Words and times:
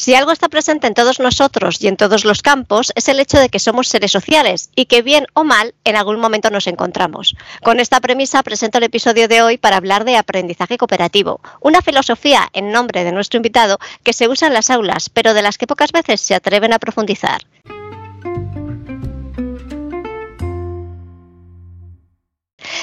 Si 0.00 0.14
algo 0.14 0.32
está 0.32 0.48
presente 0.48 0.86
en 0.86 0.94
todos 0.94 1.20
nosotros 1.20 1.76
y 1.82 1.86
en 1.86 1.98
todos 1.98 2.24
los 2.24 2.40
campos, 2.40 2.90
es 2.94 3.08
el 3.08 3.20
hecho 3.20 3.38
de 3.38 3.50
que 3.50 3.58
somos 3.58 3.86
seres 3.86 4.10
sociales 4.10 4.70
y 4.74 4.86
que 4.86 5.02
bien 5.02 5.26
o 5.34 5.44
mal 5.44 5.74
en 5.84 5.94
algún 5.94 6.18
momento 6.18 6.48
nos 6.48 6.68
encontramos. 6.68 7.36
Con 7.62 7.80
esta 7.80 8.00
premisa 8.00 8.42
presento 8.42 8.78
el 8.78 8.84
episodio 8.84 9.28
de 9.28 9.42
hoy 9.42 9.58
para 9.58 9.76
hablar 9.76 10.06
de 10.06 10.16
aprendizaje 10.16 10.78
cooperativo, 10.78 11.42
una 11.60 11.82
filosofía 11.82 12.48
en 12.54 12.72
nombre 12.72 13.04
de 13.04 13.12
nuestro 13.12 13.36
invitado 13.36 13.78
que 14.02 14.14
se 14.14 14.26
usa 14.26 14.48
en 14.48 14.54
las 14.54 14.70
aulas, 14.70 15.10
pero 15.10 15.34
de 15.34 15.42
las 15.42 15.58
que 15.58 15.66
pocas 15.66 15.92
veces 15.92 16.22
se 16.22 16.34
atreven 16.34 16.72
a 16.72 16.78
profundizar. 16.78 17.42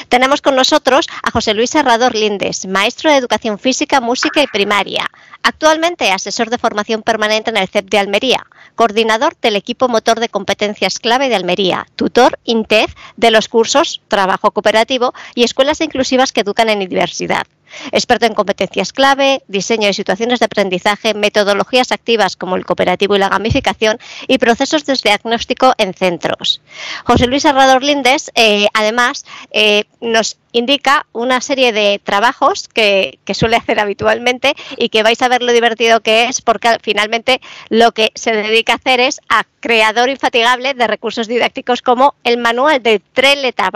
Tenemos 0.09 0.41
con 0.41 0.55
nosotros 0.55 1.07
a 1.23 1.31
José 1.31 1.53
Luis 1.53 1.73
Herrador 1.75 2.15
Lindes, 2.15 2.65
maestro 2.67 3.11
de 3.11 3.17
Educación 3.17 3.59
Física, 3.59 4.01
Música 4.01 4.41
y 4.41 4.47
Primaria, 4.47 5.05
actualmente 5.43 6.11
asesor 6.11 6.49
de 6.49 6.57
formación 6.57 7.03
permanente 7.03 7.49
en 7.49 7.57
el 7.57 7.67
CEP 7.67 7.89
de 7.89 7.99
Almería, 7.99 8.45
coordinador 8.75 9.35
del 9.41 9.55
equipo 9.55 9.87
motor 9.87 10.19
de 10.19 10.29
competencias 10.29 10.99
clave 10.99 11.29
de 11.29 11.35
Almería, 11.35 11.87
tutor 11.95 12.39
INTEF 12.43 12.93
de 13.15 13.31
los 13.31 13.47
cursos 13.47 14.01
Trabajo 14.07 14.51
Cooperativo 14.51 15.13
y 15.35 15.43
Escuelas 15.43 15.81
Inclusivas 15.81 16.31
que 16.31 16.41
Educan 16.41 16.69
en 16.69 16.87
Diversidad. 16.87 17.47
Experto 17.91 18.25
en 18.25 18.33
competencias 18.33 18.93
clave, 18.93 19.43
diseño 19.47 19.87
de 19.87 19.93
situaciones 19.93 20.39
de 20.39 20.45
aprendizaje, 20.45 21.13
metodologías 21.13 21.91
activas 21.91 22.35
como 22.35 22.55
el 22.55 22.65
cooperativo 22.65 23.15
y 23.15 23.19
la 23.19 23.29
gamificación 23.29 23.99
y 24.27 24.37
procesos 24.37 24.85
de 24.85 24.97
diagnóstico 25.03 25.73
en 25.77 25.93
centros. 25.93 26.61
José 27.03 27.27
Luis 27.27 27.45
Herrador 27.45 27.83
Lindes, 27.83 28.31
eh, 28.35 28.67
además, 28.73 29.25
eh, 29.51 29.85
nos 30.01 30.37
indica 30.51 31.05
una 31.13 31.41
serie 31.41 31.71
de 31.71 32.01
trabajos 32.03 32.67
que, 32.67 33.19
suele 33.33 33.57
hacer 33.57 33.79
habitualmente 33.79 34.55
y 34.77 34.89
que 34.89 35.03
vais 35.03 35.21
a 35.21 35.27
ver 35.27 35.43
lo 35.43 35.51
divertido 35.51 36.01
que 36.01 36.25
es 36.25 36.41
porque 36.41 36.77
finalmente 36.81 37.39
lo 37.69 37.91
que 37.91 38.11
se 38.15 38.31
dedica 38.31 38.73
a 38.73 38.75
hacer 38.77 38.99
es 38.99 39.19
a 39.29 39.43
creador 39.59 40.09
infatigable 40.09 40.73
de 40.73 40.87
recursos 40.87 41.27
didácticos 41.27 41.81
como 41.81 42.15
el 42.23 42.37
manual 42.37 42.81
de 42.81 42.99
Treleta, 42.99 43.69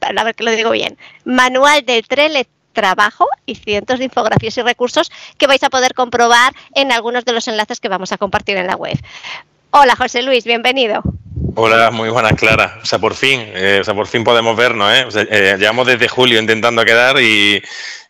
a 0.00 0.24
ver 0.24 0.34
que 0.34 0.44
lo 0.44 0.50
digo 0.50 0.70
bien, 0.70 0.98
manual 1.24 1.84
de 1.86 2.02
Treleta 2.02 2.50
trabajo 2.78 3.26
y 3.44 3.56
cientos 3.56 3.98
de 3.98 4.04
infografías 4.04 4.56
y 4.56 4.62
recursos 4.62 5.10
que 5.36 5.48
vais 5.48 5.64
a 5.64 5.68
poder 5.68 5.94
comprobar 5.94 6.52
en 6.76 6.92
algunos 6.92 7.24
de 7.24 7.32
los 7.32 7.48
enlaces 7.48 7.80
que 7.80 7.88
vamos 7.88 8.12
a 8.12 8.18
compartir 8.18 8.56
en 8.56 8.68
la 8.68 8.76
web. 8.76 8.96
Hola 9.72 9.96
José 9.96 10.22
Luis, 10.22 10.44
bienvenido. 10.44 11.02
Hola, 11.56 11.90
muy 11.90 12.08
buenas, 12.08 12.34
Clara. 12.34 12.78
O 12.80 12.86
sea, 12.86 13.00
por 13.00 13.16
fin, 13.16 13.40
eh, 13.46 13.78
o 13.80 13.84
sea, 13.84 13.94
por 13.94 14.06
fin 14.06 14.22
podemos 14.22 14.56
vernos, 14.56 14.92
¿eh? 14.92 15.08
¿eh? 15.28 15.56
llevamos 15.58 15.88
desde 15.88 16.06
julio 16.06 16.38
intentando 16.38 16.84
quedar 16.84 17.20
y 17.20 17.60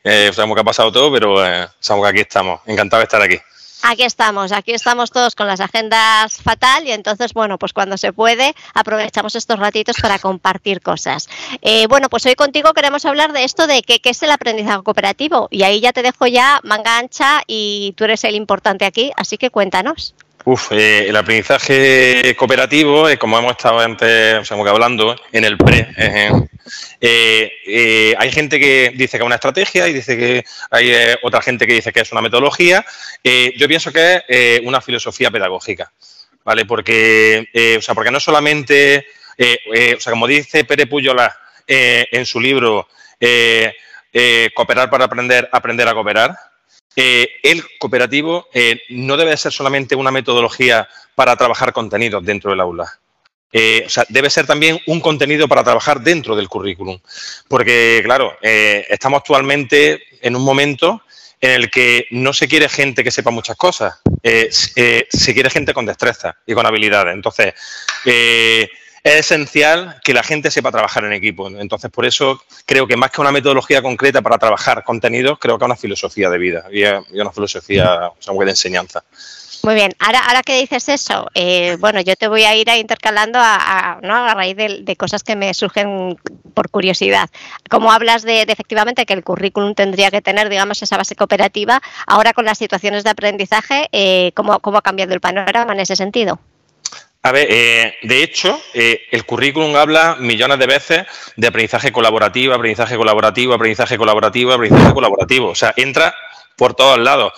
eh, 0.04 0.30
sabemos 0.34 0.54
que 0.54 0.60
ha 0.60 0.64
pasado 0.64 0.92
todo, 0.92 1.10
pero 1.10 1.36
sabemos 1.80 2.06
que 2.06 2.10
aquí 2.10 2.20
estamos. 2.20 2.60
Encantado 2.66 3.00
de 3.00 3.04
estar 3.04 3.22
aquí. 3.22 3.38
Aquí 3.82 4.02
estamos, 4.02 4.50
aquí 4.52 4.72
estamos 4.72 5.10
todos 5.10 5.34
con 5.36 5.46
las 5.46 5.60
agendas 5.60 6.36
fatal 6.42 6.86
y 6.86 6.90
entonces, 6.90 7.32
bueno, 7.32 7.58
pues 7.58 7.72
cuando 7.72 7.96
se 7.96 8.12
puede 8.12 8.54
aprovechamos 8.74 9.36
estos 9.36 9.58
ratitos 9.58 9.96
para 10.02 10.18
compartir 10.18 10.80
cosas. 10.80 11.28
Eh, 11.62 11.86
bueno, 11.86 12.08
pues 12.08 12.26
hoy 12.26 12.34
contigo 12.34 12.72
queremos 12.74 13.04
hablar 13.04 13.32
de 13.32 13.44
esto 13.44 13.66
de 13.66 13.82
qué, 13.82 14.00
es 14.02 14.22
el 14.22 14.30
aprendizaje 14.30 14.82
cooperativo 14.82 15.48
y 15.50 15.62
ahí 15.62 15.80
ya 15.80 15.92
te 15.92 16.02
dejo 16.02 16.26
ya 16.26 16.60
manga 16.64 16.98
ancha 16.98 17.42
y 17.46 17.94
tú 17.96 18.04
eres 18.04 18.24
el 18.24 18.34
importante 18.34 18.84
aquí, 18.84 19.12
así 19.16 19.38
que 19.38 19.50
cuéntanos. 19.50 20.14
Uf, 20.50 20.72
eh, 20.72 21.06
el 21.06 21.14
aprendizaje 21.14 22.34
cooperativo, 22.34 23.06
eh, 23.06 23.18
como 23.18 23.38
hemos 23.38 23.50
estado 23.50 23.80
antes, 23.80 24.38
o 24.38 24.44
sea, 24.46 24.56
como 24.56 24.66
hablando 24.66 25.14
en 25.30 25.44
el 25.44 25.58
pre, 25.58 25.86
eh, 27.02 28.14
hay 28.18 28.32
gente 28.32 28.58
que 28.58 28.94
dice 28.94 29.18
que 29.18 29.24
es 29.24 29.26
una 29.26 29.34
estrategia 29.34 29.86
y 29.88 29.92
dice 29.92 30.16
que 30.16 30.42
hay 30.70 30.90
otra 31.20 31.42
gente 31.42 31.66
que 31.66 31.74
dice 31.74 31.92
que 31.92 32.00
es 32.00 32.12
una 32.12 32.22
metodología. 32.22 32.82
yo 33.58 33.68
pienso 33.68 33.92
que 33.92 34.22
es 34.26 34.62
una 34.64 34.80
filosofía 34.80 35.30
pedagógica, 35.30 35.92
¿vale? 36.44 36.64
Porque, 36.64 37.46
o 37.78 37.82
sea, 37.82 37.94
porque 37.94 38.10
no 38.10 38.18
solamente, 38.18 39.06
o 39.36 40.00
sea, 40.00 40.12
como 40.12 40.26
dice 40.26 40.64
Pere 40.64 40.86
Puyola 40.86 41.30
en 41.66 42.24
su 42.24 42.40
libro, 42.40 42.88
cooperar 44.54 44.88
para 44.88 45.04
aprender, 45.04 45.46
aprender 45.52 45.88
a 45.88 45.92
cooperar, 45.92 46.47
eh, 46.96 47.28
el 47.42 47.62
cooperativo 47.78 48.48
eh, 48.52 48.80
no 48.88 49.16
debe 49.16 49.36
ser 49.36 49.52
solamente 49.52 49.94
una 49.94 50.10
metodología 50.10 50.88
para 51.14 51.36
trabajar 51.36 51.72
contenidos 51.72 52.24
dentro 52.24 52.50
del 52.50 52.60
aula. 52.60 52.98
Eh, 53.52 53.84
o 53.86 53.88
sea, 53.88 54.04
debe 54.08 54.28
ser 54.30 54.46
también 54.46 54.80
un 54.86 55.00
contenido 55.00 55.48
para 55.48 55.64
trabajar 55.64 56.00
dentro 56.00 56.36
del 56.36 56.48
currículum. 56.48 56.98
Porque, 57.48 58.00
claro, 58.04 58.36
estamos 58.42 59.18
actualmente 59.18 60.02
en 60.20 60.36
un 60.36 60.42
momento 60.42 61.02
en 61.40 61.52
el 61.52 61.70
que 61.70 62.06
no 62.10 62.32
se 62.32 62.48
quiere 62.48 62.68
gente 62.68 63.04
que 63.04 63.10
sepa 63.10 63.30
muchas 63.30 63.56
cosas, 63.56 64.00
se 64.22 65.34
quiere 65.34 65.50
gente 65.50 65.72
con 65.72 65.86
destreza 65.86 66.36
y 66.46 66.52
con 66.52 66.66
habilidades. 66.66 67.14
Entonces, 67.14 67.54
es 69.08 69.30
esencial 69.30 70.00
que 70.02 70.14
la 70.14 70.22
gente 70.22 70.50
sepa 70.50 70.70
trabajar 70.70 71.04
en 71.04 71.12
equipo. 71.12 71.48
Entonces, 71.48 71.90
por 71.90 72.04
eso 72.06 72.42
creo 72.66 72.86
que 72.86 72.96
más 72.96 73.10
que 73.10 73.20
una 73.20 73.32
metodología 73.32 73.82
concreta 73.82 74.22
para 74.22 74.38
trabajar 74.38 74.84
contenidos, 74.84 75.38
creo 75.38 75.58
que 75.58 75.64
es 75.64 75.66
una 75.66 75.76
filosofía 75.76 76.30
de 76.30 76.38
vida 76.38 76.64
y 76.70 76.84
una 77.18 77.32
filosofía 77.32 78.10
o 78.26 78.44
de 78.44 78.50
enseñanza. 78.50 79.02
Muy 79.62 79.74
bien, 79.74 79.92
ahora, 79.98 80.20
ahora 80.20 80.42
que 80.42 80.60
dices 80.60 80.88
eso, 80.88 81.28
eh, 81.34 81.76
bueno, 81.80 82.00
yo 82.00 82.14
te 82.14 82.28
voy 82.28 82.44
a 82.44 82.54
ir 82.54 82.70
a 82.70 82.78
intercalando 82.78 83.40
a, 83.42 83.98
¿no? 84.02 84.14
a 84.14 84.34
raíz 84.34 84.56
de, 84.56 84.96
cosas 84.96 85.24
que 85.24 85.34
me 85.34 85.52
surgen 85.52 86.16
por 86.54 86.70
curiosidad. 86.70 87.28
Como 87.68 87.90
hablas 87.90 88.22
de, 88.22 88.42
efectivamente 88.42 89.04
que 89.04 89.14
el 89.14 89.24
currículum 89.24 89.74
tendría 89.74 90.10
que 90.10 90.22
tener, 90.22 90.48
digamos, 90.48 90.80
esa 90.82 90.96
base 90.96 91.16
cooperativa, 91.16 91.82
ahora 92.06 92.32
con 92.34 92.44
las 92.44 92.58
situaciones 92.58 93.02
de 93.02 93.10
aprendizaje, 93.10 93.88
eh, 93.90 94.30
¿cómo, 94.34 94.60
¿cómo 94.60 94.78
ha 94.78 94.82
cambiado 94.82 95.12
el 95.12 95.20
panorama 95.20 95.72
en 95.72 95.80
ese 95.80 95.96
sentido? 95.96 96.38
A 97.22 97.32
ver, 97.32 97.48
eh, 97.50 97.94
de 98.02 98.22
hecho, 98.22 98.60
eh, 98.74 99.02
el 99.10 99.24
currículum 99.24 99.74
habla 99.74 100.16
millones 100.20 100.58
de 100.58 100.66
veces 100.66 101.02
de 101.36 101.46
aprendizaje 101.48 101.90
colaborativo, 101.90 102.54
aprendizaje 102.54 102.96
colaborativo, 102.96 103.54
aprendizaje 103.54 103.98
colaborativo, 103.98 104.52
aprendizaje 104.52 104.94
colaborativo. 104.94 105.48
O 105.48 105.54
sea, 105.54 105.74
entra 105.76 106.14
por 106.56 106.74
todos 106.74 106.98
lados. 106.98 107.32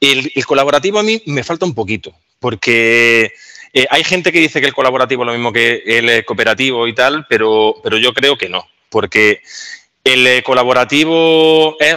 El, 0.00 0.32
colaborativo 0.46 0.98
a 0.98 1.02
mí 1.02 1.22
me 1.26 1.44
falta 1.44 1.66
un 1.66 1.74
poquito, 1.74 2.14
porque 2.40 3.32
eh, 3.72 3.86
hay 3.90 4.04
gente 4.04 4.32
que 4.32 4.40
dice 4.40 4.60
que 4.60 4.66
el 4.66 4.74
colaborativo 4.74 5.22
es 5.22 5.26
lo 5.26 5.32
mismo 5.32 5.52
que 5.52 5.82
el 5.84 6.24
cooperativo 6.24 6.86
y 6.86 6.94
tal, 6.94 7.26
pero, 7.28 7.74
pero 7.82 7.98
yo 7.98 8.12
creo 8.14 8.38
que 8.38 8.48
no, 8.48 8.66
porque 8.90 9.42
el 10.04 10.42
colaborativo 10.44 11.76
es, 11.80 11.96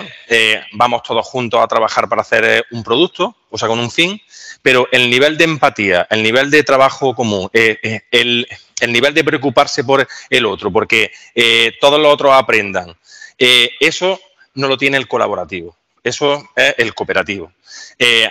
vamos 0.74 1.04
todos 1.04 1.26
juntos 1.28 1.62
a 1.62 1.68
trabajar 1.68 2.10
para 2.10 2.22
hacer 2.22 2.66
un 2.72 2.84
producto, 2.84 3.36
o 3.50 3.58
sea, 3.58 3.68
con 3.68 3.80
un 3.80 3.92
fin, 3.92 4.20
pero 4.62 4.88
el 4.92 5.10
nivel 5.10 5.38
de 5.38 5.46
empatía, 5.46 6.08
el 6.10 6.24
nivel 6.24 6.52
de 6.52 6.64
trabajo 6.64 7.16
común, 7.16 7.50
eh, 7.54 7.78
eh, 7.82 8.02
el, 8.12 8.48
nivel 8.88 9.14
de 9.14 9.24
preocuparse 9.24 9.84
por 9.84 10.08
el 10.30 10.46
otro, 10.46 10.72
porque 10.72 11.12
eh, 11.36 11.74
todos 11.80 12.00
los 12.00 12.14
otros 12.14 12.34
aprendan, 12.34 12.96
eso 13.38 14.20
no 14.56 14.68
lo 14.68 14.78
tiene 14.78 14.98
el 14.98 15.08
colaborativo. 15.08 15.76
Eso 16.02 16.50
es 16.56 16.76
el 16.78 16.94
cooperativo. 16.94 17.52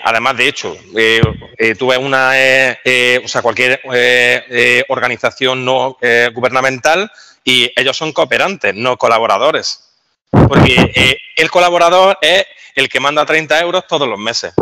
además, 0.03 0.37
de 0.37 0.49
hecho, 0.49 0.77
tú 1.79 1.87
ves 1.87 1.99
una, 1.99 2.31
o 2.31 3.29
sea, 3.29 3.43
cualquier 3.43 3.81
organización 4.89 5.65
no 5.65 5.99
gubernamental 6.33 7.11
y 7.45 7.71
ellos 7.77 7.97
son 7.97 8.13
cooperantes, 8.13 8.75
no 8.75 8.97
colaboradores. 8.97 9.85
Porque 10.31 11.19
el 11.37 11.51
colaborador 11.51 12.19
es 12.21 12.47
el 12.75 12.89
que 12.89 13.01
manda 13.01 13.27
30 13.27 13.61
euros 13.61 13.87
todos 13.87 14.09
los 14.09 14.19
meses. 14.19 14.53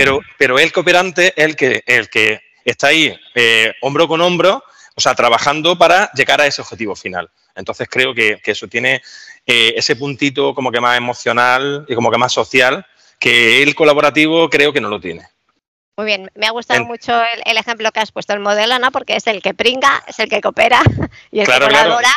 Pero, 0.00 0.20
pero 0.38 0.58
el 0.58 0.72
cooperante 0.72 1.34
es 1.36 1.44
el 1.44 1.56
que, 1.56 1.82
el 1.84 2.08
que 2.08 2.40
está 2.64 2.86
ahí 2.86 3.14
eh, 3.34 3.70
hombro 3.82 4.08
con 4.08 4.22
hombro, 4.22 4.64
o 4.94 5.00
sea, 5.00 5.14
trabajando 5.14 5.76
para 5.76 6.10
llegar 6.12 6.40
a 6.40 6.46
ese 6.46 6.62
objetivo 6.62 6.96
final. 6.96 7.30
Entonces 7.54 7.86
creo 7.86 8.14
que, 8.14 8.40
eso 8.42 8.66
tiene 8.66 9.02
eh, 9.46 9.74
ese 9.76 9.96
puntito 9.96 10.54
como 10.54 10.72
que 10.72 10.80
más 10.80 10.96
emocional 10.96 11.84
y 11.86 11.94
como 11.94 12.10
que 12.10 12.16
más 12.16 12.32
social, 12.32 12.86
que 13.18 13.62
el 13.62 13.74
colaborativo 13.74 14.48
creo 14.48 14.72
que 14.72 14.80
no 14.80 14.88
lo 14.88 15.00
tiene. 15.00 15.28
Muy 15.98 16.06
bien, 16.06 16.30
me 16.34 16.46
ha 16.46 16.50
gustado 16.50 16.82
mucho 16.86 17.20
el, 17.44 17.58
ejemplo 17.58 17.92
que 17.92 18.00
has 18.00 18.10
puesto, 18.10 18.32
el 18.32 18.40
modelo, 18.40 18.78
¿no? 18.78 18.90
Porque 18.92 19.16
es 19.16 19.26
el 19.26 19.42
que 19.42 19.52
pringa, 19.52 20.02
es 20.06 20.18
el 20.18 20.30
que 20.30 20.40
coopera 20.40 20.80
y 21.30 21.40
el 21.40 21.46
que 21.46 21.58
colabora 21.58 22.10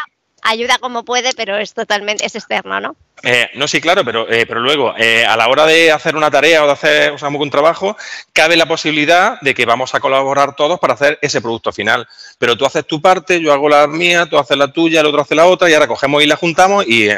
ayuda 0.43 0.77
como 0.77 1.03
puede, 1.03 1.31
pero 1.35 1.57
es 1.57 1.73
totalmente, 1.73 2.25
es 2.25 2.35
externo, 2.35 2.79
¿no? 2.79 2.95
Eh, 3.23 3.49
no, 3.55 3.67
sí, 3.67 3.79
claro, 3.79 4.03
pero, 4.03 4.29
eh, 4.29 4.45
pero 4.45 4.59
luego, 4.59 4.93
eh, 4.97 5.25
a 5.25 5.37
la 5.37 5.47
hora 5.47 5.65
de 5.65 5.91
hacer 5.91 6.15
una 6.15 6.29
tarea 6.29 6.63
o 6.63 6.67
de 6.67 6.73
hacer 6.73 7.11
o 7.11 7.17
sea, 7.17 7.29
un 7.29 7.49
trabajo, 7.49 7.95
cabe 8.33 8.57
la 8.57 8.65
posibilidad 8.65 9.39
de 9.41 9.53
que 9.53 9.65
vamos 9.65 9.95
a 9.95 10.01
colaborar 10.01 10.55
todos 10.55 10.79
para 10.79 10.95
hacer 10.95 11.19
ese 11.21 11.41
producto 11.41 11.71
final. 11.71 12.05
Pero 12.37 12.57
tú 12.57 12.65
haces 12.65 12.85
tu 12.85 13.01
parte, 13.01 13.39
yo 13.39 13.53
hago 13.53 13.69
la 13.69 13.87
mía, 13.87 14.25
tú 14.25 14.37
haces 14.37 14.57
la 14.57 14.71
tuya, 14.71 14.99
el 14.99 15.05
otro 15.05 15.21
hace 15.21 15.35
la 15.35 15.45
otra, 15.45 15.69
y 15.69 15.73
ahora 15.73 15.87
cogemos 15.87 16.21
y 16.21 16.27
la 16.27 16.35
juntamos 16.35 16.85
y, 16.85 17.09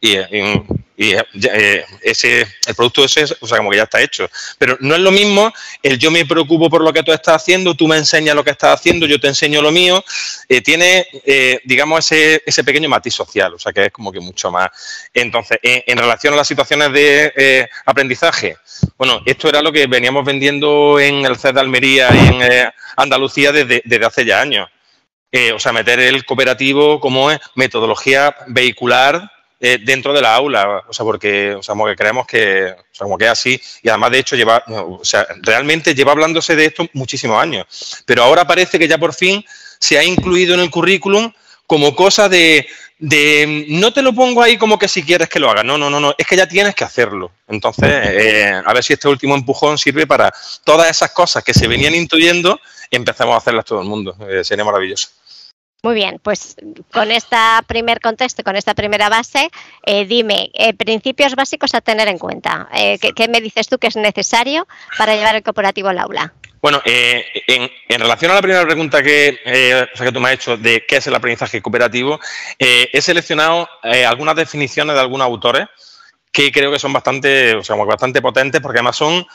y 0.00 0.16
eh, 0.96 1.84
ese, 2.02 2.46
el 2.66 2.74
producto 2.74 3.04
ese, 3.04 3.24
o 3.40 3.46
sea, 3.46 3.58
como 3.58 3.70
que 3.70 3.78
ya 3.78 3.84
está 3.84 4.00
hecho. 4.00 4.28
Pero 4.58 4.76
no 4.80 4.94
es 4.94 5.00
lo 5.00 5.10
mismo 5.10 5.52
el 5.82 5.98
yo 5.98 6.10
me 6.10 6.26
preocupo 6.26 6.68
por 6.68 6.82
lo 6.82 6.92
que 6.92 7.02
tú 7.02 7.12
estás 7.12 7.36
haciendo, 7.36 7.74
tú 7.74 7.88
me 7.88 7.96
enseñas 7.96 8.34
lo 8.34 8.44
que 8.44 8.50
estás 8.50 8.78
haciendo, 8.78 9.06
yo 9.06 9.18
te 9.18 9.28
enseño 9.28 9.62
lo 9.62 9.70
mío. 9.70 10.04
Eh, 10.48 10.60
tiene, 10.60 11.06
eh, 11.24 11.60
digamos, 11.64 12.04
ese, 12.04 12.42
ese, 12.44 12.62
pequeño 12.62 12.88
matiz 12.88 13.14
social, 13.14 13.54
o 13.54 13.58
sea, 13.58 13.72
que 13.72 13.86
es 13.86 13.92
como 13.92 14.12
que 14.12 14.20
mucho 14.20 14.50
más. 14.50 14.68
Entonces, 15.14 15.58
en, 15.62 15.96
relación 15.96 16.34
a 16.34 16.36
las 16.36 16.48
situaciones 16.48 16.92
de 16.92 17.68
aprendizaje, 17.86 18.56
bueno, 18.98 19.22
esto 19.24 19.48
era 19.48 19.62
lo 19.62 19.72
que 19.72 19.86
veníamos 19.86 20.24
vendiendo 20.24 21.00
en 21.00 21.24
el 21.24 21.36
CED 21.36 21.54
de 21.54 21.60
Almería 21.60 22.08
y 22.12 22.18
en 22.18 22.72
Andalucía 22.96 23.52
desde, 23.52 23.82
desde 23.84 24.06
hace 24.06 24.24
ya 24.24 24.40
años. 24.40 24.68
o 25.54 25.58
sea, 25.58 25.72
meter 25.72 26.00
el 26.00 26.24
cooperativo 26.24 27.00
como 27.00 27.30
metodología 27.54 28.36
vehicular 28.48 29.30
eh, 29.64 29.78
dentro 29.80 30.12
de 30.12 30.20
la 30.20 30.34
aula, 30.34 30.82
o 30.88 30.92
sea, 30.92 31.04
porque, 31.04 31.54
o 31.54 31.62
sea, 31.62 31.74
como 31.74 31.86
que 31.86 31.94
creemos 31.94 32.26
que, 32.26 32.64
o 32.64 32.94
sea, 32.94 33.04
como 33.04 33.16
que 33.16 33.26
es 33.26 33.30
así, 33.30 33.62
y 33.80 33.88
además 33.88 34.10
de 34.10 34.18
hecho 34.18 34.34
lleva, 34.34 34.64
o 34.66 35.04
sea, 35.04 35.24
realmente 35.40 35.94
lleva 35.94 36.10
hablándose 36.10 36.56
de 36.56 36.64
esto 36.64 36.88
muchísimos 36.94 37.40
años, 37.40 38.02
pero 38.04 38.24
ahora 38.24 38.44
parece 38.44 38.76
que 38.76 38.88
ya 38.88 38.98
por 38.98 39.14
fin 39.14 39.44
se 39.78 39.96
ha 39.96 40.02
incluido 40.02 40.54
en 40.54 40.60
el 40.60 40.70
currículum 40.70 41.32
como 41.68 41.94
cosa 41.94 42.28
de, 42.28 42.66
de 42.98 43.66
no 43.68 43.92
te 43.92 44.02
lo 44.02 44.12
pongo 44.12 44.42
ahí 44.42 44.56
como 44.56 44.80
que 44.80 44.88
si 44.88 45.04
quieres 45.04 45.28
que 45.28 45.38
lo 45.38 45.48
haga, 45.48 45.62
no, 45.62 45.78
no, 45.78 45.88
no, 45.88 46.00
no, 46.00 46.12
es 46.18 46.26
que 46.26 46.36
ya 46.36 46.48
tienes 46.48 46.74
que 46.74 46.82
hacerlo. 46.82 47.30
Entonces, 47.46 47.88
eh, 47.88 48.60
a 48.64 48.72
ver 48.72 48.82
si 48.82 48.94
este 48.94 49.06
último 49.06 49.36
empujón 49.36 49.78
sirve 49.78 50.08
para 50.08 50.34
todas 50.64 50.90
esas 50.90 51.12
cosas 51.12 51.44
que 51.44 51.54
se 51.54 51.68
venían 51.68 51.94
intuyendo, 51.94 52.60
empezamos 52.90 53.34
a 53.34 53.38
hacerlas 53.38 53.64
todo 53.64 53.80
el 53.80 53.86
mundo, 53.86 54.16
eh, 54.28 54.42
sería 54.42 54.64
maravilloso. 54.64 55.10
Muy 55.84 55.96
bien, 55.96 56.20
pues 56.22 56.54
con 56.92 57.10
este 57.10 57.36
primer 57.66 58.00
contexto, 58.00 58.44
con 58.44 58.54
esta 58.54 58.72
primera 58.72 59.08
base, 59.08 59.50
eh, 59.84 60.04
dime, 60.04 60.48
eh, 60.54 60.74
principios 60.74 61.34
básicos 61.34 61.74
a 61.74 61.80
tener 61.80 62.06
en 62.06 62.18
cuenta. 62.18 62.68
Eh, 62.72 63.00
¿qué, 63.00 63.26
me 63.26 63.40
dices 63.40 63.66
tú 63.66 63.78
que 63.78 63.88
es 63.88 63.96
necesario 63.96 64.68
para 64.96 65.16
llevar 65.16 65.34
el 65.34 65.42
cooperativo 65.42 65.88
al 65.88 65.98
aula? 65.98 66.34
Bueno, 66.60 66.80
en, 66.84 67.68
relación 67.88 68.30
a 68.30 68.34
la 68.34 68.42
primera 68.42 68.64
pregunta 68.64 69.02
que, 69.02 69.40
que 69.44 70.12
tú 70.12 70.20
me 70.20 70.28
has 70.28 70.34
hecho 70.34 70.56
de 70.56 70.86
qué 70.86 70.98
es 70.98 71.06
el 71.08 71.16
aprendizaje 71.16 71.60
cooperativo, 71.60 72.20
he 72.60 73.02
seleccionado 73.02 73.68
algunas 74.06 74.36
definiciones 74.36 74.94
de 74.94 75.00
algunos 75.00 75.26
autores 75.26 75.66
que 76.32 76.50
creo 76.50 76.72
que 76.72 76.78
son 76.78 76.92
bastante, 76.92 77.54
o 77.54 77.62
sea, 77.62 77.76
bastante 77.76 78.22
potentes 78.22 78.60
porque 78.60 78.78
además 78.78 78.96
son 78.96 79.26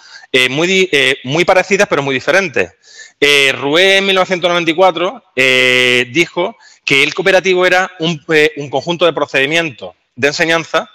muy, 0.49 0.89
muy 1.23 1.45
parecidas 1.45 1.87
pero 1.87 2.03
muy 2.03 2.13
diferentes. 2.15 2.73
Eh, 3.19 3.49
en 3.49 4.05
1994 4.05 5.23
eh, 5.35 6.05
dijo 6.11 6.55
que 6.85 7.03
el 7.03 7.13
cooperativo 7.13 7.65
era 7.65 7.91
un, 7.99 8.23
eh, 8.29 8.51
conjunto 8.69 9.05
de 9.05 9.13
procedimientos 9.13 9.95
de 10.15 10.27
enseñanza 10.27 10.89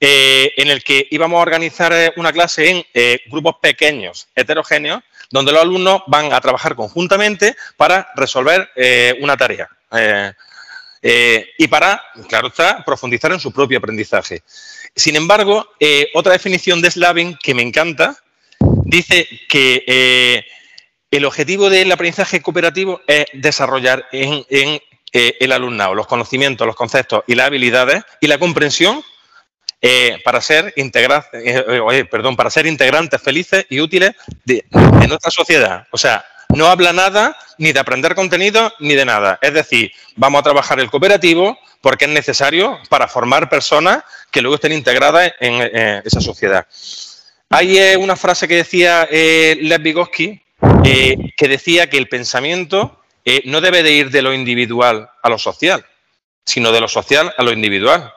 eh, 0.00 0.52
en 0.56 0.68
el 0.68 0.82
que 0.82 1.06
íbamos 1.10 1.38
a 1.38 1.42
organizar 1.42 2.12
una 2.16 2.32
clase 2.32 2.70
en 2.70 2.84
grupos 3.26 3.56
pequeños, 3.60 4.28
heterogéneos, 4.34 5.02
donde 5.30 5.52
los 5.52 5.62
alumnos 5.62 6.02
van 6.06 6.32
a 6.32 6.40
trabajar 6.40 6.74
conjuntamente 6.74 7.54
para 7.76 8.08
resolver 8.16 8.70
una 9.20 9.36
tarea. 9.36 9.68
Y 11.02 11.68
para, 11.68 12.02
claro 12.28 12.48
está, 12.48 12.84
profundizar 12.84 13.32
en 13.32 13.40
su 13.40 13.52
propio 13.52 13.78
aprendizaje. 13.78 14.42
Sin 14.94 15.16
embargo, 15.16 15.66
otra 16.14 16.32
definición 16.32 16.82
de 16.82 16.90
Slavin 16.90 17.38
que 17.42 17.54
me 17.54 17.62
encanta 17.62 18.16
dice 18.84 19.26
que 19.48 20.44
el 21.10 21.24
objetivo 21.24 21.68
del 21.68 21.90
aprendizaje 21.90 22.40
cooperativo 22.40 23.00
es 23.06 23.26
desarrollar 23.32 24.06
en, 24.12 24.44
eh, 25.12 25.36
el 25.40 25.50
alumnado 25.50 25.94
los 25.94 26.06
conocimientos, 26.06 26.66
los 26.66 26.76
conceptos 26.76 27.24
y 27.26 27.34
las 27.34 27.48
habilidades 27.48 28.04
y 28.20 28.28
la 28.28 28.38
comprensión 28.38 29.02
eh, 29.82 30.20
para, 30.24 30.40
ser 30.40 30.72
eh, 30.76 32.04
perdón, 32.08 32.36
para 32.36 32.50
ser 32.50 32.66
integrantes 32.66 33.20
felices 33.20 33.66
y 33.70 33.80
útiles 33.80 34.12
de, 34.44 34.64
nuestra 35.08 35.30
sociedad. 35.32 35.86
O 35.90 35.98
sea, 35.98 36.24
no 36.50 36.66
habla 36.66 36.92
nada 36.92 37.36
ni 37.60 37.72
de 37.72 37.80
aprender 37.80 38.14
contenido 38.14 38.72
ni 38.80 38.94
de 38.94 39.04
nada. 39.04 39.38
Es 39.42 39.52
decir, 39.52 39.92
vamos 40.16 40.40
a 40.40 40.44
trabajar 40.44 40.80
el 40.80 40.90
cooperativo 40.90 41.58
porque 41.82 42.06
es 42.06 42.10
necesario 42.10 42.78
para 42.88 43.06
formar 43.06 43.48
personas 43.48 44.02
que 44.30 44.40
luego 44.40 44.54
estén 44.54 44.72
integradas 44.72 45.32
en, 45.38 45.60
esa 46.04 46.20
sociedad. 46.20 46.66
Hay 47.50 47.96
una 47.96 48.16
frase 48.16 48.48
que 48.48 48.56
decía 48.56 49.06
Lev 49.10 49.82
Vygotsky, 49.82 50.42
eh, 50.84 51.16
que 51.36 51.48
decía 51.48 51.88
que 51.88 51.98
el 51.98 52.08
pensamiento 52.08 53.00
eh, 53.24 53.42
no 53.44 53.60
debe 53.60 53.82
de 53.82 53.92
ir 53.92 54.10
de 54.10 54.22
lo 54.22 54.32
individual 54.32 55.10
a 55.22 55.28
lo 55.28 55.38
social, 55.38 55.84
sino 56.44 56.72
de 56.72 56.80
lo 56.80 56.88
social 56.88 57.34
a 57.36 57.42
lo 57.42 57.52
individual. 57.52 58.12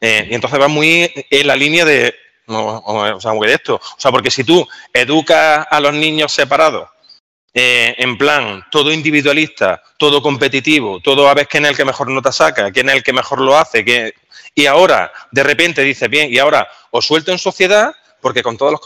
Eh, 0.00 0.28
y 0.30 0.34
entonces 0.34 0.60
va 0.60 0.68
muy 0.68 1.12
en 1.30 1.46
la 1.46 1.56
línea 1.56 1.84
de, 1.84 2.14
o 2.46 3.20
sea, 3.20 3.32
de 3.32 3.52
esto. 3.52 3.74
O 3.74 4.00
sea, 4.00 4.10
porque 4.10 4.30
si 4.30 4.44
tú 4.44 4.66
educas 4.94 5.66
a 5.70 5.80
los 5.80 5.92
niños 5.92 6.32
separados, 6.32 6.88
en 7.54 8.16
plan, 8.16 8.64
todo 8.70 8.92
individualista, 8.92 9.82
todo 9.96 10.22
competitivo, 10.22 11.00
todo 11.00 11.28
a 11.28 11.34
ver 11.34 11.48
quién 11.48 11.64
es 11.64 11.70
el 11.70 11.76
que 11.76 11.84
mejor 11.84 12.08
nota 12.08 12.30
saca, 12.30 12.70
quién 12.70 12.88
es 12.88 12.96
el 12.96 13.02
que 13.02 13.12
mejor 13.12 13.40
lo 13.40 13.56
hace, 13.56 13.84
que... 13.84 14.14
y 14.54 14.66
ahora 14.66 15.10
de 15.32 15.42
repente 15.42 15.82
dice, 15.82 16.06
bien, 16.06 16.32
y 16.32 16.38
ahora 16.38 16.68
os 16.90 17.06
suelto 17.06 17.32
en 17.32 17.38
sociedad, 17.38 17.92
porque 18.20 18.42
con 18.42 18.56
todos 18.56 18.72
los, 18.72 18.80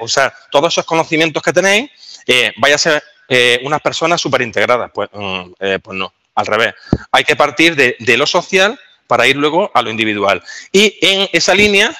o 0.00 0.08
sea, 0.08 0.32
todos 0.50 0.72
esos 0.72 0.84
conocimientos 0.84 1.42
que 1.42 1.52
tenéis, 1.52 1.90
eh, 2.26 2.52
vaya 2.56 2.74
a 2.74 2.78
ser 2.78 3.02
eh, 3.28 3.60
unas 3.62 3.80
personas 3.80 4.20
súper 4.20 4.42
integradas. 4.42 4.90
Pues, 4.92 5.08
mm, 5.12 5.52
eh, 5.60 5.78
pues 5.82 5.96
no, 5.96 6.12
al 6.34 6.46
revés. 6.46 6.74
Hay 7.12 7.24
que 7.24 7.36
partir 7.36 7.74
de, 7.76 8.16
lo 8.16 8.26
social 8.26 8.78
para 9.06 9.26
ir 9.26 9.36
luego 9.36 9.70
a 9.74 9.82
lo 9.82 9.90
individual. 9.90 10.42
Y 10.72 10.98
en 11.00 11.28
esa 11.32 11.54
línea 11.54 11.96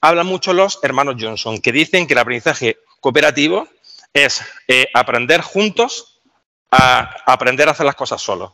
hablan 0.00 0.26
mucho 0.26 0.52
los 0.52 0.80
hermanos 0.82 1.16
Johnson, 1.18 1.60
que 1.60 1.70
dicen 1.70 2.06
que 2.06 2.14
el 2.14 2.18
aprendizaje 2.18 2.78
cooperativo 3.00 3.68
es 4.14 4.40
aprender 4.94 5.42
juntos 5.42 6.22
a 6.70 7.14
aprender 7.26 7.68
a 7.68 7.72
hacer 7.72 7.84
las 7.84 7.96
cosas 7.96 8.22
solos. 8.22 8.52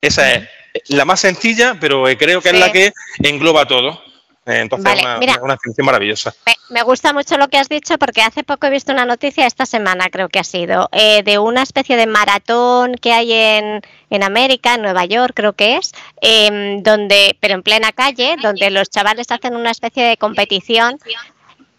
Esa 0.00 0.32
es 0.32 0.48
la 0.88 1.04
más 1.04 1.20
sencilla, 1.20 1.76
pero 1.80 2.04
creo 2.18 2.40
que 2.40 2.50
es 2.50 2.58
la 2.58 2.72
que 2.72 2.92
engloba 3.18 3.66
todo. 3.66 4.00
Entonces, 4.46 5.02
una, 5.02 5.18
una, 5.42 5.58
maravillosa. 5.82 6.34
Me, 6.70 6.82
gusta 6.82 7.12
mucho 7.12 7.36
lo 7.36 7.48
que 7.48 7.58
has 7.58 7.68
dicho 7.68 7.98
porque 7.98 8.22
hace 8.22 8.44
poco 8.44 8.66
he 8.66 8.70
visto 8.70 8.92
una 8.92 9.04
noticia, 9.04 9.46
esta 9.46 9.66
semana 9.66 10.08
creo 10.08 10.30
que 10.30 10.38
ha 10.38 10.44
sido, 10.44 10.88
eh, 10.92 11.22
de 11.22 11.38
una 11.38 11.62
especie 11.62 11.96
de 11.96 12.06
maratón 12.06 12.94
que 12.94 13.12
hay 13.12 13.30
en, 13.34 13.82
en 14.08 14.22
América, 14.22 14.74
en 14.74 14.82
Nueva 14.82 15.04
York 15.04 15.32
creo 15.34 15.52
que 15.52 15.76
es, 15.76 15.92
em, 16.22 16.82
donde, 16.82 17.36
pero 17.40 17.54
en 17.54 17.62
plena 17.62 17.92
calle, 17.92 18.36
donde 18.40 18.70
los 18.70 18.88
chavales 18.88 19.26
hacen 19.30 19.54
una 19.54 19.70
especie 19.70 20.02
de 20.02 20.16
competición 20.16 20.98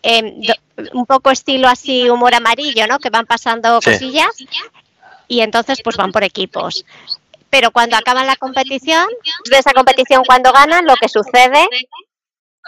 em, 0.01 0.41
un 0.93 1.05
poco 1.05 1.31
estilo 1.31 1.67
así 1.67 2.09
humor 2.09 2.33
amarillo, 2.33 2.87
¿no? 2.87 2.99
Que 2.99 3.09
van 3.09 3.25
pasando 3.25 3.79
cosillas 3.81 4.31
y 5.27 5.41
entonces 5.41 5.79
pues 5.83 5.97
van 5.97 6.11
por 6.11 6.23
equipos. 6.23 6.85
Pero 7.49 7.71
cuando 7.71 7.97
acaban 7.97 8.27
la 8.27 8.35
competición, 8.35 9.07
de 9.49 9.57
esa 9.57 9.73
competición 9.73 10.23
cuando 10.25 10.51
ganan, 10.51 10.85
lo 10.85 10.95
que 10.95 11.09
sucede 11.09 11.67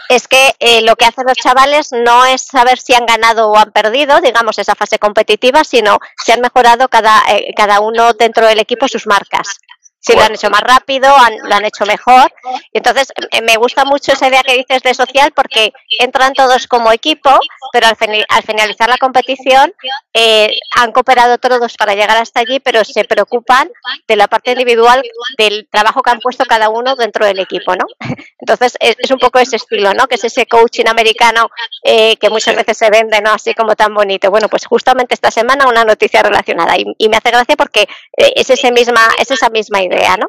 es 0.08 0.26
que 0.26 0.54
eh, 0.58 0.82
lo 0.82 0.96
que 0.96 1.04
hacen 1.04 1.24
los 1.26 1.36
chavales 1.36 1.92
no 1.92 2.24
es 2.26 2.42
saber 2.42 2.78
si 2.78 2.92
han 2.94 3.06
ganado 3.06 3.50
o 3.50 3.56
han 3.56 3.70
perdido, 3.70 4.20
digamos, 4.20 4.58
esa 4.58 4.74
fase 4.74 4.98
competitiva, 4.98 5.62
sino 5.62 5.98
si 6.24 6.32
han 6.32 6.40
mejorado 6.40 6.88
cada, 6.88 7.22
eh, 7.28 7.52
cada 7.56 7.80
uno 7.80 8.12
dentro 8.14 8.46
del 8.46 8.58
equipo 8.58 8.88
sus 8.88 9.06
marcas 9.06 9.58
si 10.02 10.14
lo 10.14 10.22
han 10.22 10.34
hecho 10.34 10.50
más 10.50 10.62
rápido, 10.62 11.08
lo 11.44 11.54
han 11.54 11.64
hecho 11.64 11.86
mejor. 11.86 12.32
Y 12.72 12.78
entonces 12.78 13.12
eh, 13.30 13.40
me 13.40 13.56
gusta 13.56 13.84
mucho 13.84 14.12
esa 14.12 14.28
idea 14.28 14.42
que 14.42 14.56
dices 14.56 14.82
de 14.82 14.94
social 14.94 15.30
porque 15.32 15.72
entran 16.00 16.34
todos 16.34 16.66
como 16.66 16.90
equipo, 16.90 17.30
pero 17.72 17.86
al, 17.86 17.96
al 18.28 18.42
finalizar 18.42 18.88
la 18.88 18.98
competición 18.98 19.72
eh, 20.12 20.58
han 20.76 20.90
cooperado 20.90 21.38
todos 21.38 21.76
para 21.76 21.94
llegar 21.94 22.16
hasta 22.16 22.40
allí, 22.40 22.58
pero 22.58 22.84
se 22.84 23.04
preocupan 23.04 23.70
de 24.08 24.16
la 24.16 24.26
parte 24.26 24.50
individual 24.50 25.02
del 25.38 25.68
trabajo 25.70 26.02
que 26.02 26.10
han 26.10 26.18
puesto 26.18 26.44
cada 26.46 26.68
uno 26.68 26.96
dentro 26.96 27.24
del 27.24 27.38
equipo, 27.38 27.76
¿no? 27.76 27.86
Entonces 28.40 28.76
es, 28.80 29.10
un 29.12 29.18
poco 29.18 29.38
ese 29.38 29.54
estilo, 29.54 29.94
¿no? 29.94 30.08
Que 30.08 30.16
es 30.16 30.24
ese 30.24 30.46
coaching 30.46 30.86
americano 30.88 31.48
eh, 31.84 32.16
que 32.16 32.28
muchas 32.28 32.56
veces 32.56 32.76
se 32.76 32.90
vende, 32.90 33.20
¿no? 33.20 33.30
Así 33.30 33.54
como 33.54 33.76
tan 33.76 33.94
bonito. 33.94 34.32
Bueno, 34.32 34.48
pues 34.48 34.66
justamente 34.66 35.14
esta 35.14 35.30
semana 35.30 35.68
una 35.68 35.84
noticia 35.84 36.22
relacionada 36.24 36.76
y, 36.76 36.84
y 36.98 37.08
me 37.08 37.18
hace 37.18 37.30
gracia 37.30 37.56
porque 37.56 37.86
es, 38.16 38.50
ese 38.50 38.72
misma, 38.72 39.08
es 39.20 39.30
esa 39.30 39.48
misma 39.48 39.80
idea 39.80 39.91
¿no? 40.18 40.26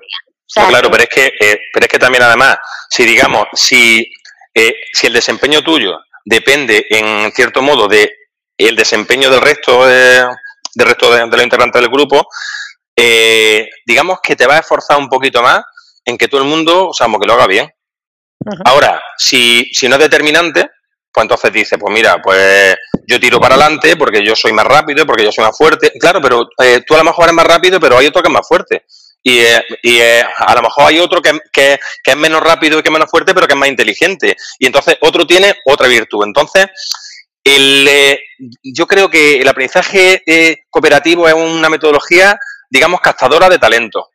claro, 0.70 0.91
pero 0.91 1.03
es 1.03 1.10
que, 1.10 1.34
eh, 1.39 1.60
pero 1.74 1.86
es 1.86 1.91
que 1.91 2.00
también 2.00 2.24
además, 2.24 2.58
si 2.89 3.05
digamos, 3.05 3.48
si, 3.53 4.05
eh, 4.53 4.75
si 4.93 5.08
el 5.08 5.13
desempeño 5.13 5.63
tuyo 5.63 6.00
depende 6.25 6.86
en 6.89 7.32
cierto 7.32 7.62
modo 7.62 7.88
de 7.88 8.12
el 8.58 8.75
desempeño 8.75 9.29
del 9.29 9.41
resto 9.41 9.86
de, 9.86 10.25
del 10.75 10.88
resto 10.88 11.12
de, 11.12 11.25
los 11.25 11.43
integrantes 11.43 11.82
del 11.82 11.89
grupo, 11.89 12.27
eh, 12.96 13.67
digamos 13.86 14.20
que 14.22 14.36
te 14.36 14.46
va 14.46 14.58
a 14.58 14.60
esforzar 14.60 14.98
un 14.98 15.10
poquito 15.10 15.41
más 15.41 15.63
en 16.05 16.17
que 16.17 16.27
todo 16.27 16.41
el 16.41 16.48
mundo, 16.48 16.89
o 16.89 16.93
sea, 16.93 17.08
que 17.08 17.27
lo 17.27 17.34
haga 17.34 17.48
bien. 17.48 17.72
Ahora, 18.65 19.01
si, 19.17 19.70
si 19.74 19.88
no 19.88 19.96
es 19.96 20.01
determinante, 20.01 20.70
pues 21.12 21.24
entonces 21.24 21.53
dice, 21.53 21.77
pues 21.77 21.93
mira, 21.93 22.22
pues 22.22 22.75
yo 23.08 23.20
tiro 23.20 23.39
para 23.39 23.55
adelante 23.55 23.96
porque 23.96 24.25
yo 24.25 24.36
soy 24.36 24.51
más 24.51 24.65
rápido, 24.65 25.05
porque 25.05 25.24
yo 25.24 25.32
soy 25.32 25.46
más 25.46 25.58
fuerte. 25.58 25.93
Claro, 25.98 26.22
pero 26.22 26.48
tú 26.86 26.96
a 26.96 26.98
lo 26.98 27.03
mejor 27.05 27.25
eres 27.25 27.36
más 27.36 27.48
rápido, 27.48 27.79
pero 27.79 27.98
hay 27.98 28.08
otro 28.08 28.22
que 28.22 28.27
es 28.27 28.34
más 28.34 28.48
fuerte. 28.48 28.86
Y, 29.24 30.01
a 30.01 30.56
lo 30.56 30.62
mejor 30.62 30.86
hay 30.86 31.00
otro 31.00 31.22
que, 31.22 31.39
que, 31.51 31.80
es 32.06 32.18
menos 32.18 32.42
rápido 32.42 32.77
y 32.77 32.82
que 32.82 32.89
es 32.89 32.94
menos 32.94 33.10
fuerte, 33.10 33.34
pero 33.34 33.48
que 33.48 33.53
es 33.53 33.60
más 33.60 33.70
inteligente. 33.70 34.36
Y 34.60 34.65
entonces 34.65 34.98
otro 35.01 35.25
tiene 35.25 35.56
otra 35.65 35.88
virtud. 35.88 36.25
Entonces, 36.25 36.68
el, 37.44 38.20
yo 38.62 38.86
creo 38.86 39.10
que 39.10 39.42
el 39.42 39.48
aprendizaje 39.48 40.24
cooperativo 40.70 41.27
es 41.27 41.34
una 41.34 41.70
metodología, 41.70 42.38
digamos, 42.70 43.00
captadora 43.00 43.50
de 43.50 43.60
talento. 43.60 44.10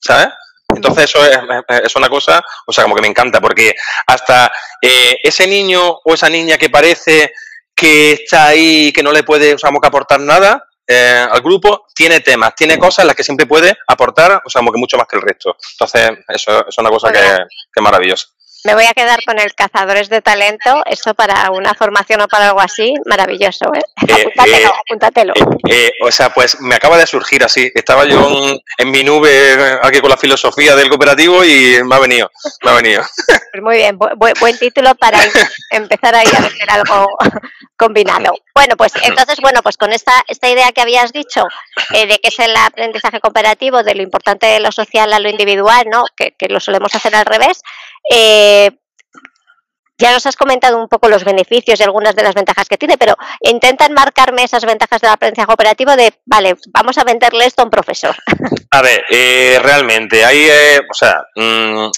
¿Sabes? 0.00 0.28
Entonces 0.74 1.04
eso 1.04 1.18
es, 1.24 1.96
una 1.96 2.08
cosa, 2.08 2.42
o 2.66 2.72
sea, 2.72 2.84
como 2.84 2.94
que 2.94 3.00
me 3.00 3.08
encanta, 3.08 3.40
porque 3.40 3.74
hasta 4.06 4.52
eh, 4.82 5.16
ese 5.22 5.46
niño 5.46 5.98
o 6.04 6.14
esa 6.14 6.28
niña 6.28 6.58
que 6.58 6.68
parece 6.68 7.32
que 7.74 8.12
está 8.12 8.48
ahí 8.48 8.88
y 8.88 8.92
que 8.92 9.02
no 9.02 9.12
le 9.12 9.22
puede, 9.22 9.54
o 9.54 9.56
que 9.56 9.86
aportar 9.86 10.20
nada 10.20 10.67
eh, 10.88 11.26
al 11.30 11.42
grupo, 11.42 11.86
tiene 11.94 12.20
temas, 12.20 12.54
tiene 12.54 12.78
cosas 12.78 13.00
en 13.00 13.08
las 13.08 13.16
que 13.16 13.22
siempre 13.22 13.46
puede 13.46 13.76
aportar, 13.86 14.42
o 14.44 14.48
sea, 14.48 14.60
como 14.60 14.72
que 14.72 14.78
mucho 14.78 14.96
más 14.96 15.06
que 15.06 15.16
el 15.16 15.22
resto. 15.22 15.54
Entonces, 15.72 16.24
eso, 16.28 16.66
es 16.66 16.78
una 16.78 16.88
cosa 16.88 17.12
que, 17.12 17.20
que 17.20 17.76
es 17.76 17.82
maravillosa. 17.82 18.28
Me 18.64 18.74
voy 18.74 18.84
a 18.86 18.92
quedar 18.92 19.20
con 19.24 19.38
el 19.38 19.54
cazadores 19.54 20.08
de 20.08 20.20
talento. 20.20 20.82
Eso 20.86 21.14
para 21.14 21.50
una 21.52 21.74
formación 21.74 22.20
o 22.22 22.28
para 22.28 22.48
algo 22.48 22.60
así, 22.60 22.92
maravilloso. 23.06 23.66
¿eh? 23.72 23.82
eh 24.08 24.12
apúntatelo, 24.34 24.68
eh, 24.68 24.80
apúntatelo. 24.84 25.34
Eh, 25.68 25.92
o 26.02 26.10
sea, 26.10 26.30
pues 26.30 26.60
me 26.60 26.74
acaba 26.74 26.98
de 26.98 27.06
surgir 27.06 27.44
así. 27.44 27.70
Estaba 27.72 28.04
yo 28.04 28.28
en, 28.78 28.90
mi 28.90 29.04
nube 29.04 29.78
aquí 29.82 30.00
con 30.00 30.10
la 30.10 30.16
filosofía 30.16 30.74
del 30.74 30.88
cooperativo 30.88 31.44
y 31.44 31.78
me 31.84 31.94
ha 31.94 32.00
venido. 32.00 32.30
Me 32.64 32.70
ha 32.70 32.74
venido. 32.74 33.02
Pues 33.50 33.62
muy 33.62 33.76
bien, 33.76 33.98
buen 33.98 34.58
título 34.58 34.94
para 34.94 35.18
empezar 35.70 36.14
ahí 36.14 36.26
a 36.26 36.38
hacer 36.38 36.70
algo 36.70 37.08
combinado. 37.76 38.34
Bueno, 38.54 38.76
pues 38.76 38.92
entonces, 39.02 39.38
bueno, 39.40 39.62
pues 39.62 39.78
con 39.78 39.90
esta, 39.92 40.12
esta 40.28 40.50
idea 40.50 40.70
que 40.72 40.82
habías 40.82 41.12
dicho 41.12 41.44
de 41.90 42.18
que 42.18 42.28
es 42.28 42.38
el 42.40 42.54
aprendizaje 42.56 43.20
cooperativo, 43.20 43.82
de 43.82 43.94
lo 43.94 44.02
importante 44.02 44.46
de 44.46 44.60
lo 44.60 44.70
social 44.70 45.12
a 45.14 45.18
lo 45.18 45.30
individual, 45.30 45.86
¿no? 45.90 46.04
Que, 46.14 46.34
que 46.38 46.48
lo 46.48 46.60
solemos 46.60 46.94
hacer 46.94 47.16
al 47.16 47.24
revés. 47.24 47.62
Eh, 48.10 48.70
ya 50.00 50.12
nos 50.12 50.24
has 50.26 50.36
comentado 50.36 50.78
un 50.78 50.88
poco 50.88 51.08
los 51.08 51.24
beneficios 51.24 51.80
y 51.80 51.82
algunas 51.82 52.14
de 52.14 52.22
las 52.22 52.34
ventajas 52.34 52.68
que 52.68 52.78
tiene, 52.78 52.96
pero 52.96 53.16
intentan 53.40 53.92
marcarme 53.92 54.44
esas 54.44 54.64
ventajas 54.64 55.00
del 55.00 55.10
aprendizaje 55.10 55.52
operativo 55.52 55.96
de, 55.96 56.14
vale, 56.24 56.56
vamos 56.68 56.96
a 56.98 57.04
venderle 57.04 57.46
esto 57.46 57.62
a 57.62 57.64
un 57.64 57.70
profesor. 57.70 58.14
A 58.70 58.82
ver, 58.82 59.04
eh, 59.08 59.58
realmente, 59.60 60.24
hay, 60.24 60.46
eh, 60.48 60.80
o 60.88 60.94
sea, 60.94 61.22
mm, 61.34 61.90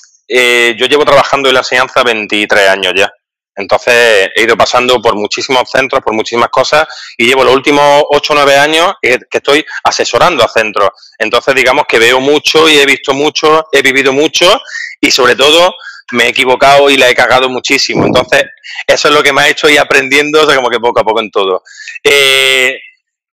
yo 0.77 0.87
llevo 0.87 1.05
trabajando 1.05 1.49
en 1.49 1.55
la 1.55 1.61
enseñanza 1.61 2.03
23 2.03 2.69
años 2.69 2.93
ya. 2.97 3.11
Entonces 3.57 4.31
he 4.35 4.43
ido 4.43 4.57
pasando 4.57 5.01
por 5.03 5.17
muchísimos 5.17 5.69
centros, 5.71 6.01
por 6.03 6.15
muchísimas 6.15 6.49
cosas 6.49 6.87
y 7.17 7.27
llevo 7.27 7.45
los 7.45 7.55
últimos 7.55 8.05
8 8.11 8.33
o 8.33 8.37
9 8.37 8.57
años 8.57 8.95
que 9.03 9.19
estoy 9.31 9.65
asesorando 9.85 10.45
a 10.45 10.49
centros. 10.49 10.91
Entonces 11.19 11.55
digamos 11.55 11.85
que 11.89 11.99
veo 11.99 12.21
mucho 12.21 12.69
y 12.69 12.79
he 12.79 12.87
visto 12.87 13.13
mucho, 13.13 13.67
he 13.73 13.83
vivido 13.83 14.13
mucho 14.13 14.61
y 15.01 15.11
sobre 15.11 15.37
todo 15.37 15.75
me 16.13 16.25
he 16.25 16.29
equivocado 16.29 16.91
y 16.91 16.97
la 16.97 17.09
he 17.09 17.15
cagado 17.15 17.49
muchísimo. 17.49 18.07
Entonces, 18.07 18.45
eso 18.87 19.09
es 19.09 19.15
lo 19.15 19.23
que 19.23 19.33
me 19.33 19.43
ha 19.43 19.49
hecho 19.49 19.69
ir 19.69 19.79
aprendiendo, 19.79 20.43
o 20.43 20.55
como 20.55 20.69
que 20.69 20.81
poco 20.81 21.01
a 21.01 21.05
poco 21.05 21.21
en 21.21 21.31
todo. 21.31 21.63
Eh, 22.03 22.79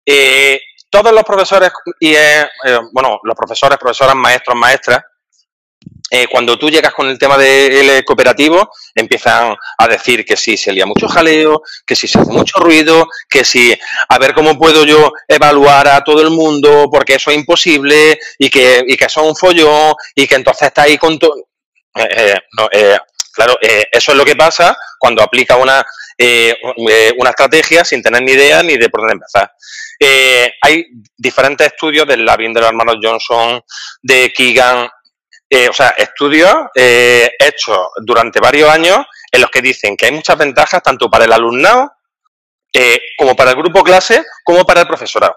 eh, 0.04 0.60
todos 0.90 1.12
los 1.12 1.24
profesores, 1.24 1.70
y 2.00 2.14
eh, 2.14 2.46
bueno, 2.92 3.18
los 3.22 3.36
profesores, 3.36 3.78
profesoras, 3.78 4.14
maestros, 4.14 4.56
maestras, 4.56 5.02
cuando 6.30 6.56
tú 6.56 6.70
llegas 6.70 6.94
con 6.94 7.08
el 7.08 7.18
tema 7.18 7.36
del 7.36 8.04
cooperativo, 8.04 8.70
empiezan 8.94 9.56
a 9.76 9.88
decir 9.88 10.24
que 10.24 10.36
si 10.36 10.56
se 10.56 10.72
lía 10.72 10.86
mucho 10.86 11.08
jaleo, 11.08 11.62
que 11.84 11.96
si 11.96 12.06
se 12.06 12.18
hace 12.18 12.30
mucho 12.30 12.60
ruido, 12.60 13.08
que 13.28 13.44
si 13.44 13.76
a 14.08 14.18
ver 14.18 14.32
cómo 14.32 14.56
puedo 14.56 14.84
yo 14.84 15.12
evaluar 15.26 15.88
a 15.88 16.04
todo 16.04 16.22
el 16.22 16.30
mundo, 16.30 16.88
porque 16.90 17.16
eso 17.16 17.30
es 17.30 17.36
imposible, 17.36 18.18
y 18.38 18.48
que, 18.48 18.84
y 18.86 18.96
que 18.96 19.04
eso 19.04 19.20
es 19.20 19.26
un 19.26 19.36
follón, 19.36 19.94
y 20.14 20.28
que 20.28 20.36
entonces 20.36 20.68
está 20.68 20.82
ahí 20.82 20.96
con 20.96 21.18
todo. 21.18 21.34
Eh, 21.96 22.08
eh, 22.10 22.38
eh, 22.72 22.98
claro, 23.32 23.56
eso 23.60 24.12
es 24.12 24.18
lo 24.18 24.24
que 24.24 24.36
pasa 24.36 24.76
cuando 24.98 25.22
aplica 25.22 25.56
una, 25.56 25.84
una 27.16 27.30
estrategia 27.30 27.84
sin 27.84 28.02
tener 28.02 28.22
ni 28.22 28.32
idea 28.32 28.62
ni 28.62 28.76
de 28.76 28.88
por 28.88 29.00
dónde 29.00 29.14
empezar. 29.14 29.52
hay 30.62 30.86
diferentes 31.16 31.66
estudios 31.66 32.06
del 32.06 32.24
Labin 32.24 32.52
de 32.52 32.60
los 32.60 32.68
hermanos 32.68 32.96
Johnson, 33.02 33.62
de 34.02 34.32
Keegan, 34.32 34.88
o 34.88 35.72
sea, 35.72 35.94
estudios 35.96 36.54
hechos 36.74 37.88
durante 38.02 38.40
varios 38.40 38.70
años 38.70 39.06
en 39.30 39.40
los 39.40 39.50
que 39.50 39.62
dicen 39.62 39.96
que 39.96 40.06
hay 40.06 40.12
muchas 40.12 40.38
ventajas 40.38 40.82
tanto 40.82 41.10
para 41.10 41.26
el 41.26 41.32
alumnado 41.32 41.92
como 43.18 43.36
para 43.36 43.50
el 43.50 43.56
grupo 43.56 43.82
clase 43.82 44.24
como 44.44 44.64
para 44.64 44.82
el 44.82 44.86
profesorado. 44.86 45.36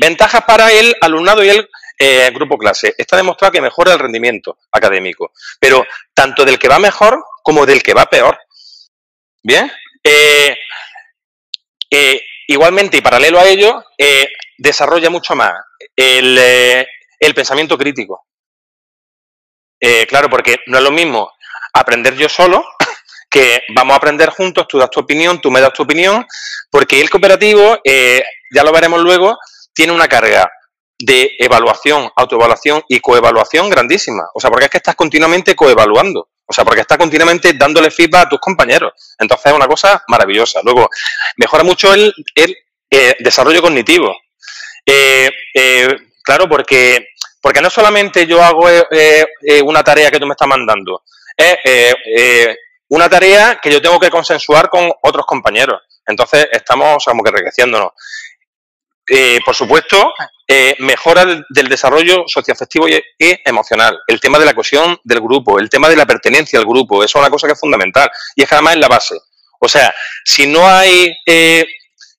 ventajas 0.00 0.42
para 0.44 0.72
el 0.72 0.94
alumnado 1.00 1.44
y 1.44 1.50
el 1.50 1.68
eh, 1.98 2.30
grupo 2.34 2.58
clase. 2.58 2.94
Está 2.98 3.16
demostrado 3.16 3.52
que 3.52 3.60
mejora 3.60 3.92
el 3.92 3.98
rendimiento 3.98 4.58
académico, 4.72 5.32
pero 5.60 5.86
tanto 6.12 6.44
del 6.44 6.58
que 6.58 6.68
va 6.68 6.78
mejor 6.78 7.24
como 7.42 7.64
del 7.64 7.82
que 7.82 7.94
va 7.94 8.06
peor. 8.06 8.38
Bien. 9.42 9.70
Eh, 10.02 10.56
eh, 11.90 12.20
igualmente 12.48 12.96
y 12.96 13.00
paralelo 13.00 13.38
a 13.38 13.46
ello, 13.46 13.84
desarrolla 14.58 15.08
mucho 15.08 15.34
más 15.34 15.52
el, 15.94 16.36
el 16.36 17.34
pensamiento 17.34 17.78
crítico. 17.78 18.26
claro, 20.08 20.28
porque 20.28 20.58
no 20.66 20.78
es 20.78 20.84
lo 20.84 20.90
mismo 20.90 21.30
aprender 21.72 22.16
yo 22.16 22.28
solo 22.28 22.64
que 23.30 23.62
vamos 23.74 23.94
a 23.94 23.96
aprender 23.96 24.30
juntos, 24.30 24.66
tú 24.68 24.78
das 24.78 24.90
tu 24.90 25.00
opinión, 25.00 25.40
tú 25.40 25.50
me 25.50 25.60
das 25.60 25.72
tu 25.72 25.84
opinión, 25.84 26.26
porque 26.70 27.00
el 27.00 27.08
cooperativo, 27.08 27.80
ya 27.84 28.64
lo 28.64 28.72
veremos 28.72 29.00
luego, 29.00 29.38
tiene 29.72 29.92
una 29.92 30.08
carga 30.08 30.50
de 31.04 31.32
evaluación, 31.38 32.10
autoevaluación 32.16 32.82
y 32.88 33.00
coevaluación 33.00 33.68
grandísima. 33.68 34.24
O 34.34 34.40
sea, 34.40 34.50
porque 34.50 34.66
es 34.66 34.70
que 34.70 34.78
estás 34.78 34.94
continuamente 34.94 35.54
coevaluando. 35.54 36.28
O 36.46 36.52
sea, 36.52 36.64
porque 36.64 36.82
estás 36.82 36.98
continuamente 36.98 37.52
dándole 37.54 37.90
feedback 37.90 38.26
a 38.26 38.28
tus 38.28 38.40
compañeros. 38.40 38.92
Entonces 39.18 39.46
es 39.46 39.52
una 39.52 39.66
cosa 39.66 40.02
maravillosa. 40.08 40.60
Luego, 40.62 40.88
mejora 41.36 41.64
mucho 41.64 41.92
el, 41.92 42.12
eh, 42.90 43.16
desarrollo 43.18 43.62
cognitivo. 43.62 44.14
Eh, 44.84 45.30
eh, 45.54 45.96
claro, 46.22 46.48
porque, 46.48 47.08
porque 47.40 47.60
no 47.60 47.70
solamente 47.70 48.26
yo 48.26 48.42
hago 48.42 48.68
una 49.64 49.82
tarea 49.82 50.10
que 50.10 50.20
tú 50.20 50.26
me 50.26 50.32
estás 50.32 50.48
mandando, 50.48 51.02
es 51.36 51.56
una 52.88 53.08
tarea 53.08 53.58
que 53.62 53.70
yo 53.70 53.80
tengo 53.80 53.98
que 53.98 54.10
consensuar 54.10 54.68
con 54.68 54.90
otros 55.02 55.26
compañeros. 55.26 55.80
Entonces 56.06 56.46
estamos 56.52 57.04
como 57.04 57.22
que 57.22 57.30
enriqueciéndonos. 57.30 57.92
por 59.44 59.54
supuesto, 59.54 60.12
eh, 60.46 60.76
mejora 60.80 61.24
del, 61.24 61.68
desarrollo 61.68 62.24
socioafectivo 62.26 62.86
y, 62.86 63.02
emocional, 63.46 63.98
el 64.06 64.20
tema 64.20 64.38
de 64.38 64.44
la 64.44 64.54
cohesión 64.54 64.98
del 65.02 65.20
grupo, 65.20 65.58
el 65.58 65.70
tema 65.70 65.88
de 65.88 65.96
la 65.96 66.04
pertenencia 66.04 66.58
al 66.58 66.66
grupo, 66.66 67.02
eso 67.02 67.18
es 67.18 67.22
una 67.22 67.30
cosa 67.30 67.46
que 67.46 67.54
es 67.54 67.60
fundamental 67.60 68.10
y 68.36 68.42
es 68.42 68.48
que 68.48 68.54
además 68.54 68.74
es 68.74 68.80
la 68.80 68.88
base. 68.88 69.14
O 69.58 69.68
sea, 69.68 69.94
si 70.22 70.46
no 70.46 70.68
hay 70.68 71.16
eh, 71.24 71.64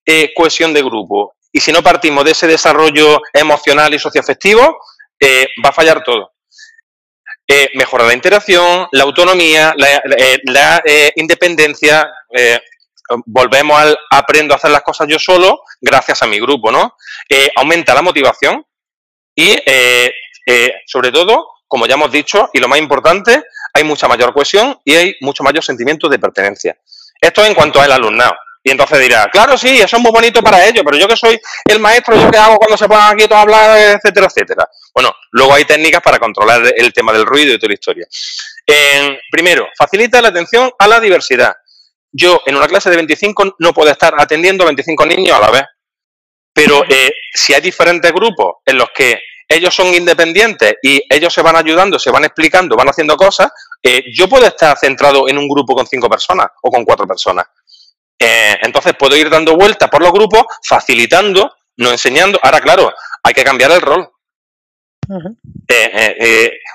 eh, 0.06 0.34
cohesión 0.36 0.74
de 0.74 0.82
grupo 0.82 1.36
y 1.52 1.60
si 1.60 1.72
no 1.72 1.84
partimos 1.84 2.26
de 2.26 2.32
ese 2.32 2.48
desarrollo 2.48 3.22
emocional 3.32 3.94
y 3.94 4.00
socioafectivo, 4.00 4.80
va 5.64 5.70
a 5.70 5.74
fallar 5.74 6.04
todo. 6.04 6.32
mejora 7.76 8.06
la 8.06 8.14
interacción, 8.14 8.88
la 8.92 9.04
autonomía, 9.04 9.74
la, 9.78 10.02
la 10.46 10.84
independencia, 11.16 12.12
volvemos 13.26 13.80
al 13.80 13.98
aprendo 14.12 14.54
a 14.54 14.58
hacer 14.58 14.72
las 14.72 14.82
cosas 14.82 15.08
yo 15.08 15.20
solo 15.20 15.62
gracias 15.82 16.22
a 16.22 16.28
mi 16.28 16.40
grupo, 16.40 16.72
¿no? 16.72 16.96
Eh, 17.30 17.50
aumenta 17.56 17.94
la 17.94 18.02
motivación 18.02 18.66
y, 19.36 19.56
eh, 19.66 20.12
eh, 20.48 20.74
sobre 20.86 21.12
todo, 21.12 21.48
como 21.68 21.86
ya 21.88 21.96
hemos 21.96 22.12
dicho, 22.12 22.50
y 22.54 22.60
lo 22.60 22.68
más 22.68 22.80
importante, 22.80 23.44
hay 23.74 23.84
mucha 23.84 24.08
mayor 24.08 24.34
cohesión 24.34 24.80
y 24.86 24.96
hay 24.96 25.16
mucho 25.22 25.44
mayor 25.44 25.64
sentimiento 25.64 26.08
de 26.08 26.20
pertenencia. 26.20 26.78
Esto 27.20 27.46
en 27.46 27.54
cuanto 27.54 27.82
al 27.82 27.92
alumnado. 27.92 28.36
Y 28.64 28.72
entonces 28.72 29.00
dirá, 29.00 29.30
claro, 29.32 29.58
sí, 29.58 29.80
eso 29.80 29.98
es 29.98 30.02
muy 30.02 30.12
bonito 30.12 30.42
para 30.42 30.66
ellos, 30.66 30.82
pero 30.84 30.98
yo 30.98 31.08
que 31.08 31.16
soy 31.16 31.40
el 31.66 31.80
maestro, 31.80 32.16
¿yo 32.16 32.32
qué 32.32 32.38
hago 32.40 32.58
cuando 32.58 32.76
se 32.76 32.88
pongan 32.88 33.14
aquí 33.14 33.26
todos 33.26 33.38
a 33.38 33.42
hablar, 33.42 33.78
etcétera, 33.78 34.26
etcétera? 34.26 34.68
Bueno, 34.92 35.14
luego 35.32 35.54
hay 35.54 35.66
técnicas 35.66 36.02
para 36.02 36.18
controlar 36.18 36.74
el 36.76 36.92
tema 36.92 37.14
del 37.14 37.28
ruido 37.28 37.54
y 37.54 37.60
toda 37.60 37.70
la 37.70 37.74
historia. 37.76 38.08
primero, 39.30 39.68
facilita 39.78 40.20
la 40.20 40.30
atención 40.30 40.72
a 40.80 40.88
la 40.88 41.00
diversidad 41.00 41.54
yo 42.18 42.42
en 42.46 42.56
una 42.56 42.68
clase 42.68 42.90
de 42.90 42.96
25 42.96 43.58
no 43.60 43.74
puedo 43.74 43.92
estar 43.92 44.14
atendiendo 44.18 44.64
a 44.64 44.68
25 44.68 45.06
niños 45.06 45.38
a 45.38 45.42
la 45.42 45.52
vez. 45.52 45.64
Pero 46.54 46.86
eh, 46.88 47.12
si 47.34 47.54
hay 47.54 47.60
diferentes 47.60 48.12
grupos 48.14 48.56
en 48.66 48.78
los 48.78 48.88
que 48.96 49.20
ellos 49.48 49.76
son 49.76 49.88
independientes 49.88 50.76
y 50.82 51.02
ellos 51.10 51.34
se 51.34 51.42
van 51.42 51.58
ayudando, 51.58 52.00
se 52.00 52.12
van 52.12 52.24
explicando, 52.24 52.78
van 52.78 52.88
haciendo 52.88 53.18
cosas, 53.18 53.52
eh, 53.84 54.02
yo 54.14 54.30
puedo 54.30 54.46
estar 54.48 54.78
centrado 54.78 55.28
en 55.28 55.38
un 55.38 55.50
grupo 55.50 55.76
con 55.76 55.86
cinco 55.86 56.10
personas 56.10 56.48
o 56.62 56.72
con 56.72 56.86
cuatro 56.86 57.06
personas. 57.06 57.48
Eh, 58.18 58.56
entonces 58.62 58.94
puedo 58.98 59.18
ir 59.18 59.30
dando 59.30 59.58
vueltas 59.58 59.90
por 59.90 60.02
los 60.02 60.14
grupos, 60.14 60.44
facilitando, 60.64 61.52
no 61.78 61.92
enseñando. 61.92 62.40
Ahora, 62.42 62.62
claro, 62.62 62.94
hay 63.22 63.34
que 63.34 63.44
cambiar 63.44 63.72
el 63.72 63.82
rol. 63.82 64.10
o 65.10 65.36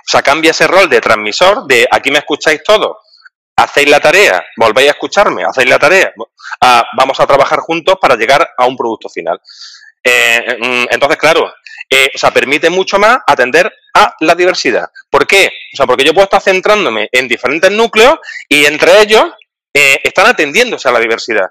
sea, 0.07 0.23
cambia 0.23 0.51
ese 0.51 0.67
rol 0.67 0.91
de 0.91 1.01
transmisor, 1.01 1.67
de 1.67 1.89
aquí 1.91 2.11
me 2.11 2.19
escucháis 2.19 2.63
todos, 2.63 2.99
hacéis 3.63 3.89
la 3.89 4.01
tarea, 4.01 4.45
volvéis 4.57 4.89
a 4.89 4.93
escucharme, 4.93 5.45
hacéis 5.45 5.69
la 5.69 5.79
tarea, 5.79 6.13
vamos 6.97 7.19
a 7.21 7.27
trabajar 7.27 7.61
juntos 7.61 7.97
para 8.01 8.17
llegar 8.17 8.49
a 8.57 8.67
un 8.67 8.77
producto 8.77 9.09
final. 9.09 9.41
Eh, 10.03 10.57
mm, 10.61 10.87
entonces, 10.91 11.19
claro, 11.19 11.45
o 11.45 12.19
sea, 12.19 12.31
permite 12.31 12.71
mucho 12.71 12.99
más 12.99 13.19
atender 13.27 13.73
a 13.95 14.15
la 14.21 14.35
diversidad. 14.35 14.89
¿Por 15.11 15.27
qué? 15.27 15.51
O 15.75 15.77
sea, 15.77 15.87
porque 15.87 16.05
yo 16.05 16.15
puedo 16.15 16.25
estar 16.25 16.41
centrándome 16.41 17.09
en 17.11 17.27
diferentes 17.27 17.71
núcleos 17.71 18.19
y 18.49 18.65
entre 18.65 19.03
ellos 19.03 19.25
están 19.73 20.27
atendiéndose 20.27 20.89
a 20.89 20.93
la 20.93 21.01
diversidad. 21.01 21.49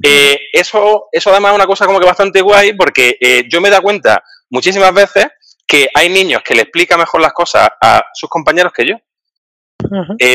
eso, 0.00 1.08
eso 1.10 1.30
además 1.30 1.52
es 1.52 1.56
una 1.56 1.66
cosa 1.66 1.86
como 1.86 1.98
que 1.98 2.06
bastante 2.06 2.40
guay 2.40 2.74
porque 2.74 3.18
yo 3.48 3.60
me 3.60 3.70
da 3.70 3.80
cuenta 3.80 4.22
muchísimas 4.50 4.94
veces 4.94 5.26
que 5.68 5.88
hay 5.92 6.08
niños 6.08 6.42
que 6.42 6.54
le 6.54 6.62
explican 6.62 6.98
mejor 6.98 7.20
las 7.20 7.34
cosas 7.34 7.68
a 7.80 8.02
sus 8.14 8.30
compañeros 8.30 8.72
que 8.72 8.86
yo. 8.86 8.96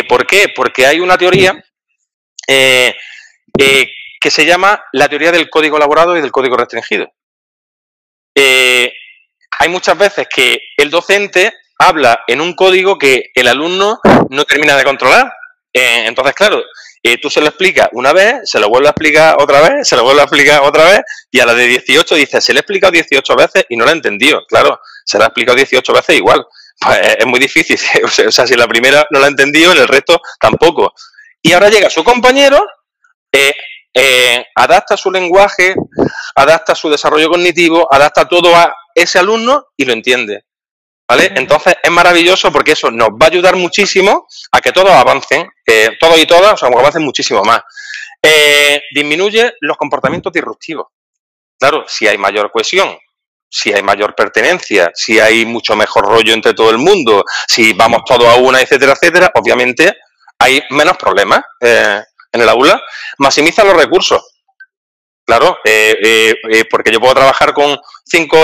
¿Por 0.08 0.26
qué? 0.26 0.52
Porque 0.56 0.86
hay 0.86 1.00
una 1.00 1.18
teoría 1.18 1.64
que 4.24 4.32
se 4.32 4.46
llama 4.46 4.82
la 4.94 5.10
teoría 5.10 5.34
del 5.34 5.50
código 5.50 5.76
elaborado 5.76 6.18
y 6.18 6.22
del 6.22 6.32
código 6.32 6.56
restringido. 6.56 7.12
Eh, 8.34 8.92
hay 9.60 9.70
muchas 9.70 9.98
veces 9.98 10.28
que 10.34 10.60
el 10.78 10.90
docente 10.90 11.54
habla 11.78 12.22
en 12.28 12.40
un 12.40 12.54
código 12.54 12.98
que 12.98 13.32
el 13.36 13.50
alumno 13.50 14.00
no 14.30 14.46
termina 14.46 14.78
de 14.78 14.84
controlar. 14.86 15.32
Eh, 15.74 16.06
entonces, 16.08 16.34
claro, 16.36 16.64
eh, 17.02 17.18
tú 17.18 17.30
se 17.30 17.42
lo 17.42 17.48
explicas 17.48 17.90
una 17.92 18.14
vez, 18.14 18.50
se 18.50 18.62
lo 18.62 18.70
vuelve 18.70 18.88
a 18.88 18.92
explicar 18.92 19.36
otra 19.40 19.60
vez, 19.60 19.88
se 19.88 19.98
lo 19.98 20.04
vuelve 20.04 20.22
a 20.22 20.24
explicar 20.24 20.62
otra 20.62 20.86
vez, 20.86 21.02
y 21.30 21.42
a 21.42 21.46
la 21.46 21.54
de 21.54 21.68
18 21.68 22.16
dice, 22.16 22.40
se 22.40 22.54
le 22.54 22.60
he 22.60 22.62
explicado 22.62 22.92
18 22.92 23.36
veces 23.36 23.66
y 23.68 23.76
no 23.76 23.84
lo 23.84 23.92
ha 23.92 23.94
entendido. 23.94 24.46
Claro, 24.48 24.80
se 25.04 25.18
lo 25.18 25.26
ha 25.26 25.28
explicado 25.28 25.58
18 25.58 25.94
veces 25.94 26.16
igual. 26.16 26.46
Pues 26.84 27.16
es 27.20 27.26
muy 27.26 27.40
difícil. 27.40 27.80
o 28.28 28.32
sea, 28.32 28.48
si 28.48 28.56
la 28.56 28.68
primera 28.68 29.06
no 29.12 29.20
la 29.20 29.28
ha 29.28 29.30
entendido, 29.30 29.72
en 29.72 29.80
el 29.80 29.88
resto 29.88 30.22
tampoco. 30.40 30.94
Y 31.42 31.52
ahora 31.54 31.70
llega 31.70 31.90
su 31.90 32.04
compañero, 32.04 32.66
eh, 33.32 34.46
adapta 34.56 34.96
su 34.98 35.12
lenguaje, 35.12 35.76
adapta 36.36 36.74
su 36.74 36.90
desarrollo 36.90 37.30
cognitivo, 37.30 37.88
adapta 37.92 38.28
todo 38.28 38.56
a 38.56 38.74
ese 38.96 39.20
alumno 39.20 39.68
y 39.76 39.86
lo 39.86 39.94
entiende. 39.94 40.46
¿Vale? 41.06 41.34
Entonces 41.36 41.76
es 41.84 41.92
maravilloso 41.92 42.52
porque 42.52 42.72
eso 42.72 42.90
nos 42.90 43.10
va 43.10 43.26
a 43.26 43.30
ayudar 43.30 43.58
muchísimo 43.58 44.26
a 44.52 44.62
que 44.62 44.72
todos 44.72 44.92
avancen, 44.92 45.48
todos 46.00 46.18
y 46.18 46.26
todas, 46.26 46.54
o 46.54 46.58
sea, 46.58 46.70
avancen 46.70 47.04
muchísimo 47.04 47.44
más. 47.44 47.62
Eh, 48.22 48.82
disminuye 48.94 49.54
los 49.60 49.76
comportamientos 49.76 50.32
disruptivos. 50.32 50.88
Claro, 51.60 51.84
si 51.88 52.08
hay 52.08 52.18
mayor 52.18 52.50
cohesión, 52.52 52.98
si 53.54 53.72
hay 53.72 53.84
mayor 53.84 54.16
pertenencia, 54.16 54.92
si 54.96 55.20
hay 55.20 55.46
mucho 55.46 55.76
mejor 55.76 56.06
rollo 56.06 56.34
entre 56.34 56.56
todo 56.56 56.72
el 56.72 56.80
mundo, 56.80 57.24
si 57.48 57.74
vamos 57.74 58.02
todos 58.04 58.28
a 58.28 58.38
una, 58.38 58.60
etcétera, 58.60 58.94
etcétera, 58.94 59.32
obviamente 59.36 59.96
hay 60.40 60.64
menos 60.72 60.98
problemas. 60.98 61.42
Eh, 61.62 62.02
en 62.32 62.42
el 62.42 62.50
aula, 62.50 62.82
maximiza 63.20 63.64
los 63.64 63.78
recursos. 63.78 64.20
Claro, 65.24 65.60
eh, 65.64 66.34
eh, 66.52 66.66
porque 66.68 66.92
yo 66.92 67.00
puedo 67.00 67.14
trabajar 67.14 67.54
con 67.54 67.78
cinco 68.04 68.40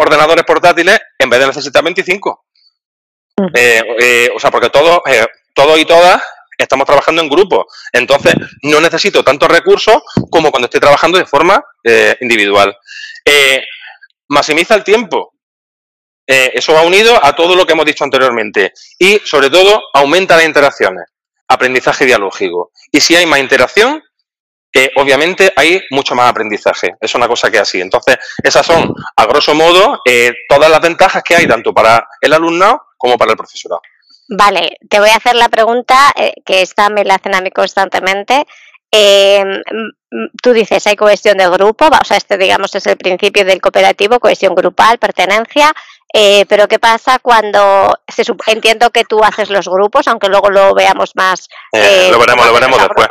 ordenadores 0.00 0.44
portátiles 0.44 0.98
en 1.16 1.30
vez 1.30 1.38
de 1.38 1.46
necesitar 1.46 1.84
25. 1.84 2.44
o 3.38 4.40
sea, 4.40 4.50
porque 4.50 4.70
todos, 4.70 4.98
todos 5.54 5.78
y 5.78 5.84
todas 5.84 6.20
estamos 6.58 6.86
trabajando 6.86 7.22
en 7.22 7.28
grupo. 7.28 7.68
Entonces, 7.92 8.34
no 8.62 8.80
necesito 8.80 9.22
tantos 9.22 9.48
recursos 9.48 10.02
como 10.28 10.50
cuando 10.50 10.66
estoy 10.66 10.80
trabajando 10.80 11.16
de 11.16 11.24
forma 11.24 11.62
individual. 12.20 12.76
Maximiza 14.30 14.74
el 14.74 14.84
tiempo. 14.84 15.34
eso 16.26 16.72
va 16.72 16.82
unido 16.82 17.18
a 17.22 17.34
todo 17.34 17.56
lo 17.56 17.66
que 17.66 17.72
hemos 17.72 17.84
dicho 17.84 18.04
anteriormente. 18.04 18.72
Y, 18.98 19.18
sobre 19.24 19.50
todo, 19.50 19.82
aumenta 19.92 20.36
las 20.36 20.46
interacciones 20.46 21.04
aprendizaje 21.50 22.06
dialógico. 22.06 22.70
Y 22.90 23.00
si 23.00 23.16
hay 23.16 23.26
más 23.26 23.40
interacción, 23.40 24.02
eh, 24.72 24.90
obviamente 24.96 25.52
hay 25.56 25.82
mucho 25.90 26.14
más 26.14 26.30
aprendizaje. 26.30 26.94
Es 27.00 27.14
una 27.14 27.26
cosa 27.26 27.50
que 27.50 27.56
es 27.56 27.62
así. 27.62 27.80
Entonces, 27.80 28.16
esas 28.42 28.64
son, 28.64 28.94
a 29.16 29.26
grosso 29.26 29.54
modo, 29.54 30.00
eh, 30.06 30.32
todas 30.48 30.70
las 30.70 30.80
ventajas 30.80 31.22
que 31.24 31.34
hay 31.34 31.46
tanto 31.48 31.74
para 31.74 32.06
el 32.20 32.32
alumnado 32.32 32.82
como 32.96 33.18
para 33.18 33.32
el 33.32 33.36
profesorado. 33.36 33.82
Vale, 34.28 34.76
te 34.88 35.00
voy 35.00 35.10
a 35.10 35.16
hacer 35.16 35.34
la 35.34 35.48
pregunta, 35.48 36.12
eh, 36.16 36.34
que 36.46 36.62
esta 36.62 36.88
me 36.88 37.04
la 37.04 37.16
hacen 37.16 37.34
a 37.34 37.40
mí 37.40 37.50
constantemente. 37.50 38.46
Em, 38.92 39.62
tú 40.42 40.52
dices, 40.52 40.84
hay 40.86 40.96
cohesión 40.96 41.38
de 41.38 41.48
grupo, 41.48 41.86
o 41.86 42.04
sea, 42.04 42.16
este 42.16 42.36
digamos 42.36 42.74
es 42.74 42.86
el 42.86 42.96
principio 42.96 43.44
del 43.44 43.60
cooperativo, 43.60 44.18
cohesión 44.18 44.54
grupal, 44.54 44.98
pertenencia, 44.98 45.72
eh, 46.12 46.44
pero 46.48 46.66
¿qué 46.66 46.80
pasa 46.80 47.20
cuando 47.20 47.94
se, 48.08 48.24
entiendo 48.46 48.90
que 48.90 49.04
tú 49.04 49.22
haces 49.22 49.48
los 49.48 49.68
grupos, 49.68 50.08
aunque 50.08 50.28
luego 50.28 50.50
lo 50.50 50.74
veamos 50.74 51.14
más? 51.14 51.48
Eh, 51.72 52.08
lo 52.10 52.18
veremos, 52.18 52.46
lo 52.46 52.52
veremos 52.52 52.78
después. 52.80 53.08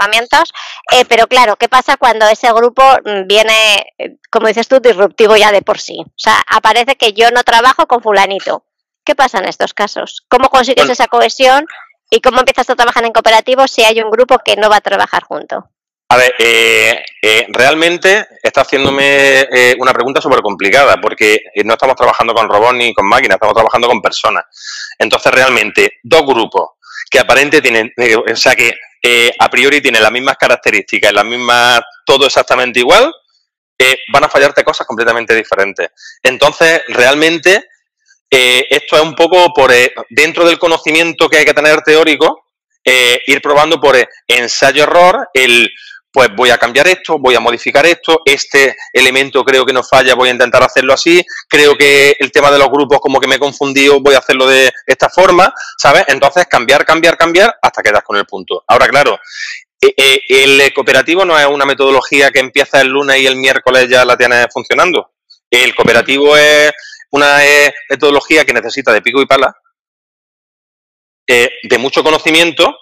Eh, 0.92 1.06
pero 1.08 1.28
claro, 1.28 1.56
¿qué 1.56 1.70
pasa 1.70 1.96
cuando 1.96 2.28
ese 2.28 2.52
grupo 2.52 2.84
mm, 3.06 3.26
viene, 3.26 3.86
como 4.30 4.48
dices 4.48 4.68
tú, 4.68 4.80
disruptivo 4.82 5.38
ya 5.38 5.52
de 5.54 5.62
por 5.62 5.80
sí? 5.80 6.04
O 6.06 6.14
sea, 6.18 6.42
aparece 6.48 6.98
que 6.98 7.14
yo 7.14 7.32
no 7.32 7.44
trabajo 7.44 7.88
con 7.88 8.02
fulanito. 8.02 8.66
¿Qué 9.06 9.16
pasa 9.16 9.38
en 9.38 9.48
estos 9.48 9.74
casos? 9.74 10.26
¿Cómo 10.28 10.50
consigues 10.50 10.90
esa 10.90 11.08
cohesión 11.08 11.66
y 12.10 12.22
cómo 12.22 12.40
empiezas 12.40 12.70
a 12.70 12.76
trabajar 12.76 13.06
en 13.06 13.14
cooperativo 13.14 13.68
si 13.68 13.84
hay 13.84 14.02
un 14.02 14.10
grupo 14.10 14.40
que 14.40 14.56
no 14.56 14.70
va 14.70 14.78
a 14.78 14.82
trabajar 14.82 15.24
junto? 15.24 15.70
A 16.12 16.18
ver, 16.18 16.34
eh, 16.40 17.04
eh, 17.22 17.46
realmente 17.50 18.28
está 18.42 18.62
haciéndome 18.62 19.42
eh, 19.42 19.76
una 19.78 19.94
pregunta 19.94 20.20
súper 20.20 20.42
complicada 20.42 21.00
porque 21.00 21.40
no 21.64 21.74
estamos 21.74 21.96
trabajando 21.96 22.34
con 22.34 22.50
robots 22.50 22.74
ni 22.74 22.92
con 22.96 23.08
máquinas, 23.08 23.36
estamos 23.36 23.54
trabajando 23.54 23.88
con 23.88 24.02
personas. 24.02 24.44
Entonces, 24.98 25.32
realmente, 25.32 26.00
dos 26.02 26.24
grupos 26.26 26.70
que 27.12 27.20
aparentemente 27.20 27.94
tienen, 27.96 28.26
o 28.28 28.36
sea, 28.36 28.56
que 28.56 28.74
a 29.40 29.50
priori 29.50 29.82
tienen 29.82 30.02
las 30.02 30.12
mismas 30.12 30.36
características, 30.38 31.14
las 31.14 31.26
mismas, 31.26 31.82
todo 32.04 32.26
exactamente 32.26 32.80
igual, 32.80 33.14
van 34.12 34.24
a 34.24 34.30
fallarte 34.30 34.64
cosas 34.64 34.88
completamente 34.88 35.36
diferentes. 35.36 35.90
Entonces, 36.24 36.82
realmente, 36.88 37.66
esto 38.30 38.96
es 38.96 39.02
un 39.02 39.16
poco 39.16 39.54
por 39.54 39.72
dentro 40.10 40.46
del 40.46 40.60
conocimiento 40.60 41.28
que 41.28 41.38
hay 41.38 41.46
que 41.46 41.54
tener 41.54 41.82
teórico, 41.82 42.46
ir 42.84 43.42
probando 43.42 43.80
por 43.80 43.96
ensayo-error 44.28 45.30
el 45.34 45.70
pues 46.12 46.30
voy 46.36 46.50
a 46.50 46.58
cambiar 46.58 46.88
esto, 46.88 47.20
voy 47.20 47.36
a 47.36 47.40
modificar 47.40 47.86
esto, 47.86 48.22
este 48.26 48.76
elemento 48.92 49.44
creo 49.44 49.66
que 49.66 49.74
no 49.74 49.84
falla, 49.84 50.16
voy 50.16 50.30
a 50.30 50.34
intentar 50.34 50.64
hacerlo 50.64 50.94
así, 50.94 51.24
creo 51.48 51.78
que 51.78 52.16
el 52.20 52.32
tema 52.32 52.52
de 52.52 52.58
los 52.58 52.70
grupos 52.70 53.00
como 53.00 53.20
que 53.20 53.28
me 53.28 53.36
he 53.36 53.40
confundido, 53.40 54.00
voy 54.00 54.16
a 54.16 54.20
hacerlo 54.20 54.48
de 54.48 54.72
esta 54.88 55.10
forma, 55.10 55.54
¿sabes? 55.78 56.06
Entonces 56.08 56.48
cambiar, 56.48 56.86
cambiar, 56.86 57.18
cambiar 57.18 57.56
hasta 57.62 57.84
quedas 57.84 58.04
con 58.04 58.18
el 58.18 58.26
punto. 58.26 58.64
Ahora, 58.68 58.88
claro, 58.88 59.20
eh, 59.80 59.94
eh, 59.96 60.22
el 60.30 60.74
cooperativo 60.74 61.26
no 61.26 61.38
es 61.38 61.46
una 61.46 61.66
metodología 61.66 62.32
que 62.32 62.40
empieza 62.40 62.82
el 62.82 62.88
lunes 62.88 63.18
y 63.20 63.28
el 63.28 63.36
miércoles 63.36 63.88
ya 63.88 64.04
la 64.04 64.18
tienes 64.18 64.48
funcionando. 64.52 65.12
El 65.50 65.74
cooperativo 65.76 66.36
es 66.36 66.72
una 67.12 67.46
eh, 67.46 67.74
metodología 67.90 68.46
que 68.46 68.54
necesita 68.54 68.94
de 68.94 69.02
pico 69.02 69.22
y 69.22 69.26
pala, 69.26 69.56
de 71.28 71.78
mucho 71.78 72.04
conocimiento, 72.04 72.76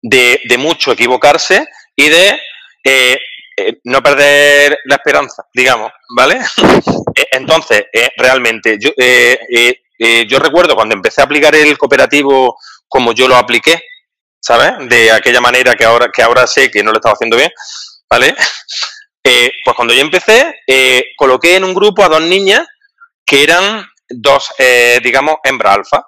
de, 0.00 0.40
de 0.44 0.56
mucho 0.56 0.92
equivocarse 0.92 1.66
y 1.94 2.08
de 2.08 2.40
eh, 2.84 3.18
eh, 3.56 3.80
no 3.84 4.02
perder 4.02 4.78
la 4.84 4.96
esperanza, 4.96 5.44
digamos, 5.52 5.92
¿vale? 6.16 6.40
Eh, 7.16 7.26
entonces, 7.32 7.86
realmente, 8.16 8.78
yo, 8.80 8.92
yo 10.28 10.38
recuerdo 10.38 10.76
cuando 10.76 10.94
empecé 10.94 11.20
a 11.20 11.24
aplicar 11.24 11.54
el 11.56 11.76
cooperativo 11.76 12.56
como 12.86 13.12
yo 13.12 13.26
lo 13.26 13.34
apliqué, 13.34 13.82
¿sabes? 14.40 14.88
De 14.88 15.10
aquella 15.10 15.40
manera 15.40 15.74
que 15.74 15.84
ahora, 15.84 16.08
que 16.14 16.22
ahora 16.22 16.46
sé 16.46 16.70
que 16.70 16.84
no 16.84 16.92
lo 16.92 16.98
estaba 16.98 17.14
haciendo 17.14 17.36
bien, 17.36 17.50
¿vale? 18.08 18.34
pues 19.22 19.76
cuando 19.76 19.92
yo 19.92 20.00
empecé, 20.00 20.54
coloqué 21.16 21.56
en 21.56 21.64
un 21.64 21.74
grupo 21.74 22.04
a 22.04 22.08
dos 22.08 22.22
niñas 22.22 22.64
que 23.30 23.44
eran 23.44 23.86
dos, 24.08 24.48
digamos, 25.04 25.36
hembra 25.44 25.74
alfa, 25.74 26.04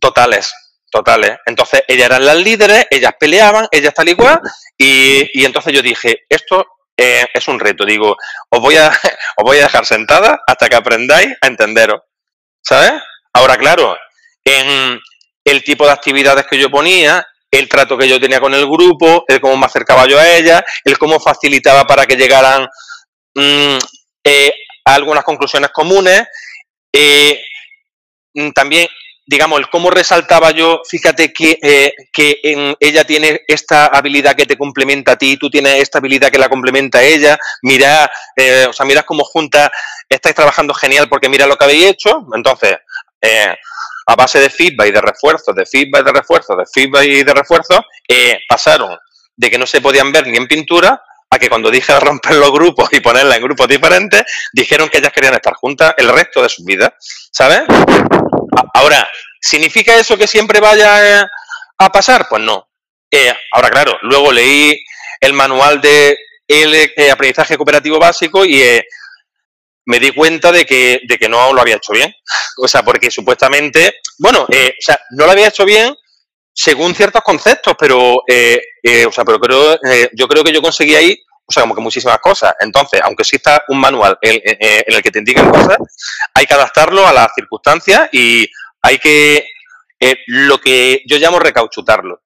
totales, 0.00 0.52
totales. 0.90 1.36
Entonces, 1.46 1.84
ellas 1.86 2.06
eran 2.06 2.26
las 2.26 2.36
líderes, 2.36 2.88
ellas 2.90 3.12
peleaban, 3.18 3.68
ellas 3.70 3.94
tal 3.94 4.08
y 4.08 4.16
cual, 4.16 4.40
y, 4.76 5.44
entonces 5.44 5.72
yo 5.72 5.82
dije, 5.82 6.24
esto 6.28 6.66
eh, 6.96 7.26
es 7.32 7.46
un 7.46 7.60
reto, 7.60 7.84
digo, 7.84 8.16
os 8.50 8.60
voy, 8.60 8.76
a, 8.76 8.88
os 9.36 9.44
voy 9.44 9.58
a 9.58 9.64
dejar 9.64 9.86
sentada 9.86 10.40
hasta 10.46 10.68
que 10.68 10.74
aprendáis 10.74 11.28
a 11.40 11.46
entenderos, 11.46 12.00
¿sabes? 12.60 13.00
Ahora, 13.32 13.56
claro, 13.56 13.96
en 14.44 15.00
el 15.44 15.62
tipo 15.62 15.86
de 15.86 15.92
actividades 15.92 16.44
que 16.46 16.58
yo 16.58 16.70
ponía, 16.70 17.24
el 17.52 17.68
trato 17.68 17.96
que 17.96 18.08
yo 18.08 18.18
tenía 18.18 18.40
con 18.40 18.52
el 18.52 18.66
grupo, 18.66 19.24
el 19.28 19.40
cómo 19.40 19.56
me 19.56 19.66
acercaba 19.66 20.06
yo 20.06 20.18
a 20.18 20.28
ellas, 20.28 20.64
el 20.84 20.98
cómo 20.98 21.20
facilitaba 21.20 21.84
para 21.84 22.04
que 22.04 22.16
llegaran 22.16 22.68
mm, 23.34 23.78
eh, 24.24 24.52
a 24.52 24.63
algunas 24.84 25.24
conclusiones 25.24 25.70
comunes, 25.70 26.24
eh, 26.92 27.40
mm, 28.34 28.50
también 28.50 28.88
digamos, 29.26 29.58
el 29.58 29.70
cómo 29.70 29.90
resaltaba 29.90 30.50
yo, 30.50 30.82
fíjate 30.88 31.32
que, 31.32 31.58
eh, 31.62 31.92
que 32.12 32.40
ella 32.78 33.04
tiene 33.04 33.40
esta 33.48 33.86
habilidad 33.86 34.36
que 34.36 34.46
te 34.46 34.58
complementa 34.58 35.12
a 35.12 35.16
ti, 35.16 35.36
tú 35.36 35.48
tienes 35.48 35.80
esta 35.80 35.98
habilidad 35.98 36.30
que 36.30 36.38
la 36.38 36.48
complementa 36.48 36.98
a 36.98 37.02
ella, 37.02 37.38
mira, 37.62 38.10
eh, 38.36 38.66
o 38.68 38.72
sea, 38.72 38.84
miras 38.84 39.04
cómo 39.04 39.24
juntas, 39.24 39.70
estáis 40.08 40.34
trabajando 40.34 40.74
genial 40.74 41.08
porque 41.08 41.28
mira 41.28 41.46
lo 41.46 41.56
que 41.56 41.64
habéis 41.64 41.86
hecho, 41.86 42.26
entonces, 42.34 42.76
eh, 43.22 43.54
a 44.06 44.16
base 44.16 44.38
de 44.38 44.50
feedback 44.50 44.88
y 44.88 44.92
de 44.92 45.00
refuerzo, 45.00 45.52
de 45.54 45.64
feedback 45.64 46.02
y 46.02 46.04
de 46.04 46.12
refuerzo, 46.12 46.56
de 46.56 46.64
feedback 46.66 47.04
y 47.04 47.24
de 47.24 47.34
refuerzo, 47.34 47.82
pasaron 48.46 48.98
de 49.36 49.50
que 49.50 49.58
no 49.58 49.66
se 49.66 49.80
podían 49.80 50.12
ver 50.12 50.26
ni 50.26 50.36
en 50.36 50.46
pintura 50.46 51.02
que 51.38 51.48
cuando 51.48 51.70
dije 51.70 51.98
romper 51.98 52.36
los 52.36 52.52
grupos 52.52 52.88
y 52.92 53.00
ponerla 53.00 53.36
en 53.36 53.42
grupos 53.42 53.68
diferentes, 53.68 54.24
dijeron 54.52 54.88
que 54.88 54.98
ellas 54.98 55.12
querían 55.12 55.34
estar 55.34 55.54
juntas 55.54 55.94
el 55.96 56.08
resto 56.08 56.42
de 56.42 56.48
sus 56.48 56.64
vidas, 56.64 56.90
¿sabes? 57.32 57.62
Ahora, 58.74 59.08
¿significa 59.40 59.94
eso 59.96 60.16
que 60.16 60.26
siempre 60.26 60.60
vaya 60.60 61.22
eh, 61.22 61.26
a 61.78 61.92
pasar? 61.92 62.26
Pues 62.28 62.42
no. 62.42 62.68
Eh, 63.10 63.32
ahora, 63.52 63.70
claro, 63.70 63.98
luego 64.02 64.32
leí 64.32 64.78
el 65.20 65.32
manual 65.32 65.80
de 65.80 66.18
el, 66.46 66.74
eh, 66.74 67.10
aprendizaje 67.10 67.56
cooperativo 67.56 67.98
básico 67.98 68.44
y 68.44 68.62
me 69.86 70.00
di 70.00 70.12
cuenta 70.12 70.50
de 70.50 70.64
que, 70.64 71.00
de 71.06 71.18
que 71.18 71.28
no 71.28 71.52
lo 71.52 71.60
había 71.60 71.76
hecho 71.76 71.92
bien. 71.92 72.12
O 72.56 72.68
sea, 72.68 72.84
porque 72.84 73.10
supuestamente, 73.10 73.96
bueno, 74.18 74.42
o 74.42 74.48
sea, 74.78 74.96
no 75.10 75.26
lo 75.26 75.32
había 75.32 75.48
hecho 75.48 75.64
bien 75.64 75.92
según 76.54 76.94
ciertos 76.94 77.22
conceptos, 77.22 77.74
pero, 77.78 78.22
eh, 78.28 78.60
eh, 78.80 79.04
o 79.04 79.10
sea, 79.10 79.24
pero 79.24 79.40
creo, 79.40 79.74
eh, 79.84 80.08
yo 80.14 80.28
creo 80.28 80.44
que 80.44 80.52
yo 80.52 80.62
conseguí 80.62 80.94
ahí, 80.94 81.18
o 81.44 81.52
sea, 81.52 81.64
como 81.64 81.74
que 81.74 81.80
muchísimas 81.80 82.18
cosas. 82.20 82.54
Entonces, 82.60 83.00
aunque 83.02 83.22
exista 83.22 83.64
un 83.68 83.80
manual 83.80 84.16
en, 84.22 84.40
el 84.86 85.02
que 85.02 85.10
te 85.10 85.18
indican 85.18 85.50
cosas, 85.50 85.76
hay 86.32 86.46
que 86.46 86.54
adaptarlo 86.54 87.06
a 87.06 87.12
las 87.12 87.32
circunstancias 87.34 88.08
y 88.12 88.48
hay 88.80 88.98
que, 88.98 89.44
lo 90.26 90.58
que 90.58 91.02
yo 91.06 91.18
llamo 91.18 91.38
recauchutarlo. 91.38 92.20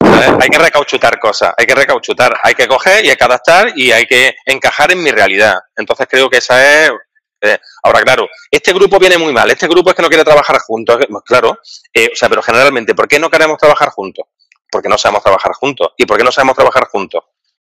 Hay 0.00 0.48
que 0.48 0.58
recauchutar 0.58 1.18
cosas, 1.18 1.52
hay 1.56 1.66
que 1.66 1.74
recauchutar, 1.74 2.38
hay 2.42 2.54
que 2.54 2.68
coger 2.68 3.04
y 3.04 3.10
hay 3.10 3.16
que 3.16 3.24
adaptar 3.24 3.72
y 3.74 3.90
hay 3.90 4.06
que 4.06 4.36
encajar 4.46 4.92
en 4.92 5.02
mi 5.02 5.10
realidad. 5.10 5.56
Entonces 5.76 6.06
creo 6.08 6.30
que 6.30 6.38
esa 6.38 6.84
es 6.84 6.92
eh, 7.40 7.58
ahora, 7.82 8.00
claro, 8.02 8.28
este 8.50 8.72
grupo 8.72 8.98
viene 8.98 9.18
muy 9.18 9.32
mal, 9.32 9.50
este 9.50 9.68
grupo 9.68 9.90
es 9.90 9.96
que 9.96 10.02
no 10.02 10.08
quiere 10.08 10.24
trabajar 10.24 10.58
juntos, 10.60 10.98
pues 11.08 11.24
claro, 11.24 11.58
eh, 11.92 12.10
o 12.12 12.16
sea, 12.16 12.28
pero 12.28 12.42
generalmente, 12.42 12.94
¿por 12.94 13.06
qué 13.06 13.18
no 13.18 13.30
queremos 13.30 13.58
trabajar 13.58 13.90
juntos? 13.90 14.26
Porque 14.70 14.88
no 14.88 14.96
sabemos 14.96 15.22
trabajar 15.22 15.52
juntos. 15.52 15.90
¿Y 15.96 16.06
por 16.06 16.16
qué 16.16 16.24
no 16.24 16.32
sabemos 16.32 16.56
trabajar 16.56 16.86
juntos? 16.88 17.22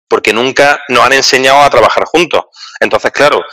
Porque 0.09 0.33
nunca 0.33 0.81
nos 0.89 1.05
han 1.05 1.13
enseñado 1.13 1.61
a 1.61 1.71
trabajar 1.71 2.05
juntos. 2.05 2.45
Entonces, 2.81 3.13
claro, 3.13 3.45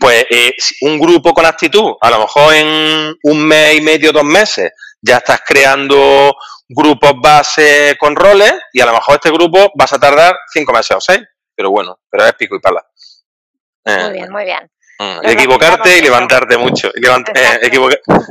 pues 0.00 0.26
eh, 0.30 0.52
un 0.82 0.98
grupo 0.98 1.32
con 1.32 1.46
actitud, 1.46 1.94
a 2.00 2.10
lo 2.10 2.20
mejor 2.20 2.54
en 2.54 3.14
un 3.22 3.46
mes 3.46 3.76
y 3.76 3.80
medio, 3.80 4.12
dos 4.12 4.24
meses, 4.24 4.72
ya 5.00 5.18
estás 5.18 5.42
creando 5.46 6.34
grupos 6.68 7.12
base 7.22 7.96
con 7.98 8.14
roles 8.14 8.52
y 8.72 8.80
a 8.80 8.86
lo 8.86 8.92
mejor 8.92 9.14
este 9.14 9.30
grupo 9.30 9.70
vas 9.74 9.92
a 9.92 9.98
tardar 9.98 10.36
cinco 10.52 10.72
meses 10.72 10.96
o 10.96 11.00
seis, 11.00 11.20
pero 11.54 11.70
bueno, 11.70 11.98
pero 12.10 12.26
es 12.26 12.34
pico 12.34 12.56
y 12.56 12.60
pala. 12.60 12.84
muy 13.84 14.12
bien, 14.12 14.30
muy 14.30 14.44
bien. 14.44 14.70
Mm, 14.98 15.28
equivocarte 15.28 15.98
y 15.98 16.02
levantarte 16.02 16.56
mucho. 16.58 16.90
Eh, 17.34 17.60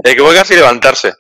equivocarse 0.04 0.54
y 0.54 0.58
levantarse. 0.58 1.14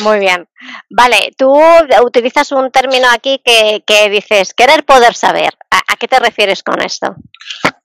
Muy 0.00 0.18
bien. 0.18 0.46
Vale, 0.90 1.32
tú 1.36 1.58
utilizas 2.02 2.52
un 2.52 2.70
término 2.70 3.08
aquí 3.10 3.40
que, 3.44 4.10
dices 4.10 4.52
querer 4.54 4.84
poder 4.84 5.14
saber. 5.14 5.54
¿A, 5.70 5.96
qué 5.96 6.06
te 6.06 6.18
refieres 6.18 6.62
con 6.62 6.80
esto? 6.82 7.14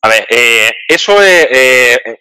A 0.02 0.08
ver, 0.08 0.28
eh, 0.30 0.72
eso, 0.88 1.22
es, 1.22 1.48
eh, 1.52 2.18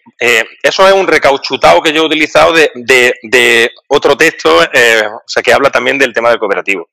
eso 0.61 0.87
es 0.87 0.93
un 0.93 1.07
recauchutado 1.07 1.81
que 1.81 1.91
yo 1.91 2.03
he 2.03 2.05
utilizado 2.05 2.53
de, 2.53 3.71
otro 3.87 4.15
texto, 4.15 4.57
o 4.57 5.27
sea, 5.27 5.43
que 5.43 5.53
habla 5.53 5.69
también 5.69 5.97
del 5.97 6.13
tema 6.13 6.29
del 6.29 6.39
cooperativo. 6.39 6.89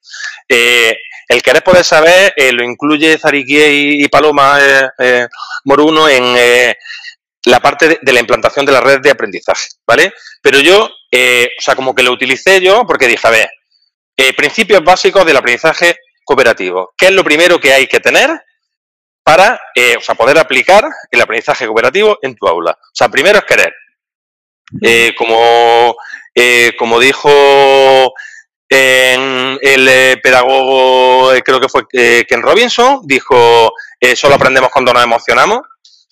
el 0.48 1.42
querer 1.42 1.62
poder 1.62 1.84
saber 1.84 2.34
lo 2.52 2.64
incluye 2.64 3.18
Zariquie 3.18 3.72
y, 3.72 4.04
y 4.04 4.08
Paloma 4.08 4.58
Moruno 5.64 6.08
en 6.08 6.74
la 7.44 7.60
parte 7.60 7.98
de, 8.00 8.12
la 8.12 8.20
implantación 8.20 8.66
de 8.66 8.72
la 8.72 8.80
red 8.80 9.00
de 9.00 9.10
aprendizaje, 9.10 9.68
¿vale? 9.86 10.12
Pero 10.42 10.60
yo, 10.60 10.90
eh, 11.10 11.50
o 11.58 11.62
sea, 11.62 11.74
como 11.74 11.94
que 11.94 12.02
lo 12.02 12.12
utilicé 12.12 12.60
yo 12.60 12.86
porque 12.86 13.06
dije, 13.06 13.26
a 13.26 13.30
ver, 13.30 13.50
eh, 14.16 14.34
principios 14.34 14.84
básicos 14.84 15.24
del 15.24 15.36
aprendizaje 15.36 15.96
cooperativo. 16.24 16.92
¿Qué 16.96 17.06
es 17.06 17.12
lo 17.12 17.24
primero 17.24 17.58
que 17.58 17.72
hay 17.72 17.86
que 17.86 18.00
tener 18.00 18.30
para, 19.22 19.60
eh, 19.74 19.96
o 19.96 20.00
sea, 20.00 20.14
poder 20.14 20.38
aplicar 20.38 20.84
el 21.10 21.20
aprendizaje 21.20 21.66
cooperativo 21.66 22.18
en 22.22 22.34
tu 22.36 22.46
aula? 22.46 22.72
O 22.72 22.94
sea, 22.94 23.08
primero 23.08 23.38
es 23.38 23.44
querer. 23.44 23.74
como, 25.16 25.96
como 26.78 27.00
dijo 27.00 28.12
el 28.68 30.20
pedagogo, 30.22 31.32
creo 31.44 31.60
que 31.60 31.68
fue 31.68 31.86
Ken 31.88 32.42
Robinson, 32.42 33.00
dijo, 33.04 33.72
solo 34.14 34.34
aprendemos 34.34 34.70
cuando 34.70 34.92
nos 34.92 35.02
emocionamos, 35.02 35.60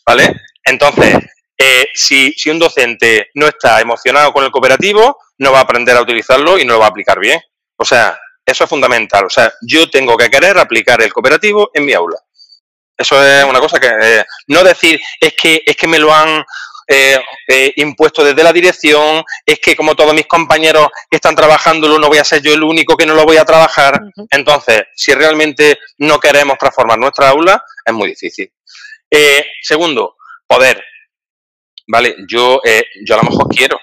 ¿vale? 0.05 0.35
Entonces, 0.69 1.17
eh, 1.57 1.89
si, 1.95 2.33
un 2.51 2.59
docente 2.59 3.31
no 3.35 3.49
está 3.49 3.81
emocionado 3.81 4.33
con 4.33 4.45
el 4.45 4.51
cooperativo, 4.51 5.19
no 5.39 5.53
va 5.53 5.59
a 5.59 5.63
aprender 5.63 5.97
a 5.97 6.03
utilizarlo 6.03 6.59
y 6.59 6.65
no 6.65 6.75
lo 6.75 6.81
va 6.81 6.87
a 6.87 6.91
aplicar 6.91 7.19
bien. 7.19 7.41
O 7.77 7.85
sea, 7.85 8.19
eso 8.45 8.65
es 8.65 8.71
fundamental. 8.71 9.25
O 9.25 9.31
sea, 9.31 9.53
yo 9.63 9.91
tengo 9.91 10.17
que 10.17 10.31
querer 10.31 10.59
aplicar 10.59 11.03
el 11.03 11.13
cooperativo 11.13 11.71
en 11.75 11.85
mi 11.85 11.93
aula. 11.95 12.17
Eso 12.97 13.25
es 13.25 13.45
una 13.45 13.61
cosa 13.61 13.81
que 13.81 13.89
eh, 13.89 14.25
no 14.49 14.63
decir 14.63 15.01
es 15.21 15.35
que 15.41 15.63
es 15.65 15.77
que 15.77 15.87
me 15.87 16.01
lo 16.01 16.13
han 16.13 16.45
eh, 16.89 17.21
impuesto 17.77 18.25
desde 18.25 18.43
la 18.43 18.53
dirección, 18.53 19.23
es 19.45 19.61
que 19.61 19.77
como 19.77 19.95
todos 19.95 20.15
mis 20.15 20.27
compañeros 20.27 20.89
están 21.11 21.37
trabajándolo, 21.37 21.99
no 21.99 22.09
voy 22.09 22.19
a 22.19 22.25
ser 22.25 22.43
yo 22.43 22.53
el 22.53 22.63
único 22.63 22.97
que 22.97 23.07
no 23.07 23.15
lo 23.15 23.25
voy 23.25 23.37
a 23.37 23.45
trabajar. 23.45 24.01
Entonces, 24.31 24.85
si 24.95 25.13
realmente 25.13 25.79
no 25.99 26.19
queremos 26.19 26.59
transformar 26.59 26.99
nuestra 26.99 27.29
aula, 27.29 27.63
es 27.85 27.93
muy 27.93 28.09
difícil. 28.09 28.51
segundo, 29.63 30.17
poder. 30.49 30.83
Vale, 31.87 32.17
yo, 32.29 32.61
eh, 32.65 32.85
yo 33.07 33.15
a 33.15 33.19
lo 33.19 33.31
mejor 33.31 33.49
quiero, 33.49 33.79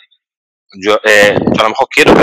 yo, 0.73 0.99
eh, 1.03 1.35
yo, 1.53 1.59
a 1.59 1.63
lo 1.63 1.69
mejor 1.69 1.87
quiero, 1.89 2.13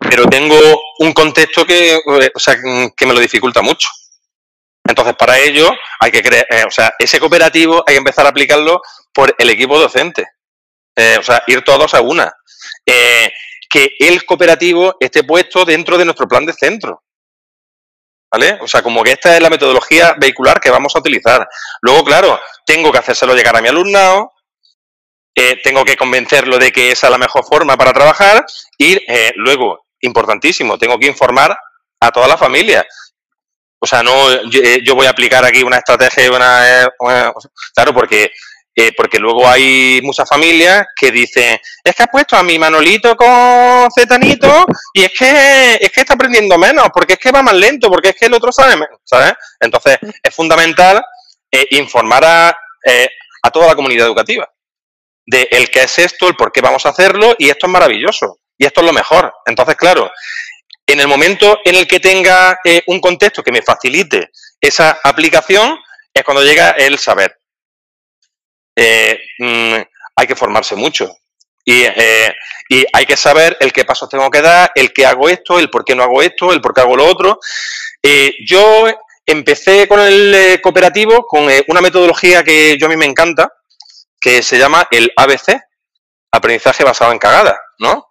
pero, 0.00 0.26
tengo 0.26 0.56
un 0.98 1.12
contexto 1.12 1.64
que, 1.64 1.94
eh, 1.94 2.30
o 2.34 2.38
sea, 2.40 2.56
que 2.96 3.06
me 3.06 3.14
lo 3.14 3.20
dificulta 3.20 3.62
mucho. 3.62 3.88
Entonces, 4.84 5.14
para 5.16 5.38
ello 5.38 5.70
hay 6.00 6.10
que 6.10 6.22
creer, 6.22 6.46
o 6.66 6.70
sea, 6.70 6.92
ese 6.98 7.20
cooperativo 7.20 7.84
hay 7.86 7.94
que 7.94 7.98
empezar 7.98 8.26
a 8.26 8.30
aplicarlo 8.30 8.80
por 9.12 9.32
el 9.38 9.50
equipo 9.50 9.78
docente. 9.78 10.26
o 11.18 11.22
sea, 11.22 11.42
ir 11.46 11.62
todos 11.62 11.94
a 11.94 12.00
una. 12.00 12.32
que 12.84 13.96
el 14.00 14.24
cooperativo 14.26 14.96
esté 15.00 15.22
puesto 15.24 15.64
dentro 15.64 15.96
de 15.96 16.04
nuestro 16.04 16.26
plan 16.26 16.44
de 16.44 16.52
centro. 16.52 17.01
¿Vale? 18.32 18.58
O 18.62 18.66
sea, 18.66 18.82
como 18.82 19.02
que 19.02 19.12
esta 19.12 19.36
es 19.36 19.42
la 19.42 19.50
metodología 19.50 20.14
vehicular 20.18 20.58
que 20.58 20.70
vamos 20.70 20.96
a 20.96 21.00
utilizar. 21.00 21.46
Luego, 21.82 22.02
claro, 22.02 22.40
tengo 22.64 22.90
que 22.90 22.98
hacérselo 22.98 23.34
llegar 23.34 23.54
a 23.54 23.60
mi 23.60 23.68
alumnado, 23.68 24.32
eh, 25.34 25.60
tengo 25.62 25.84
que 25.84 25.96
convencerlo 25.96 26.58
de 26.58 26.72
que 26.72 26.92
esa 26.92 27.06
es 27.08 27.10
la 27.10 27.18
mejor 27.18 27.44
forma 27.44 27.76
para 27.76 27.92
trabajar 27.92 28.44
y 28.78 28.94
eh, 29.06 29.32
luego, 29.36 29.86
importantísimo, 30.00 30.78
tengo 30.78 30.98
que 30.98 31.06
informar 31.06 31.56
a 32.00 32.10
toda 32.10 32.26
la 32.26 32.38
familia. 32.38 32.86
O 33.78 33.86
sea, 33.86 34.02
no 34.02 34.30
yo, 34.50 34.60
eh, 34.62 34.82
voy 34.94 35.06
a 35.06 35.10
aplicar 35.10 35.44
aquí 35.44 35.62
una 35.62 35.78
estrategia, 35.78 36.30
una, 36.30 36.88
claro, 37.74 37.92
porque 37.92 38.30
porque 38.96 39.18
luego 39.18 39.46
hay 39.46 40.00
muchas 40.02 40.28
familias 40.28 40.86
que 40.98 41.10
dicen, 41.10 41.58
es 41.84 41.94
que 41.94 42.02
has 42.02 42.08
puesto 42.10 42.36
a 42.36 42.42
mi 42.42 42.58
Manolito 42.58 43.14
con 43.16 43.90
Zetanito 43.94 44.66
y 44.94 45.04
es 45.04 45.12
que 45.12 45.78
es 45.80 45.90
que 45.90 46.00
está 46.00 46.14
aprendiendo 46.14 46.56
menos, 46.58 46.88
porque 46.92 47.14
es 47.14 47.18
que 47.18 47.32
va 47.32 47.42
más 47.42 47.54
lento, 47.54 47.90
porque 47.90 48.10
es 48.10 48.16
que 48.16 48.26
el 48.26 48.34
otro 48.34 48.50
sabe 48.50 48.76
menos, 48.76 48.98
¿sabes? 49.04 49.34
Entonces, 49.60 49.98
es 50.22 50.34
fundamental 50.34 51.02
informar 51.70 52.24
a, 52.24 52.48
a 53.42 53.50
toda 53.50 53.66
la 53.66 53.74
comunidad 53.74 54.06
educativa 54.06 54.48
de 55.26 55.48
el 55.50 55.70
qué 55.70 55.82
es 55.82 55.98
esto, 55.98 56.28
el 56.28 56.36
por 56.36 56.52
qué 56.52 56.60
vamos 56.60 56.84
a 56.86 56.90
hacerlo, 56.90 57.34
y 57.38 57.48
esto 57.48 57.66
es 57.66 57.72
maravilloso, 57.72 58.38
y 58.58 58.66
esto 58.66 58.80
es 58.80 58.86
lo 58.86 58.92
mejor. 58.92 59.32
Entonces, 59.46 59.76
claro, 59.76 60.10
en 60.86 61.00
el 61.00 61.08
momento 61.08 61.60
en 61.64 61.76
el 61.76 61.86
que 61.86 62.00
tenga 62.00 62.58
eh, 62.64 62.82
un 62.86 63.00
contexto 63.00 63.42
que 63.42 63.52
me 63.52 63.62
facilite 63.62 64.30
esa 64.60 64.98
aplicación, 65.02 65.78
es 66.12 66.24
cuando 66.24 66.42
llega 66.42 66.70
el 66.70 66.98
saber. 66.98 67.38
Eh, 68.76 69.18
mm, 69.38 69.74
hay 70.16 70.26
que 70.26 70.36
formarse 70.36 70.74
mucho. 70.76 71.14
Eh, 71.64 72.32
y, 72.68 72.84
hay 72.92 73.06
que 73.06 73.16
saber 73.16 73.56
el 73.60 73.72
qué 73.72 73.84
pasos 73.84 74.08
tengo 74.08 74.30
que 74.30 74.42
dar, 74.42 74.72
el 74.74 74.92
qué 74.92 75.06
hago 75.06 75.28
esto, 75.28 75.58
el 75.58 75.70
por 75.70 75.84
qué 75.84 75.94
no 75.94 76.02
hago 76.02 76.22
esto, 76.22 76.52
el 76.52 76.60
por 76.60 76.74
qué 76.74 76.80
hago 76.80 76.96
lo 76.96 77.06
otro. 77.06 77.38
yo 78.46 78.88
empecé 79.24 79.86
con 79.86 80.00
el 80.00 80.60
cooperativo 80.60 81.24
con 81.26 81.48
una 81.68 81.80
metodología 81.80 82.42
que 82.42 82.76
yo 82.78 82.86
a 82.86 82.90
mí 82.90 82.96
me 82.96 83.06
encanta, 83.06 83.52
que 84.20 84.42
se 84.42 84.58
llama 84.58 84.88
el 84.90 85.12
ABC, 85.16 85.60
aprendizaje 86.32 86.84
basado 86.84 87.12
en 87.12 87.18
cagada, 87.18 87.60
¿no? 87.78 88.06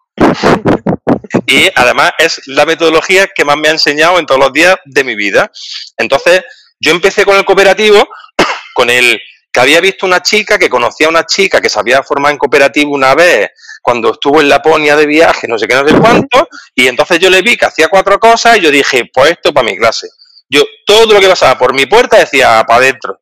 Y 1.47 1.69
además 1.75 2.11
es 2.17 2.41
la 2.47 2.65
metodología 2.65 3.27
que 3.27 3.45
más 3.45 3.57
me 3.57 3.69
ha 3.69 3.71
enseñado 3.71 4.19
en 4.19 4.25
todos 4.25 4.39
los 4.39 4.53
días 4.53 4.75
de 4.85 5.03
mi 5.03 5.15
vida. 5.15 5.51
Entonces, 5.97 6.43
yo 6.79 6.91
empecé 6.91 7.25
con 7.25 7.37
el 7.37 7.45
cooperativo, 7.45 8.07
con 8.73 8.89
el 8.89 9.19
que 9.51 9.59
había 9.59 9.81
visto 9.81 10.05
una 10.05 10.21
chica, 10.21 10.57
que 10.57 10.69
conocía 10.69 11.07
a 11.07 11.09
una 11.09 11.25
chica 11.25 11.59
que 11.59 11.69
se 11.69 11.79
había 11.79 12.01
formado 12.03 12.31
en 12.31 12.37
cooperativo 12.37 12.93
una 12.93 13.13
vez 13.15 13.49
cuando 13.81 14.11
estuvo 14.11 14.39
en 14.39 14.47
Laponia 14.47 14.95
de 14.95 15.05
viaje, 15.05 15.47
no 15.47 15.57
sé 15.57 15.67
qué, 15.67 15.75
no 15.75 15.87
sé 15.87 15.95
cuánto, 15.95 16.47
y 16.75 16.87
entonces 16.87 17.19
yo 17.19 17.29
le 17.29 17.41
vi 17.41 17.57
que 17.57 17.65
hacía 17.65 17.87
cuatro 17.89 18.19
cosas 18.19 18.57
y 18.57 18.61
yo 18.61 18.71
dije, 18.71 19.09
pues 19.11 19.31
esto 19.31 19.51
para 19.53 19.65
mi 19.67 19.77
clase. 19.77 20.07
Yo 20.47 20.63
todo 20.85 21.13
lo 21.13 21.19
que 21.19 21.27
pasaba 21.27 21.57
por 21.57 21.73
mi 21.73 21.85
puerta 21.85 22.17
decía 22.17 22.63
para 22.67 22.81
adentro. 22.81 23.21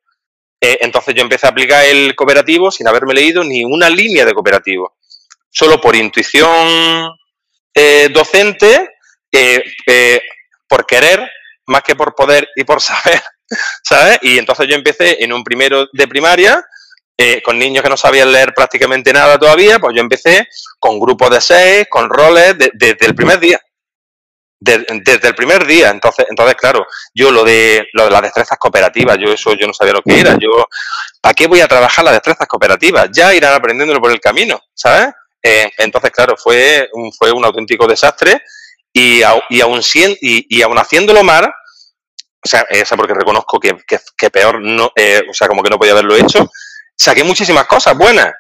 Eh, 0.62 0.80
entonces 0.82 1.16
yo 1.16 1.22
empecé 1.22 1.48
a 1.48 1.52
aplicar 1.52 1.86
el 1.86 2.16
cooperativo 2.16 2.70
sin 2.70 2.88
haberme 2.88 3.14
leído 3.14 3.44
ni 3.44 3.64
una 3.64 3.90
línea 3.90 4.26
de 4.26 4.34
cooperativo. 4.34 4.98
Solo 5.50 5.80
por 5.80 5.96
intuición 5.96 7.10
eh, 7.74 8.10
docente, 8.12 8.90
eh, 9.32 10.22
por 10.68 10.86
querer, 10.86 11.30
más 11.68 11.84
que 11.84 11.96
por 11.96 12.14
poder 12.14 12.50
y 12.56 12.64
por 12.64 12.82
saber, 12.82 13.22
¿sabes? 13.84 14.20
Y 14.22 14.38
entonces 14.38 14.68
yo 14.68 14.76
empecé 14.76 15.24
en 15.24 15.34
un 15.34 15.44
primero 15.44 15.88
de 15.92 16.08
primaria, 16.08 16.64
eh, 17.18 17.42
con 17.42 17.60
niños 17.60 17.84
que 17.84 17.90
no 17.90 17.98
sabían 17.98 18.32
leer 18.32 18.54
prácticamente 18.54 19.12
nada 19.12 19.38
todavía, 19.38 19.78
pues 19.78 19.94
yo 19.96 20.02
empecé 20.02 20.48
con 20.80 21.00
grupos 21.00 21.30
de 21.30 21.42
seis, 21.42 21.88
con 21.90 22.10
roles, 22.10 22.56
desde 22.74 23.06
el 23.06 23.14
primer 23.14 23.40
día. 23.40 23.60
desde 24.62 25.28
el 25.28 25.36
primer 25.36 25.66
día, 25.66 25.90
entonces, 25.90 26.26
entonces 26.30 26.56
claro, 26.56 26.86
yo 27.14 27.32
lo 27.32 27.44
de, 27.44 27.88
lo 27.94 28.06
de 28.06 28.12
las 28.12 28.22
destrezas 28.22 28.58
cooperativas, 28.58 29.18
yo 29.18 29.32
eso 29.32 29.54
yo 29.54 29.68
no 29.68 29.74
sabía 29.74 29.94
lo 29.94 30.02
que 30.02 30.20
era, 30.20 30.38
yo, 30.38 30.50
¿para 31.22 31.34
qué 31.34 31.48
voy 31.48 31.62
a 31.62 31.68
trabajar 31.68 32.04
las 32.06 32.14
destrezas 32.14 32.48
cooperativas? 32.48 33.10
Ya 33.12 33.34
irán 33.34 33.54
aprendiéndolo 33.54 34.02
por 34.02 34.12
el 34.12 34.20
camino, 34.20 34.62
¿sabes? 34.74 35.14
Eh, 35.42 35.70
entonces, 35.78 36.12
claro, 36.12 36.36
fue 36.38 36.90
un, 36.94 37.12
fue 37.14 37.32
un 37.32 37.46
auténtico 37.46 37.88
desastre 37.88 38.42
y, 38.94 39.20
y, 39.50 39.62
aún, 39.62 39.82
y, 40.22 40.58
y 40.58 40.62
aún 40.62 40.78
haciéndolo 40.78 41.24
mal, 41.24 41.50
o 42.58 42.86
sea, 42.86 42.98
porque 42.98 43.14
reconozco 43.14 43.60
que, 43.60 43.76
que, 44.18 44.30
peor 44.30 44.60
no, 44.62 44.92
eh, 44.96 45.22
o 45.30 45.34
sea, 45.34 45.48
como 45.48 45.62
que 45.62 45.70
no 45.70 45.78
podía 45.78 45.94
haberlo 45.94 46.16
hecho, 46.16 46.50
saqué 46.96 47.24
muchísimas 47.24 47.66
cosas 47.66 47.98
buenas. 47.98 48.34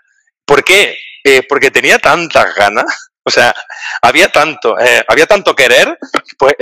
¿Por 0.45 0.63
qué? 0.63 0.97
Eh, 1.23 1.43
porque 1.47 1.71
tenía 1.71 1.99
tantas 1.99 2.55
ganas, 2.55 2.85
o 3.23 3.29
sea, 3.29 3.53
había 4.01 4.29
tanto, 4.29 4.79
eh, 4.79 5.03
había 5.07 5.27
tanto 5.27 5.55
querer, 5.55 5.97
pues, 6.37 6.53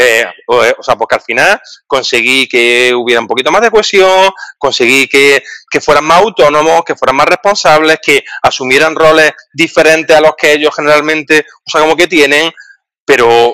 o, 0.47 0.63
o, 0.77 0.83
sea, 0.83 0.95
porque 0.95 1.15
al 1.15 1.21
final 1.21 1.61
conseguí 1.85 2.47
que 2.47 2.93
hubiera 2.93 3.21
un 3.21 3.27
poquito 3.27 3.51
más 3.51 3.61
de 3.61 3.71
cohesión, 3.71 4.31
conseguí 4.57 5.07
que, 5.07 5.43
que 5.69 5.81
fueran 5.81 6.05
más 6.05 6.21
autónomos, 6.21 6.83
que 6.83 6.95
fueran 6.95 7.15
más 7.15 7.27
responsables, 7.27 7.99
que 8.01 8.23
asumieran 8.41 8.95
roles 8.95 9.31
diferentes 9.53 10.15
a 10.15 10.21
los 10.21 10.35
que 10.35 10.53
ellos 10.53 10.75
generalmente, 10.75 11.45
o 11.65 11.69
sea, 11.69 11.81
como 11.81 11.95
que 11.95 12.07
tienen, 12.07 12.51
pero 13.07 13.53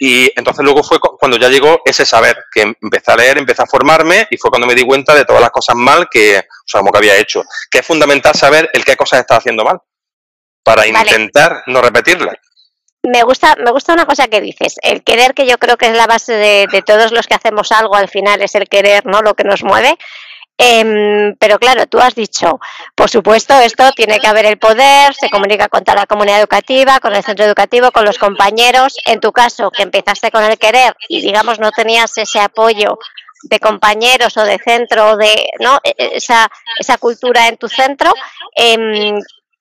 y 0.00 0.32
entonces 0.34 0.64
luego 0.64 0.82
fue 0.82 0.98
cuando 0.98 1.36
ya 1.36 1.50
llegó 1.50 1.82
ese 1.84 2.06
saber, 2.06 2.34
que 2.50 2.62
empecé 2.80 3.12
a 3.12 3.16
leer, 3.16 3.36
empecé 3.36 3.62
a 3.62 3.66
formarme 3.66 4.26
y 4.30 4.38
fue 4.38 4.48
cuando 4.48 4.66
me 4.66 4.74
di 4.74 4.84
cuenta 4.84 5.14
de 5.14 5.26
todas 5.26 5.42
las 5.42 5.50
cosas 5.50 5.76
mal 5.76 6.08
que, 6.10 6.38
o 6.38 6.64
sea, 6.64 6.80
como 6.80 6.90
que 6.90 6.96
había 6.96 7.16
hecho. 7.16 7.42
Que 7.70 7.80
es 7.80 7.86
fundamental 7.86 8.34
saber 8.34 8.70
el 8.72 8.86
qué 8.86 8.96
cosas 8.96 9.20
estaba 9.20 9.36
haciendo 9.36 9.64
mal 9.64 9.78
para 10.62 10.86
intentar 10.86 11.62
no 11.66 11.82
repetirlas. 11.82 12.36
Me 13.02 13.22
gusta, 13.22 13.54
me 13.56 13.70
gusta 13.70 13.92
una 13.92 14.06
cosa 14.06 14.28
que 14.28 14.40
dices, 14.40 14.76
el 14.80 15.04
querer 15.04 15.34
que 15.34 15.46
yo 15.46 15.58
creo 15.58 15.76
que 15.76 15.88
es 15.88 15.92
la 15.94 16.06
base 16.06 16.32
de, 16.32 16.66
de 16.72 16.80
todos 16.80 17.12
los 17.12 17.26
que 17.26 17.34
hacemos 17.34 17.70
algo 17.70 17.96
al 17.96 18.08
final 18.08 18.40
es 18.40 18.54
el 18.54 18.66
querer, 18.66 19.04
¿no? 19.04 19.20
Lo 19.20 19.34
que 19.34 19.44
nos 19.44 19.62
mueve. 19.62 19.98
Eh, 20.60 21.34
pero 21.38 21.58
claro, 21.58 21.86
tú 21.86 22.00
has 22.00 22.16
dicho, 22.16 22.58
por 22.96 23.08
supuesto, 23.08 23.54
esto 23.60 23.92
tiene 23.92 24.18
que 24.18 24.26
haber 24.26 24.44
el 24.44 24.58
poder, 24.58 25.14
se 25.14 25.30
comunica 25.30 25.68
con 25.68 25.84
toda 25.84 25.98
la 25.98 26.06
comunidad 26.06 26.40
educativa, 26.40 26.98
con 26.98 27.14
el 27.14 27.22
centro 27.22 27.44
educativo, 27.44 27.92
con 27.92 28.04
los 28.04 28.18
compañeros. 28.18 28.96
En 29.06 29.20
tu 29.20 29.32
caso, 29.32 29.70
que 29.70 29.84
empezaste 29.84 30.32
con 30.32 30.42
el 30.42 30.58
querer 30.58 30.96
y 31.08 31.20
digamos 31.20 31.60
no 31.60 31.70
tenías 31.70 32.18
ese 32.18 32.40
apoyo 32.40 32.98
de 33.44 33.60
compañeros 33.60 34.36
o 34.36 34.42
de 34.42 34.58
centro, 34.58 35.16
de 35.16 35.48
¿no? 35.60 35.78
E, 35.84 35.94
e, 35.96 36.16
esa, 36.16 36.50
esa 36.76 36.98
cultura 36.98 37.46
en 37.46 37.56
tu 37.56 37.68
centro, 37.68 38.12
eh, 38.56 39.14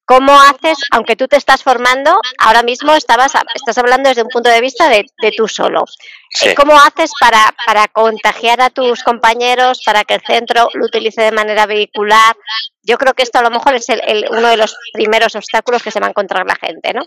¿Cómo 0.08 0.40
haces, 0.40 0.78
aunque 0.92 1.18
tú 1.18 1.28
te 1.28 1.36
estás 1.36 1.64
formando, 1.64 2.18
ahora 2.38 2.64
mismo 2.64 2.94
estabas, 2.94 3.34
estás 3.54 3.78
hablando 3.78 4.08
desde 4.08 4.24
un 4.24 4.30
punto 4.30 4.50
de 4.50 4.62
vista 4.62 4.88
de, 4.88 5.06
de 5.22 5.32
tú 5.34 5.50
solo? 5.50 5.84
Sí. 6.32 6.56
¿Cómo 6.56 6.80
haces 6.80 7.12
para, 7.20 7.54
para 7.66 7.90
contagiar 7.90 8.62
a 8.62 8.70
tus 8.70 9.04
compañeros, 9.04 9.82
para 9.86 10.06
que 10.06 10.14
el 10.14 10.22
centro 10.26 10.70
lo 10.74 10.86
utilice 10.86 11.24
de 11.24 11.34
manera 11.34 11.66
vehicular? 11.66 12.38
Yo 12.84 12.98
creo 12.98 13.14
que 13.16 13.24
esto 13.24 13.40
a 13.40 13.42
lo 13.42 13.50
mejor 13.50 13.76
es 13.76 13.90
el, 13.90 14.02
el, 14.08 14.26
uno 14.30 14.48
de 14.48 14.56
los 14.56 14.78
primeros 14.94 15.36
obstáculos 15.36 15.84
que 15.84 15.92
se 15.92 16.00
va 16.00 16.08
a 16.08 16.12
encontrar 16.12 16.46
la 16.48 16.56
gente, 16.56 16.94
¿no? 16.94 17.04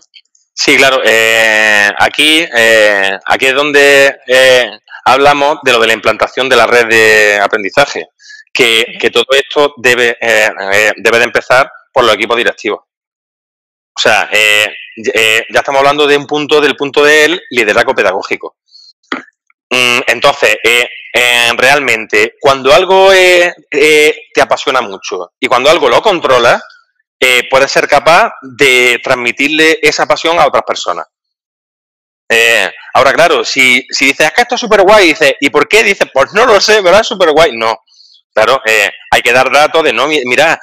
Sí, 0.53 0.77
claro. 0.77 1.01
Eh, 1.03 1.89
aquí, 1.97 2.45
eh, 2.55 3.17
aquí 3.25 3.47
es 3.47 3.55
donde 3.55 4.15
eh, 4.27 4.79
hablamos 5.05 5.57
de 5.63 5.71
lo 5.71 5.79
de 5.79 5.87
la 5.87 5.93
implantación 5.93 6.47
de 6.49 6.55
la 6.55 6.67
red 6.67 6.85
de 6.85 7.39
aprendizaje, 7.41 8.09
que, 8.53 8.85
que 8.99 9.09
todo 9.09 9.25
esto 9.31 9.73
debe, 9.77 10.17
eh, 10.21 10.51
eh, 10.71 10.93
debe 10.97 11.17
de 11.17 11.23
empezar 11.23 11.71
por 11.91 12.03
los 12.03 12.13
equipos 12.13 12.37
directivos. 12.37 12.81
O 13.95 13.99
sea, 13.99 14.29
eh, 14.31 14.67
eh, 15.13 15.45
ya 15.49 15.59
estamos 15.59 15.79
hablando 15.79 16.07
de 16.07 16.17
un 16.17 16.25
punto, 16.25 16.61
del 16.61 16.75
punto 16.75 17.03
del 17.03 17.41
liderazgo 17.49 17.93
pedagógico. 17.93 18.55
Mm, 19.69 19.99
entonces, 20.07 20.57
eh, 20.63 20.87
realmente, 21.57 22.35
cuando 22.39 22.73
algo 22.73 23.11
te 23.11 24.41
apasiona 24.41 24.81
mucho 24.81 25.33
y 25.39 25.47
cuando 25.47 25.69
algo 25.69 25.89
lo 25.89 26.01
controlas, 26.01 26.61
puedes 27.49 27.71
ser 27.71 27.87
capaz 27.87 28.31
de 28.41 28.99
transmitirle 29.03 29.79
esa 29.81 30.05
pasión 30.05 30.39
a 30.39 30.47
otras 30.47 30.63
personas. 30.63 31.05
ahora, 32.93 33.13
claro, 33.13 33.43
si, 33.43 33.85
si 33.89 34.05
dices, 34.05 34.27
es 34.27 34.33
que 34.33 34.41
esto 34.41 34.55
es 34.55 34.61
súper 34.61 34.81
guay, 34.81 35.09
dices, 35.09 35.33
¿y 35.41 35.49
por 35.49 35.67
qué? 35.67 35.83
Dices, 35.83 36.07
pues 36.13 36.33
no 36.33 36.45
lo 36.45 36.59
sé, 36.61 36.81
¿verdad? 36.81 37.01
Es 37.01 37.07
súper 37.07 37.31
guay. 37.31 37.51
No, 37.57 37.77
claro, 38.33 38.61
hay 39.11 39.21
que 39.21 39.33
dar 39.33 39.51
datos 39.51 39.83
de, 39.83 39.91
no, 39.91 40.07
mira, 40.07 40.59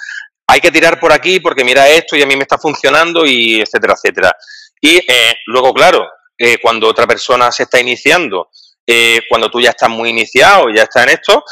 hay 0.50 0.61
que 0.61 0.72
tirar 0.72 0.98
por 0.98 1.12
aquí 1.12 1.40
porque 1.40 1.62
mira 1.62 1.88
esto 1.88 2.16
y 2.16 2.22
a 2.22 2.26
mí 2.26 2.34
me 2.34 2.42
está 2.42 2.56
funcionando 2.58 3.26
y 3.26 3.61
etcétera, 3.61 3.94
etcétera. 3.94 4.32
Y 4.80 4.96
eh, 4.96 5.37
luego, 5.46 5.74
claro, 5.74 6.08
eh, 6.38 6.56
cuando 6.61 6.88
otra 6.88 7.06
persona 7.06 7.52
se 7.52 7.64
está 7.64 7.78
iniciando, 7.78 8.48
eh, 8.87 9.20
cuando 9.28 9.50
tú 9.50 9.61
ya 9.61 9.70
estás 9.70 9.90
muy 9.90 10.08
iniciado, 10.08 10.70
ya 10.70 10.84
estás 10.84 11.02
en 11.04 11.11
esto, 11.11 11.44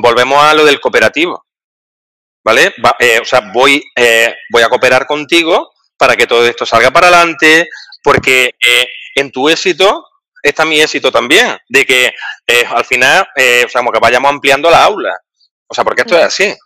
volvemos 0.00 0.42
a 0.42 0.54
lo 0.54 0.64
del 0.64 0.80
cooperativo. 0.80 1.46
¿Vale? 2.44 2.74
Va, 2.84 2.96
o 3.20 3.24
sea, 3.24 3.50
voy, 3.52 3.82
voy 4.52 4.62
a 4.62 4.68
cooperar 4.68 5.04
contigo 5.06 5.72
para 5.96 6.16
que 6.16 6.26
todo 6.26 6.46
esto 6.46 6.64
salga 6.66 6.92
para 6.92 7.08
adelante, 7.08 7.68
porque 8.02 8.54
en 9.16 9.32
tu 9.32 9.48
éxito 9.48 10.06
está 10.42 10.64
mi 10.64 10.80
éxito 10.80 11.10
también, 11.10 11.58
de 11.68 11.84
que 11.84 12.14
al 12.68 12.84
final, 12.84 13.26
o 13.36 13.68
sea, 13.68 13.80
como 13.80 13.90
que 13.90 13.98
vayamos 13.98 14.30
ampliando 14.30 14.70
la 14.70 14.84
aula. 14.84 15.16
O 15.68 15.74
sea, 15.74 15.82
porque 15.82 16.02
esto 16.02 16.16
es 16.16 16.24
así. 16.24 16.56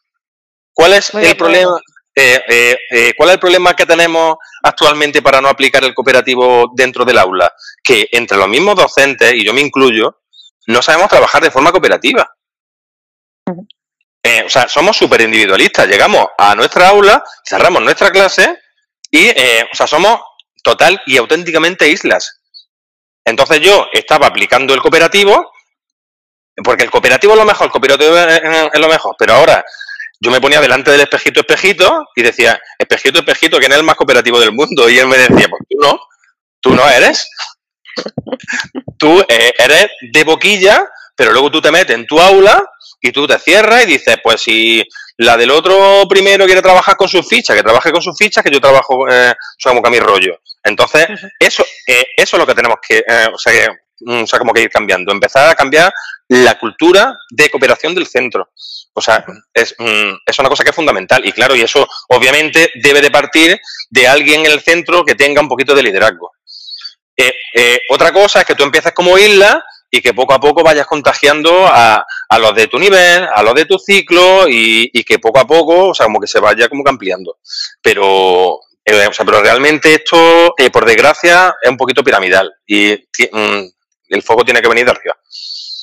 ¿Cuál 0.80 0.94
es 0.94 1.12
el 1.12 1.36
problema? 1.36 1.78
Eh, 2.14 2.42
eh, 2.48 2.78
eh, 2.90 3.12
¿Cuál 3.14 3.28
es 3.28 3.34
el 3.34 3.40
problema 3.40 3.76
que 3.76 3.84
tenemos 3.84 4.36
actualmente 4.62 5.20
para 5.20 5.38
no 5.38 5.48
aplicar 5.48 5.84
el 5.84 5.92
cooperativo 5.92 6.72
dentro 6.74 7.04
del 7.04 7.18
aula? 7.18 7.52
Que 7.84 8.08
entre 8.12 8.38
los 8.38 8.48
mismos 8.48 8.76
docentes, 8.76 9.34
y 9.34 9.44
yo 9.44 9.52
me 9.52 9.60
incluyo, 9.60 10.22
no 10.68 10.80
sabemos 10.80 11.10
trabajar 11.10 11.42
de 11.42 11.50
forma 11.50 11.70
cooperativa. 11.70 12.34
O 13.44 14.48
sea, 14.48 14.68
somos 14.68 14.96
súper 14.96 15.20
individualistas. 15.20 15.86
Llegamos 15.86 16.28
a 16.38 16.54
nuestra 16.54 16.88
aula, 16.88 17.22
cerramos 17.46 17.82
nuestra 17.82 18.10
clase 18.10 18.58
y, 19.10 19.28
o 19.28 19.74
sea, 19.74 19.86
somos 19.86 20.18
total 20.62 20.98
y 21.04 21.18
auténticamente 21.18 21.90
islas. 21.90 22.40
Entonces 23.22 23.60
yo 23.60 23.88
estaba 23.92 24.28
aplicando 24.28 24.72
el 24.72 24.80
cooperativo, 24.80 25.52
porque 26.64 26.84
el 26.84 26.90
cooperativo 26.90 27.34
es 27.34 27.38
lo 27.38 27.44
mejor, 27.44 27.66
el 27.66 27.70
cooperativo 27.70 28.16
es 28.16 28.80
lo 28.80 28.88
mejor, 28.88 29.14
pero 29.18 29.34
ahora 29.34 29.62
yo 30.20 30.30
me 30.30 30.40
ponía 30.40 30.60
delante 30.60 30.90
del 30.90 31.00
espejito, 31.00 31.40
espejito, 31.40 32.06
y 32.14 32.22
decía, 32.22 32.60
espejito, 32.78 33.20
espejito, 33.20 33.58
¿quién 33.58 33.72
es 33.72 33.78
el 33.78 33.84
más 33.84 33.96
cooperativo 33.96 34.38
del 34.38 34.52
mundo? 34.52 34.88
Y 34.88 34.98
él 34.98 35.06
me 35.06 35.16
decía, 35.16 35.48
pues 35.48 35.62
tú 35.68 35.78
no, 35.80 36.00
tú 36.60 36.74
no 36.74 36.88
eres. 36.88 37.28
tú 38.98 39.24
eh, 39.28 39.52
eres 39.58 39.88
de 40.12 40.24
boquilla, 40.24 40.86
pero 41.16 41.32
luego 41.32 41.50
tú 41.50 41.60
te 41.60 41.70
metes 41.70 41.96
en 41.96 42.06
tu 42.06 42.20
aula 42.20 42.62
y 43.00 43.12
tú 43.12 43.26
te 43.26 43.38
cierras 43.38 43.84
y 43.84 43.86
dices, 43.86 44.18
pues 44.22 44.42
si 44.42 44.82
la 45.16 45.36
del 45.36 45.50
otro 45.50 46.06
primero 46.08 46.44
quiere 46.46 46.62
trabajar 46.62 46.96
con 46.96 47.08
sus 47.08 47.26
fichas, 47.28 47.56
que 47.56 47.62
trabaje 47.62 47.92
con 47.92 48.02
sus 48.02 48.16
fichas, 48.16 48.44
que 48.44 48.50
yo 48.50 48.60
trabajo 48.60 49.06
eh, 49.10 49.34
como 49.62 49.82
que 49.82 49.88
a 49.88 49.90
mi 49.90 50.00
rollo. 50.00 50.40
Entonces, 50.62 51.08
eso, 51.38 51.64
eh, 51.86 52.04
eso 52.16 52.36
es 52.36 52.40
lo 52.40 52.46
que 52.46 52.54
tenemos 52.54 52.78
que, 52.86 52.98
eh, 52.98 53.28
o, 53.32 53.38
sea, 53.38 53.52
que, 53.52 53.68
mm, 54.00 54.22
o 54.22 54.26
sea, 54.26 54.38
como 54.38 54.52
que 54.52 54.62
ir 54.62 54.70
cambiando, 54.70 55.12
empezar 55.12 55.48
a 55.48 55.54
cambiar 55.54 55.92
la 56.28 56.58
cultura 56.58 57.18
de 57.30 57.50
cooperación 57.50 57.94
del 57.94 58.06
centro. 58.06 58.50
O 58.92 59.00
sea, 59.00 59.24
es, 59.54 59.74
mm, 59.78 60.14
es, 60.26 60.38
una 60.38 60.48
cosa 60.48 60.64
que 60.64 60.70
es 60.70 60.76
fundamental. 60.76 61.24
Y 61.24 61.32
claro, 61.32 61.54
y 61.54 61.62
eso 61.62 61.86
obviamente 62.08 62.70
debe 62.82 63.00
de 63.00 63.10
partir 63.10 63.58
de 63.88 64.08
alguien 64.08 64.44
en 64.46 64.52
el 64.52 64.60
centro 64.60 65.04
que 65.04 65.14
tenga 65.14 65.40
un 65.40 65.48
poquito 65.48 65.74
de 65.74 65.82
liderazgo. 65.82 66.32
Eh, 67.16 67.32
eh, 67.54 67.80
otra 67.90 68.12
cosa 68.12 68.40
es 68.40 68.46
que 68.46 68.54
tú 68.54 68.64
empieces 68.64 68.92
como 68.92 69.18
isla 69.18 69.62
y 69.90 70.00
que 70.00 70.14
poco 70.14 70.32
a 70.32 70.40
poco 70.40 70.62
vayas 70.62 70.86
contagiando 70.86 71.66
a, 71.66 72.04
a 72.28 72.38
los 72.38 72.54
de 72.54 72.68
tu 72.68 72.78
nivel, 72.78 73.26
a 73.34 73.42
los 73.42 73.54
de 73.54 73.64
tu 73.64 73.78
ciclo 73.78 74.48
y, 74.48 74.88
y, 74.92 75.02
que 75.02 75.18
poco 75.18 75.40
a 75.40 75.46
poco, 75.46 75.88
o 75.88 75.94
sea, 75.94 76.06
como 76.06 76.20
que 76.20 76.28
se 76.28 76.38
vaya 76.38 76.68
como 76.68 76.84
ampliando. 76.86 77.38
Pero, 77.82 78.60
eh, 78.84 79.06
o 79.08 79.12
sea, 79.12 79.24
pero 79.26 79.42
realmente 79.42 79.94
esto, 79.94 80.54
eh, 80.56 80.70
por 80.70 80.86
desgracia, 80.86 81.54
es 81.60 81.70
un 81.70 81.76
poquito 81.76 82.04
piramidal 82.04 82.52
y 82.66 82.94
mm, 83.32 83.64
el 84.08 84.22
foco 84.22 84.44
tiene 84.44 84.62
que 84.62 84.68
venir 84.68 84.84
de 84.84 84.92
arriba. 84.92 85.16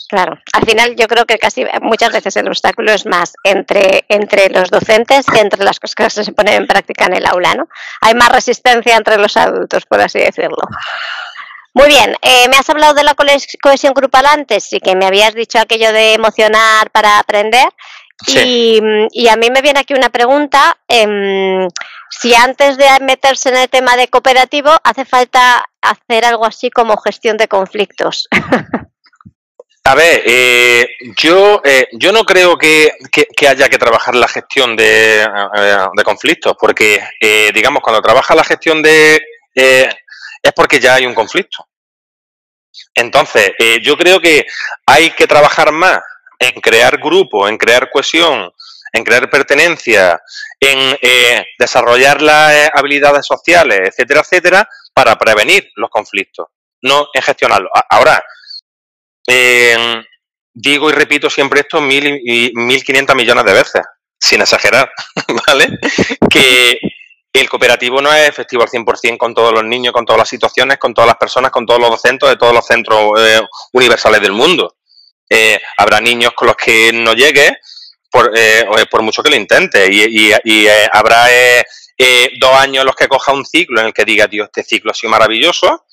Claro, 0.10 0.38
al 0.54 0.66
final 0.66 0.96
yo 0.96 1.06
creo 1.08 1.26
que 1.26 1.38
casi 1.38 1.66
muchas 1.82 2.14
veces 2.14 2.38
el 2.38 2.48
obstáculo 2.48 2.94
es 2.94 3.06
más 3.06 3.34
entre, 3.44 4.06
entre 4.08 4.50
los 4.50 4.70
docentes 4.70 5.26
que 5.26 5.42
entre 5.42 5.66
las 5.66 5.82
cosas 5.82 6.14
que 6.16 6.24
se 6.24 6.32
ponen 6.32 6.54
en 6.54 6.68
práctica 6.68 7.06
en 7.06 7.16
el 7.16 7.26
aula, 7.26 7.56
¿no? 7.56 7.68
Hay 8.00 8.14
más 8.14 8.30
resistencia 8.30 8.96
entre 8.96 9.18
los 9.18 9.36
adultos, 9.36 9.86
por 9.86 10.00
así 10.00 10.20
decirlo. 10.20 10.64
Muy 11.74 11.90
bien, 11.90 12.16
eh, 12.22 12.48
me 12.50 12.56
has 12.56 12.70
hablado 12.70 12.94
de 12.94 13.04
la 13.04 13.16
cohesión 13.16 13.94
grupal 13.94 14.26
antes 14.28 14.72
y 14.72 14.80
que 14.80 14.96
me 14.96 15.06
habías 15.06 15.36
dicho 15.36 15.60
aquello 15.60 15.92
de 15.92 16.14
emocionar 16.14 16.90
para 16.92 17.20
aprender. 17.20 17.68
Sí. 18.26 18.80
Y, 18.82 19.26
y, 19.26 19.28
a 19.28 19.36
mí 19.36 19.50
me 19.52 19.62
viene 19.62 19.82
aquí 19.82 19.94
una 19.94 20.10
pregunta, 20.10 20.76
eh, 20.88 21.68
si 22.10 22.34
antes 22.34 22.78
de 22.78 22.88
meterse 23.02 23.50
en 23.50 23.58
el 23.58 23.70
tema 23.70 23.96
de 23.96 24.08
cooperativo 24.08 24.72
hace 24.84 25.06
falta 25.06 25.66
hacer 25.82 26.26
algo 26.26 26.46
así 26.46 26.72
como 26.72 26.98
gestión 26.98 27.38
de 27.38 27.48
conflictos. 27.48 28.28
A 29.88 29.96
ver, 29.96 30.22
eh, 30.26 30.86
yo, 31.16 31.62
eh, 31.64 31.88
yo 31.94 32.12
no 32.12 32.26
creo 32.26 32.58
que, 32.58 32.92
haya 33.48 33.70
que 33.70 33.78
trabajar 33.78 34.16
la 34.16 34.28
gestión 34.28 34.76
de, 34.76 35.26
de 35.96 36.04
conflictos, 36.04 36.58
porque, 36.60 37.02
digamos, 37.54 37.82
cuando 37.82 38.02
trabaja 38.02 38.36
la 38.36 38.44
gestión 38.44 38.82
de... 38.82 39.18
es 39.56 40.54
porque 40.54 40.82
ya 40.82 40.96
hay 40.96 41.06
un 41.06 41.14
conflicto. 41.14 41.66
Entonces, 42.94 43.54
yo 43.82 43.98
creo 43.98 44.20
que 44.20 44.46
hay 44.86 45.12
que 45.12 45.26
trabajar 45.26 45.72
más 45.72 46.02
en 46.38 46.60
crear 46.60 46.98
grupos, 46.98 47.50
en 47.50 47.58
crear 47.58 47.90
cohesión, 47.90 48.52
en 48.92 49.04
crear 49.06 49.30
pertenencia, 49.30 50.22
en 50.60 50.98
desarrollar 51.58 52.22
las 52.22 52.72
habilidades 52.74 53.26
sociales, 53.26 53.80
etcétera, 53.86 54.20
etcétera, 54.20 54.70
para 54.94 55.16
prevenir 55.16 55.72
los 55.76 55.90
conflictos, 55.90 56.48
no 56.82 57.08
en 57.14 57.22
gestionarlos. 57.22 57.72
Ahora, 57.90 58.22
eh, 59.28 60.02
digo 60.54 60.90
y 60.90 60.94
repito 60.94 61.30
siempre 61.30 61.60
esto 61.60 61.82
mil 61.82 62.20
y 62.24 62.52
mil 62.56 62.84
quinientas 62.84 63.16
millones 63.16 63.44
de 63.46 63.54
veces, 63.54 63.82
sin 64.20 64.42
exagerar, 64.42 64.90
¿vale? 65.48 65.78
Que 66.30 66.80
el 67.34 67.50
cooperativo 67.50 68.02
no 68.02 68.12
es 68.12 68.28
efectivo 68.28 68.64
al 68.64 68.70
100% 68.70 69.18
con 69.18 69.36
todos 69.36 69.54
los 69.54 69.64
niños, 69.66 69.94
con 69.94 70.06
todas 70.06 70.20
las 70.20 70.30
situaciones, 70.30 70.78
con 70.78 70.94
todas 70.94 71.08
las 71.08 71.18
personas, 71.18 71.52
con 71.52 71.66
todos 71.66 71.80
los 71.80 71.90
docentes 71.90 72.30
de 72.30 72.38
todos 72.38 72.54
los 72.54 72.66
centros 72.66 73.12
eh, 73.20 73.42
universales 73.74 74.22
del 74.22 74.32
mundo. 74.32 74.78
Eh, 75.30 75.60
habrá 75.78 76.00
niños 76.00 76.32
con 76.34 76.48
los 76.48 76.56
que 76.56 76.94
no 76.94 77.14
llegue 77.14 77.58
por, 78.10 78.32
por 78.90 79.02
mucho 79.02 79.22
que 79.22 79.30
lo 79.30 79.36
intente 79.36 79.92
y, 79.92 80.32
y 80.46 80.68
habrá 80.94 81.28
dos 82.40 82.56
años 82.56 82.82
en 82.82 82.86
los 82.88 82.96
que 82.96 83.10
coja 83.10 83.34
un 83.34 83.46
ciclo 83.46 83.82
en 83.82 83.88
el 83.88 83.94
que 83.94 84.06
diga, 84.06 84.26
Dios, 84.26 84.48
este 84.48 84.64
ciclo 84.64 84.92
ha 84.92 84.94
sido 84.94 85.12
maravilloso 85.12 85.84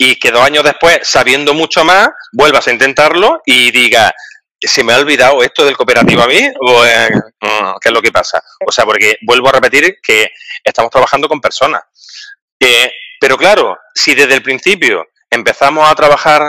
y 0.00 0.16
que 0.16 0.30
dos 0.30 0.42
años 0.42 0.62
después, 0.62 1.00
sabiendo 1.02 1.52
mucho 1.54 1.84
más, 1.84 2.08
vuelvas 2.32 2.68
a 2.68 2.72
intentarlo 2.72 3.42
y 3.44 3.72
diga, 3.72 4.14
¿se 4.60 4.84
me 4.84 4.92
ha 4.92 4.98
olvidado 4.98 5.42
esto 5.42 5.64
del 5.64 5.76
cooperativo 5.76 6.22
a 6.22 6.28
mí? 6.28 6.40
¿O 6.60 6.84
mm, 6.84 7.78
qué 7.80 7.88
es 7.88 7.92
lo 7.92 8.00
que 8.00 8.12
pasa? 8.12 8.40
O 8.64 8.70
sea, 8.70 8.84
porque 8.84 9.16
vuelvo 9.22 9.48
a 9.48 9.52
repetir 9.52 9.98
que 10.00 10.30
estamos 10.62 10.92
trabajando 10.92 11.28
con 11.28 11.40
personas. 11.40 11.82
Eh, 12.60 12.92
pero 13.20 13.36
claro, 13.36 13.76
si 13.92 14.14
desde 14.14 14.34
el 14.34 14.42
principio 14.42 15.08
empezamos 15.28 15.90
a 15.90 15.94
trabajar 15.96 16.42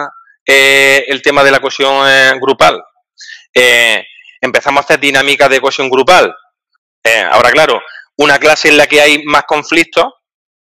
eh, 0.46 1.06
el 1.08 1.24
tema 1.24 1.44
de 1.44 1.52
la 1.52 1.60
cohesión 1.60 2.08
eh, 2.08 2.34
grupal, 2.40 2.84
empezamos 4.42 4.82
a 4.82 4.86
hacer 4.86 5.00
dinámicas 5.00 5.50
de 5.50 5.60
cohesión 5.60 5.90
grupal, 5.90 6.34
ahora 7.32 7.52
claro, 7.52 7.82
una 8.16 8.38
clase 8.38 8.70
en 8.70 8.78
la 8.78 8.88
que 8.88 9.02
hay 9.02 9.24
más 9.24 9.44
conflictos, 9.44 10.06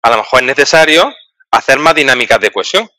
a 0.04 0.10
lo 0.12 0.18
mejor 0.18 0.42
es 0.42 0.46
necesario 0.46 1.12
hacer 1.56 1.80
más 1.80 1.96
dinámicas 1.96 2.40
de 2.40 2.52
cohesión. 2.52 2.90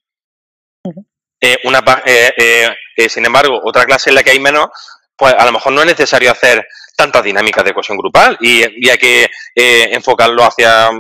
Eh, 1.41 1.59
una, 1.65 1.85
eh, 2.07 2.75
eh, 2.97 3.09
sin 3.09 3.27
embargo, 3.27 3.61
otra 3.63 3.85
clase 3.85 4.11
en 4.11 4.15
la 4.15 4.23
que 4.23 4.31
hay 4.31 4.41
menos, 4.41 4.69
pues 5.17 5.35
a 5.37 5.45
lo 5.45 5.53
mejor 5.53 5.73
no 5.73 5.81
es 5.83 5.87
necesario 5.87 6.31
hacer 6.31 6.67
tantas 6.97 7.23
dinámicas 7.23 7.65
de 7.65 7.75
cohesión 7.75 7.99
grupal 7.99 8.39
y, 8.41 8.63
hay 8.89 8.99
que 8.99 9.31
enfocarlo 9.55 10.43
hacia 10.45 10.91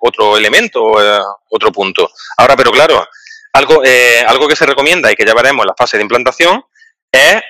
otro 0.00 0.36
elemento, 0.36 0.82
otro 1.50 1.72
punto. 1.72 2.10
Ahora, 2.36 2.56
pero 2.56 2.70
claro, 2.70 3.06
algo, 3.52 3.82
algo 4.26 4.48
que 4.48 4.56
se 4.56 4.66
recomienda 4.66 5.10
y 5.10 5.16
que 5.16 5.26
ya 5.26 5.34
veremos 5.34 5.64
en 5.64 5.68
la 5.68 5.74
fase 5.76 5.96
de 5.96 6.04
implantación 6.04 6.64
es 7.10 7.42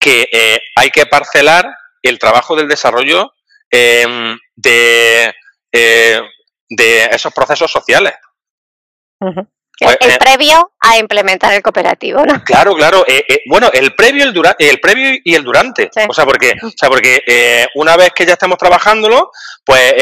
que 0.00 0.60
hay 0.76 0.90
que 0.90 1.06
parcelar 1.06 1.72
el 2.02 2.18
trabajo 2.18 2.56
del 2.56 2.68
desarrollo 2.68 3.32
de, 3.70 5.32
de 5.72 7.04
esos 7.12 7.32
procesos 7.32 7.70
sociales. 7.70 8.14
El, 9.80 10.10
eh, 10.10 10.18
previo 10.18 10.72
a 10.78 10.98
implementar 10.98 11.54
el 11.54 11.62
cooperativo, 11.62 12.24
¿no? 12.24 12.44
Claro, 12.44 12.74
claro. 12.74 13.04
Eh, 13.08 13.24
eh, 13.26 13.40
bueno, 13.48 13.70
el 13.72 13.94
previo, 13.94 14.24
el, 14.24 14.32
dura, 14.34 14.54
el 14.58 14.78
previo 14.78 15.18
y 15.24 15.34
el 15.34 15.42
durante. 15.42 15.90
O 16.08 16.12
sea, 16.12 16.26
porque, 16.26 16.52
o 16.62 16.70
sea, 16.76 16.90
porque 16.90 17.66
una 17.74 17.96
vez 17.96 18.10
que 18.14 18.26
ya 18.26 18.34
estamos 18.34 18.58
trabajándolo, 18.58 19.30
pues 19.64 19.94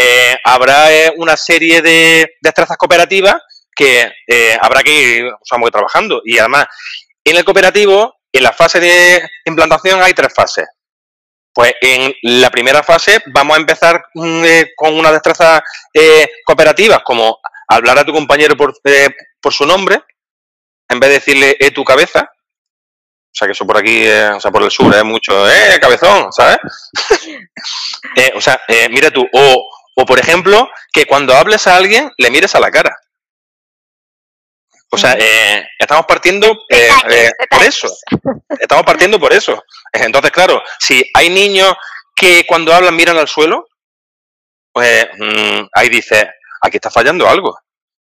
habrá 0.44 0.88
una 1.16 1.36
serie 1.36 1.80
de 1.80 2.36
destrezas 2.40 2.76
cooperativas 2.76 3.36
que 3.74 4.10
habrá 4.60 4.82
que 4.82 4.92
ir 4.92 5.26
o 5.26 5.70
trabajando. 5.70 6.22
Y 6.24 6.38
además, 6.38 6.66
en 7.24 7.36
el 7.36 7.44
cooperativo, 7.44 8.16
en 8.32 8.42
la 8.42 8.52
fase 8.52 8.80
de 8.80 9.22
implantación 9.44 10.02
hay 10.02 10.12
tres 10.12 10.34
fases. 10.34 10.66
Pues 11.54 11.72
en 11.80 12.14
la 12.22 12.50
primera 12.50 12.82
fase 12.82 13.20
vamos 13.26 13.56
a 13.56 13.60
empezar 13.60 14.04
mm, 14.14 14.44
con 14.76 14.94
unas 14.94 15.12
destrezas 15.12 15.60
cooperativas 16.44 17.00
como 17.04 17.38
hablar 17.68 17.98
a 17.98 18.04
tu 18.04 18.12
compañero 18.12 18.56
por, 18.56 18.74
eh, 18.84 19.08
por 19.40 19.52
su 19.52 19.66
nombre, 19.66 20.02
en 20.88 21.00
vez 21.00 21.10
de 21.10 21.14
decirle, 21.14 21.56
eh, 21.60 21.70
tu 21.70 21.84
cabeza, 21.84 22.30
o 22.30 23.34
sea, 23.38 23.46
que 23.46 23.52
eso 23.52 23.66
por 23.66 23.76
aquí, 23.76 24.04
eh, 24.06 24.30
o 24.30 24.40
sea, 24.40 24.50
por 24.50 24.62
el 24.62 24.70
sur 24.70 24.94
es 24.94 25.04
mucho, 25.04 25.48
eh, 25.48 25.78
cabezón, 25.80 26.32
¿sabes? 26.32 26.58
eh, 28.16 28.32
o 28.34 28.40
sea, 28.40 28.60
eh, 28.68 28.88
mira 28.88 29.10
tú, 29.10 29.28
o, 29.32 29.68
o 29.94 30.06
por 30.06 30.18
ejemplo, 30.18 30.68
que 30.92 31.06
cuando 31.06 31.34
hables 31.34 31.66
a 31.66 31.76
alguien 31.76 32.10
le 32.16 32.30
mires 32.30 32.54
a 32.54 32.60
la 32.60 32.70
cara. 32.70 32.96
O 34.90 34.96
sea, 34.96 35.16
eh, 35.18 35.66
estamos 35.78 36.06
partiendo 36.06 36.64
eh, 36.70 36.88
por 37.50 37.62
eso. 37.62 37.88
Estamos 38.58 38.84
partiendo 38.84 39.20
por 39.20 39.32
eso. 39.32 39.62
Entonces, 39.92 40.30
claro, 40.30 40.62
si 40.78 41.04
hay 41.14 41.28
niños 41.28 41.74
que 42.16 42.44
cuando 42.46 42.72
hablan 42.72 42.96
miran 42.96 43.18
al 43.18 43.28
suelo, 43.28 43.68
pues 44.72 45.06
mm, 45.18 45.66
ahí 45.74 45.88
dice, 45.90 46.30
aquí 46.60 46.76
está 46.76 46.90
fallando 46.90 47.28
algo. 47.28 47.56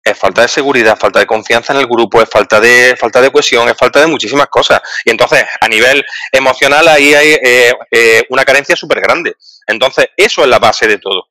Es 0.09 0.19
falta 0.19 0.43
de 0.43 0.49
seguridad, 0.49 0.99
falta 0.99 1.19
de 1.19 1.27
confianza 1.27 1.73
en 1.73 1.81
el 1.81 1.87
grupo, 1.87 2.23
es 2.23 2.29
falta 2.31 2.61
de, 2.61 2.97
falta 2.99 3.21
de 3.21 3.31
cohesión, 3.31 3.69
es 3.69 3.77
falta 3.77 4.01
de 4.01 4.07
muchísimas 4.07 4.47
cosas. 4.47 4.81
Y 5.05 5.11
entonces, 5.11 5.45
a 5.61 5.69
nivel 5.69 6.05
emocional, 6.33 6.89
ahí 6.89 7.15
hay 7.15 7.29
eh, 7.43 7.73
eh, 7.91 8.23
una 8.31 8.45
carencia 8.45 8.75
súper 8.75 9.01
grande. 9.01 9.35
Entonces, 9.67 10.07
eso 10.17 10.43
es 10.43 10.49
la 10.49 10.59
base 10.59 10.87
de 10.87 10.99
todo. 10.99 11.29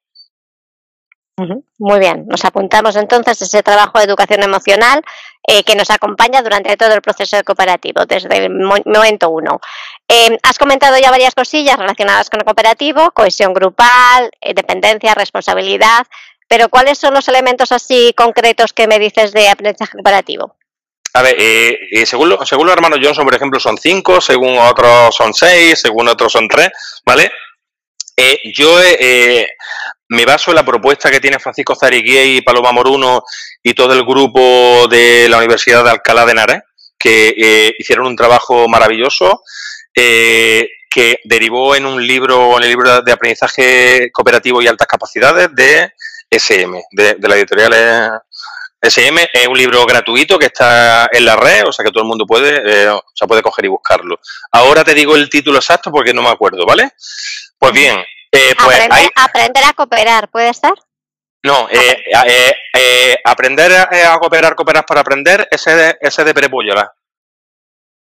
Muy 1.78 2.00
bien, 2.00 2.26
nos 2.28 2.44
apuntamos 2.46 2.96
entonces 2.96 3.40
a 3.40 3.46
ese 3.46 3.62
trabajo 3.62 4.00
de 4.00 4.06
educación 4.06 4.42
emocional 4.42 5.04
eh, 5.48 5.64
que 5.64 5.76
nos 5.76 5.92
acompaña 5.92 6.42
durante 6.42 6.76
todo 6.78 6.94
el 6.94 7.02
proceso 7.04 7.38
de 7.38 7.44
cooperativo, 7.44 8.08
desde 8.08 8.38
el 8.38 8.50
momento 8.50 9.30
uno. 9.30 9.60
has 10.42 10.58
comentado 10.58 10.98
ya 10.98 11.12
varias 11.12 11.36
cosillas 11.36 11.78
relacionadas 11.78 12.32
con 12.32 12.40
el 12.40 12.46
cooperativo, 12.46 13.12
cohesión 13.12 13.54
grupal, 13.54 14.32
dependencia, 14.56 15.14
responsabilidad. 15.14 16.08
Pero 16.48 16.70
¿cuáles 16.70 16.98
son 16.98 17.14
los 17.14 17.28
elementos 17.28 17.72
así 17.72 18.14
concretos 18.16 18.74
que 18.74 18.88
me 18.88 19.00
dices 19.00 19.34
de 19.34 19.50
aprendizaje 19.50 19.94
comparativo? 19.94 20.56
A 21.14 21.22
ver, 21.24 21.36
eh, 21.40 21.80
eh, 21.92 22.06
según, 22.06 22.38
según 22.46 22.68
los 22.68 22.76
hermanos 22.76 23.00
Johnson, 23.02 23.26
por 23.26 23.34
ejemplo, 23.34 23.60
son 23.60 23.78
cinco, 23.78 24.22
según 24.22 24.58
otros 24.58 25.16
son 25.16 25.34
seis, 25.34 25.80
según 25.82 26.08
otros 26.08 26.32
son 26.32 26.48
tres, 26.48 26.70
¿vale? 27.06 27.32
Eh, 28.16 28.40
yo 28.54 28.78
me 30.10 30.26
baso 30.26 30.52
en 30.52 30.56
la 30.56 30.66
propuesta 30.66 31.10
que 31.10 31.20
tiene 31.20 31.40
Francisco 31.40 31.76
Zariguier 31.76 32.28
y 32.28 32.42
Paloma 32.42 32.72
Moruno 32.72 33.24
y 33.64 33.74
todo 33.74 33.94
el 33.94 34.06
grupo 34.06 34.88
de 34.88 35.28
la 35.28 35.38
Universidad 35.38 35.84
de 35.84 35.90
Alcalá 35.90 36.26
de 36.26 36.32
Henares, 36.32 36.62
que 36.98 37.76
hicieron 37.78 38.08
un 38.08 38.16
trabajo 38.16 38.68
maravilloso, 38.68 39.42
que 39.94 41.20
derivó 41.24 41.76
en 41.76 41.86
un 41.86 42.06
libro, 42.06 42.58
en 42.58 42.64
el 42.64 42.70
libro 42.70 43.02
de 43.02 43.12
aprendizaje 43.12 44.12
cooperativo 44.12 44.62
y 44.62 44.68
altas 44.68 44.88
capacidades 44.88 45.50
de 45.54 45.92
SM, 46.30 46.84
de, 46.92 47.18
la 47.20 47.36
editorial 47.36 48.22
SM. 48.82 49.30
Es 49.34 49.48
un 49.48 49.58
libro 49.58 49.86
gratuito 49.86 50.38
que 50.38 50.48
está 50.48 51.10
en 51.12 51.26
la 51.26 51.36
red, 51.36 51.66
o 51.66 51.72
sea 51.72 51.84
que 51.84 51.92
todo 51.92 52.04
el 52.04 52.10
mundo 52.10 52.26
puede, 52.26 52.62
eh, 52.66 52.90
o 52.90 53.04
sea, 53.14 53.28
puede 53.28 53.42
coger 53.42 53.66
y 53.66 53.70
buscarlo. 53.70 54.20
Ahora 54.52 54.84
te 54.84 54.94
digo 54.94 55.16
el 55.16 55.30
título 55.30 55.58
exacto 55.58 55.92
porque 55.92 56.14
no 56.14 56.22
me 56.22 56.30
acuerdo, 56.30 56.66
¿vale? 56.66 56.92
Pues 57.58 57.74
bien, 57.74 57.98
eh, 58.32 58.54
pues 58.58 58.80
aprender, 59.16 59.64
a 59.64 59.74
cooperar, 59.74 60.30
¿puede 60.30 60.50
estar? 60.50 60.74
No, 61.44 61.68
eh, 61.70 62.04
eh, 62.74 63.16
aprender 63.24 63.72
a, 63.74 64.20
cooperar, 64.20 64.56
cooperar 64.56 64.86
para 64.86 65.02
aprender, 65.02 65.48
ese 65.50 65.76
de, 65.76 65.98
ese 66.02 66.24
de 66.24 66.34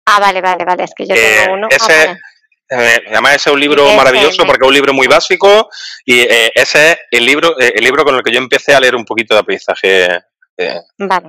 Ah, 0.05 0.19
vale, 0.19 0.41
vale, 0.41 0.65
vale, 0.65 0.85
es 0.85 0.93
que 0.97 1.07
yo 1.07 1.15
tengo 1.15 1.55
uno. 1.55 1.69
Ese, 1.71 2.05
eh, 2.05 2.17
además, 2.71 3.37
ese 3.37 3.51
es 3.51 3.55
un 3.55 3.61
libro 3.61 3.93
maravilloso 3.95 4.45
porque 4.45 4.65
es 4.65 4.69
un 4.69 4.75
libro 4.75 4.93
muy 4.93 5.07
básico 5.07 5.69
y 6.05 6.21
eh, 6.21 6.53
ese 6.55 6.93
es 6.93 6.99
el 7.11 7.27
libro, 7.27 7.59
eh, 7.61 7.73
el 7.75 7.85
libro 7.85 8.05
con 8.05 8.15
el 8.15 8.23
que 8.23 8.33
yo 8.33 8.39
empecé 8.39 8.75
a 8.75 8.81
leer 8.81 8.97
un 8.97 9.05
poquito 9.05 9.35
de 9.35 9.41
aprendizaje. 9.41 10.09
vale. 10.99 11.29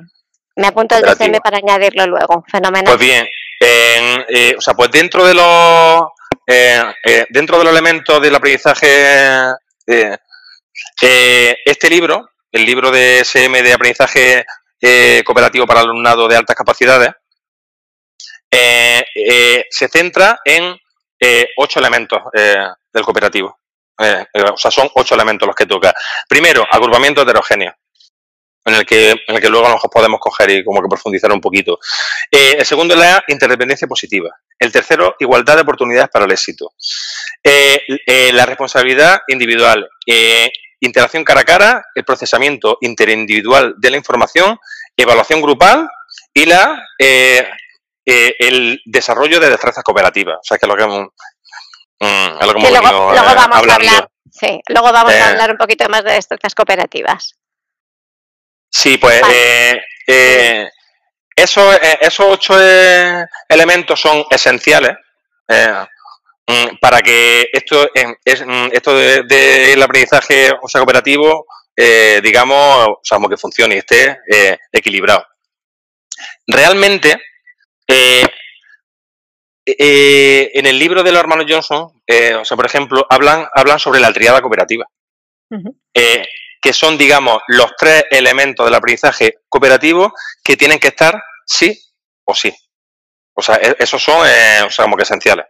Me 0.56 0.68
apunto 0.68 0.96
el 0.96 1.02
DCM 1.02 1.40
para 1.40 1.58
añadirlo 1.58 2.06
luego. 2.06 2.44
Fenomenal. 2.50 2.86
Pues 2.86 3.00
bien, 3.00 3.28
o 4.56 4.62
sea, 4.62 4.76
pues 4.76 4.92
dentro 4.92 5.26
de 5.26 5.34
los 5.34 6.04
dentro 7.30 7.58
de 7.58 7.64
los 7.64 7.74
elementos 7.74 8.22
del 8.22 8.36
aprendizaje, 8.36 9.56
este 11.66 11.90
libro, 11.90 12.30
el 12.52 12.66
libro 12.66 12.92
de 12.92 13.22
SM 13.24 13.64
de 13.64 13.74
aprendizaje 13.74 14.46
cooperativo 15.26 15.66
para 15.66 15.80
alumnado 15.80 16.28
de 16.28 16.38
altas 16.38 16.56
capacidades, 16.56 17.10
se 18.52 19.88
centra 19.88 20.40
en 20.46 20.78
eh, 21.26 21.48
ocho 21.56 21.80
elementos 21.80 22.22
eh, 22.34 22.68
del 22.92 23.04
cooperativo. 23.04 23.58
Eh, 23.98 24.26
o 24.52 24.58
sea, 24.58 24.70
son 24.72 24.90
ocho 24.96 25.16
elementos 25.16 25.48
los 25.48 25.56
que 25.56 25.66
toca. 25.66 25.94
Primero, 26.28 26.68
agrupamiento 26.70 27.22
heterogéneo. 27.22 27.74
en 28.66 28.76
el 28.76 28.86
que, 28.86 29.12
en 29.12 29.36
el 29.36 29.40
que 29.40 29.48
luego 29.48 29.66
a 29.68 29.70
lo 29.70 29.76
mejor 29.76 29.90
podemos 29.90 30.20
coger 30.20 30.50
y 30.50 30.66
como 30.66 30.82
que 30.82 30.90
profundizar 30.90 31.32
un 31.32 31.40
poquito. 31.40 31.80
El 32.30 32.66
segundo 32.66 32.94
la 32.94 33.24
interdependencia 33.30 33.88
positiva. 33.88 34.32
El 34.60 34.70
tercero, 34.74 35.16
igualdad 35.20 35.56
de 35.56 35.62
oportunidades 35.62 36.10
para 36.10 36.26
el 36.26 36.32
éxito. 36.32 36.74
La 37.44 38.46
responsabilidad 38.46 39.22
individual, 39.30 39.90
interacción 40.82 41.24
cara 41.24 41.42
a 41.42 41.46
cara, 41.46 41.86
el 41.96 42.04
procesamiento 42.04 42.78
interindividual 42.82 43.76
de 43.78 43.92
la 43.92 43.98
información, 43.98 44.58
evaluación 44.98 45.42
grupal 45.42 45.90
y 46.34 46.46
la 46.46 46.86
el 48.06 48.82
desarrollo 48.86 49.40
de 49.40 49.50
destrezas 49.50 49.84
cooperativas. 49.84 50.38
O 50.38 50.44
sea, 50.44 50.58
que 50.58 50.68
lo 50.68 50.76
que, 50.76 50.86
mm, 50.86 51.08
lo 52.42 52.54
que, 52.54 52.60
luego, 52.60 52.82
vamos 52.82 53.70
a 53.70 53.76
hablar. 53.76 54.10
Sí, 54.32 54.60
luego 54.68 54.92
vamos 54.92 55.14
a 55.14 55.30
hablar 55.30 55.52
un 55.52 55.58
poquito 55.58 55.88
más 55.90 56.04
de 56.04 56.14
destrezas 56.14 56.56
cooperativas. 56.56 57.36
Sí, 58.74 58.98
pues 58.98 59.22
eh, 59.32 59.80
eh, 60.08 60.70
esos, 61.36 61.76
eh, 61.76 62.00
esos 62.02 62.26
ocho 62.28 62.56
elementos 63.48 64.00
son 64.00 64.26
esenciales 64.32 64.94
mm, 65.48 66.78
para 66.82 67.02
que 67.04 67.50
esto, 67.54 67.88
es, 67.94 68.46
mm, 68.46 68.70
esto 68.72 68.98
del 68.98 69.28
de, 69.28 69.80
aprendizaje 69.84 70.52
o 70.60 70.68
sea, 70.68 70.80
cooperativo, 70.80 71.46
digamos, 71.76 72.88
o 72.88 73.00
sea, 73.04 73.18
como 73.18 73.30
que 73.30 73.38
funcione 73.38 73.76
y 73.76 73.80
esté 73.80 74.20
equilibrado. 74.72 75.24
Realmente, 76.48 77.22
en 77.88 78.30
el 80.66 80.80
libro 80.80 81.04
de 81.04 81.12
los 81.12 81.20
hermanos 81.20 81.46
Johnson, 81.48 82.02
o 82.40 82.46
sea, 82.46 82.58
por 82.58 82.66
ejemplo, 82.66 83.06
hablan, 83.10 83.48
hablan 83.54 83.80
sobre 83.80 84.00
la 84.00 84.12
triada 84.12 84.42
cooperativa 84.42 84.86
que 86.64 86.72
son, 86.72 86.98
digamos, 86.98 87.42
los 87.48 87.76
tres 87.78 88.06
elementos 88.10 88.66
del 88.66 88.74
aprendizaje 88.74 89.40
cooperativo 89.50 90.14
que 90.42 90.56
tienen 90.56 90.80
que 90.80 90.88
estar 90.88 91.22
sí 91.46 91.78
o 92.24 92.34
sí. 92.34 92.56
O 93.34 93.42
sea, 93.42 93.58
e-, 93.58 93.76
esos 93.80 94.02
son, 94.02 94.26
eh, 94.26 94.62
o 94.66 94.70
sea, 94.70 94.86
como 94.86 94.96
que 94.96 95.04
esenciales. 95.04 95.46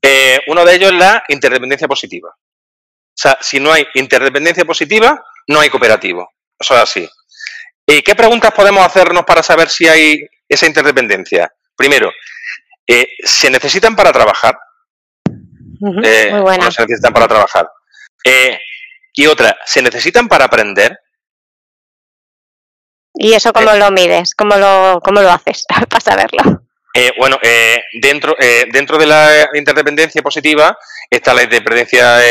Eh, 0.00 0.40
uno 0.46 0.64
de 0.64 0.74
ellos 0.74 0.90
es 0.90 0.98
la 0.98 1.22
interdependencia 1.28 1.86
positiva. 1.86 2.30
O 2.30 3.14
sea, 3.14 3.36
si 3.42 3.60
no 3.60 3.70
hay 3.70 3.86
interdependencia 3.94 4.64
positiva, 4.64 5.22
no 5.48 5.60
hay 5.60 5.68
cooperativo. 5.68 6.32
Eso 6.58 6.74
es 6.74 6.80
así. 6.80 7.08
¿Y 7.86 8.00
qué 8.00 8.14
preguntas 8.14 8.52
podemos 8.52 8.86
hacernos 8.86 9.24
para 9.24 9.42
saber 9.42 9.68
si 9.68 9.86
hay 9.86 10.26
esa 10.48 10.66
interdependencia? 10.66 11.52
Primero, 11.76 12.12
eh, 12.86 13.08
¿se 13.24 13.50
necesitan 13.50 13.96
para 13.96 14.12
trabajar? 14.12 14.58
Muy 15.80 16.40
buena. 16.40 16.70
se 16.70 16.82
necesitan 16.82 17.12
para 17.12 17.28
trabajar. 17.28 17.68
Y 19.12 19.26
otra, 19.26 19.56
¿se 19.64 19.80
necesitan 19.80 20.28
para 20.28 20.44
aprender? 20.44 20.98
¿Y 23.14 23.32
eso 23.32 23.52
cómo 23.52 23.70
eh. 23.72 23.78
lo 23.78 23.90
mides? 23.90 24.34
¿Cómo 24.34 24.56
lo, 24.56 25.00
cómo 25.02 25.22
lo 25.22 25.30
haces 25.30 25.64
para 25.88 26.00
saberlo? 26.00 26.65
Eh, 26.98 27.12
bueno, 27.18 27.38
eh, 27.42 27.78
dentro, 28.00 28.34
dentro 28.72 28.96
de 28.96 29.06
la 29.06 29.50
interdependencia 29.52 30.22
positiva 30.22 30.78
está 31.10 31.34
la 31.34 31.42
interdependencia 31.42 32.22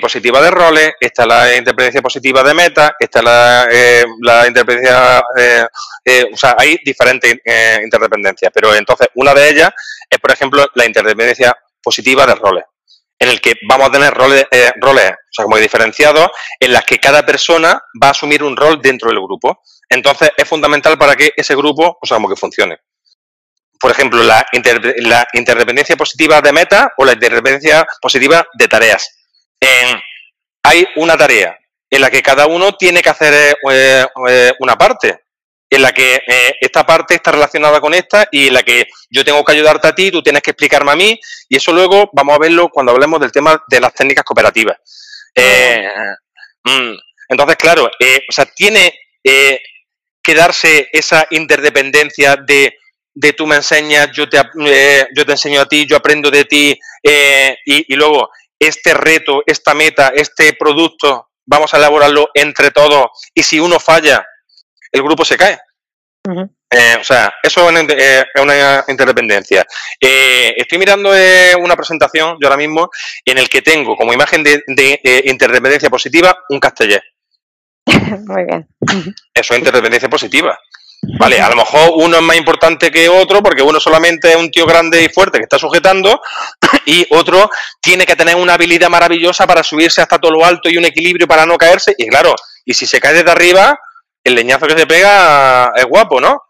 positiva 0.00 0.40
de 0.42 0.50
roles, 0.50 0.92
está 0.98 1.24
la 1.24 1.54
interdependencia 1.54 2.02
positiva 2.02 2.42
de 2.42 2.54
meta, 2.54 2.96
está 2.98 3.22
la, 3.22 3.68
la 4.22 4.46
interdependencia, 4.48 5.22
o 6.32 6.36
sea, 6.36 6.56
hay 6.58 6.78
diferentes 6.84 7.38
interdependencias, 7.82 8.50
pero 8.52 8.74
entonces 8.74 9.08
una 9.14 9.32
de 9.32 9.50
ellas 9.50 9.70
es, 10.10 10.18
por 10.18 10.32
ejemplo, 10.32 10.66
la 10.74 10.84
interdependencia 10.84 11.56
positiva 11.80 12.26
de 12.26 12.34
roles 12.34 12.64
en 13.18 13.28
el 13.28 13.40
que 13.40 13.54
vamos 13.68 13.88
a 13.88 13.92
tener 13.92 14.12
roles, 14.12 14.46
eh, 14.50 14.72
roles 14.80 15.10
o 15.10 15.32
sea, 15.32 15.44
como 15.44 15.56
diferenciados, 15.56 16.30
en 16.60 16.72
las 16.72 16.84
que 16.84 16.98
cada 16.98 17.24
persona 17.24 17.80
va 18.02 18.08
a 18.08 18.10
asumir 18.10 18.42
un 18.42 18.56
rol 18.56 18.80
dentro 18.80 19.08
del 19.08 19.20
grupo. 19.20 19.62
Entonces, 19.88 20.30
es 20.36 20.48
fundamental 20.48 20.98
para 20.98 21.14
que 21.16 21.32
ese 21.36 21.54
grupo, 21.54 21.98
o 22.00 22.06
sea, 22.06 22.18
que 22.18 22.36
funcione. 22.36 22.78
Por 23.78 23.90
ejemplo, 23.90 24.22
la, 24.22 24.46
interdependencia 24.52 25.96
positiva 25.96 26.40
de 26.40 26.52
meta 26.52 26.92
o 26.96 27.04
la 27.04 27.12
interdependencia 27.12 27.86
positiva 28.00 28.46
de 28.54 28.68
tareas. 28.68 29.08
hay 30.62 30.86
una 30.96 31.16
tarea 31.16 31.56
en 31.90 32.00
la 32.00 32.10
que 32.10 32.22
cada 32.22 32.46
uno 32.46 32.76
tiene 32.76 33.02
que 33.02 33.10
hacer 33.10 33.56
eh, 33.70 34.06
eh, 34.28 34.52
una 34.60 34.76
parte 34.76 35.20
en 35.68 35.82
la 35.82 35.92
que 35.92 36.22
eh, 36.26 36.54
esta 36.60 36.86
parte 36.86 37.14
está 37.14 37.32
relacionada 37.32 37.80
con 37.80 37.92
esta 37.92 38.28
y 38.30 38.48
en 38.48 38.54
la 38.54 38.62
que 38.62 38.86
yo 39.10 39.24
tengo 39.24 39.44
que 39.44 39.52
ayudarte 39.52 39.88
a 39.88 39.94
ti, 39.94 40.10
tú 40.10 40.22
tienes 40.22 40.42
que 40.42 40.52
explicarme 40.52 40.92
a 40.92 40.96
mí 40.96 41.18
y 41.48 41.56
eso 41.56 41.72
luego 41.72 42.08
vamos 42.12 42.36
a 42.36 42.38
verlo 42.38 42.68
cuando 42.68 42.92
hablemos 42.92 43.20
del 43.20 43.32
tema 43.32 43.62
de 43.66 43.80
las 43.80 43.92
técnicas 43.92 44.24
cooperativas. 44.24 44.76
Eh, 45.34 45.88
mm, 46.62 46.94
entonces, 47.28 47.56
claro, 47.56 47.84
o 47.84 48.32
sea, 48.32 48.46
tiene 48.46 48.92
que 49.24 50.34
darse 50.34 50.88
esa 50.92 51.26
interdependencia 51.30 52.36
de, 52.36 52.78
de 53.18 53.32
tú 53.32 53.46
me 53.46 53.56
enseñas, 53.56 54.10
yo 54.12 54.28
te, 54.28 54.38
yo 55.16 55.24
te 55.24 55.32
enseño 55.32 55.62
a 55.62 55.66
ti, 55.66 55.86
yo 55.86 55.96
aprendo 55.96 56.30
de 56.30 56.44
ti 56.44 56.78
y, 57.02 57.92
y 57.92 57.96
luego 57.96 58.30
este 58.58 58.94
reto, 58.94 59.42
esta 59.46 59.74
meta, 59.74 60.12
este 60.14 60.52
producto, 60.52 61.28
vamos 61.46 61.72
a 61.72 61.78
elaborarlo 61.78 62.28
entre 62.34 62.70
todos 62.70 63.06
y 63.34 63.42
si 63.42 63.58
uno 63.58 63.78
falla, 63.78 64.24
el 64.92 65.02
grupo 65.02 65.24
se 65.24 65.36
cae. 65.36 65.58
Eh, 66.68 66.96
o 67.00 67.04
sea, 67.04 67.32
eso 67.42 67.70
es 67.70 67.86
una, 68.36 68.84
interdependencia. 68.88 69.64
Eh, 70.00 70.54
estoy 70.56 70.78
mirando 70.78 71.16
eh, 71.16 71.54
una 71.54 71.76
presentación 71.76 72.36
yo 72.40 72.48
ahora 72.48 72.56
mismo 72.56 72.90
en 73.24 73.38
el 73.38 73.48
que 73.48 73.62
tengo 73.62 73.96
como 73.96 74.12
imagen 74.12 74.42
de, 74.42 75.22
interdependencia 75.26 75.88
positiva 75.88 76.36
un 76.48 76.58
castellé. 76.58 77.00
Muy 78.26 78.44
bien. 78.44 78.68
Eso 79.32 79.54
es 79.54 79.58
interdependencia 79.58 80.08
positiva. 80.08 80.58
Vale, 81.18 81.40
a 81.40 81.48
lo 81.50 81.56
mejor 81.56 81.92
uno 81.96 82.16
es 82.16 82.22
más 82.22 82.36
importante 82.36 82.90
que 82.90 83.08
otro 83.08 83.42
porque 83.42 83.62
uno 83.62 83.78
solamente 83.78 84.30
es 84.30 84.36
un 84.36 84.50
tío 84.50 84.66
grande 84.66 85.02
y 85.02 85.08
fuerte 85.08 85.38
que 85.38 85.44
está 85.44 85.58
sujetando 85.58 86.20
y 86.86 87.06
otro 87.10 87.48
tiene 87.80 88.04
que 88.04 88.16
tener 88.16 88.34
una 88.34 88.54
habilidad 88.54 88.88
maravillosa 88.88 89.46
para 89.46 89.62
subirse 89.62 90.00
hasta 90.00 90.18
todo 90.18 90.32
lo 90.32 90.44
alto 90.44 90.68
y 90.68 90.76
un 90.76 90.84
equilibrio 90.84 91.28
para 91.28 91.46
no 91.46 91.56
caerse. 91.56 91.94
Y 91.96 92.06
claro, 92.08 92.34
y 92.64 92.74
si 92.74 92.86
se 92.86 93.00
cae 93.00 93.14
desde 93.14 93.30
arriba, 93.30 93.78
el 94.24 94.34
leñazo 94.34 94.66
que 94.66 94.76
se 94.76 94.86
pega 94.86 95.72
es 95.76 95.84
guapo, 95.84 96.20
¿no? 96.20 96.42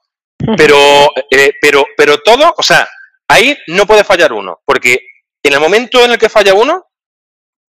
Pero, 0.57 1.11
eh, 1.31 1.53
pero, 1.61 1.85
pero 1.97 2.19
todo, 2.19 2.55
o 2.57 2.63
sea, 2.63 2.89
ahí 3.29 3.57
no 3.69 3.87
puede 3.87 4.05
fallar 4.05 4.33
uno, 4.33 4.61
porque 4.65 5.01
en 5.43 5.53
el 5.53 5.61
momento 5.61 6.05
en 6.05 6.13
el 6.13 6.19
que 6.19 6.29
falla 6.29 6.55
uno, 6.55 6.87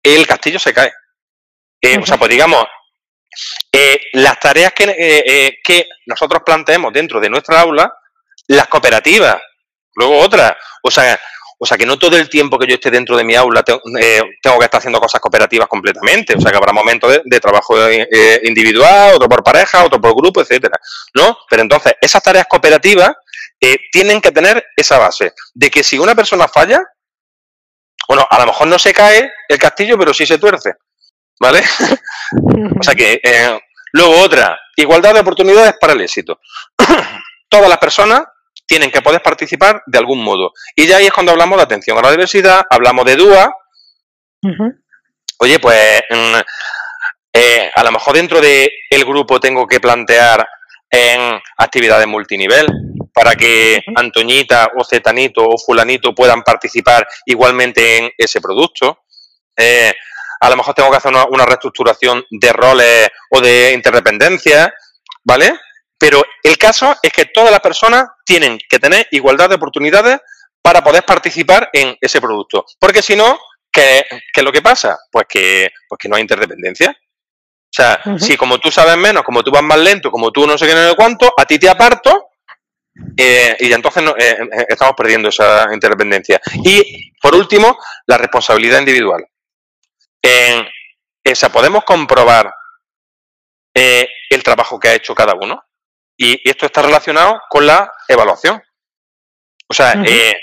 el 0.02 0.26
castillo 0.26 0.58
se 0.58 0.74
cae. 0.74 0.92
Eh, 1.80 1.98
o 1.98 2.06
sea, 2.06 2.16
pues 2.16 2.30
digamos, 2.30 2.64
eh, 3.72 4.00
las 4.12 4.38
tareas 4.40 4.72
que, 4.72 5.58
que 5.62 5.88
nosotros 6.06 6.42
planteemos 6.44 6.92
dentro 6.92 7.20
de 7.20 7.30
nuestra 7.30 7.60
aula, 7.60 7.92
las 8.48 8.68
cooperativas, 8.68 9.36
luego 9.94 10.18
otras, 10.18 10.54
o 10.82 10.90
sea, 10.90 11.18
o 11.58 11.64
sea, 11.64 11.78
que 11.78 11.86
no 11.86 11.98
todo 11.98 12.16
el 12.16 12.28
tiempo 12.28 12.58
que 12.58 12.66
yo 12.66 12.74
esté 12.74 12.90
dentro 12.90 13.16
de 13.16 13.24
mi 13.24 13.34
aula 13.34 13.64
eh, 13.98 14.22
tengo, 14.42 14.58
que 14.58 14.64
estar 14.66 14.78
haciendo 14.78 15.00
cosas 15.00 15.20
cooperativas 15.20 15.68
completamente. 15.68 16.34
O 16.36 16.40
sea, 16.40 16.50
que 16.50 16.56
habrá 16.56 16.72
momentos 16.72 17.20
de, 17.24 17.40
trabajo 17.40 17.74
eh, 17.88 18.40
individual, 18.44 19.14
otro 19.14 19.28
por 19.28 19.42
pareja, 19.42 19.84
otro 19.84 20.00
por 20.00 20.14
grupo, 20.14 20.42
etcétera. 20.42 20.78
¿No? 21.14 21.38
Pero 21.48 21.62
entonces, 21.62 21.94
esas 22.00 22.22
tareas 22.22 22.46
cooperativas 22.46 23.10
eh, 23.58 23.76
tienen 23.90 24.20
que 24.20 24.32
tener 24.32 24.66
esa 24.76 24.98
base 24.98 25.32
de 25.54 25.70
que 25.70 25.82
si 25.82 25.98
una 25.98 26.14
persona 26.14 26.46
falla, 26.46 26.82
bueno, 28.06 28.26
a 28.28 28.38
lo 28.38 28.46
mejor 28.46 28.66
no 28.66 28.78
se 28.78 28.92
cae 28.92 29.32
el 29.48 29.58
castillo, 29.58 29.96
pero 29.98 30.12
sí 30.12 30.26
se 30.26 30.38
tuerce. 30.38 30.74
¿Vale? 31.38 31.62
o 32.78 32.82
sea 32.82 32.94
que, 32.94 33.20
luego 33.92 34.20
otra, 34.20 34.58
igualdad 34.76 35.14
de 35.14 35.20
oportunidades 35.20 35.74
para 35.80 35.92
el 35.92 36.00
éxito. 36.00 36.40
Todas 37.48 37.68
las 37.68 37.78
personas 37.78 38.22
tienen 38.66 38.90
que 38.90 39.02
poder 39.02 39.22
participar 39.22 39.82
de 39.86 39.98
algún 39.98 40.22
modo. 40.22 40.52
Y 40.74 40.86
ya 40.86 40.96
ahí 40.96 41.06
es 41.06 41.12
cuando 41.12 41.32
hablamos 41.32 41.56
de 41.56 41.64
atención 41.64 41.96
a 41.98 42.02
la 42.02 42.10
diversidad, 42.10 42.64
hablamos 42.68 43.04
de 43.04 43.16
DUA. 43.16 43.54
Oye, 45.38 45.58
pues 45.58 46.02
mm, 46.10 46.36
eh, 47.32 47.70
a 47.74 47.84
lo 47.84 47.92
mejor 47.92 48.14
dentro 48.14 48.40
del 48.40 48.70
el 48.90 49.04
grupo 49.04 49.38
tengo 49.38 49.66
que 49.66 49.80
plantear 49.80 50.46
en 50.90 51.40
actividades 51.58 52.06
multinivel 52.06 52.66
para 53.12 53.34
que 53.34 53.82
Antoñita 53.96 54.70
o 54.76 54.84
Zetanito 54.84 55.44
o 55.46 55.58
Fulanito 55.58 56.14
puedan 56.14 56.42
participar 56.42 57.06
igualmente 57.24 57.98
en 57.98 58.10
ese 58.16 58.40
producto. 58.40 59.00
Eh, 59.56 59.92
a 60.40 60.50
lo 60.50 60.56
mejor 60.56 60.74
tengo 60.74 60.90
que 60.90 60.96
hacer 60.96 61.12
una, 61.12 61.24
una 61.26 61.46
reestructuración 61.46 62.24
de 62.30 62.52
roles 62.52 63.08
o 63.30 63.40
de 63.40 63.72
interdependencias, 63.72 64.70
¿vale? 65.24 65.58
Pero 65.98 66.22
el 66.42 66.58
caso 66.58 66.94
es 67.02 67.12
que 67.12 67.26
todas 67.26 67.50
las 67.50 67.60
personas 67.60 68.04
tienen 68.24 68.58
que 68.68 68.78
tener 68.78 69.06
igualdad 69.10 69.48
de 69.48 69.54
oportunidades 69.54 70.20
para 70.60 70.82
poder 70.82 71.04
participar 71.04 71.70
en 71.72 71.96
ese 72.00 72.20
producto. 72.20 72.64
Porque 72.78 73.02
si 73.02 73.16
no, 73.16 73.38
¿qué, 73.72 74.04
es 74.34 74.42
lo 74.42 74.52
que 74.52 74.62
pasa? 74.62 74.98
Pues 75.10 75.26
que, 75.28 75.70
pues 75.88 75.98
que 75.98 76.08
no 76.08 76.16
hay 76.16 76.22
interdependencia. 76.22 76.90
O 76.90 77.76
sea, 77.76 78.00
si 78.18 78.36
como 78.36 78.58
tú 78.58 78.70
sabes 78.70 78.96
menos, 78.96 79.22
como 79.22 79.42
tú 79.42 79.50
vas 79.50 79.62
más 79.62 79.78
lento, 79.78 80.10
como 80.10 80.30
tú 80.32 80.46
no 80.46 80.56
sé 80.56 80.66
qué 80.66 80.74
no 80.74 80.90
sé 80.90 80.96
cuánto, 80.96 81.32
a 81.36 81.44
ti 81.44 81.58
te 81.58 81.68
aparto 81.68 82.30
eh, 83.16 83.56
y 83.60 83.72
entonces 83.72 84.02
eh, 84.18 84.38
eh, 84.40 84.66
estamos 84.68 84.94
perdiendo 84.96 85.28
esa 85.28 85.68
interdependencia. 85.72 86.40
Y 86.64 87.12
por 87.20 87.34
último, 87.34 87.78
la 88.06 88.18
responsabilidad 88.18 88.78
individual. 88.78 89.26
Esa 91.24 91.50
podemos 91.50 91.84
comprobar 91.84 92.52
eh, 93.74 94.08
el 94.30 94.42
trabajo 94.42 94.80
que 94.80 94.88
ha 94.88 94.94
hecho 94.94 95.14
cada 95.14 95.34
uno. 95.34 95.62
Y, 96.16 96.48
esto 96.48 96.66
está 96.66 96.80
relacionado 96.82 97.42
con 97.50 97.66
la 97.66 97.92
evaluación. 98.08 98.62
O 99.68 99.74
sea, 99.74 100.02
eh, 100.06 100.34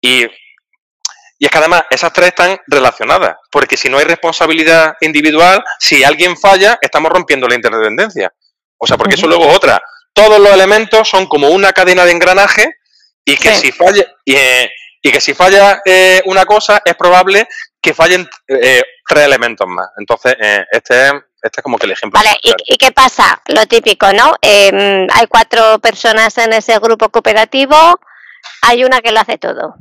y, 0.00 0.24
y 0.24 1.44
es 1.44 1.50
que 1.50 1.58
además 1.58 1.84
esas 1.90 2.12
tres 2.12 2.28
están 2.28 2.58
relacionadas, 2.66 3.36
porque 3.50 3.76
si 3.76 3.90
no 3.90 3.98
hay 3.98 4.04
responsabilidad 4.04 4.94
individual, 5.00 5.62
si 5.78 6.02
alguien 6.02 6.36
falla, 6.36 6.78
estamos 6.80 7.10
rompiendo 7.10 7.46
la 7.46 7.56
interdependencia. 7.56 8.32
O 8.78 8.86
sea, 8.86 8.96
porque 8.96 9.16
eso 9.16 9.26
luego 9.26 9.50
es 9.50 9.56
otra. 9.56 9.82
Todos 10.14 10.40
los 10.40 10.52
elementos 10.52 11.08
son 11.08 11.26
como 11.26 11.48
una 11.48 11.72
cadena 11.72 12.04
de 12.04 12.12
engranaje 12.12 12.76
y 13.24 13.36
que 13.36 13.54
si 13.54 13.70
falla 13.70 14.06
y, 14.24 15.10
que 15.10 15.20
si 15.20 15.34
falla 15.34 15.82
una 16.24 16.46
cosa 16.46 16.80
es 16.84 16.94
probable 16.94 17.46
que 17.82 17.92
fallen 17.92 18.28
eh, 18.46 18.82
tres 19.06 19.24
elementos 19.24 19.66
más. 19.66 19.88
Entonces, 19.98 20.36
eh, 20.40 20.64
este, 20.70 21.06
es, 21.06 21.12
este 21.42 21.60
es 21.60 21.62
como 21.62 21.76
que 21.76 21.86
el 21.86 21.92
ejemplo. 21.92 22.18
Vale, 22.18 22.38
¿y, 22.42 22.76
qué 22.78 22.92
pasa? 22.92 23.42
Lo 23.48 23.66
típico, 23.66 24.12
¿no? 24.12 24.36
Em, 24.40 25.08
hay 25.12 25.26
cuatro 25.28 25.80
personas 25.80 26.38
en 26.38 26.52
ese 26.52 26.78
grupo 26.78 27.08
cooperativo, 27.08 27.76
hay 28.62 28.84
una 28.84 29.00
que 29.00 29.12
lo 29.12 29.20
hace 29.20 29.38
todo. 29.38 29.74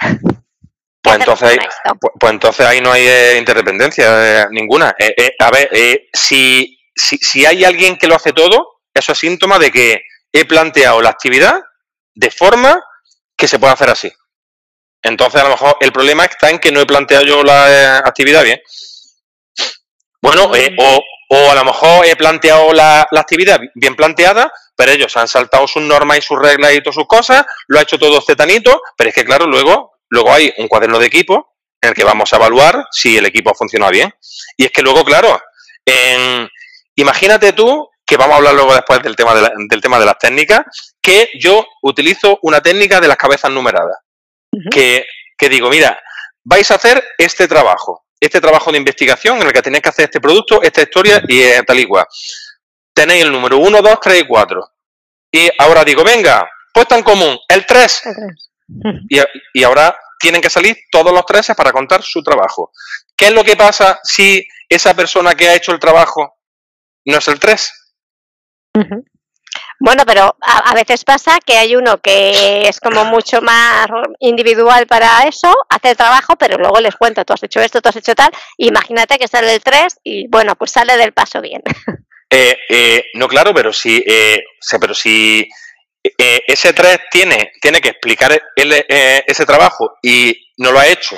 Pues 1.02 1.20
entonces, 1.20 1.58
pues, 2.00 2.12
pues, 2.18 2.32
entonces 2.32 2.66
ahí 2.66 2.80
no 2.80 2.90
hay 2.90 3.06
eh, 3.06 3.36
interdependencia 3.38 4.48
ninguna. 4.50 4.92
a 5.38 5.50
ver, 5.52 5.70
si, 6.12 6.80
si, 6.96 7.16
si 7.18 7.46
hay 7.46 7.64
alguien 7.64 7.96
que 7.96 8.08
lo 8.08 8.16
hace 8.16 8.32
todo, 8.32 8.80
eso 8.92 9.12
es 9.12 9.18
síntoma 9.18 9.60
de 9.60 9.70
que 9.70 10.02
he 10.32 10.44
planteado 10.46 11.00
la 11.00 11.10
actividad 11.10 11.62
de 12.12 12.30
forma 12.32 12.82
que 13.36 13.46
se 13.46 13.60
pueda 13.60 13.74
hacer 13.74 13.88
así. 13.88 14.12
Entonces, 15.06 15.40
a 15.40 15.44
lo 15.44 15.50
mejor 15.50 15.76
el 15.80 15.92
problema 15.92 16.24
está 16.24 16.50
en 16.50 16.58
que 16.58 16.72
no 16.72 16.80
he 16.80 16.86
planteado 16.86 17.24
yo 17.24 17.42
la 17.44 17.70
eh, 17.70 18.02
actividad 18.04 18.42
bien. 18.42 18.60
Bueno, 20.20 20.52
eh, 20.56 20.74
o, 20.78 21.50
a 21.50 21.54
lo 21.54 21.64
mejor 21.64 22.04
he 22.04 22.16
planteado 22.16 22.72
la, 22.72 23.06
actividad 23.12 23.60
bien 23.74 23.94
planteada, 23.94 24.52
pero 24.74 24.90
ellos 24.90 25.16
han 25.16 25.28
saltado 25.28 25.68
sus 25.68 25.82
normas 25.82 26.18
y 26.18 26.22
sus 26.22 26.38
reglas 26.38 26.74
y 26.74 26.80
todas 26.80 26.96
sus 26.96 27.06
cosas, 27.06 27.44
lo 27.68 27.78
ha 27.78 27.82
hecho 27.82 27.98
todo 27.98 28.20
cetanito, 28.20 28.82
pero 28.96 29.10
es 29.10 29.14
que, 29.14 29.24
claro, 29.24 29.46
luego, 29.46 29.98
luego 30.08 30.32
hay 30.32 30.52
un 30.58 30.66
cuaderno 30.66 30.98
de 30.98 31.06
equipo 31.06 31.54
en 31.80 31.90
el 31.90 31.94
que 31.94 32.04
vamos 32.04 32.32
a 32.32 32.36
evaluar 32.36 32.86
si 32.90 33.16
el 33.16 33.26
equipo 33.26 33.50
ha 33.50 33.54
funcionado 33.54 33.92
bien. 33.92 34.12
Y 34.56 34.64
es 34.64 34.72
que 34.72 34.82
luego, 34.82 35.04
claro, 35.04 35.40
imagínate 36.96 37.52
tú 37.52 37.88
que 38.04 38.16
vamos 38.16 38.34
a 38.34 38.36
hablar 38.38 38.54
luego 38.54 38.74
después 38.74 39.00
del 39.02 39.14
tema 39.14 39.34
del 39.34 39.80
tema 39.80 40.00
de 40.00 40.06
las 40.06 40.18
técnicas, 40.18 40.62
que 41.00 41.30
yo 41.38 41.64
utilizo 41.82 42.40
una 42.42 42.60
técnica 42.60 43.00
de 43.00 43.08
las 43.08 43.16
cabezas 43.16 43.50
numeradas 43.52 43.98
que, 44.70 45.06
digo, 45.48 45.68
mira, 45.68 45.98
vais 46.44 46.70
a 46.70 46.74
hacer 46.74 47.02
este 47.18 47.48
trabajo, 47.48 48.04
este 48.20 48.40
trabajo 48.40 48.70
de 48.72 48.78
investigación 48.78 49.40
en 49.40 49.46
el 49.48 49.52
que 49.52 49.62
tenéis 49.62 49.82
que 49.82 49.88
hacer 49.88 50.04
este 50.04 50.20
producto, 50.20 50.62
esta 50.62 50.82
historia 50.82 51.22
y 51.26 51.40
eh, 51.40 51.62
tal 51.66 51.78
y 51.78 51.86
cual. 51.86 52.06
Tenéis 52.94 53.24
el 53.24 53.32
número 53.32 53.58
1, 53.58 53.82
2, 53.82 53.98
3 54.00 54.22
y 54.22 54.26
4. 54.26 54.70
Y 55.32 55.50
ahora 55.58 55.84
digo, 55.84 56.02
venga, 56.04 56.48
puesta 56.72 56.96
en 56.96 57.02
común, 57.02 57.38
el 57.48 57.66
3. 57.66 58.02
Y, 59.08 59.20
y 59.54 59.62
ahora 59.62 59.96
tienen 60.18 60.40
que 60.40 60.50
salir 60.50 60.76
todos 60.90 61.12
los 61.12 61.24
13 61.26 61.54
para 61.54 61.72
contar 61.72 62.02
su 62.02 62.22
trabajo. 62.22 62.72
¿Qué 63.16 63.26
es 63.26 63.32
lo 63.32 63.44
que 63.44 63.56
pasa 63.56 64.00
si 64.02 64.46
esa 64.68 64.94
persona 64.94 65.34
que 65.34 65.48
ha 65.48 65.54
hecho 65.54 65.72
el 65.72 65.78
trabajo 65.78 66.38
no 67.04 67.18
es 67.18 67.28
el 67.28 67.38
3? 67.38 67.72
Bueno, 69.78 70.04
pero 70.06 70.36
a, 70.40 70.74
veces 70.74 71.04
pasa 71.04 71.38
que 71.44 71.56
hay 71.56 71.76
uno 71.76 71.98
que 71.98 72.62
es 72.68 72.80
como 72.80 73.04
mucho 73.04 73.42
más 73.42 73.86
individual 74.20 74.86
para 74.86 75.24
eso, 75.24 75.52
hace 75.68 75.90
el 75.90 75.96
trabajo, 75.96 76.34
pero 76.36 76.56
luego 76.56 76.80
les 76.80 76.96
cuento, 76.96 77.24
tú 77.24 77.34
has 77.34 77.42
hecho 77.42 77.60
esto, 77.60 77.82
tú 77.82 77.90
has 77.90 77.96
hecho 77.96 78.14
tal, 78.14 78.30
imagínate 78.56 79.18
que 79.18 79.28
sale 79.28 79.54
el 79.54 79.62
3 79.62 79.98
y 80.02 80.28
bueno, 80.28 80.54
pues 80.56 80.70
sale 80.70 80.96
del 80.96 81.12
paso 81.12 81.40
bien. 81.40 81.62
Eh, 82.28 82.58
eh, 82.68 83.04
no, 83.14 83.28
claro, 83.28 83.54
pero 83.54 83.72
si, 83.72 84.02
eh, 84.04 84.42
pero 84.80 84.92
si 84.92 85.48
ese 86.02 86.72
3 86.72 86.98
tiene, 87.08 87.52
tiene 87.62 87.80
que 87.80 87.90
explicar 87.90 88.36
ese 88.56 89.46
trabajo 89.46 89.92
y 90.02 90.36
no 90.56 90.72
lo 90.72 90.80
ha 90.80 90.88
hecho 90.88 91.16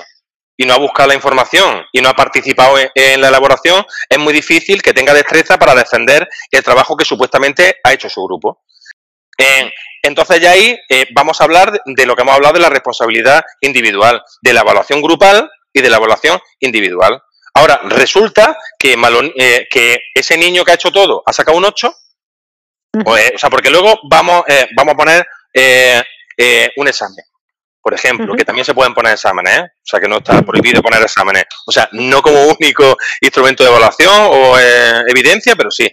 y 0.58 0.66
no 0.66 0.74
ha 0.74 0.78
buscado 0.78 1.08
la 1.08 1.14
información 1.14 1.86
y 1.92 2.00
no 2.00 2.10
ha 2.10 2.14
participado 2.14 2.76
en, 2.94 3.20
la 3.20 3.28
elaboración, 3.28 3.86
es 4.08 4.18
muy 4.18 4.34
difícil 4.34 4.82
que 4.82 4.92
tenga 4.92 5.14
destreza 5.14 5.56
para 5.56 5.74
defender 5.74 6.28
el 6.50 6.64
trabajo 6.64 6.96
que 6.96 7.04
supuestamente 7.04 7.76
ha 7.82 7.92
hecho 7.92 8.10
su 8.10 8.22
grupo. 8.24 8.60
entonces 10.02 10.40
ya 10.40 10.50
ahí 10.50 10.76
eh, 10.88 11.06
vamos 11.14 11.40
a 11.40 11.44
hablar 11.44 11.80
de 11.84 12.06
lo 12.06 12.16
que 12.16 12.22
hemos 12.22 12.34
hablado 12.34 12.54
de 12.54 12.60
la 12.60 12.70
responsabilidad 12.70 13.44
individual, 13.60 14.20
de 14.42 14.52
la 14.52 14.62
evaluación 14.62 15.00
grupal 15.00 15.48
y 15.72 15.80
de 15.80 15.90
la 15.90 15.98
evaluación 15.98 16.40
individual. 16.58 17.22
Ahora, 17.54 17.80
resulta 17.84 18.56
que, 18.78 18.96
eh, 19.36 19.68
que 19.70 19.98
ese 20.12 20.36
niño 20.36 20.64
que 20.64 20.72
ha 20.72 20.74
hecho 20.74 20.90
todo 20.90 21.22
ha 21.24 21.32
sacado 21.32 21.56
un 21.56 21.64
8, 21.64 21.94
pues, 23.04 23.32
o 23.36 23.38
sea, 23.38 23.50
porque 23.50 23.70
luego 23.70 24.00
vamos, 24.10 24.42
eh, 24.48 24.66
vamos 24.76 24.94
a 24.94 24.96
poner 24.96 25.26
un 26.76 26.88
examen 26.88 27.27
por 27.88 27.94
ejemplo, 27.94 28.36
que 28.36 28.44
también 28.44 28.66
se 28.66 28.74
pueden 28.74 28.92
poner 28.92 29.14
exámenes, 29.14 29.60
¿eh? 29.60 29.62
o 29.62 29.82
sea, 29.82 29.98
que 29.98 30.08
no 30.08 30.18
está 30.18 30.42
prohibido 30.42 30.82
poner 30.82 31.00
exámenes, 31.00 31.44
o 31.66 31.72
sea, 31.72 31.88
no 31.92 32.20
como 32.20 32.44
único 32.48 32.98
instrumento 33.22 33.64
de 33.64 33.70
evaluación 33.70 34.12
o 34.14 34.58
eh, 34.58 35.04
evidencia, 35.08 35.56
pero 35.56 35.70
sí. 35.70 35.86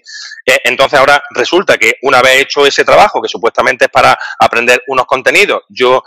Eh, 0.45 0.59
entonces 0.65 0.99
ahora 0.99 1.23
resulta 1.29 1.77
que 1.77 1.93
una 2.01 2.21
vez 2.21 2.41
hecho 2.41 2.67
ese 2.67 2.83
trabajo, 2.83 3.21
que 3.21 3.29
supuestamente 3.29 3.85
es 3.85 3.91
para 3.91 4.19
aprender 4.37 4.83
unos 4.87 5.05
contenidos, 5.05 5.61
yo 5.69 6.03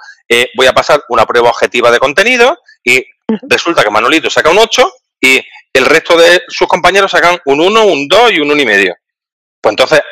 voy 0.55 0.67
a 0.67 0.75
pasar 0.75 1.03
una 1.09 1.25
prueba 1.25 1.49
objetiva 1.49 1.91
de 1.91 1.99
contenido 1.99 2.59
y 2.85 3.03
resulta 3.49 3.83
que 3.83 3.89
Manolito 3.89 4.29
saca 4.29 4.51
un 4.51 4.59
8 4.59 4.93
y 5.23 5.43
el 5.73 5.87
resto 5.87 6.19
de 6.19 6.43
sus 6.49 6.69
compañeros 6.69 7.13
sacan 7.13 7.39
un 7.47 7.63
1, 7.63 7.87
un 7.87 8.07
2 8.07 8.33
y 8.33 8.41
un 8.41 8.51
1,5. 8.51 8.61
y 8.61 8.67
medio. 8.67 8.95
Pues 9.59 9.73
entonces 9.73 10.03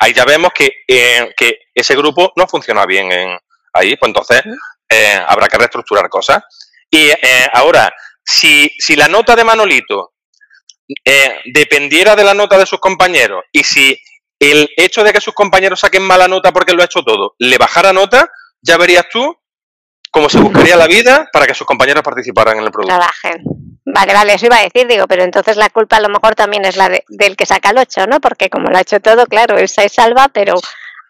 ahí 0.00 0.12
ya 0.12 0.24
vemos 0.24 0.50
que, 0.52 0.82
que 0.88 1.58
ese 1.72 1.94
grupo 1.94 2.32
no 2.34 2.48
funciona 2.48 2.84
bien 2.86 3.12
en, 3.12 3.38
ahí, 3.72 3.96
pues 3.96 4.08
entonces 4.08 4.42
eh, 4.92 5.24
habrá 5.26 5.48
que 5.48 5.58
reestructurar 5.58 6.08
cosas. 6.08 6.42
Y 6.90 7.08
eh, 7.08 7.48
ahora, 7.52 7.90
si, 8.22 8.70
si, 8.78 8.94
la 8.94 9.08
nota 9.08 9.34
de 9.34 9.44
Manolito 9.44 10.12
eh, 11.04 11.40
dependiera 11.46 12.14
de 12.14 12.24
la 12.24 12.34
nota 12.34 12.58
de 12.58 12.66
sus 12.66 12.78
compañeros 12.78 13.44
y 13.50 13.64
si 13.64 13.98
el 14.38 14.68
hecho 14.76 15.02
de 15.02 15.12
que 15.12 15.20
sus 15.20 15.34
compañeros 15.34 15.80
saquen 15.80 16.02
mala 16.02 16.28
nota 16.28 16.52
porque 16.52 16.74
lo 16.74 16.82
ha 16.82 16.86
hecho 16.86 17.02
todo, 17.02 17.34
le 17.38 17.58
bajara 17.58 17.92
nota, 17.92 18.30
ya 18.60 18.76
verías 18.76 19.06
tú 19.10 19.36
cómo 20.10 20.28
se 20.28 20.38
buscaría 20.38 20.76
la 20.76 20.86
vida 20.86 21.28
para 21.32 21.46
que 21.46 21.54
sus 21.54 21.66
compañeros 21.66 22.02
participaran 22.02 22.58
en 22.58 22.64
el 22.64 22.70
producto. 22.70 22.94
Trabajen. 22.94 23.42
Vale, 23.84 24.14
vale, 24.14 24.34
eso 24.34 24.46
iba 24.46 24.58
a 24.58 24.62
decir, 24.62 24.86
digo, 24.86 25.06
pero 25.08 25.22
entonces 25.24 25.56
la 25.56 25.70
culpa 25.70 25.96
a 25.96 26.00
lo 26.00 26.08
mejor 26.08 26.34
también 26.34 26.64
es 26.64 26.76
la 26.76 26.90
del 27.08 27.36
que 27.36 27.46
saca 27.46 27.70
el 27.70 27.78
8, 27.78 28.06
¿no? 28.06 28.20
Porque 28.20 28.50
como 28.50 28.68
lo 28.68 28.76
ha 28.76 28.82
hecho 28.82 29.00
todo, 29.00 29.26
claro, 29.26 29.56
él 29.58 29.68
se 29.68 29.88
salva, 29.88 30.28
pero 30.28 30.54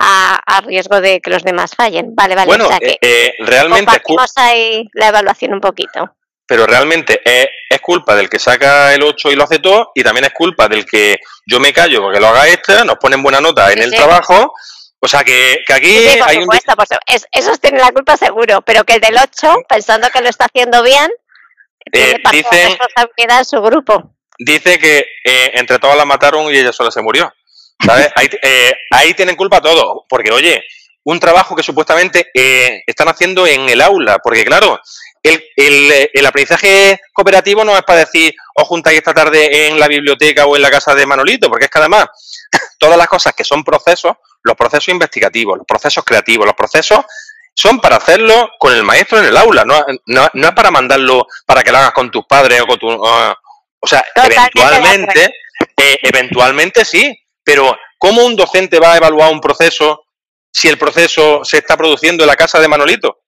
a, 0.03 0.61
riesgo 0.63 1.01
de 1.01 1.21
que 1.21 1.31
los 1.31 1.43
demás 1.43 1.73
fallen. 1.77 2.15
Vale, 2.15 2.35
vale. 2.35 2.47
Bueno, 2.47 2.69
eh, 2.81 2.99
eh, 3.01 3.35
realmente... 3.39 4.03
ahí 4.37 4.89
la 4.95 5.09
evaluación 5.09 5.55
un 5.55 5.61
poquito. 5.61 6.17
Pero 6.47 6.67
realmente 6.67 7.21
es, 7.25 7.81
culpa 7.81 8.15
del 8.15 8.29
que 8.29 8.39
saca 8.39 8.95
el 8.95 9.03
8 9.03 9.31
y 9.31 9.37
lo 9.37 9.45
hace 9.45 9.59
todo 9.59 9.93
y 9.95 10.03
también 10.03 10.25
es 10.25 10.33
culpa 10.33 10.69
del 10.69 10.85
que 10.85 11.19
yo 11.47 11.59
me 11.59 11.73
callo 11.73 12.01
porque 12.01 12.21
lo 12.21 12.29
haga 12.29 12.47
este, 12.49 12.85
nos 12.85 12.97
ponen 12.97 13.23
buena 13.23 13.41
nota 13.41 13.73
en 13.73 13.81
el 13.81 13.91
trabajo. 13.91 14.53
O 15.01 15.09
sea 15.09 15.25
que, 15.25 15.63
aquí 15.73 15.97
hay 16.25 16.39
un... 16.39 16.49
es, 17.07 17.27
esos 17.33 17.61
tienen 17.61 17.81
la 17.81 17.91
culpa 17.91 18.17
seguro, 18.17 18.63
pero 18.63 18.85
que 18.85 18.95
el 18.95 19.01
del 19.01 19.17
8, 19.17 19.55
pensando 19.69 20.09
que 20.11 20.21
lo 20.21 20.29
está 20.29 20.45
haciendo 20.45 20.83
bien, 20.83 21.11
tiene 21.91 22.11
eh, 22.11 22.23
dice, 22.31 22.69
responsabilidad 22.69 23.39
en 23.39 23.45
su 23.45 23.61
grupo. 23.61 24.15
Dice 24.39 24.79
que 24.79 25.07
entre 25.25 25.79
todas 25.79 25.97
la 25.97 26.05
mataron 26.05 26.53
y 26.53 26.59
ella 26.59 26.73
sola 26.73 26.91
se 26.91 27.03
murió. 27.03 27.33
Eh, 28.43 28.73
ahí, 28.91 29.15
tienen 29.15 29.37
culpa 29.37 29.61
todos, 29.61 30.05
porque 30.09 30.31
oye, 30.31 30.63
un 31.05 31.19
trabajo 31.19 31.57
que 31.57 31.63
supuestamente 31.63 32.31
eh, 32.33 32.83
están 32.87 33.09
haciendo 33.09 33.47
en 33.47 33.69
el 33.69 33.81
aula, 33.81 34.19
porque 34.19 34.45
claro, 34.45 34.81
el, 35.23 35.43
el, 35.57 36.27
aprendizaje 36.27 37.01
cooperativo 37.13 37.65
no 37.65 37.77
es 37.77 37.83
para 37.83 38.01
decir, 38.01 38.35
os 38.55 38.67
juntáis 38.67 38.99
esta 38.99 39.15
tarde 39.15 39.69
en 39.69 39.79
la 39.79 39.89
biblioteca 39.89 40.47
o 40.47 40.57
en 40.57 40.63
la 40.63 40.71
casa 40.71 40.95
de 40.95 41.07
Manolito, 41.07 41.49
porque 41.49 41.67
es 41.67 41.71
que 41.71 41.79
además 41.79 42.07
todas 42.79 42.99
las 42.99 43.09
cosas 43.09 43.33
que 43.35 43.45
son 43.45 43.65
procesos, 43.65 44.13
los 44.43 44.57
procesos 44.57 44.89
investigativos, 44.89 45.59
los 45.59 45.67
procesos 45.67 46.05
creativos, 46.05 46.47
los 46.47 46.57
procesos 46.57 47.05
son 47.55 47.81
para 47.81 47.97
hacerlo 47.97 48.51
con 48.59 48.73
el 48.73 48.83
maestro 48.83 49.19
en 49.19 49.27
el 49.27 49.37
aula, 49.37 49.65
no, 49.65 49.85
no, 50.07 50.25
es 50.33 50.55
para 50.55 50.71
mandarlo 50.71 51.27
para 51.47 51.63
que 51.63 51.71
lo 51.71 51.79
hagas 51.79 51.93
con 51.93 52.11
tus 52.11 52.25
padres 52.27 52.61
o 52.63 52.67
con 52.67 52.79
tu... 52.79 52.89
o 52.89 53.87
sea, 53.87 54.05
eventualmente, 54.15 55.35
eh, 55.77 55.99
eventualmente 56.03 56.85
sí, 56.85 57.15
pero, 57.45 57.77
¿cómo 57.99 58.25
un 58.25 58.37
docente 58.37 58.79
va 58.79 58.95
a 58.95 58.97
evaluar 58.97 59.33
un 59.33 59.41
proceso 59.41 60.05
si 60.53 60.69
el 60.69 60.79
proceso 60.79 61.45
se 61.45 61.59
está 61.59 61.77
produciendo 61.77 62.25
en 62.25 62.29
la 62.29 62.37
casa 62.37 62.61
de 62.61 62.69
Manolito? 62.69 63.21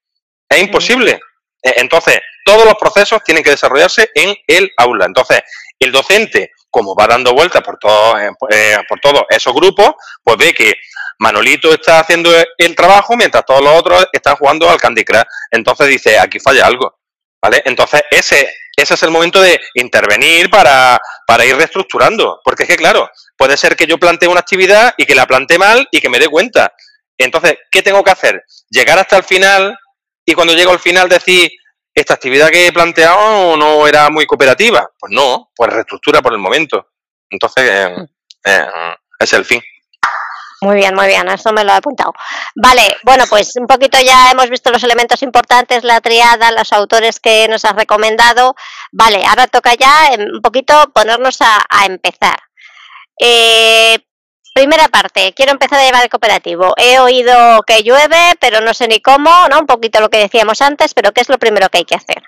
Es 0.48 0.60
imposible. 0.60 1.20
E, 1.62 1.74
entonces, 1.76 2.20
todos 2.44 2.64
los 2.64 2.74
procesos 2.74 3.22
tienen 3.24 3.42
que 3.42 3.50
desarrollarse 3.50 4.10
en 4.14 4.34
el 4.46 4.70
aula. 4.76 5.06
Entonces, 5.06 5.42
el 5.78 5.90
docente, 5.90 6.52
como 6.70 6.94
va 6.94 7.06
dando 7.06 7.32
vueltas 7.32 7.62
por, 7.62 7.78
todo, 7.78 8.18
eh, 8.18 8.30
eh, 8.50 8.76
por 8.88 9.00
todos 9.00 9.22
esos 9.30 9.52
grupos, 9.54 9.92
pues 10.22 10.36
ve 10.36 10.52
que 10.52 10.74
Manolito 11.18 11.72
está 11.72 12.00
haciendo 12.00 12.30
el 12.58 12.74
trabajo 12.76 13.16
mientras 13.16 13.44
todos 13.44 13.62
los 13.62 13.78
otros 13.78 14.06
están 14.12 14.36
jugando 14.36 14.68
al 14.68 14.80
Candy 14.80 15.04
Crush. 15.04 15.22
Entonces 15.50 15.88
dice, 15.88 16.18
aquí 16.18 16.38
falla 16.38 16.66
algo. 16.66 16.98
¿Vale? 17.40 17.62
Entonces, 17.64 18.02
ese, 18.10 18.48
ese 18.76 18.94
es 18.94 19.02
el 19.02 19.10
momento 19.10 19.40
de 19.40 19.60
intervenir 19.74 20.50
para, 20.50 21.00
para 21.26 21.44
ir 21.44 21.56
reestructurando. 21.56 22.40
Porque 22.44 22.64
es 22.64 22.68
que, 22.68 22.76
claro, 22.76 23.08
puede 23.36 23.56
ser 23.56 23.76
que 23.76 23.86
yo 23.86 23.98
plantee 23.98 24.28
una 24.28 24.40
actividad 24.40 24.94
y 24.96 25.06
que 25.06 25.14
la 25.14 25.26
plantee 25.26 25.58
mal 25.58 25.86
y 25.90 26.00
que 26.00 26.08
me 26.08 26.18
dé 26.18 26.28
cuenta. 26.28 26.72
Entonces, 27.16 27.58
¿qué 27.70 27.82
tengo 27.82 28.02
que 28.02 28.10
hacer? 28.10 28.42
Llegar 28.70 28.98
hasta 28.98 29.16
el 29.16 29.24
final 29.24 29.76
y 30.26 30.34
cuando 30.34 30.54
llego 30.54 30.72
al 30.72 30.80
final 30.80 31.08
decir, 31.08 31.50
esta 31.94 32.14
actividad 32.14 32.50
que 32.50 32.66
he 32.66 32.72
planteado 32.72 33.56
no 33.56 33.86
era 33.86 34.10
muy 34.10 34.26
cooperativa. 34.26 34.88
Pues 34.98 35.12
no, 35.12 35.50
pues 35.54 35.72
reestructura 35.72 36.20
por 36.20 36.32
el 36.32 36.40
momento. 36.40 36.88
Entonces, 37.30 37.70
eh, 37.70 37.96
eh, 38.44 38.66
es 39.20 39.32
el 39.32 39.44
fin. 39.44 39.62
Muy 40.64 40.76
bien, 40.76 40.94
muy 40.94 41.08
bien, 41.08 41.28
eso 41.28 41.52
me 41.52 41.62
lo 41.62 41.72
he 41.72 41.76
apuntado. 41.76 42.14
Vale, 42.54 42.96
bueno, 43.02 43.24
pues 43.28 43.54
un 43.56 43.66
poquito 43.66 43.98
ya 44.00 44.30
hemos 44.30 44.48
visto 44.48 44.70
los 44.70 44.82
elementos 44.82 45.22
importantes, 45.22 45.84
la 45.84 46.00
triada, 46.00 46.52
los 46.52 46.72
autores 46.72 47.20
que 47.20 47.46
nos 47.48 47.66
has 47.66 47.76
recomendado. 47.76 48.54
Vale, 48.90 49.22
ahora 49.26 49.46
toca 49.46 49.74
ya 49.74 50.06
em, 50.12 50.22
un 50.36 50.40
poquito 50.40 50.90
ponernos 50.94 51.36
a, 51.42 51.84
empezar. 51.84 52.38
Eh, 53.20 53.98
primera 54.54 54.88
parte, 54.88 55.34
quiero 55.36 55.52
empezar 55.52 55.80
a 55.80 55.84
llevar 55.84 56.02
el 56.02 56.08
cooperativo. 56.08 56.72
He 56.78 56.98
oído 56.98 57.62
que 57.66 57.82
llueve, 57.82 58.34
pero 58.40 58.62
no 58.62 58.72
sé 58.72 58.88
ni 58.88 59.02
cómo, 59.02 59.46
¿no? 59.50 59.60
Un 59.60 59.66
poquito 59.66 60.00
lo 60.00 60.08
que 60.08 60.16
decíamos 60.16 60.62
antes, 60.62 60.94
pero 60.94 61.12
¿qué 61.12 61.20
es 61.20 61.28
lo 61.28 61.36
primero 61.36 61.68
que 61.68 61.78
hay 61.78 61.84
que 61.84 61.96
hacer? 61.96 62.22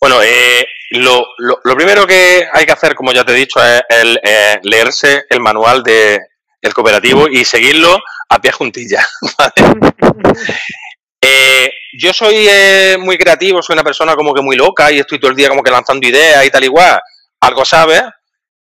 Bueno, 0.00 0.22
eh, 0.22 0.64
lo, 0.90 1.26
primero 1.74 2.06
que 2.06 2.48
hay 2.52 2.66
que 2.66 2.72
hacer, 2.72 2.94
como 2.94 3.12
ya 3.12 3.24
te 3.24 3.32
he 3.32 3.34
dicho, 3.34 3.60
es 3.60 3.82
el, 3.88 4.20
eh, 4.22 4.60
leerse 4.62 5.24
el 5.28 5.40
manual 5.40 5.82
de, 5.82 6.29
el 6.60 6.74
cooperativo 6.74 7.28
y 7.28 7.44
seguirlo 7.44 7.98
a 8.28 8.38
pie 8.40 8.52
juntilla. 8.52 9.06
Eh, 11.22 11.70
yo 11.98 12.14
soy 12.14 12.46
eh, 12.48 12.96
muy 12.98 13.18
creativo, 13.18 13.60
soy 13.60 13.74
una 13.74 13.84
persona 13.84 14.14
como 14.14 14.32
que 14.32 14.40
muy 14.40 14.56
loca 14.56 14.90
y 14.90 15.00
estoy 15.00 15.20
todo 15.20 15.30
el 15.30 15.36
día 15.36 15.50
como 15.50 15.62
que 15.62 15.70
lanzando 15.70 16.06
ideas 16.08 16.44
y 16.46 16.50
tal 16.50 16.64
igual, 16.64 16.98
algo 17.40 17.64
sabes, 17.64 18.02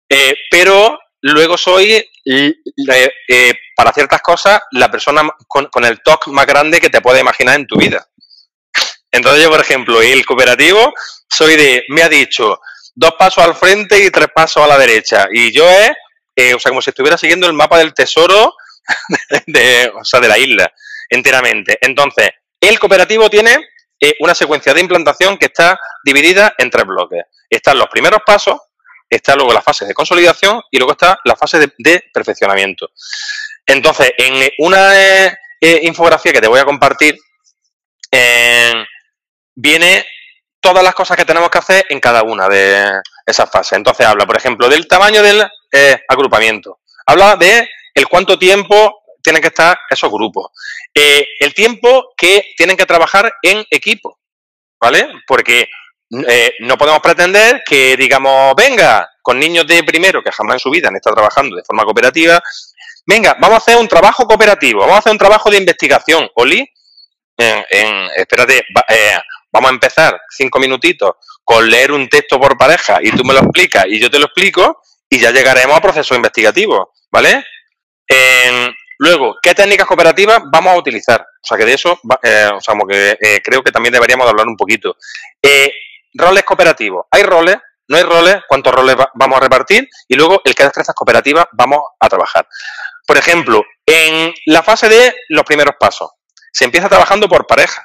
eh, 0.08 0.34
pero 0.50 0.98
luego 1.20 1.58
soy, 1.58 2.02
para 3.76 3.92
ciertas 3.92 4.22
cosas, 4.22 4.60
la 4.70 4.90
persona 4.90 5.28
con, 5.46 5.66
con 5.66 5.84
el 5.84 6.00
talk 6.02 6.28
más 6.28 6.46
grande 6.46 6.80
que 6.80 6.88
te 6.88 7.02
puedes 7.02 7.20
imaginar 7.20 7.56
en 7.56 7.66
tu 7.66 7.76
vida. 7.76 8.06
Entonces 9.10 9.42
yo, 9.42 9.50
por 9.50 9.60
ejemplo, 9.60 10.00
el 10.00 10.24
cooperativo, 10.24 10.94
soy 11.28 11.56
de, 11.56 11.84
me 11.88 12.02
ha 12.02 12.08
dicho, 12.08 12.60
dos 12.94 13.12
pasos 13.18 13.44
al 13.44 13.54
frente 13.54 14.02
y 14.02 14.10
tres 14.10 14.28
pasos 14.34 14.62
a 14.62 14.66
la 14.66 14.78
derecha. 14.78 15.26
Y 15.30 15.52
yo 15.52 15.68
es 15.68 15.90
eh, 16.36 16.52
o 16.52 16.58
sea, 16.58 16.70
como 16.70 16.82
si 16.82 16.90
estuviera 16.90 17.16
siguiendo 17.16 17.46
el 17.46 17.54
mapa 17.54 17.78
del 17.78 17.94
tesoro 17.94 18.54
de, 19.46 19.90
o 19.98 20.04
sea, 20.04 20.20
de 20.20 20.28
la 20.28 20.38
isla 20.38 20.70
enteramente. 21.08 21.78
Entonces, 21.80 22.30
el 22.60 22.78
cooperativo 22.78 23.30
tiene 23.30 23.56
eh, 23.98 24.14
una 24.20 24.34
secuencia 24.34 24.74
de 24.74 24.82
implantación 24.82 25.38
que 25.38 25.46
está 25.46 25.78
dividida 26.04 26.54
en 26.58 26.70
tres 26.70 26.84
bloques. 26.84 27.24
Están 27.48 27.78
los 27.78 27.88
primeros 27.88 28.20
pasos, 28.26 28.60
está 29.08 29.34
luego 29.34 29.54
la 29.54 29.62
fase 29.62 29.86
de 29.86 29.94
consolidación 29.94 30.60
y 30.70 30.76
luego 30.76 30.92
está 30.92 31.18
la 31.24 31.36
fase 31.36 31.58
de, 31.78 32.04
perfeccionamiento. 32.12 32.90
Entonces, 33.64 34.12
en 34.18 34.50
una 34.58 34.94
eh, 34.94 35.80
infografía 35.82 36.32
que 36.32 36.40
te 36.40 36.48
voy 36.48 36.60
a 36.60 36.64
compartir, 36.64 37.16
viene 39.54 40.06
todas 40.60 40.82
las 40.82 40.94
cosas 40.94 41.16
que 41.16 41.24
tenemos 41.24 41.48
que 41.50 41.58
hacer 41.58 41.86
en 41.88 42.00
cada 42.00 42.22
una 42.22 42.48
de 42.48 43.00
esas 43.26 43.50
fases. 43.50 43.72
Entonces 43.72 44.06
habla, 44.06 44.24
por 44.24 44.36
ejemplo, 44.36 44.68
del 44.68 44.86
tamaño 44.86 45.22
del 45.22 45.44
eh, 45.72 46.00
agrupamiento. 46.08 46.78
Habla 47.04 47.36
de 47.36 47.68
el 47.92 48.08
cuánto 48.08 48.38
tiempo 48.38 49.02
tienen 49.20 49.42
que 49.42 49.48
estar 49.48 49.76
esos 49.90 50.10
grupos. 50.10 50.52
Eh, 50.94 51.26
el 51.40 51.52
tiempo 51.52 52.14
que 52.16 52.54
tienen 52.56 52.76
que 52.76 52.86
trabajar 52.86 53.32
en 53.42 53.64
equipo, 53.70 54.20
¿vale? 54.80 55.08
Porque 55.26 55.68
eh, 56.28 56.54
no 56.60 56.78
podemos 56.78 57.00
pretender 57.00 57.62
que, 57.66 57.96
digamos, 57.96 58.54
venga, 58.54 59.10
con 59.20 59.40
niños 59.40 59.66
de 59.66 59.82
primero 59.82 60.22
que 60.22 60.30
jamás 60.30 60.54
en 60.54 60.60
su 60.60 60.70
vida 60.70 60.88
han 60.88 60.96
estado 60.96 61.16
trabajando 61.16 61.56
de 61.56 61.64
forma 61.64 61.84
cooperativa, 61.84 62.40
venga, 63.04 63.36
vamos 63.40 63.56
a 63.56 63.58
hacer 63.58 63.76
un 63.76 63.88
trabajo 63.88 64.24
cooperativo, 64.24 64.80
vamos 64.80 64.96
a 64.96 64.98
hacer 65.00 65.12
un 65.12 65.18
trabajo 65.18 65.50
de 65.50 65.58
investigación, 65.58 66.30
Oli, 66.36 66.64
en, 67.36 68.08
espérate, 68.16 68.64
vamos 69.52 69.70
a 69.70 69.74
empezar 69.74 70.20
cinco 70.30 70.58
minutitos 70.58 71.16
con 71.46 71.70
leer 71.70 71.92
un 71.92 72.08
texto 72.08 72.40
por 72.40 72.58
pareja 72.58 72.98
y 73.00 73.12
tú 73.12 73.24
me 73.24 73.32
lo 73.32 73.38
explicas 73.38 73.86
y 73.88 74.00
yo 74.00 74.10
te 74.10 74.18
lo 74.18 74.24
explico 74.24 74.82
y 75.08 75.20
ya 75.20 75.30
llegaremos 75.30 75.76
a 75.76 75.80
procesos 75.80 76.16
investigativos, 76.16 76.88
¿vale? 77.10 77.44
luego, 78.98 79.36
¿qué 79.40 79.54
técnicas 79.54 79.86
cooperativas 79.86 80.42
vamos 80.50 80.72
a 80.72 80.76
utilizar? 80.76 81.20
O 81.20 81.46
sea, 81.46 81.56
que 81.56 81.64
de 81.64 81.74
eso, 81.74 82.00
eh, 82.22 82.50
o 82.52 82.60
sea, 82.60 82.74
que 82.88 83.16
eh, 83.20 83.40
creo 83.44 83.62
que 83.62 83.70
también 83.70 83.92
deberíamos 83.92 84.28
hablar 84.28 84.48
un 84.48 84.56
poquito. 84.56 84.96
Eh, 85.40 85.72
roles 86.14 86.42
cooperativos. 86.42 87.06
¿Hay 87.12 87.22
roles? 87.22 87.58
¿No 87.88 87.96
hay 87.96 88.02
roles? 88.02 88.38
¿Cuántos 88.48 88.74
roles 88.74 88.96
vamos 89.14 89.36
a 89.36 89.40
repartir? 89.40 89.88
Y 90.08 90.16
luego, 90.16 90.40
el 90.44 90.54
qué 90.54 90.64
destrezas 90.64 90.94
cooperativas 90.96 91.46
vamos 91.52 91.80
a 92.00 92.08
trabajar. 92.08 92.48
Por 93.06 93.16
ejemplo, 93.18 93.64
en 93.86 94.34
la 94.46 94.64
fase 94.64 94.88
de 94.88 95.14
los 95.28 95.44
primeros 95.44 95.76
pasos, 95.78 96.10
se 96.52 96.64
empieza 96.64 96.88
trabajando 96.88 97.28
por 97.28 97.46
pareja. 97.46 97.84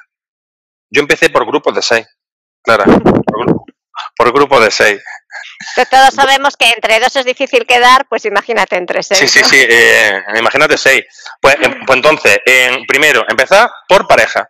Yo 0.90 1.00
empecé 1.00 1.30
por 1.30 1.46
grupos 1.46 1.74
de 1.76 1.82
seis, 1.82 2.06
Clara, 2.62 2.84
por, 4.16 4.32
grupos 4.32 4.64
de 4.64 4.70
seis. 4.70 5.02
todos 5.90 6.14
sabemos 6.14 6.56
que 6.56 6.70
entre 6.70 7.00
dos 7.00 7.14
es 7.16 7.24
difícil 7.24 7.66
quedar, 7.66 8.06
pues 8.08 8.24
imagínate 8.24 8.76
entre 8.76 9.02
seis. 9.02 9.18
Sí, 9.18 9.28
sí, 9.28 9.44
sí, 9.44 9.66
eh, 9.68 10.22
imagínate 10.36 10.76
seis. 10.76 11.04
Pues, 11.40 11.56
em, 11.60 11.84
pues 11.84 11.96
entonces, 11.96 12.38
primero, 12.86 13.24
empezar 13.28 13.70
por 13.88 14.06
pareja. 14.06 14.48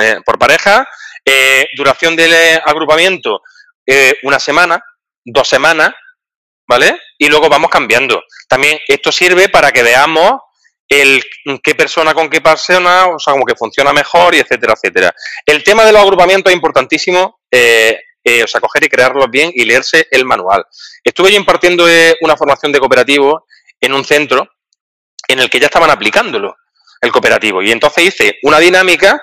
Eh, 0.00 0.20
por 0.24 0.38
pareja, 0.38 0.88
eh, 1.24 1.66
duración 1.76 2.14
del 2.14 2.60
agrupamiento, 2.64 3.42
una 4.22 4.38
semana, 4.38 4.82
dos 5.24 5.48
semanas, 5.48 5.92
¿vale? 6.66 7.00
Y 7.18 7.28
luego 7.28 7.48
vamos 7.48 7.70
cambiando. 7.70 8.22
También 8.48 8.78
esto 8.86 9.10
sirve 9.10 9.48
para 9.48 9.72
que 9.72 9.82
veamos 9.82 10.40
el 10.88 11.24
qué 11.62 11.74
persona 11.74 12.14
con 12.14 12.28
qué 12.28 12.40
persona, 12.40 13.06
o 13.06 13.18
sea, 13.18 13.32
como 13.32 13.46
que 13.46 13.54
funciona 13.54 13.92
mejor 13.92 14.34
y 14.34 14.40
etcétera, 14.40 14.74
etcétera. 14.74 15.14
El 15.46 15.62
tema 15.64 15.84
de 15.84 15.92
los 15.92 16.02
agrupamientos 16.02 16.50
es 16.50 16.56
importantísimo, 16.56 17.40
eh, 17.50 17.98
eh, 18.24 18.44
o 18.44 18.46
sea, 18.46 18.60
coger 18.60 18.84
y 18.84 18.88
crearlos 18.88 19.30
bien 19.30 19.50
y 19.54 19.64
leerse 19.64 20.06
el 20.10 20.24
manual. 20.24 20.64
Estuve 21.02 21.32
yo 21.32 21.38
impartiendo 21.38 21.88
eh, 21.88 22.16
una 22.20 22.36
formación 22.36 22.72
de 22.72 22.78
cooperativo 22.78 23.46
en 23.80 23.92
un 23.92 24.04
centro 24.04 24.48
en 25.28 25.38
el 25.38 25.50
que 25.50 25.60
ya 25.60 25.66
estaban 25.66 25.90
aplicándolo, 25.90 26.56
el 27.00 27.12
cooperativo. 27.12 27.62
Y 27.62 27.72
entonces 27.72 28.04
hice 28.04 28.38
una 28.42 28.58
dinámica 28.58 29.22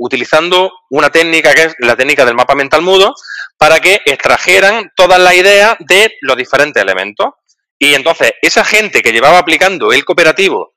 utilizando 0.00 0.72
una 0.88 1.10
técnica 1.10 1.54
que 1.54 1.64
es 1.64 1.74
la 1.80 1.94
técnica 1.94 2.24
del 2.24 2.34
mapa 2.34 2.54
mental 2.54 2.80
mudo 2.80 3.14
para 3.58 3.78
que 3.80 4.00
extrajeran 4.06 4.90
todas 4.96 5.20
las 5.20 5.34
ideas 5.34 5.76
de 5.80 6.16
los 6.22 6.36
diferentes 6.36 6.82
elementos. 6.82 7.34
Y 7.78 7.94
entonces, 7.94 8.32
esa 8.40 8.64
gente 8.64 9.02
que 9.02 9.12
llevaba 9.12 9.38
aplicando 9.38 9.92
el 9.92 10.04
cooperativo 10.04 10.72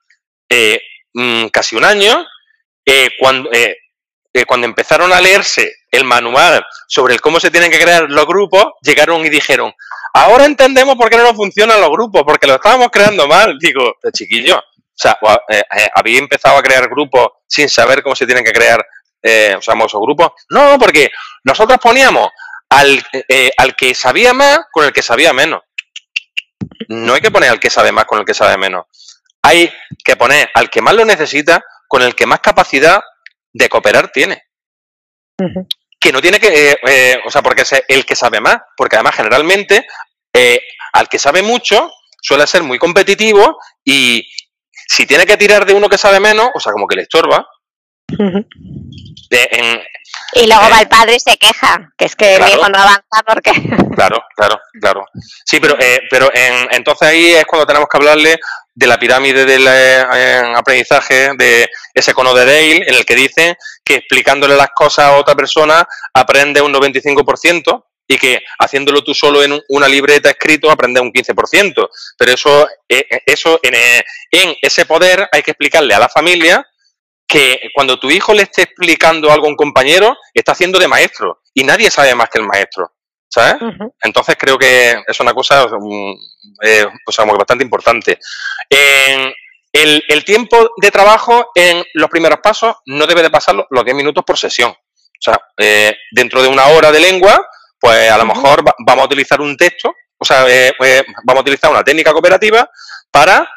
eh, 0.48 0.78
mm, 1.14 1.46
casi 1.46 1.76
un 1.76 1.84
año, 1.84 2.26
eh, 2.84 3.10
cuando, 3.18 3.50
eh, 3.52 3.76
cuando 4.46 4.66
empezaron 4.66 5.12
a 5.14 5.20
leerse 5.22 5.72
el 5.94 6.04
manual 6.04 6.64
sobre 6.88 7.14
el 7.14 7.20
cómo 7.20 7.40
se 7.40 7.50
tienen 7.50 7.70
que 7.70 7.80
crear 7.80 8.04
los 8.08 8.26
grupos, 8.26 8.64
llegaron 8.82 9.24
y 9.24 9.28
dijeron, 9.28 9.72
ahora 10.12 10.44
entendemos 10.44 10.96
por 10.96 11.10
qué 11.10 11.16
no 11.16 11.24
nos 11.24 11.36
funcionan 11.36 11.80
los 11.80 11.90
grupos, 11.90 12.22
porque 12.24 12.46
lo 12.46 12.54
estábamos 12.54 12.88
creando 12.90 13.26
mal. 13.26 13.58
Digo, 13.58 13.94
chiquillo, 14.12 14.58
o 14.58 14.62
sea, 14.94 15.18
había 15.94 16.18
empezado 16.18 16.56
a 16.56 16.62
crear 16.62 16.88
grupos 16.88 17.28
sin 17.46 17.68
saber 17.68 18.02
cómo 18.02 18.14
se 18.14 18.26
tienen 18.26 18.44
que 18.44 18.52
crear, 18.52 18.84
eh, 19.22 19.54
o 19.56 19.62
sea, 19.62 19.74
grupos. 19.74 20.32
No, 20.50 20.78
porque 20.78 21.10
nosotros 21.44 21.78
poníamos 21.82 22.28
al, 22.68 23.02
al 23.56 23.76
que 23.76 23.94
sabía 23.94 24.32
más 24.32 24.60
con 24.72 24.84
el 24.84 24.92
que 24.92 25.02
sabía 25.02 25.32
menos 25.32 25.62
no 26.88 27.14
hay 27.14 27.20
que 27.20 27.30
poner 27.30 27.50
al 27.50 27.60
que 27.60 27.70
sabe 27.70 27.92
más 27.92 28.04
con 28.04 28.18
el 28.18 28.24
que 28.24 28.34
sabe 28.34 28.56
menos. 28.56 28.86
Hay 29.42 29.72
que 30.04 30.16
poner 30.16 30.50
al 30.54 30.70
que 30.70 30.82
más 30.82 30.94
lo 30.94 31.04
necesita 31.04 31.62
con 31.88 32.02
el 32.02 32.14
que 32.14 32.26
más 32.26 32.40
capacidad 32.40 33.02
de 33.52 33.68
cooperar 33.68 34.10
tiene. 34.10 34.42
Que 36.04 36.12
no 36.12 36.20
tiene 36.20 36.38
que, 36.38 36.48
eh, 36.48 36.78
eh, 36.86 37.18
o 37.24 37.30
sea, 37.30 37.40
porque 37.40 37.62
es 37.62 37.82
el 37.88 38.04
que 38.04 38.14
sabe 38.14 38.38
más, 38.38 38.58
porque 38.76 38.96
además 38.96 39.14
generalmente 39.16 39.86
eh, 40.34 40.60
al 40.92 41.08
que 41.08 41.18
sabe 41.18 41.40
mucho 41.40 41.90
suele 42.20 42.46
ser 42.46 42.62
muy 42.62 42.78
competitivo 42.78 43.58
y 43.82 44.22
si 44.70 45.06
tiene 45.06 45.24
que 45.24 45.38
tirar 45.38 45.64
de 45.64 45.72
uno 45.72 45.88
que 45.88 45.96
sabe 45.96 46.20
menos, 46.20 46.50
o 46.54 46.60
sea, 46.60 46.72
como 46.72 46.86
que 46.86 46.96
le 46.96 47.02
estorba, 47.04 47.48
y 50.34 50.46
luego 50.46 50.68
va 50.70 50.80
el 50.80 50.88
padre 50.88 51.16
y 51.16 51.20
se 51.20 51.36
queja, 51.36 51.92
que 51.96 52.04
es 52.06 52.16
que 52.16 52.36
el 52.36 52.48
hijo 52.48 52.68
no 52.68 52.78
avanza 52.78 53.22
porque... 53.26 53.52
Claro, 53.94 54.22
claro, 54.34 54.60
claro. 54.80 55.06
Sí, 55.44 55.60
pero, 55.60 55.76
eh, 55.78 56.00
pero 56.10 56.28
en, 56.34 56.68
entonces 56.72 57.08
ahí 57.08 57.30
es 57.30 57.44
cuando 57.46 57.66
tenemos 57.66 57.88
que 57.88 57.96
hablarle 57.96 58.40
de 58.74 58.86
la 58.88 58.98
pirámide 58.98 59.44
del 59.44 59.64
eh, 59.68 60.42
aprendizaje, 60.56 61.30
de 61.38 61.68
ese 61.94 62.12
cono 62.12 62.34
de 62.34 62.44
Dale, 62.44 62.88
en 62.88 62.94
el 62.94 63.06
que 63.06 63.14
dice 63.14 63.56
que 63.84 63.96
explicándole 63.96 64.56
las 64.56 64.70
cosas 64.74 65.06
a 65.06 65.16
otra 65.16 65.34
persona 65.34 65.86
aprende 66.12 66.60
un 66.60 66.72
95% 66.72 67.84
y 68.06 68.18
que 68.18 68.42
haciéndolo 68.58 69.02
tú 69.02 69.14
solo 69.14 69.42
en 69.42 69.60
una 69.68 69.88
libreta 69.88 70.30
escrito 70.30 70.70
aprende 70.70 71.00
un 71.00 71.12
15%. 71.12 71.88
Pero 72.18 72.32
eso, 72.32 72.68
eh, 72.88 73.06
eso 73.26 73.60
en, 73.62 73.74
en 74.30 74.56
ese 74.60 74.86
poder 74.86 75.28
hay 75.32 75.42
que 75.42 75.52
explicarle 75.52 75.94
a 75.94 75.98
la 75.98 76.08
familia 76.08 76.66
que 77.26 77.58
cuando 77.74 77.98
tu 77.98 78.10
hijo 78.10 78.34
le 78.34 78.42
esté 78.42 78.62
explicando 78.62 79.32
algo 79.32 79.46
a 79.46 79.50
un 79.50 79.56
compañero, 79.56 80.16
está 80.32 80.52
haciendo 80.52 80.78
de 80.78 80.88
maestro 80.88 81.40
y 81.54 81.64
nadie 81.64 81.90
sabe 81.90 82.14
más 82.14 82.28
que 82.28 82.38
el 82.38 82.46
maestro. 82.46 82.94
¿sabes? 83.34 83.56
Entonces 84.02 84.36
creo 84.38 84.56
que 84.56 85.02
es 85.06 85.20
una 85.20 85.34
cosa 85.34 85.66
eh, 86.62 86.86
bastante 87.36 87.64
importante. 87.64 88.18
El, 89.74 90.24
tiempo 90.24 90.70
de 90.80 90.90
trabajo 90.90 91.50
en 91.54 91.84
los 91.94 92.08
primeros 92.08 92.38
pasos 92.40 92.76
no 92.86 93.06
debe 93.06 93.22
de 93.22 93.30
pasar 93.30 93.54
los 93.68 93.84
10 93.84 93.96
minutos 93.96 94.24
por 94.24 94.38
sesión. 94.38 94.70
O 94.70 95.20
sea, 95.20 95.40
eh, 95.58 95.94
dentro 96.12 96.42
de 96.42 96.48
una 96.48 96.68
hora 96.68 96.90
de 96.92 97.00
lengua, 97.00 97.46
pues 97.78 98.10
a 98.10 98.16
lo 98.16 98.24
mejor 98.24 98.62
vamos 98.78 99.02
a 99.02 99.06
utilizar 99.06 99.40
un 99.40 99.56
texto, 99.56 99.92
o 100.16 100.24
sea, 100.24 100.48
eh, 100.48 100.72
pues, 100.78 101.04
vamos 101.24 101.40
a 101.40 101.42
utilizar 101.42 101.70
una 101.70 101.84
técnica 101.84 102.12
cooperativa 102.12 102.68
para 103.10 103.48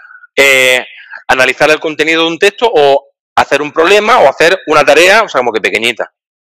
analizar 1.27 1.69
el 1.71 1.79
contenido 1.79 2.23
de 2.23 2.27
un 2.27 2.39
texto 2.39 2.69
o 2.71 3.07
hacer 3.35 3.61
un 3.61 3.71
problema 3.71 4.19
o 4.19 4.29
hacer 4.29 4.59
una 4.67 4.85
tarea, 4.85 5.23
o 5.23 5.29
sea, 5.29 5.39
como 5.39 5.51
que 5.51 5.61
pequeñita. 5.61 6.11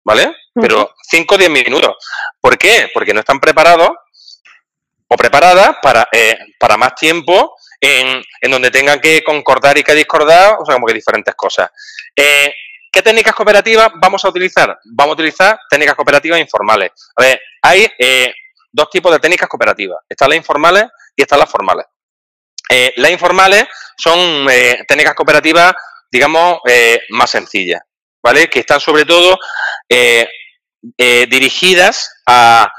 ¿vale? 0.03 0.36
Pero 0.53 0.95
5 1.03 1.36
o 1.36 1.38
10 1.38 1.49
minutos. 1.51 1.95
¿Por 2.41 2.57
qué? 2.57 2.89
Porque 2.93 3.14
no 3.14 3.20
están 3.20 3.39
preparados 3.39 3.91
o 5.07 5.16
preparadas 5.16 5.78
para, 5.82 6.07
eh, 6.12 6.38
para 6.60 6.78
más 6.78 6.95
tiempo 6.95 7.55
en, 7.80 8.24
donde 8.50 8.72
tengan 8.72 9.00
que 9.00 9.24
concordar 9.24 9.78
y 9.78 9.84
que 9.84 9.94
discordar, 9.94 10.58
o 10.60 10.66
sea, 10.66 10.76
como 10.76 10.88
que 10.88 10.94
diferentes 10.94 11.34
cosas. 11.36 11.70
Eh, 12.16 12.54
¿Qué 12.92 13.02
técnicas 13.02 13.36
cooperativas 13.36 13.92
vamos 13.96 14.24
a 14.26 14.30
utilizar? 14.30 14.78
Vamos 14.86 15.12
a 15.12 15.14
utilizar 15.14 15.60
técnicas 15.70 15.96
cooperativas 15.96 16.40
informales. 16.40 16.92
A 17.16 17.22
ver, 17.22 17.42
hay 17.62 17.88
eh, 18.00 18.34
dos 18.72 18.90
tipos 18.90 19.12
de 19.12 19.20
técnicas 19.20 19.48
cooperativas. 19.48 20.00
Están 20.10 20.30
las 20.30 20.38
informales 20.38 20.86
y 21.16 21.22
están 21.22 21.40
las 21.40 21.50
formales. 21.50 21.86
las 22.96 23.12
informales 23.12 23.66
son 23.98 24.48
técnicas 24.88 25.14
cooperativas, 25.14 25.74
digamos, 26.12 26.60
más 27.10 27.30
sencillas. 27.30 27.82
¿vale? 28.24 28.50
Que 28.50 28.60
están 28.60 28.80
sobre 28.80 29.06
todo 29.06 29.38
eh, 29.88 30.28
eh, 30.98 31.28
dirigidas 31.30 32.22
a 32.26 32.72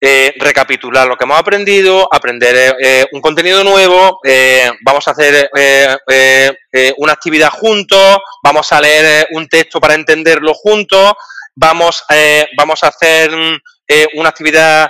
eh, 0.00 0.32
recapitular 0.38 1.06
lo 1.06 1.16
que 1.16 1.24
hemos 1.24 1.38
aprendido, 1.38 2.08
aprender 2.12 2.76
un 3.12 3.20
contenido 3.20 3.64
nuevo, 3.64 4.20
vamos 4.84 5.08
a 5.08 5.10
hacer 5.10 5.50
una 6.98 7.12
actividad 7.12 7.50
juntos, 7.50 8.18
vamos 8.42 8.72
a 8.72 8.80
leer 8.80 9.26
un 9.32 9.48
texto 9.48 9.80
para 9.80 9.94
entenderlo 9.94 10.54
juntos, 10.54 11.14
vamos, 11.54 12.04
vamos 12.56 12.84
a 12.84 12.88
hacer 12.88 13.30
una 14.14 14.28
actividad 14.28 14.88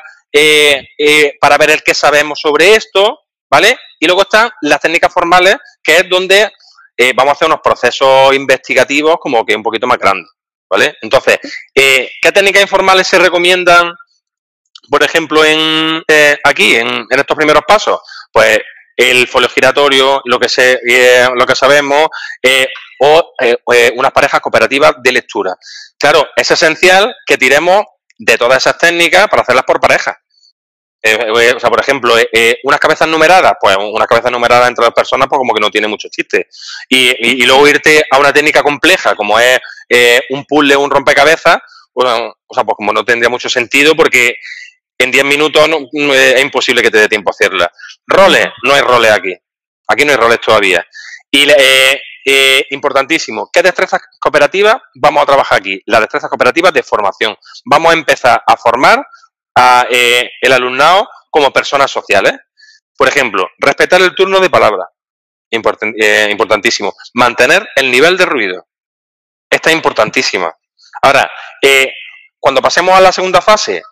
para 1.41 1.59
ver 1.59 1.71
el 1.71 1.83
que 1.83 1.95
sabemos 1.95 2.41
sobre 2.41 2.75
esto, 2.75 3.21
¿vale? 3.51 3.79
Y 3.99 4.07
luego 4.07 4.23
están 4.23 4.51
las 4.63 4.81
técnicas 4.81 5.13
formales, 5.13 5.57
que 5.83 5.99
es 5.99 6.09
donde 6.09 6.51
eh, 7.01 7.13
vamos 7.15 7.31
a 7.31 7.35
hacer 7.35 7.47
unos 7.47 7.61
procesos 7.63 8.35
investigativos 8.35 9.19
como 9.21 9.45
que 9.47 9.55
un 9.55 9.63
poquito 9.63 9.87
más 9.87 9.99
grandes, 9.99 10.31
¿vale? 10.69 10.97
Entonces, 11.01 11.39
eh, 11.73 12.11
¿qué 12.21 12.33
técnicas 12.33 12.63
informales 12.63 13.07
se 13.07 13.21
recomiendan, 13.21 13.93
por 14.91 15.03
ejemplo, 15.03 15.45
en 15.45 16.03
eh, 16.09 16.39
aquí, 16.45 16.77
en, 16.77 17.07
estos 17.11 17.37
primeros 17.37 17.63
pasos? 17.67 18.01
Pues 18.33 18.59
el 18.97 19.29
folio 19.29 19.49
giratorio, 19.49 20.21
lo 20.25 20.39
que, 20.39 20.49
se, 20.49 20.81
lo 21.35 21.47
que 21.47 21.55
sabemos, 21.55 22.09
o 23.01 23.33
unas 23.95 24.13
parejas 24.13 24.41
cooperativas 24.41 24.95
de 25.01 25.13
lectura. 25.13 25.57
Claro, 25.97 26.27
es 26.35 26.51
esencial 26.51 27.15
que 27.25 27.39
tiremos 27.39 27.85
de 28.19 28.37
todas 28.37 28.59
esas 28.59 28.77
técnicas 28.77 29.29
para 29.29 29.43
hacerlas 29.43 29.65
por 29.65 29.81
pareja. 29.81 30.19
Eh, 31.01 31.17
eh, 31.17 31.53
o 31.55 31.61
sea, 31.61 31.71
por 31.71 31.81
ejemplo, 31.81 32.15
eh, 32.19 32.59
unas 32.65 32.81
cabezas 32.81 33.07
numeradas, 33.07 33.53
pues 33.61 33.77
unas 33.77 34.09
cabezas 34.09 34.33
numeradas 34.33 34.69
entre 34.69 34.85
dos 34.85 34.95
personas, 34.95 35.29
pues 35.29 35.39
como 35.39 35.55
que 35.55 35.61
no 35.61 35.71
tiene 35.71 35.87
mucho 35.87 36.09
chiste. 36.09 36.49
Y, 36.89 37.45
luego 37.47 37.69
irte 37.69 38.05
a 38.11 38.19
una 38.19 38.33
técnica 38.33 38.63
compleja, 38.63 39.15
como 39.15 39.39
es 39.39 39.61
un 40.31 40.45
puzzle 40.45 40.77
un 40.77 40.91
rompecabezas, 40.91 41.59
o 41.95 42.03
sea, 42.55 42.65
pues 42.65 42.77
como 42.77 42.93
no 42.93 43.05
tendría 43.05 43.29
mucho 43.29 43.49
sentido 43.49 43.95
porque 43.95 44.35
en 44.99 45.11
10 45.11 45.25
minutos 45.25 45.69
es 45.93 46.43
imposible 46.43 46.83
que 46.83 46.91
te 46.91 46.99
dé 46.99 47.09
tiempo 47.09 47.31
a 47.31 47.33
hacerla. 47.33 47.73
Roles, 48.07 48.49
no 48.65 48.75
hay 48.75 48.83
roles 48.83 49.13
aquí. 49.13 49.35
Aquí 49.89 50.05
no 50.05 50.11
hay 50.11 50.17
roles 50.17 50.41
todavía. 50.41 50.85
Y 51.31 51.47
importantísimo, 52.71 53.49
¿qué 53.53 53.63
destrezas 53.63 54.01
cooperativas 54.21 54.77
vamos 54.95 55.23
a 55.23 55.27
trabajar 55.27 55.59
aquí? 55.59 55.81
Las 55.87 56.01
destrezas 56.01 56.29
cooperativas 56.29 56.73
de 56.73 56.83
formación. 56.83 57.37
Vamos 57.65 57.91
a 57.91 57.95
empezar 57.95 58.43
a 58.47 58.57
formar 58.57 59.07
eh, 59.91 60.31
el 60.41 60.53
alumnado 60.53 61.09
como 61.31 61.53
personas 61.53 61.91
sociales. 61.91 62.35
Por 62.97 63.09
ejemplo, 63.09 63.49
respetar 63.59 64.01
el 64.01 64.15
turno 64.15 64.41
de 64.41 64.51
palabra, 64.51 64.89
eh, 65.51 66.29
importantísimo. 66.31 66.95
Mantener 67.15 67.69
el 67.77 67.91
nivel 67.91 68.17
de 68.17 68.27
ruido. 68.27 68.67
Esta 69.49 69.71
es 69.71 69.77
importantísima. 69.77 70.53
Ahora, 71.03 71.31
eh, 71.63 71.93
cuando 72.39 72.61
pasemos 72.61 72.95
a 72.95 73.01
la 73.01 73.13
segunda 73.13 73.41
fase, 73.41 73.83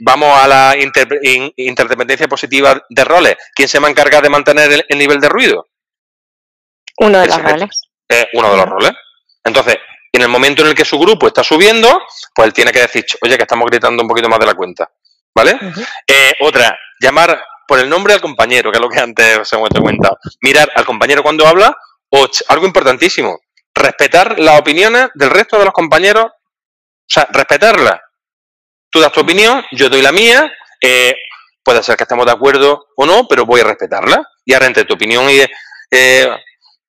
vamos 0.00 0.38
a 0.38 0.46
la 0.46 0.76
interdependencia 0.76 2.28
positiva 2.28 2.82
de 2.88 3.04
roles. 3.04 3.36
¿Quién 3.54 3.68
se 3.68 3.78
va 3.78 3.88
a 3.88 3.90
encargar 3.90 4.22
de 4.22 4.30
mantener 4.30 4.84
el, 4.88 4.98
nivel 4.98 5.20
de 5.20 5.28
ruido? 5.28 5.66
Uno 6.98 7.18
de 7.18 7.26
los 7.26 7.42
roles. 7.42 7.80
uno 8.34 8.50
de 8.50 8.56
los 8.56 8.66
roles. 8.66 8.92
Entonces, 9.44 9.78
en 10.12 10.22
el 10.22 10.28
momento 10.28 10.62
en 10.62 10.68
el 10.68 10.74
que 10.74 10.84
su 10.84 10.98
grupo 10.98 11.26
está 11.26 11.42
subiendo, 11.42 12.02
pues 12.34 12.46
él 12.46 12.52
tiene 12.52 12.70
que 12.70 12.80
decir, 12.80 13.04
oye, 13.22 13.36
que 13.36 13.42
estamos 13.42 13.66
gritando 13.68 14.02
un 14.02 14.08
poquito 14.08 14.28
más 14.28 14.38
de 14.38 14.46
la 14.46 14.54
cuenta. 14.54 14.90
¿Vale? 15.34 15.58
Eh, 16.06 16.34
otra, 16.40 16.78
llamar 17.00 17.42
por 17.66 17.78
el 17.78 17.88
nombre 17.88 18.12
al 18.12 18.20
compañero, 18.20 18.70
que 18.70 18.76
es 18.76 18.82
lo 18.82 18.90
que 18.90 19.00
antes 19.00 19.38
os 19.38 19.52
hemos 19.54 19.70
comentado. 19.70 20.18
Mirar 20.42 20.70
al 20.74 20.84
compañero 20.84 21.22
cuando 21.22 21.46
habla, 21.46 21.74
o 22.10 22.28
algo 22.48 22.66
importantísimo, 22.66 23.40
respetar 23.74 24.38
las 24.38 24.60
opiniones 24.60 25.08
del 25.14 25.30
resto 25.30 25.58
de 25.58 25.64
los 25.64 25.72
compañeros, 25.72 26.26
o 26.26 26.32
sea, 27.08 27.26
respetarlas. 27.32 27.98
Tú 28.92 29.00
das 29.00 29.10
tu 29.10 29.22
opinión, 29.22 29.64
yo 29.72 29.88
doy 29.88 30.02
la 30.02 30.12
mía, 30.12 30.52
eh, 30.80 31.16
puede 31.64 31.82
ser 31.82 31.96
que 31.96 32.04
estemos 32.04 32.26
de 32.26 32.32
acuerdo 32.32 32.88
o 32.94 33.06
no, 33.06 33.26
pero 33.26 33.46
voy 33.46 33.62
a 33.62 33.64
respetarla. 33.64 34.22
Y 34.44 34.52
ahora 34.52 34.66
entre 34.66 34.84
tu 34.84 34.94
opinión 34.94 35.28
y 35.30 35.40
eh, 35.90 36.28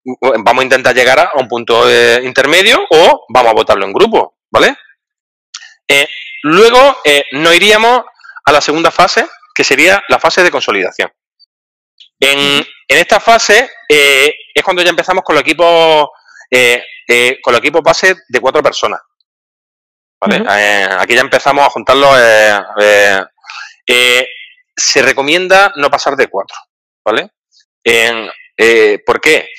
vamos 0.04 0.62
a 0.62 0.64
intentar 0.64 0.96
llegar 0.96 1.20
a 1.20 1.32
un 1.36 1.48
punto 1.48 1.90
eh, 1.90 2.22
intermedio 2.24 2.86
o 2.90 3.26
vamos 3.30 3.52
a 3.52 3.56
votarlo 3.56 3.86
en 3.86 3.94
grupo, 3.94 4.38
¿vale? 4.52 4.76
Eh, 5.88 6.08
luego 6.44 6.98
eh, 7.04 7.24
nos 7.32 7.56
iríamos 7.56 8.04
a 8.46 8.52
la 8.52 8.62
segunda 8.62 8.92
fase, 8.92 9.26
que 9.56 9.64
sería 9.64 10.04
la 10.10 10.20
fase 10.20 10.44
de 10.44 10.52
consolidación. 10.52 11.12
En, 12.20 12.66
esta 12.88 13.20
fase 13.20 13.70
es 13.88 14.64
cuando 14.64 14.84
ya 14.84 14.90
empezamos 14.90 15.24
con 15.24 15.36
los 15.36 15.42
equipos 15.42 16.10
con 17.42 17.54
los 17.54 17.60
equipos 17.60 17.82
base 17.82 18.16
de 18.28 18.40
cuatro 18.40 18.62
personas. 18.62 19.00
¿Vale? 20.28 20.44
aquí 21.00 21.16
ya 21.16 21.22
empezamos 21.22 21.66
a 21.66 21.70
juntarlos. 21.70 22.18
se 24.76 25.02
recomienda 25.02 25.72
no 25.76 25.90
pasar 25.90 26.16
de 26.16 26.28
cuatro, 26.28 26.58
¿vale? 27.06 27.30
¿Por 29.06 29.22
qué? 29.22 29.50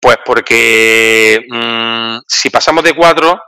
Pues 0.00 0.18
porque 0.24 1.44
mm, 1.48 2.18
si 2.26 2.50
pasamos 2.50 2.82
de 2.82 2.92
cuatro, 2.92 3.40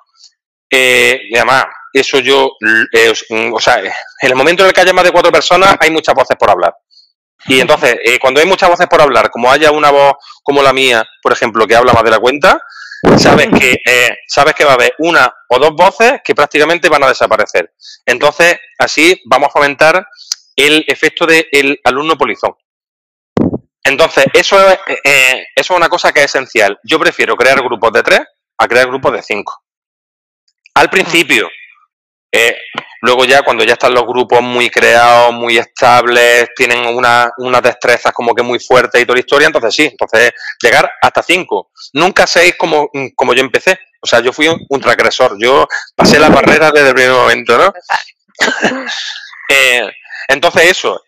eh, 0.71 1.21
y 1.29 1.37
además, 1.37 1.67
eso 1.93 2.19
yo, 2.19 2.51
eh, 2.93 3.12
o 3.53 3.61
sea, 3.61 3.79
en 3.79 3.93
el 4.21 4.35
momento 4.35 4.62
en 4.62 4.69
el 4.69 4.73
que 4.73 4.81
haya 4.81 4.93
más 4.93 5.05
de 5.05 5.12
cuatro 5.12 5.31
personas, 5.31 5.77
hay 5.81 5.91
muchas 5.91 6.15
voces 6.15 6.37
por 6.39 6.51
hablar. 6.51 6.75
Y 7.47 7.61
entonces, 7.61 7.97
eh, 8.05 8.19
cuando 8.19 8.41
hay 8.41 8.47
muchas 8.47 8.69
voces 8.69 8.87
por 8.87 9.01
hablar, 9.01 9.31
como 9.31 9.51
haya 9.51 9.71
una 9.71 9.91
voz 9.91 10.15
como 10.43 10.62
la 10.62 10.73
mía, 10.73 11.05
por 11.23 11.33
ejemplo, 11.33 11.67
que 11.67 11.77
habla 11.77 11.93
más 11.93 12.03
de 12.03 12.11
la 12.11 12.19
cuenta, 12.19 12.61
sabes 13.19 13.49
que, 13.59 13.77
sabes 14.27 14.55
que 14.55 14.65
va 14.65 14.73
a 14.73 14.75
haber 14.75 14.95
una 14.99 15.33
o 15.49 15.59
dos 15.59 15.73
voces 15.75 16.21
que 16.25 16.35
prácticamente 16.35 16.89
van 16.89 17.05
a 17.05 17.09
desaparecer. 17.09 17.73
Entonces, 18.07 18.59
así 18.79 19.21
vamos 19.27 19.49
a 19.49 19.53
fomentar 19.53 20.07
el 20.57 20.85
efecto 20.89 21.27
del 21.27 21.81
alumno 21.85 22.17
polizón. 22.17 22.55
Entonces, 23.85 24.25
eso 24.33 24.69
es, 24.69 24.79
eh, 24.87 24.99
eh, 25.05 25.47
eso 25.55 25.75
es 25.75 25.77
una 25.77 25.89
cosa 25.89 26.11
que 26.13 26.21
es 26.21 26.27
esencial. 26.27 26.79
Yo 26.83 26.99
prefiero 26.99 27.37
crear 27.37 27.63
grupos 27.63 27.93
de 27.93 28.03
tres 28.03 28.21
a 28.57 28.67
crear 28.67 28.87
grupos 28.87 29.13
de 29.13 29.23
cinco. 29.23 29.63
Al 30.75 30.89
principio, 30.89 31.49
eh, 32.37 32.57
luego 33.03 33.24
ya 33.24 33.43
cuando 33.43 33.62
ya 33.62 33.74
están 33.74 33.95
los 33.95 34.05
grupos 34.05 34.43
muy 34.43 34.68
creados, 34.68 35.32
muy 35.32 35.57
estables, 35.57 36.49
tienen 36.57 36.85
una, 36.85 37.30
unas 37.39 37.62
destrezas 37.62 38.12
como 38.12 38.35
que 38.35 38.43
muy 38.43 38.59
fuertes 38.59 39.01
y 39.01 39.05
toda 39.05 39.14
la 39.14 39.20
historia, 39.20 39.47
entonces 39.47 39.72
sí, 39.72 39.85
entonces 39.85 40.32
llegar 40.61 40.91
hasta 41.01 41.22
cinco. 41.22 41.70
Nunca 41.93 42.26
seis 42.26 42.57
como, 42.59 42.91
como 43.14 43.35
yo 43.35 43.41
empecé. 43.41 43.78
O 44.01 44.07
sea, 44.07 44.18
yo 44.18 44.32
fui 44.32 44.49
un, 44.49 44.80
transgresor, 44.80 45.37
yo 45.39 45.68
pasé 45.95 46.18
la 46.18 46.28
barrera 46.28 46.72
desde 46.72 46.89
el 46.89 46.95
primer 46.95 47.12
momento, 47.12 47.57
¿no? 47.57 47.72
entonces 50.28 50.64
eso, 50.72 51.01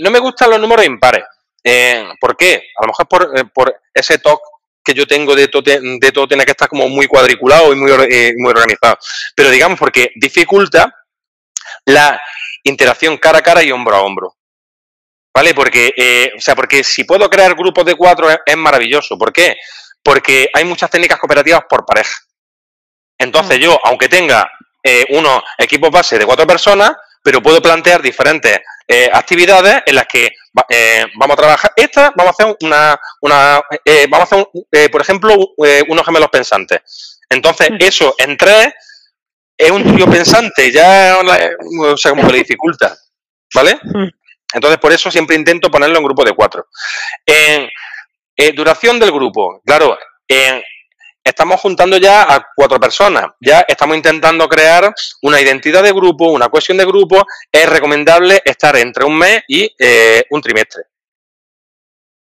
no 0.00 0.10
me 0.10 0.18
gustan 0.18 0.50
los 0.50 0.60
números 0.60 0.84
impares. 0.84 1.24
Eh, 1.64 2.06
¿Por 2.20 2.36
qué? 2.36 2.62
A 2.78 2.82
lo 2.82 2.88
mejor 2.88 3.08
por, 3.08 3.38
eh, 3.38 3.44
por 3.54 3.74
ese 3.94 4.18
toque 4.18 4.49
que 4.90 4.98
yo 4.98 5.06
tengo 5.06 5.34
de 5.34 5.48
todo, 5.48 5.62
de 5.62 6.44
que 6.44 6.50
estar 6.50 6.68
como 6.68 6.88
muy 6.88 7.06
cuadriculado 7.06 7.72
y 7.72 7.76
muy, 7.76 7.90
eh, 8.10 8.32
muy 8.36 8.50
organizado. 8.50 8.98
Pero 9.34 9.50
digamos 9.50 9.78
porque 9.78 10.10
dificulta 10.16 10.92
la 11.86 12.20
interacción 12.64 13.16
cara 13.18 13.38
a 13.38 13.42
cara 13.42 13.62
y 13.62 13.70
hombro 13.70 13.96
a 13.96 14.02
hombro. 14.02 14.36
¿Vale? 15.34 15.54
Porque, 15.54 16.32
o 16.36 16.40
sea, 16.40 16.56
porque 16.56 16.82
si 16.82 17.04
puedo 17.04 17.30
crear 17.30 17.54
grupos 17.54 17.84
de 17.84 17.94
cuatro 17.94 18.28
es, 18.30 18.56
maravilloso. 18.56 19.16
¿Por 19.16 19.32
qué? 19.32 19.56
Porque 20.02 20.50
hay 20.52 20.64
muchas 20.64 20.90
técnicas 20.90 21.20
cooperativas 21.20 21.62
por 21.68 21.86
pareja. 21.86 22.14
Entonces 23.16 23.58
mm. 23.58 23.62
yo, 23.62 23.78
aunque 23.84 24.08
tenga 24.08 24.50
eh, 24.82 25.06
unos 25.10 25.42
equipos 25.58 25.90
base 25.90 26.18
de 26.18 26.26
cuatro 26.26 26.46
personas, 26.46 26.92
pero 27.22 27.42
puedo 27.42 27.60
plantear 27.60 28.02
diferentes 28.02 28.60
eh, 28.92 29.08
actividades 29.12 29.82
en 29.86 29.94
las 29.94 30.06
que 30.06 30.30
eh, 30.68 31.06
vamos 31.16 31.34
a 31.34 31.36
trabajar. 31.40 31.72
Esta, 31.76 32.12
vamos 32.16 32.34
a 32.38 32.42
hacer 32.42 32.56
una, 32.62 33.00
una 33.20 33.62
eh, 33.84 34.06
vamos 34.10 34.32
a 34.32 34.34
hacer, 34.34 34.48
un- 34.52 34.90
por 34.90 35.00
ejemplo, 35.00 35.34
unos 35.88 36.04
gemelos 36.04 36.28
pensantes. 36.28 37.20
Entonces, 37.28 37.68
eso 37.78 38.14
en 38.18 38.36
tres 38.36 38.72
es 39.56 39.70
un 39.70 39.84
trío 39.84 40.10
pensante, 40.10 40.72
ya, 40.72 41.18
o 41.20 41.96
sea, 41.96 42.10
como 42.10 42.26
que 42.26 42.32
le 42.32 42.38
dificulta, 42.38 42.96
¿vale? 43.54 43.78
Entonces, 44.52 44.78
por 44.80 44.90
eso 44.92 45.10
siempre 45.10 45.36
intento 45.36 45.70
ponerlo 45.70 45.98
en 45.98 46.04
grupo 46.04 46.24
de 46.24 46.32
cuatro. 46.32 46.66
En 47.24 47.68
duración 48.56 48.98
del 48.98 49.12
grupo, 49.12 49.60
claro, 49.64 49.96
en- 50.26 50.62
estamos 51.30 51.60
juntando 51.60 51.96
ya 51.96 52.22
a 52.22 52.46
cuatro 52.54 52.78
personas, 52.78 53.26
ya 53.40 53.64
estamos 53.66 53.96
intentando 53.96 54.48
crear 54.48 54.92
una 55.22 55.40
identidad 55.40 55.82
de 55.82 55.92
grupo, 55.92 56.30
una 56.30 56.48
cohesión 56.48 56.78
de 56.78 56.84
grupo, 56.84 57.24
es 57.50 57.68
recomendable 57.68 58.42
estar 58.44 58.76
entre 58.76 59.04
un 59.04 59.16
mes 59.16 59.42
y 59.48 59.74
eh, 59.78 60.24
un 60.30 60.40
trimestre. 60.40 60.84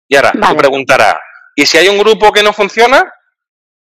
Y 0.09 0.17
ahora, 0.17 0.33
Vale. 0.35 0.55
tú 0.55 0.59
preguntarás, 0.59 1.17
¿y 1.55 1.67
si 1.67 1.79
hay 1.79 1.89
un 1.89 1.99
grupo 1.99 2.33
que 2.33 2.43
no 2.43 2.53
funciona? 2.53 3.03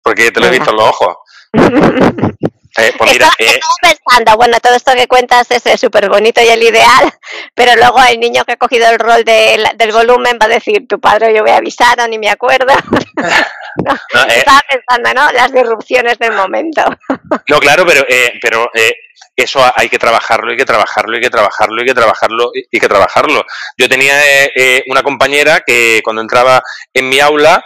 Porque 0.03 0.31
te 0.31 0.41
lo 0.41 0.47
he 0.47 0.51
visto 0.51 0.71
en 0.71 0.77
los 0.77 0.89
ojos. 0.89 1.17
Eh, 2.79 2.93
pues 2.97 3.13
mira, 3.13 3.29
Estaba- 3.39 3.51
eh, 3.57 3.61
pensando, 3.83 4.37
bueno, 4.37 4.59
todo 4.61 4.75
esto 4.75 4.93
que 4.95 5.07
cuentas 5.07 5.47
es 5.51 5.81
súper 5.81 6.09
bonito 6.09 6.41
y 6.41 6.49
el 6.49 6.63
ideal, 6.63 7.13
pero 7.55 7.77
luego 7.77 8.03
el 8.03 8.19
niño 8.19 8.45
que 8.45 8.53
ha 8.53 8.57
cogido 8.57 8.89
el 8.89 8.99
rol 8.99 9.25
del, 9.25 9.67
del 9.77 9.93
volumen 9.93 10.39
va 10.41 10.47
a 10.47 10.49
decir, 10.49 10.87
tu 10.89 10.99
padre 10.99 11.35
yo 11.35 11.43
voy 11.43 11.51
a 11.51 11.57
avisar 11.59 12.01
o 12.01 12.09
ni 12.09 12.19
me 12.19 12.31
acuerdo. 12.31 12.73
No, 13.75 13.95
no, 14.13 14.23
eh, 14.29 14.37
Estaba 14.41 14.61
pensando, 14.69 15.15
¿no? 15.15 15.33
Las 15.33 15.51
disrupciones 15.51 16.19
del 16.19 16.33
momento. 16.33 16.83
No, 17.49 17.59
claro, 17.59 17.87
pero, 17.87 18.05
eh, 18.07 18.35
pero 18.43 18.71
eh, 18.75 18.93
eso 19.35 19.61
hay 19.75 19.89
que 19.89 19.99
trabajarlo, 19.99 20.51
hay 20.51 20.59
que 20.59 20.67
trabajarlo, 20.67 21.15
hay 21.17 21.23
que 21.23 21.31
trabajarlo, 21.31 21.81
hay 21.81 21.87
que 21.87 21.95
trabajarlo, 21.95 22.51
y 22.55 22.69
hay 22.71 22.81
que 22.81 22.89
trabajarlo. 22.89 23.45
Yo 23.79 23.89
tenía 23.89 24.45
eh, 24.45 24.53
eh, 24.55 24.85
una 24.89 25.03
compañera 25.03 25.61
que 25.67 26.03
cuando 26.05 26.21
entraba 26.21 26.63
en 26.93 27.09
mi 27.09 27.19
aula 27.21 27.65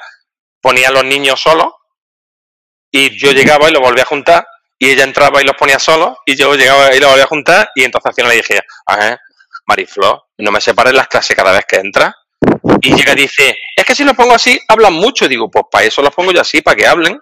ponía 0.61 0.89
a 0.89 0.93
los 0.93 1.05
niños 1.05 1.41
solos 1.41 1.73
y 2.93 3.17
yo 3.19 3.33
llegaba 3.33 3.69
y 3.69 3.73
los 3.73 3.83
volvía 3.83 4.05
a 4.05 4.07
juntar 4.07 4.47
y 4.79 4.91
ella 4.91 5.05
entraba 5.05 5.41
y 5.41 5.45
los 5.45 5.57
ponía 5.57 5.79
solos 5.79 6.18
y 6.27 6.37
yo 6.37 6.55
llegaba 6.55 6.95
y 6.95 7.01
los 7.01 7.11
volvía 7.11 7.24
a 7.24 7.29
juntar 7.29 7.70
y 7.74 7.85
entonces 7.85 8.07
al 8.07 8.14
final 8.14 8.31
le 8.31 8.37
dije, 8.37 8.61
ajá, 8.87 9.18
Mariflor, 9.66 10.24
no 10.39 10.51
me 10.51 10.61
separes 10.61 10.95
las 10.95 11.09
clases 11.09 11.37
cada 11.37 11.53
vez 11.53 11.64
que 11.66 11.77
entras. 11.77 12.14
Y 12.81 12.95
llega 12.95 13.12
y 13.12 13.16
dice, 13.16 13.59
es 13.74 13.85
que 13.85 13.95
si 13.95 14.05
los 14.05 14.14
pongo 14.14 14.35
así, 14.35 14.61
hablan 14.68 14.93
mucho. 14.93 15.29
Digo, 15.29 15.51
pues 15.51 15.64
para 15.70 15.85
eso 15.85 16.03
los 16.03 16.14
pongo 16.14 16.33
yo 16.33 16.41
así, 16.41 16.62
para 16.62 16.77
que 16.77 16.87
hablen. 16.87 17.18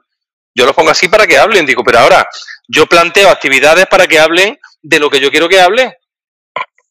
Yo 0.55 0.67
los 0.67 0.75
pongo 0.75 0.91
así 0.91 1.09
para 1.09 1.27
que 1.27 1.39
hablen. 1.39 1.65
Digo, 1.65 1.83
pero 1.83 2.01
ahora 2.01 2.29
yo 2.69 2.87
planteo 2.87 3.31
actividades 3.31 3.87
para 3.87 4.07
que 4.07 4.19
hablen 4.19 4.59
de 4.83 4.99
lo 4.99 5.09
que 5.09 5.21
yo 5.21 5.31
quiero 5.31 5.49
que 5.49 5.61
hablen. 5.61 5.93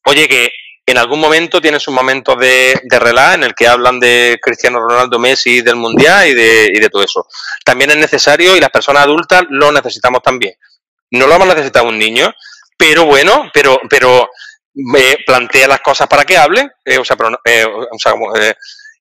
Oye, 0.05 0.27
que 0.27 0.51
en 0.85 0.97
algún 0.97 1.19
momento 1.19 1.61
tienen 1.61 1.79
sus 1.79 1.93
momentos 1.93 2.37
de, 2.37 2.79
de 2.83 3.33
en 3.33 3.43
el 3.43 3.55
que 3.55 3.67
hablan 3.67 3.99
de 3.99 4.37
Cristiano 4.41 4.79
Ronaldo, 4.81 5.17
Messi, 5.17 5.61
del 5.61 5.77
Mundial 5.77 6.27
y 6.27 6.33
de, 6.33 6.69
y 6.73 6.79
de 6.79 6.89
todo 6.89 7.03
eso. 7.03 7.25
También 7.63 7.91
es 7.91 7.97
necesario 7.97 8.55
y 8.57 8.59
las 8.59 8.69
personas 8.69 9.03
adultas 9.03 9.43
lo 9.49 9.71
necesitamos 9.71 10.21
también. 10.21 10.55
No 11.11 11.25
lo 11.25 11.31
vamos 11.31 11.47
a 11.47 11.53
necesitar 11.53 11.85
un 11.85 11.97
niño, 11.97 12.33
pero 12.77 13.05
bueno, 13.05 13.49
pero, 13.53 13.79
pero 13.89 14.29
eh, 14.97 15.17
plantea 15.25 15.69
las 15.69 15.79
cosas 15.79 16.07
para 16.07 16.25
que 16.25 16.37
hablen. 16.37 16.69
eh, 16.83 16.97
o 16.97 17.05
sea, 17.05 17.15
pero 17.15 17.39
eh, 17.45 18.53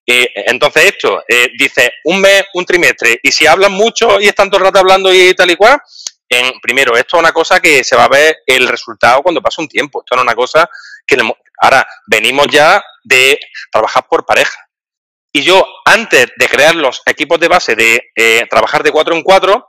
eh, 0.07 0.29
entonces 0.47 0.85
esto, 0.85 1.25
eh, 1.27 1.49
dice 1.59 1.95
un 2.05 2.21
mes, 2.21 2.45
un 2.55 2.65
trimestre, 2.65 3.19
y 3.23 3.33
si 3.33 3.47
hablan 3.47 3.73
mucho 3.73 4.21
y 4.21 4.29
están 4.29 4.51
todo 4.51 4.59
el 4.59 4.67
rato 4.67 4.79
hablando 4.79 5.13
y 5.13 5.35
tal 5.35 5.51
y 5.51 5.57
cual, 5.57 5.81
en, 6.29 6.61
primero, 6.61 6.97
esto 6.97 7.17
es 7.17 7.21
una 7.21 7.33
cosa 7.33 7.61
que 7.61 7.83
se 7.83 7.97
va 7.97 8.05
a 8.05 8.09
ver 8.09 8.39
el 8.47 8.69
resultado 8.69 9.23
cuando 9.23 9.43
pasa 9.43 9.61
un 9.63 9.69
tiempo. 9.69 10.01
Esto 10.01 10.15
no 10.15 10.23
es 10.23 10.27
una 10.27 10.37
cosa 10.37 10.69
que... 11.05 11.17
le 11.17 11.25
ahora, 11.63 11.87
venimos 12.07 12.47
ya 12.49 12.83
de 13.05 13.39
trabajar 13.71 14.07
por 14.09 14.27
pareja. 14.27 14.59
Y 15.33 15.43
yo, 15.43 15.65
antes 15.87 16.27
de 16.37 16.49
crear 16.49 16.75
los 16.75 17.01
equipos 17.07 17.41
de 17.41 17.49
base 17.49 17.75
de 17.75 18.11
eh, 18.15 18.47
trabajar 18.51 18.83
de 18.83 18.93
cuatro 18.93 19.15
en 19.15 19.23
cuatro, 19.23 19.69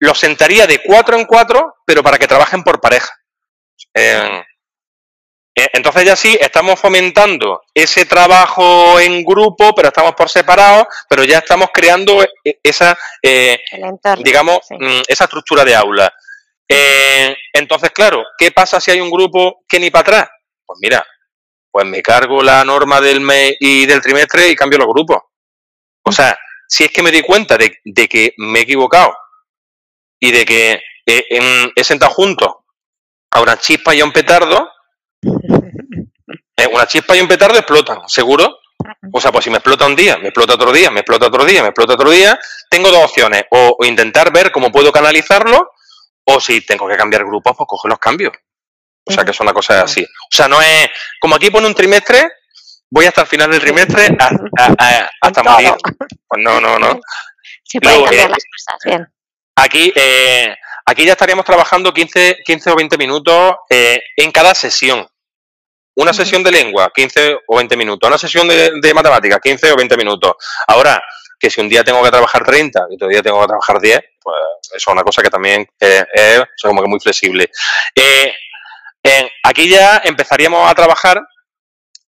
los 0.00 0.18
sentaría 0.18 0.66
de 0.66 0.82
cuatro 0.82 1.16
en 1.16 1.26
cuatro, 1.26 1.76
pero 1.86 2.02
para 2.02 2.18
que 2.18 2.26
trabajen 2.26 2.64
por 2.64 2.80
pareja. 2.80 3.14
Eh, 3.94 4.42
eh, 5.58 5.70
entonces 5.72 6.04
ya 6.04 6.16
sí, 6.16 6.36
estamos 6.38 6.78
fomentando 6.78 7.62
ese 7.72 8.04
trabajo 8.04 9.00
en 9.00 9.24
grupo, 9.24 9.74
pero 9.74 9.88
estamos 9.88 10.14
por 10.14 10.28
separado, 10.28 10.86
pero 11.08 11.24
ya 11.24 11.38
estamos 11.38 11.68
creando 11.72 12.22
eh, 12.22 12.58
esa, 12.62 12.98
eh, 13.22 13.58
entorno. 13.70 14.22
digamos, 14.22 14.58
sí. 14.68 14.74
mm, 14.74 15.02
esa 15.08 15.24
estructura 15.24 15.64
de 15.64 15.74
aula. 15.74 16.12
Eh, 16.68 17.34
entonces, 17.54 17.90
claro, 17.90 18.22
¿qué 18.36 18.50
pasa 18.50 18.80
si 18.80 18.90
hay 18.90 19.00
un 19.00 19.10
grupo 19.10 19.62
que 19.66 19.80
ni 19.80 19.90
para 19.90 20.02
atrás? 20.02 20.28
Pues 20.66 20.78
mira, 20.82 21.06
pues 21.76 21.86
me 21.86 22.00
cargo 22.00 22.42
la 22.42 22.64
norma 22.64 23.02
del 23.02 23.20
mes 23.20 23.54
y 23.60 23.84
del 23.84 24.00
trimestre 24.00 24.48
y 24.48 24.56
cambio 24.56 24.78
los 24.78 24.88
grupos. 24.88 25.18
O 26.06 26.10
sea, 26.10 26.34
si 26.66 26.84
es 26.84 26.90
que 26.90 27.02
me 27.02 27.10
di 27.10 27.20
cuenta 27.20 27.58
de, 27.58 27.80
de 27.84 28.08
que 28.08 28.32
me 28.38 28.60
he 28.60 28.62
equivocado 28.62 29.14
y 30.18 30.32
de 30.32 30.46
que 30.46 30.72
eh, 31.04 31.26
en- 31.28 31.70
he 31.76 31.84
sentado 31.84 32.12
juntos 32.14 32.48
a 33.30 33.42
una 33.42 33.58
chispa 33.58 33.94
y 33.94 34.00
a 34.00 34.06
un 34.06 34.12
petardo, 34.12 34.70
eh, 36.56 36.66
una 36.72 36.86
chispa 36.86 37.14
y 37.14 37.20
un 37.20 37.28
petardo 37.28 37.58
explotan, 37.58 38.08
seguro. 38.08 38.58
O 39.12 39.20
sea, 39.20 39.30
pues 39.30 39.44
si 39.44 39.50
me 39.50 39.56
explota 39.58 39.84
un 39.84 39.94
día, 39.96 40.16
me 40.16 40.28
explota 40.28 40.54
otro 40.54 40.72
día, 40.72 40.90
me 40.90 41.00
explota 41.00 41.26
otro 41.26 41.44
día, 41.44 41.60
me 41.60 41.68
explota 41.68 41.92
otro 41.92 42.08
día, 42.10 42.38
tengo 42.70 42.90
dos 42.90 43.04
opciones. 43.04 43.44
O, 43.50 43.76
o 43.78 43.84
intentar 43.84 44.32
ver 44.32 44.50
cómo 44.50 44.72
puedo 44.72 44.90
canalizarlo, 44.90 45.72
o 46.24 46.40
si 46.40 46.62
tengo 46.64 46.88
que 46.88 46.96
cambiar 46.96 47.26
grupos, 47.26 47.52
pues 47.54 47.66
cojo 47.68 47.86
los 47.86 47.98
cambios. 47.98 48.32
O 49.06 49.12
sea, 49.12 49.24
que 49.24 49.30
es 49.30 49.40
una 49.40 49.52
cosa 49.52 49.82
así. 49.82 50.02
O 50.04 50.36
sea, 50.36 50.48
no 50.48 50.60
es. 50.60 50.88
Como 51.20 51.36
aquí 51.36 51.50
pone 51.50 51.66
un 51.66 51.74
trimestre, 51.74 52.28
voy 52.90 53.06
hasta 53.06 53.20
el 53.22 53.26
final 53.26 53.50
del 53.50 53.60
trimestre 53.60 54.08
a- 54.18 54.30
a- 54.58 54.74
a- 54.78 55.10
hasta 55.20 55.42
morir. 55.42 55.74
Pues 56.28 56.42
no, 56.42 56.60
no, 56.60 56.78
no. 56.78 57.00
Sí, 57.62 57.78
pueden 57.80 57.98
Luego, 58.00 58.04
cambiar 58.06 58.26
eh, 58.28 58.30
las 58.32 58.44
cosas, 58.44 58.80
bien. 58.84 59.06
Aquí, 59.56 59.92
eh, 59.94 60.54
aquí 60.84 61.04
ya 61.04 61.12
estaríamos 61.12 61.44
trabajando 61.44 61.92
15, 61.94 62.38
15 62.44 62.70
o 62.70 62.76
20 62.76 62.98
minutos 62.98 63.54
eh, 63.70 64.00
en 64.16 64.30
cada 64.32 64.54
sesión. 64.54 65.06
Una 65.98 66.12
sesión 66.12 66.42
de 66.42 66.52
lengua, 66.52 66.92
15 66.94 67.38
o 67.46 67.56
20 67.56 67.76
minutos. 67.76 68.06
Una 68.06 68.18
sesión 68.18 68.46
de, 68.48 68.70
de 68.82 68.94
matemáticas, 68.94 69.40
15 69.42 69.72
o 69.72 69.76
20 69.76 69.96
minutos. 69.96 70.34
Ahora, 70.66 71.02
que 71.40 71.48
si 71.48 71.60
un 71.60 71.68
día 71.70 71.82
tengo 71.84 72.02
que 72.02 72.10
trabajar 72.10 72.44
30 72.44 72.80
y 72.90 72.94
otro 72.96 73.08
día 73.08 73.22
tengo 73.22 73.40
que 73.40 73.46
trabajar 73.46 73.80
10, 73.80 74.00
pues 74.22 74.36
eso 74.62 74.74
es 74.76 74.86
una 74.88 75.02
cosa 75.02 75.22
que 75.22 75.30
también 75.30 75.66
eh, 75.80 76.04
es 76.12 76.36
sea, 76.56 76.68
como 76.68 76.82
que 76.82 76.88
muy 76.88 77.00
flexible. 77.00 77.50
Eh, 77.94 78.34
eh, 79.06 79.30
aquí 79.42 79.68
ya 79.68 80.02
empezaríamos 80.04 80.70
a 80.70 80.74
trabajar 80.74 81.22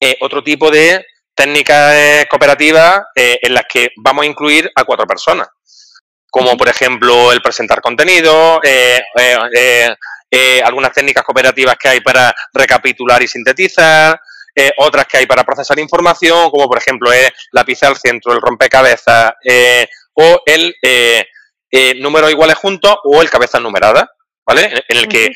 eh, 0.00 0.16
otro 0.20 0.42
tipo 0.42 0.70
de 0.70 1.04
técnicas 1.34 1.94
eh, 1.94 2.26
cooperativas 2.28 3.02
eh, 3.14 3.38
en 3.42 3.54
las 3.54 3.64
que 3.72 3.90
vamos 3.96 4.24
a 4.24 4.26
incluir 4.26 4.70
a 4.74 4.84
cuatro 4.84 5.06
personas. 5.06 5.48
Como 6.30 6.56
por 6.56 6.68
ejemplo 6.68 7.32
el 7.32 7.40
presentar 7.40 7.80
contenido, 7.80 8.60
eh, 8.62 9.00
eh, 9.16 9.36
eh, 9.56 9.96
eh, 10.30 10.60
algunas 10.62 10.92
técnicas 10.92 11.24
cooperativas 11.24 11.76
que 11.76 11.88
hay 11.88 12.00
para 12.00 12.34
recapitular 12.52 13.22
y 13.22 13.28
sintetizar, 13.28 14.20
eh, 14.54 14.72
otras 14.78 15.06
que 15.06 15.18
hay 15.18 15.26
para 15.26 15.44
procesar 15.44 15.78
información, 15.78 16.50
como 16.50 16.68
por 16.68 16.78
ejemplo 16.78 17.12
es 17.12 17.30
la 17.52 17.64
pizza 17.64 17.86
al 17.86 17.96
centro, 17.96 18.32
el 18.32 18.40
rompecabezas, 18.40 19.32
eh, 19.44 19.88
o 20.14 20.42
el 20.44 20.74
eh, 20.82 21.24
eh, 21.70 21.94
números 21.94 22.30
iguales 22.30 22.56
juntos 22.56 22.96
o 23.04 23.22
el 23.22 23.30
cabezas 23.30 23.62
numeradas, 23.62 24.04
¿vale? 24.44 24.64
En, 24.64 24.82
en 24.88 24.96
el 24.96 25.08
que 25.08 25.30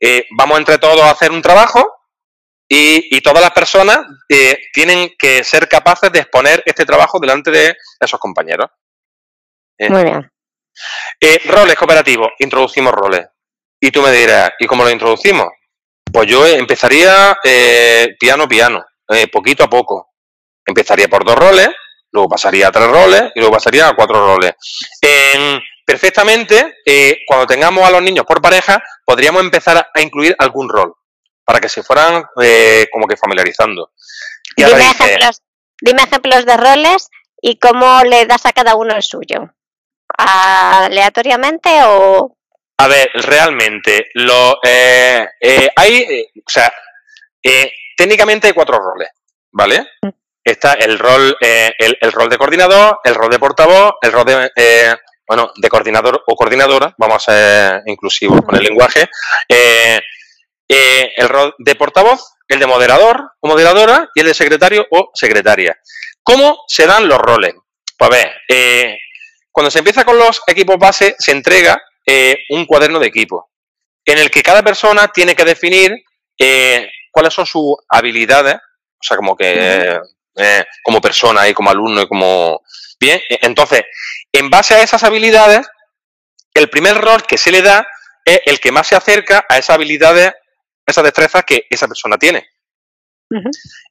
eh, 0.00 0.26
vamos 0.36 0.58
entre 0.58 0.78
todos 0.78 1.00
a 1.02 1.10
hacer 1.10 1.30
un 1.30 1.42
trabajo 1.42 1.92
y, 2.68 3.16
y 3.16 3.20
todas 3.20 3.40
las 3.42 3.52
personas 3.52 3.98
eh, 4.28 4.58
tienen 4.72 5.10
que 5.18 5.44
ser 5.44 5.68
capaces 5.68 6.10
de 6.12 6.20
exponer 6.20 6.62
este 6.66 6.84
trabajo 6.84 7.18
delante 7.20 7.50
de 7.50 7.76
esos 8.00 8.18
compañeros. 8.18 8.68
eh. 9.78 9.88
Muy 9.90 10.04
bien. 10.04 10.30
Eh, 11.20 11.40
roles 11.46 11.76
cooperativos, 11.76 12.28
introducimos 12.38 12.92
roles. 12.92 13.26
Y 13.80 13.90
tú 13.90 14.02
me 14.02 14.10
dirás, 14.12 14.50
¿y 14.58 14.66
cómo 14.66 14.84
lo 14.84 14.90
introducimos? 14.90 15.48
Pues 16.12 16.26
yo 16.28 16.46
empezaría 16.46 17.36
piano 18.18 18.48
piano, 18.48 18.84
poquito 19.32 19.64
a 19.64 19.68
poco. 19.68 20.12
Empezaría 20.64 21.08
por 21.08 21.24
dos 21.24 21.36
roles, 21.36 21.68
luego 22.10 22.28
pasaría 22.28 22.68
a 22.68 22.72
tres 22.72 22.88
roles 22.88 23.30
y 23.34 23.40
luego 23.40 23.54
pasaría 23.54 23.88
a 23.88 23.94
cuatro 23.94 24.26
roles. 24.26 24.54
En- 25.00 25.60
perfectamente, 25.86 26.78
eh, 26.84 27.18
cuando 27.26 27.46
tengamos 27.46 27.86
a 27.86 27.90
los 27.90 28.02
niños 28.02 28.26
por 28.26 28.42
pareja, 28.42 28.82
podríamos 29.04 29.42
empezar 29.42 29.78
a, 29.78 30.00
incluir 30.02 30.34
algún 30.38 30.68
rol 30.68 30.94
para 31.44 31.60
que 31.60 31.68
se 31.68 31.82
fueran 31.82 32.24
eh, 32.42 32.88
como 32.92 33.06
que 33.06 33.16
familiarizando. 33.16 33.92
Y 34.56 34.64
Dime 34.64 34.78
dice, 34.78 35.04
ejemplos, 35.04 35.42
dime 35.80 36.02
ejemplos 36.02 36.44
de 36.44 36.56
roles 36.56 37.08
y 37.40 37.58
cómo 37.58 38.02
le 38.02 38.26
das 38.26 38.44
a 38.46 38.52
cada 38.52 38.74
uno 38.74 38.94
el 38.94 39.02
suyo. 39.02 39.54
¿Aleatoriamente 40.08 41.70
o...? 41.84 42.36
A 42.78 42.88
ver, 42.88 43.08
realmente, 43.14 44.10
lo, 44.14 44.58
eh, 44.62 45.26
eh, 45.40 45.68
hay, 45.76 45.96
eh, 45.96 46.30
o 46.44 46.50
sea, 46.50 46.70
eh, 47.42 47.72
técnicamente 47.96 48.48
hay 48.48 48.52
cuatro 48.52 48.78
roles, 48.78 49.08
¿vale? 49.52 49.86
Está 50.44 50.74
el 50.74 50.98
rol, 50.98 51.36
eh, 51.40 51.72
el, 51.78 51.96
el 52.00 52.12
rol 52.12 52.28
de 52.28 52.36
coordinador, 52.36 53.00
el 53.04 53.14
rol 53.14 53.30
de 53.30 53.38
portavoz, 53.38 53.94
el 54.02 54.12
rol 54.12 54.24
de, 54.26 54.52
eh, 54.54 54.94
bueno, 55.26 55.52
de 55.56 55.68
coordinador 55.68 56.22
o 56.26 56.36
coordinadora, 56.36 56.94
vamos 56.98 57.28
a 57.28 57.32
ser 57.32 57.82
inclusivos 57.86 58.40
con 58.42 58.54
el 58.56 58.62
lenguaje, 58.62 59.08
eh, 59.48 60.00
eh, 60.68 61.12
el 61.16 61.28
rol 61.28 61.54
de 61.58 61.74
portavoz, 61.74 62.20
el 62.48 62.60
de 62.60 62.66
moderador 62.66 63.32
o 63.40 63.48
moderadora 63.48 64.08
y 64.14 64.20
el 64.20 64.26
de 64.26 64.34
secretario 64.34 64.86
o 64.90 65.10
secretaria. 65.14 65.76
¿Cómo 66.22 66.58
se 66.68 66.86
dan 66.86 67.08
los 67.08 67.18
roles? 67.18 67.54
Pues 67.98 68.10
a 68.10 68.14
ver, 68.14 68.32
eh, 68.48 68.98
cuando 69.50 69.70
se 69.70 69.78
empieza 69.78 70.04
con 70.04 70.18
los 70.18 70.40
equipos 70.46 70.78
base, 70.78 71.16
se 71.18 71.32
entrega 71.32 71.80
un 72.50 72.66
cuaderno 72.66 73.00
de 73.00 73.08
equipo 73.08 73.50
en 74.04 74.18
el 74.18 74.30
que 74.30 74.44
cada 74.44 74.62
persona 74.62 75.08
tiene 75.08 75.34
que 75.34 75.44
definir 75.44 75.92
cuáles 77.10 77.34
son 77.34 77.46
sus 77.46 77.74
habilidades, 77.88 78.54
o 78.54 79.02
sea, 79.02 79.16
como 79.16 79.36
que 79.36 79.98
como 80.82 81.00
persona 81.00 81.48
y 81.48 81.54
como 81.54 81.70
alumno 81.70 82.02
y 82.02 82.08
como... 82.08 82.62
Bien, 82.98 83.20
entonces, 83.28 83.84
en 84.32 84.50
base 84.50 84.74
a 84.74 84.82
esas 84.82 85.02
habilidades, 85.04 85.66
el 86.54 86.68
primer 86.68 86.96
rol 86.96 87.22
que 87.22 87.38
se 87.38 87.52
le 87.52 87.62
da 87.62 87.86
es 88.24 88.40
el 88.46 88.58
que 88.58 88.72
más 88.72 88.86
se 88.86 88.96
acerca 88.96 89.44
a 89.48 89.58
esas 89.58 89.76
habilidades, 89.76 90.32
esas 90.86 91.04
destrezas 91.04 91.44
que 91.44 91.66
esa 91.70 91.86
persona 91.86 92.16
tiene. 92.18 92.48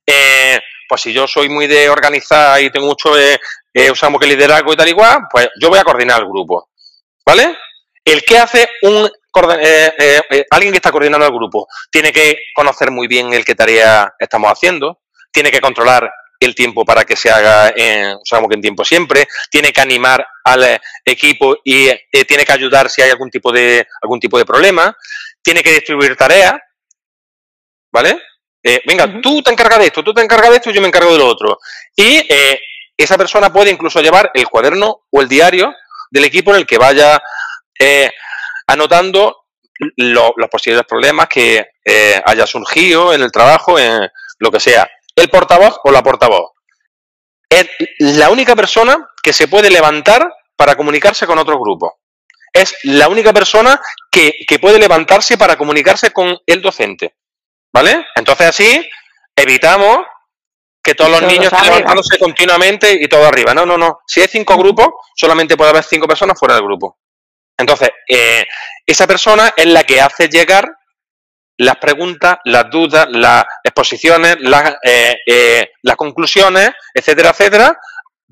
Eh, 0.06 0.60
pues 0.88 1.02
si 1.02 1.14
yo 1.14 1.28
soy 1.28 1.50
muy 1.50 1.68
de 1.68 1.90
organizar 1.90 2.62
y 2.62 2.70
tengo 2.70 2.88
mucho, 2.88 3.18
eh, 3.18 3.40
eh, 3.74 3.92
usamos 3.92 4.20
que 4.20 4.28
liderazgo 4.28 4.74
y 4.74 4.76
tal 4.76 4.90
igual, 4.90 5.22
pues 5.30 5.50
yo 5.60 5.70
voy 5.70 5.80
a 5.80 5.84
coordinar 5.84 6.22
el 6.22 6.28
grupo. 6.28 6.70
¿Vale? 7.26 7.58
El 8.04 8.24
que 8.24 8.38
hace 8.38 8.70
un 8.84 9.10
alguien 10.50 10.72
que 10.72 10.78
está 10.78 10.92
coordinando 10.92 11.26
el 11.26 11.34
grupo 11.34 11.68
tiene 11.92 12.14
que 12.14 12.38
conocer 12.56 12.90
muy 12.90 13.06
bien 13.06 13.34
el 13.34 13.44
qué 13.44 13.54
tarea 13.54 14.14
estamos 14.18 14.50
haciendo, 14.50 15.02
tiene 15.30 15.52
que 15.52 15.60
controlar 15.60 16.10
el 16.46 16.56
tiempo 16.56 16.86
para 16.86 17.04
que 17.04 17.16
se 17.16 17.30
haga, 17.30 17.74
en, 17.76 18.18
sabemos 18.24 18.50
que 18.50 18.56
en 18.56 18.62
tiempo 18.62 18.86
siempre, 18.86 19.28
tiene 19.50 19.74
que 19.74 19.82
animar 19.82 20.26
al 20.44 20.64
eh, 20.64 20.80
equipo 21.04 21.58
y 21.64 21.88
eh, 21.88 22.26
tiene 22.28 22.46
que 22.46 22.54
ayudar 22.54 22.90
si 22.90 23.02
hay 23.02 23.10
algún 23.10 23.30
tipo 23.30 23.52
de 23.52 23.86
algún 24.02 24.20
tipo 24.20 24.38
de 24.38 24.46
problema, 24.46 24.96
tiene 25.42 25.62
que 25.62 25.72
distribuir 25.72 26.16
tareas, 26.16 26.56
¿vale? 27.92 28.22
Eh, 28.64 28.82
venga, 28.86 29.22
tú 29.22 29.42
te 29.42 29.52
encargas 29.52 29.80
de 29.80 29.86
esto, 29.88 30.04
tú 30.04 30.14
te 30.14 30.22
encargas 30.22 30.50
de 30.50 30.56
esto, 30.56 30.72
yo 30.72 30.82
me 30.82 30.88
encargo 30.88 31.12
de 31.14 31.20
lo 31.20 31.28
otro. 31.28 31.60
Y 31.96 32.28
esa 32.98 33.16
persona 33.16 33.54
puede 33.54 33.70
incluso 33.70 34.02
llevar 34.02 34.32
el 34.34 34.48
cuaderno 34.48 35.06
o 35.12 35.22
el 35.22 35.28
diario 35.28 35.72
del 36.10 36.24
equipo 36.24 36.50
en 36.52 36.58
el 36.58 36.66
que 36.66 36.80
vaya 36.80 37.22
anotando 38.66 39.46
los 39.98 40.50
posibles 40.50 40.84
problemas 40.88 41.28
que 41.28 41.64
haya 42.26 42.48
surgido 42.48 43.14
en 43.14 43.22
el 43.22 43.32
trabajo, 43.32 43.78
en 43.78 44.10
lo 44.40 44.50
que 44.50 44.60
sea 44.60 44.90
el 45.16 45.30
portavoz 45.30 45.80
o 45.84 45.92
la 45.92 46.04
portavoz. 46.04 46.52
Es 47.50 47.68
la 48.00 48.30
única 48.30 48.56
persona 48.56 49.08
que 49.22 49.34
se 49.34 49.48
puede 49.48 49.70
levantar 49.70 50.28
para 50.56 50.76
comunicarse 50.76 51.26
con 51.26 51.38
otro 51.38 51.60
grupo. 51.60 52.00
Es 52.54 52.76
la 52.84 53.08
única 53.08 53.34
persona 53.34 53.80
que, 54.10 54.46
puede 54.62 54.80
levantarse 54.80 55.38
para 55.38 55.58
comunicarse 55.58 56.12
con 56.12 56.38
el 56.46 56.62
docente. 56.62 57.16
¿Vale? 57.74 58.06
Entonces 58.16 58.48
así 58.48 58.90
evitamos 59.36 60.00
que 60.82 60.96
todos 60.96 61.12
los 61.12 61.24
niños 61.24 61.52
estén 61.52 61.66
levantándose 61.66 62.18
continuamente 62.18 62.94
y 62.94 63.08
todo 63.08 63.26
arriba. 63.26 63.54
No, 63.54 63.66
no, 63.66 63.78
no. 63.78 64.00
Si 64.08 64.22
hay 64.22 64.28
cinco 64.28 64.58
grupos, 64.58 64.88
solamente 65.16 65.58
puede 65.58 65.72
haber 65.72 65.84
cinco 65.84 66.08
personas 66.08 66.40
fuera 66.40 66.56
del 66.56 66.64
grupo. 66.64 67.00
Entonces, 67.58 67.90
eh, 68.08 68.46
esa 68.86 69.08
persona 69.08 69.54
es 69.56 69.66
la 69.66 69.84
que 69.84 70.00
hace 70.00 70.28
llegar 70.30 70.78
las 71.58 71.78
preguntas, 71.78 72.38
las 72.46 72.70
dudas, 72.70 73.08
las 73.10 73.46
exposiciones, 73.64 74.38
las, 74.40 74.76
eh, 74.84 75.16
eh, 75.26 75.70
las 75.84 75.96
conclusiones, 75.96 76.72
etcétera, 76.94 77.30
etcétera, 77.30 77.78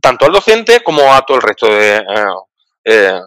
tanto 0.02 0.26
al 0.26 0.34
docente 0.34 0.82
como 0.82 1.14
a 1.14 1.22
todo 1.22 1.38
el 1.38 1.44
resto 1.44 1.68
de, 1.68 2.04
eh, 2.86 3.20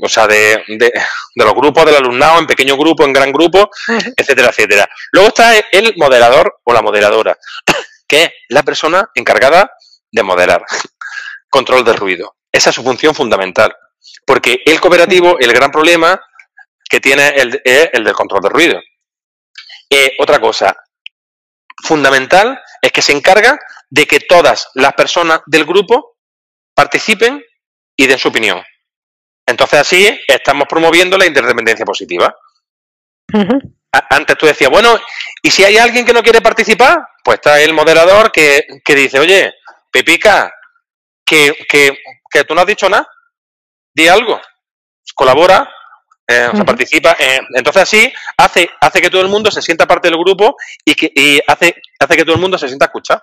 o 0.00 0.08
sea, 0.08 0.26
de, 0.26 0.62
de, 0.68 0.92
los 1.34 1.54
grupos 1.54 1.84
del 1.84 1.96
alumnado, 1.96 2.38
en 2.38 2.46
pequeño 2.46 2.76
grupo, 2.76 3.04
en 3.04 3.12
gran 3.12 3.32
grupo, 3.32 3.70
etcétera, 4.16 4.48
etcétera. 4.48 4.88
Luego 5.12 5.28
está 5.28 5.52
el 5.72 5.94
moderador 5.96 6.58
o 6.64 6.72
la 6.72 6.82
moderadora, 6.82 7.36
que 8.06 8.24
es 8.24 8.30
la 8.48 8.62
persona 8.62 9.10
encargada 9.14 9.72
de 10.10 10.22
moderar. 10.22 10.64
Control 11.48 11.84
de 11.84 11.92
ruido. 11.92 12.36
Esa 12.52 12.70
es 12.70 12.76
su 12.76 12.82
función 12.82 13.14
fundamental. 13.14 13.74
Porque 14.24 14.60
el 14.64 14.80
cooperativo, 14.80 15.38
el 15.38 15.52
gran 15.52 15.70
problema 15.70 16.20
que 16.96 17.00
tiene 17.00 17.28
el, 17.28 17.60
el 17.62 18.04
del 18.04 18.14
control 18.14 18.40
de 18.40 18.48
ruido. 18.48 18.80
Eh, 19.90 20.16
otra 20.18 20.40
cosa 20.40 20.74
fundamental 21.84 22.58
es 22.80 22.90
que 22.90 23.02
se 23.02 23.12
encarga 23.12 23.58
de 23.90 24.06
que 24.06 24.20
todas 24.20 24.70
las 24.72 24.94
personas 24.94 25.42
del 25.44 25.66
grupo 25.66 26.16
participen 26.74 27.44
y 27.94 28.06
den 28.06 28.18
su 28.18 28.28
opinión. 28.28 28.64
Entonces 29.46 29.78
así 29.78 30.20
estamos 30.26 30.66
promoviendo 30.66 31.18
la 31.18 31.26
interdependencia 31.26 31.84
positiva. 31.84 32.34
Antes 33.92 34.38
tú 34.38 34.46
decías, 34.46 34.70
bueno, 34.70 34.98
¿y 35.42 35.50
si 35.50 35.64
hay 35.64 35.76
alguien 35.76 36.06
que 36.06 36.14
no 36.14 36.22
quiere 36.22 36.40
participar? 36.40 37.06
Pues 37.22 37.34
está 37.34 37.60
el 37.60 37.74
moderador 37.74 38.32
que, 38.32 38.66
que 38.82 38.94
dice, 38.94 39.18
oye, 39.18 39.52
Pepica, 39.92 40.50
que, 41.26 41.66
que, 41.68 41.98
que 42.30 42.44
tú 42.44 42.54
no 42.54 42.62
has 42.62 42.66
dicho 42.66 42.88
nada, 42.88 43.06
di 43.94 44.08
algo, 44.08 44.40
colabora, 45.14 45.70
eh, 46.28 46.48
o 46.52 46.56
sea, 46.56 46.64
participa. 46.64 47.16
Eh, 47.18 47.40
entonces 47.54 47.82
así 47.82 48.12
hace, 48.36 48.68
hace 48.80 49.00
que 49.00 49.10
todo 49.10 49.22
el 49.22 49.28
mundo 49.28 49.50
se 49.50 49.62
sienta 49.62 49.86
parte 49.86 50.08
del 50.08 50.18
grupo 50.18 50.56
y, 50.84 50.94
que, 50.94 51.12
y 51.14 51.40
hace, 51.46 51.76
hace 51.98 52.16
que 52.16 52.24
todo 52.24 52.34
el 52.34 52.40
mundo 52.40 52.58
se 52.58 52.68
sienta 52.68 52.86
escuchado. 52.86 53.22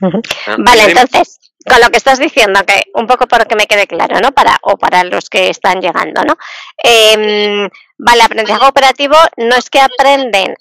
Eh, 0.00 0.56
vale, 0.58 0.84
entonces, 0.84 1.38
con 1.64 1.80
lo 1.80 1.90
que 1.90 1.98
estás 1.98 2.18
diciendo, 2.18 2.60
que 2.66 2.84
un 2.94 3.06
poco 3.06 3.26
para 3.26 3.44
que 3.44 3.54
me 3.54 3.66
quede 3.66 3.86
claro, 3.86 4.18
¿no? 4.20 4.32
Para, 4.32 4.58
o 4.62 4.76
para 4.76 5.04
los 5.04 5.28
que 5.28 5.48
están 5.48 5.80
llegando, 5.80 6.22
¿no? 6.24 6.36
Eh, 6.82 7.68
vale, 7.98 8.22
aprendizaje 8.22 8.66
operativo 8.66 9.16
no 9.36 9.54
es 9.54 9.70
que 9.70 9.80
aprenden 9.80 10.56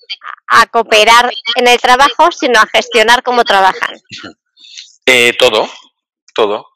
a 0.47 0.67
cooperar 0.67 1.31
en 1.55 1.67
el 1.67 1.79
trabajo, 1.79 2.31
sino 2.31 2.59
a 2.59 2.67
gestionar 2.67 3.23
cómo 3.23 3.43
trabajan. 3.43 3.95
Eh, 5.05 5.33
todo, 5.39 5.67
todo. 6.35 6.70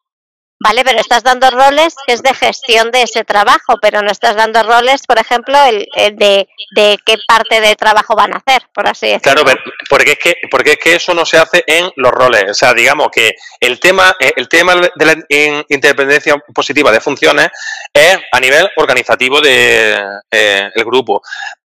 Vale, 0.66 0.84
pero 0.84 1.00
estás 1.00 1.22
dando 1.22 1.52
roles 1.52 1.94
que 2.08 2.14
es 2.14 2.24
de 2.24 2.34
gestión 2.34 2.90
de 2.90 3.04
ese 3.04 3.24
trabajo, 3.24 3.76
pero 3.80 4.02
no 4.02 4.12
estás 4.12 4.36
dando 4.36 4.64
roles, 4.64 5.06
por 5.06 5.20
ejemplo, 5.20 5.56
el, 5.64 5.86
de, 6.18 6.48
qué 7.06 7.18
parte 7.28 7.62
de 7.62 7.76
trabajo 7.76 8.16
van 8.16 8.34
a 8.34 8.38
hacer, 8.38 8.64
por 8.74 8.88
así 8.88 9.06
decirlo. 9.06 9.44
Claro, 9.44 9.62
porque 9.88 10.14
es 10.14 10.18
que 10.18 10.34
porque 10.50 10.72
es 10.72 10.78
que 10.80 10.96
eso 10.96 11.14
no 11.14 11.24
se 11.24 11.38
hace 11.38 11.64
en 11.68 11.92
los 11.98 12.12
roles. 12.12 12.46
O 12.50 12.54
sea, 12.56 12.74
digamos 12.74 13.10
que 13.14 13.36
el 13.60 13.80
tema 13.80 14.16
eh, 14.20 14.32
el 14.38 14.50
tema 14.50 14.74
de 14.74 15.06
la 15.06 15.16
independencia 15.70 16.36
positiva 16.52 16.92
de 16.92 17.00
funciones 17.00 17.50
es 17.94 18.18
a 18.32 18.40
nivel 18.40 18.68
organizativo 18.78 19.42
de 19.42 20.00
eh, 20.32 20.72
grupo. 20.78 21.22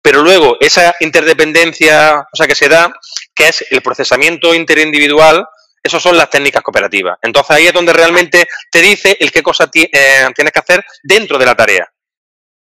Pero 0.01 0.22
luego 0.22 0.57
esa 0.61 0.95
interdependencia, 1.01 2.28
o 2.32 2.36
sea, 2.36 2.47
que 2.47 2.55
se 2.55 2.68
da, 2.68 2.95
que 3.34 3.49
es 3.49 3.64
el 3.72 3.82
procesamiento 3.82 4.55
interindividual 4.55 5.45
esas 5.85 6.03
son 6.03 6.16
las 6.16 6.30
técnicas 6.30 6.62
cooperativas. 6.62 7.18
Entonces 7.20 7.51
ahí 7.55 7.66
es 7.66 7.72
donde 7.72 7.93
realmente 7.93 8.49
te 8.70 8.80
dice 8.80 9.16
el 9.20 9.30
qué 9.30 9.43
cosa 9.43 9.68
eh, 9.74 10.26
tienes 10.35 10.53
que 10.53 10.59
hacer 10.59 10.85
dentro 11.03 11.37
de 11.37 11.45
la 11.45 11.55
tarea. 11.55 11.87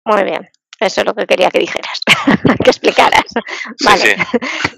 Muy 0.04 0.24
bien. 0.24 0.50
Eso 0.78 1.02
es 1.02 1.08
lo 1.08 1.16
que 1.16 1.26
quería 1.26 1.50
que 1.50 1.60
dijeras, 1.60 2.02
que 2.64 2.70
explicaras. 2.70 3.24
Vale. 3.86 4.18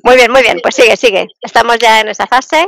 Muy 0.03 0.15
bien, 0.15 0.31
muy 0.31 0.43
bien. 0.43 0.59
Pues 0.61 0.75
sigue, 0.75 0.95
sigue. 0.95 1.25
Estamos 1.41 1.79
ya 1.79 2.01
en 2.01 2.09
esa 2.09 2.27
fase. 2.27 2.67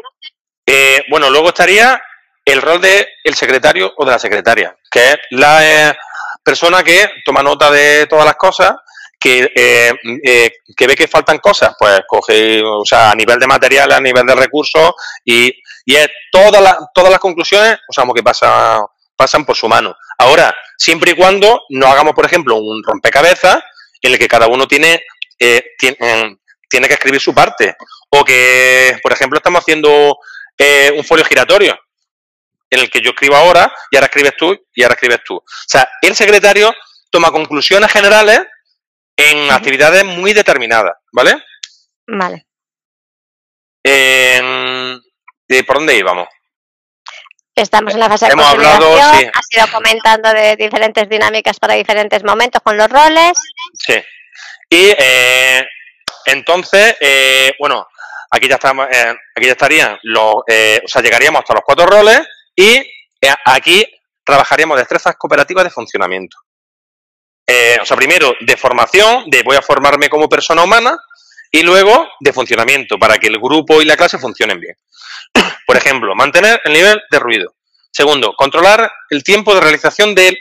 Eh, 0.65 1.03
bueno, 1.09 1.29
luego 1.29 1.49
estaría 1.49 2.01
el 2.43 2.61
rol 2.61 2.81
del 2.81 3.05
el 3.23 3.35
secretario 3.35 3.93
o 3.95 4.05
de 4.05 4.11
la 4.11 4.19
secretaria, 4.19 4.75
que 4.89 5.11
es 5.11 5.17
la 5.29 5.89
eh, 5.89 5.97
persona 6.43 6.83
que 6.83 7.07
toma 7.23 7.43
nota 7.43 7.69
de 7.69 8.07
todas 8.07 8.25
las 8.25 8.35
cosas 8.35 8.73
que, 9.19 9.51
eh, 9.53 9.93
eh, 10.23 10.51
que 10.75 10.87
ve 10.87 10.95
que 10.95 11.07
faltan 11.07 11.39
cosas, 11.39 11.75
pues 11.77 12.01
coge, 12.07 12.61
o 12.63 12.85
sea, 12.85 13.11
a 13.11 13.15
nivel 13.15 13.37
de 13.37 13.47
material, 13.47 13.91
a 13.91 13.99
nivel 13.99 14.25
de 14.25 14.35
recursos, 14.35 14.93
y, 15.25 15.53
y 15.85 15.95
es 15.95 16.07
todas 16.31 16.61
las, 16.61 16.77
todas 16.93 17.11
las 17.11 17.19
conclusiones, 17.19 17.77
o 17.87 17.93
sea, 17.93 18.03
como 18.03 18.13
que 18.13 18.23
pasa, 18.23 18.79
pasan 19.15 19.45
por 19.45 19.57
su 19.57 19.67
mano. 19.67 19.93
Ahora, 20.17 20.55
siempre 20.77 21.11
y 21.11 21.15
cuando 21.15 21.63
no 21.69 21.87
hagamos, 21.87 22.13
por 22.13 22.25
ejemplo, 22.25 22.55
un 22.55 22.81
rompecabezas 22.81 23.59
en 24.01 24.13
el 24.13 24.19
que 24.19 24.29
cada 24.29 24.47
uno 24.47 24.67
tiene, 24.67 25.03
eh, 25.37 25.63
tiene, 25.77 26.37
tiene, 26.69 26.87
que 26.87 26.93
escribir 26.93 27.19
su 27.19 27.33
parte, 27.33 27.75
o 28.09 28.23
que, 28.23 28.97
por 29.03 29.11
ejemplo, 29.11 29.37
estamos 29.37 29.59
haciendo 29.59 30.17
un 30.95 31.05
folio 31.05 31.23
giratorio 31.23 31.79
en 32.69 32.79
el 32.81 32.89
que 32.89 33.01
yo 33.01 33.11
escribo 33.11 33.35
ahora 33.35 33.71
y 33.89 33.95
ahora 33.95 34.07
escribes 34.07 34.33
tú 34.37 34.55
y 34.73 34.83
ahora 34.83 34.95
escribes 34.95 35.23
tú. 35.25 35.35
O 35.37 35.43
sea, 35.65 35.87
el 36.01 36.15
secretario 36.15 36.73
toma 37.09 37.31
conclusiones 37.31 37.89
generales 37.91 38.41
en 39.19 39.51
actividades 39.51 40.05
muy 40.05 40.33
determinadas, 40.33 40.93
¿vale? 41.11 41.43
Vale. 42.07 42.45
¿Por 45.65 45.77
dónde 45.77 45.97
íbamos? 45.97 46.27
Estamos 47.55 47.93
en 47.93 47.99
la 47.99 48.07
fase 48.07 48.27
de 48.27 48.31
Hemos 48.31 48.45
hablado, 48.45 48.95
sí. 49.13 49.29
has 49.33 49.45
ido 49.51 49.67
comentando 49.73 50.31
de 50.31 50.55
diferentes 50.55 51.09
dinámicas 51.09 51.59
para 51.59 51.73
diferentes 51.73 52.23
momentos 52.23 52.61
con 52.63 52.77
los 52.77 52.89
roles. 52.89 53.37
Sí. 53.73 54.01
Y 54.69 54.93
eh, 54.97 55.67
entonces, 56.25 56.95
eh, 57.01 57.51
bueno, 57.59 57.85
aquí 58.31 58.47
ya 58.47 58.55
estamos, 58.55 58.87
eh, 58.91 59.13
aquí 59.35 59.45
ya 59.47 59.53
estarían 59.53 59.99
los, 60.03 60.35
o 60.35 60.43
sea, 60.87 61.01
llegaríamos 61.01 61.41
hasta 61.41 61.55
los 61.55 61.63
cuatro 61.65 61.85
roles 61.85 62.21
y 62.55 62.81
aquí 63.45 63.85
trabajaríamos 64.23 64.77
destrezas 64.77 65.15
cooperativas 65.17 65.65
de 65.65 65.71
funcionamiento. 65.71 66.37
O 67.81 67.85
sea, 67.85 67.97
primero 67.97 68.35
de 68.39 68.57
formación, 68.57 69.23
de 69.27 69.43
voy 69.43 69.55
a 69.55 69.61
formarme 69.61 70.09
como 70.09 70.29
persona 70.29 70.63
humana, 70.63 70.97
y 71.51 71.63
luego 71.63 72.07
de 72.19 72.33
funcionamiento, 72.33 72.97
para 72.97 73.17
que 73.17 73.27
el 73.27 73.39
grupo 73.39 73.81
y 73.81 73.85
la 73.85 73.97
clase 73.97 74.19
funcionen 74.19 74.59
bien. 74.59 74.75
Por 75.65 75.77
ejemplo, 75.77 76.15
mantener 76.15 76.61
el 76.63 76.73
nivel 76.73 77.01
de 77.09 77.19
ruido. 77.19 77.53
Segundo, 77.91 78.33
controlar 78.35 78.91
el 79.09 79.23
tiempo 79.23 79.53
de 79.53 79.61
realización 79.61 80.13
de 80.13 80.37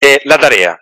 eh, 0.00 0.20
la 0.24 0.38
tarea. 0.38 0.78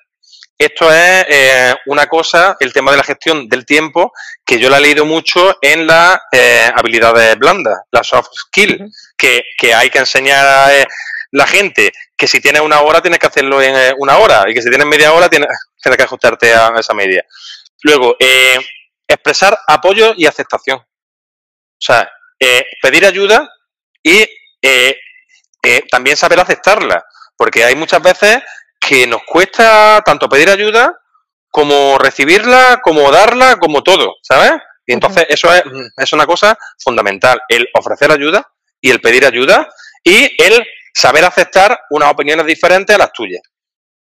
Esto 0.57 0.93
es 0.93 1.27
eh, 1.29 1.75
una 1.87 2.07
cosa, 2.07 2.57
el 2.61 2.73
tema 2.73 2.91
de 2.91 2.99
la 2.99 3.03
gestión 3.03 3.49
del 3.49 3.65
tiempo, 3.65 4.13
que 4.45 4.59
yo 4.59 4.69
la 4.69 4.79
he 4.79 4.83
leído 4.83 5.07
mucho 5.07 5.57
en 5.63 5.87
las 5.87 6.19
eh, 6.33 6.71
habilidades 6.75 7.39
blandas, 7.39 7.81
las 7.91 8.07
soft 8.07 8.29
skills, 8.35 9.15
que, 9.17 9.43
hay 9.75 9.89
que 9.89 9.99
enseñar 9.99 10.47
a 10.47 10.71
la 11.31 11.47
gente 11.47 11.93
que 12.21 12.27
si 12.27 12.39
tienes 12.39 12.61
una 12.61 12.83
hora 12.83 13.01
tienes 13.01 13.18
que 13.18 13.29
hacerlo 13.29 13.62
en 13.62 13.95
una 13.97 14.18
hora 14.18 14.45
y 14.47 14.53
que 14.53 14.61
si 14.61 14.68
tienes 14.68 14.87
media 14.87 15.14
hora 15.14 15.31
tienes, 15.31 15.49
tienes 15.83 15.97
que 15.97 16.03
ajustarte 16.03 16.53
a 16.53 16.71
esa 16.79 16.93
media. 16.93 17.25
Luego, 17.83 18.14
expresar 19.09 19.59
apoyo 19.66 20.12
y 20.14 20.27
aceptación. 20.27 20.79
O 20.79 21.83
sea, 21.83 22.07
pedir 22.83 23.07
ayuda 23.07 23.49
y 24.03 24.29
también 25.91 26.18
saber 26.18 26.41
aceptarla, 26.41 27.03
porque 27.39 27.64
hay 27.64 27.75
muchas 27.75 28.03
veces 28.03 28.43
que 28.79 29.07
nos 29.07 29.23
cuesta 29.25 30.03
tanto 30.05 30.29
pedir 30.29 30.51
ayuda 30.51 30.95
como 31.51 31.97
recibirla, 31.97 32.81
como 32.83 33.11
darla, 33.11 33.57
como 33.57 33.83
todo, 33.83 34.16
¿sabes? 34.21 34.53
Y 34.85 34.93
entonces 34.93 35.25
eso 35.31 35.55
es, 35.55 35.62
es 35.97 36.12
una 36.12 36.27
cosa 36.27 36.59
fundamental, 36.79 37.41
el 37.49 37.66
ofrecer 37.73 38.12
ayuda 38.12 38.47
y 38.79 38.91
el 38.91 39.01
pedir 39.01 39.25
ayuda 39.25 39.66
y 40.05 40.31
el 40.43 40.66
saber 40.95 41.24
aceptar 41.24 41.78
unas 41.91 42.11
opiniones 42.11 42.47
diferentes 42.47 42.95
a 42.95 42.99
las 42.99 43.12
tuyas. 43.12 43.43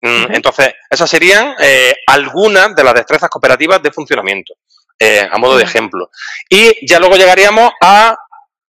Mm, 0.02 0.34
entonces, 0.34 0.74
esas 0.90 1.08
serían 1.08 1.54
eh, 1.58 1.94
algunas 2.06 2.74
de 2.76 2.84
las 2.84 2.94
destrezas 2.94 3.28
cooperativas 3.28 3.82
de 3.82 3.90
funcionamiento, 3.90 4.54
eh, 4.98 5.26
a 5.30 5.38
modo 5.38 5.56
de 5.56 5.64
ejemplo. 5.64 6.10
Y 6.48 6.86
ya 6.86 6.98
luego 6.98 7.16
llegaríamos 7.16 7.72
a 7.82 8.16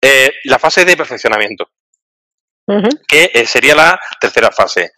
eh, 0.01 0.33
la 0.45 0.59
fase 0.59 0.85
de 0.85 0.97
perfeccionamiento 0.97 1.69
que 3.07 3.31
eh, 3.35 3.45
sería 3.45 3.75
la 3.75 4.01
tercera 4.21 4.51
fase. 4.51 4.93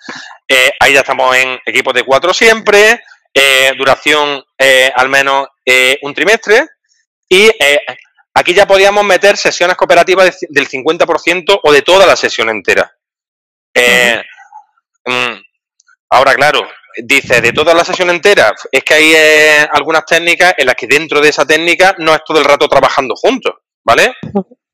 Ahí 0.79 0.93
ya 0.93 1.01
estamos 1.01 1.35
en 1.35 1.59
equipos 1.67 1.93
de 1.93 2.05
cuatro 2.05 2.33
siempre, 2.33 3.03
duración 3.77 4.45
al 4.95 5.09
menos 5.09 5.49
un 6.03 6.15
trimestre, 6.15 6.69
y 7.29 7.51
aquí 8.35 8.55
ya 8.55 8.67
podíamos 8.67 9.03
meter 9.05 9.37
sesiones 9.37 9.77
cooperativas 9.77 10.39
del 10.49 10.69
50% 10.69 11.61
o 11.65 11.73
de 11.73 11.83
toda 11.83 12.07
la 12.07 12.15
sesión 12.15 12.49
entera. 12.51 12.94
Mm, 13.75 15.41
ahora, 16.11 16.35
claro, 16.35 16.69
dice 16.97 17.41
de 17.41 17.53
toda 17.53 17.75
la 17.75 17.85
sesión 17.85 18.11
entera, 18.11 18.55
es 18.71 18.83
que 18.83 18.95
hay 18.95 19.15
algunas 19.73 20.05
técnicas 20.07 20.55
en 20.57 20.67
las 20.67 20.75
que 20.77 20.87
dentro 20.87 21.21
de 21.21 21.29
esa 21.29 21.45
técnica 21.45 21.95
no 21.99 22.15
es 22.15 22.21
todo 22.25 22.39
el 22.39 22.45
rato 22.45 22.69
trabajando 22.69 23.15
juntos, 23.17 23.55
¿vale? 23.85 24.15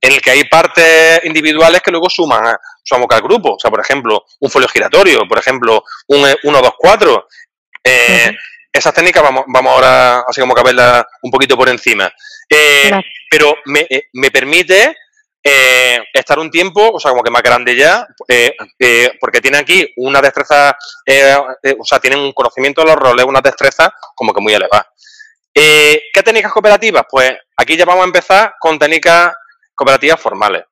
en 0.01 0.13
el 0.13 0.21
que 0.21 0.31
hay 0.31 0.45
partes 0.45 1.21
individuales 1.25 1.83
que 1.83 1.91
luego 1.91 2.09
suman 2.09 2.47
a, 2.47 2.61
sumamos 2.83 3.09
al 3.11 3.23
grupo. 3.23 3.55
O 3.55 3.59
sea, 3.59 3.71
por 3.71 3.81
ejemplo, 3.81 4.25
un 4.41 4.51
folio 4.51 4.69
giratorio, 4.69 5.27
por 5.29 5.39
ejemplo, 5.39 5.85
un 6.09 6.27
1, 6.43 6.63
2, 6.63 6.73
4. 6.79 7.29
Esas 8.73 8.95
técnicas 8.95 9.23
vamos, 9.23 9.45
vamos 9.49 9.73
ahora, 9.73 10.21
así 10.27 10.41
como 10.41 10.55
que 10.55 10.61
a 10.61 10.65
verlas 10.65 11.05
un 11.23 11.31
poquito 11.31 11.57
por 11.57 11.69
encima. 11.69 12.11
Eh, 12.49 12.91
pero 13.31 13.57
me, 13.67 13.87
eh, 13.91 14.05
me 14.15 14.31
permite 14.31 14.97
eh, 15.43 16.01
estar 16.13 16.39
un 16.39 16.51
tiempo, 16.51 16.91
o 16.93 17.01
sea, 17.01 17.11
como 17.11 17.23
que 17.23 17.31
más 17.31 17.43
grande 17.43 17.77
ya, 17.77 18.07
porque 19.21 19.41
tiene 19.41 19.59
aquí 19.59 19.93
una 19.97 20.21
destreza, 20.21 20.77
o 21.79 21.85
sea, 21.85 21.99
tienen 21.99 22.21
un 22.21 22.33
conocimiento 22.33 22.83
de 22.83 22.89
los 22.89 22.97
roles, 22.97 23.25
una 23.25 23.41
destreza 23.41 23.93
como 24.15 24.33
que 24.33 24.41
muy 24.41 24.55
elevada. 24.55 24.87
¿Qué 25.53 26.23
técnicas 26.25 26.53
cooperativas? 26.53 27.05
Pues 27.11 27.33
aquí 27.57 27.77
ya 27.77 27.85
vamos 27.85 28.03
a 28.03 28.07
empezar 28.07 28.55
con 28.59 28.79
técnicas 28.79 29.33
cooperativas 29.75 30.21
formales. 30.21 30.65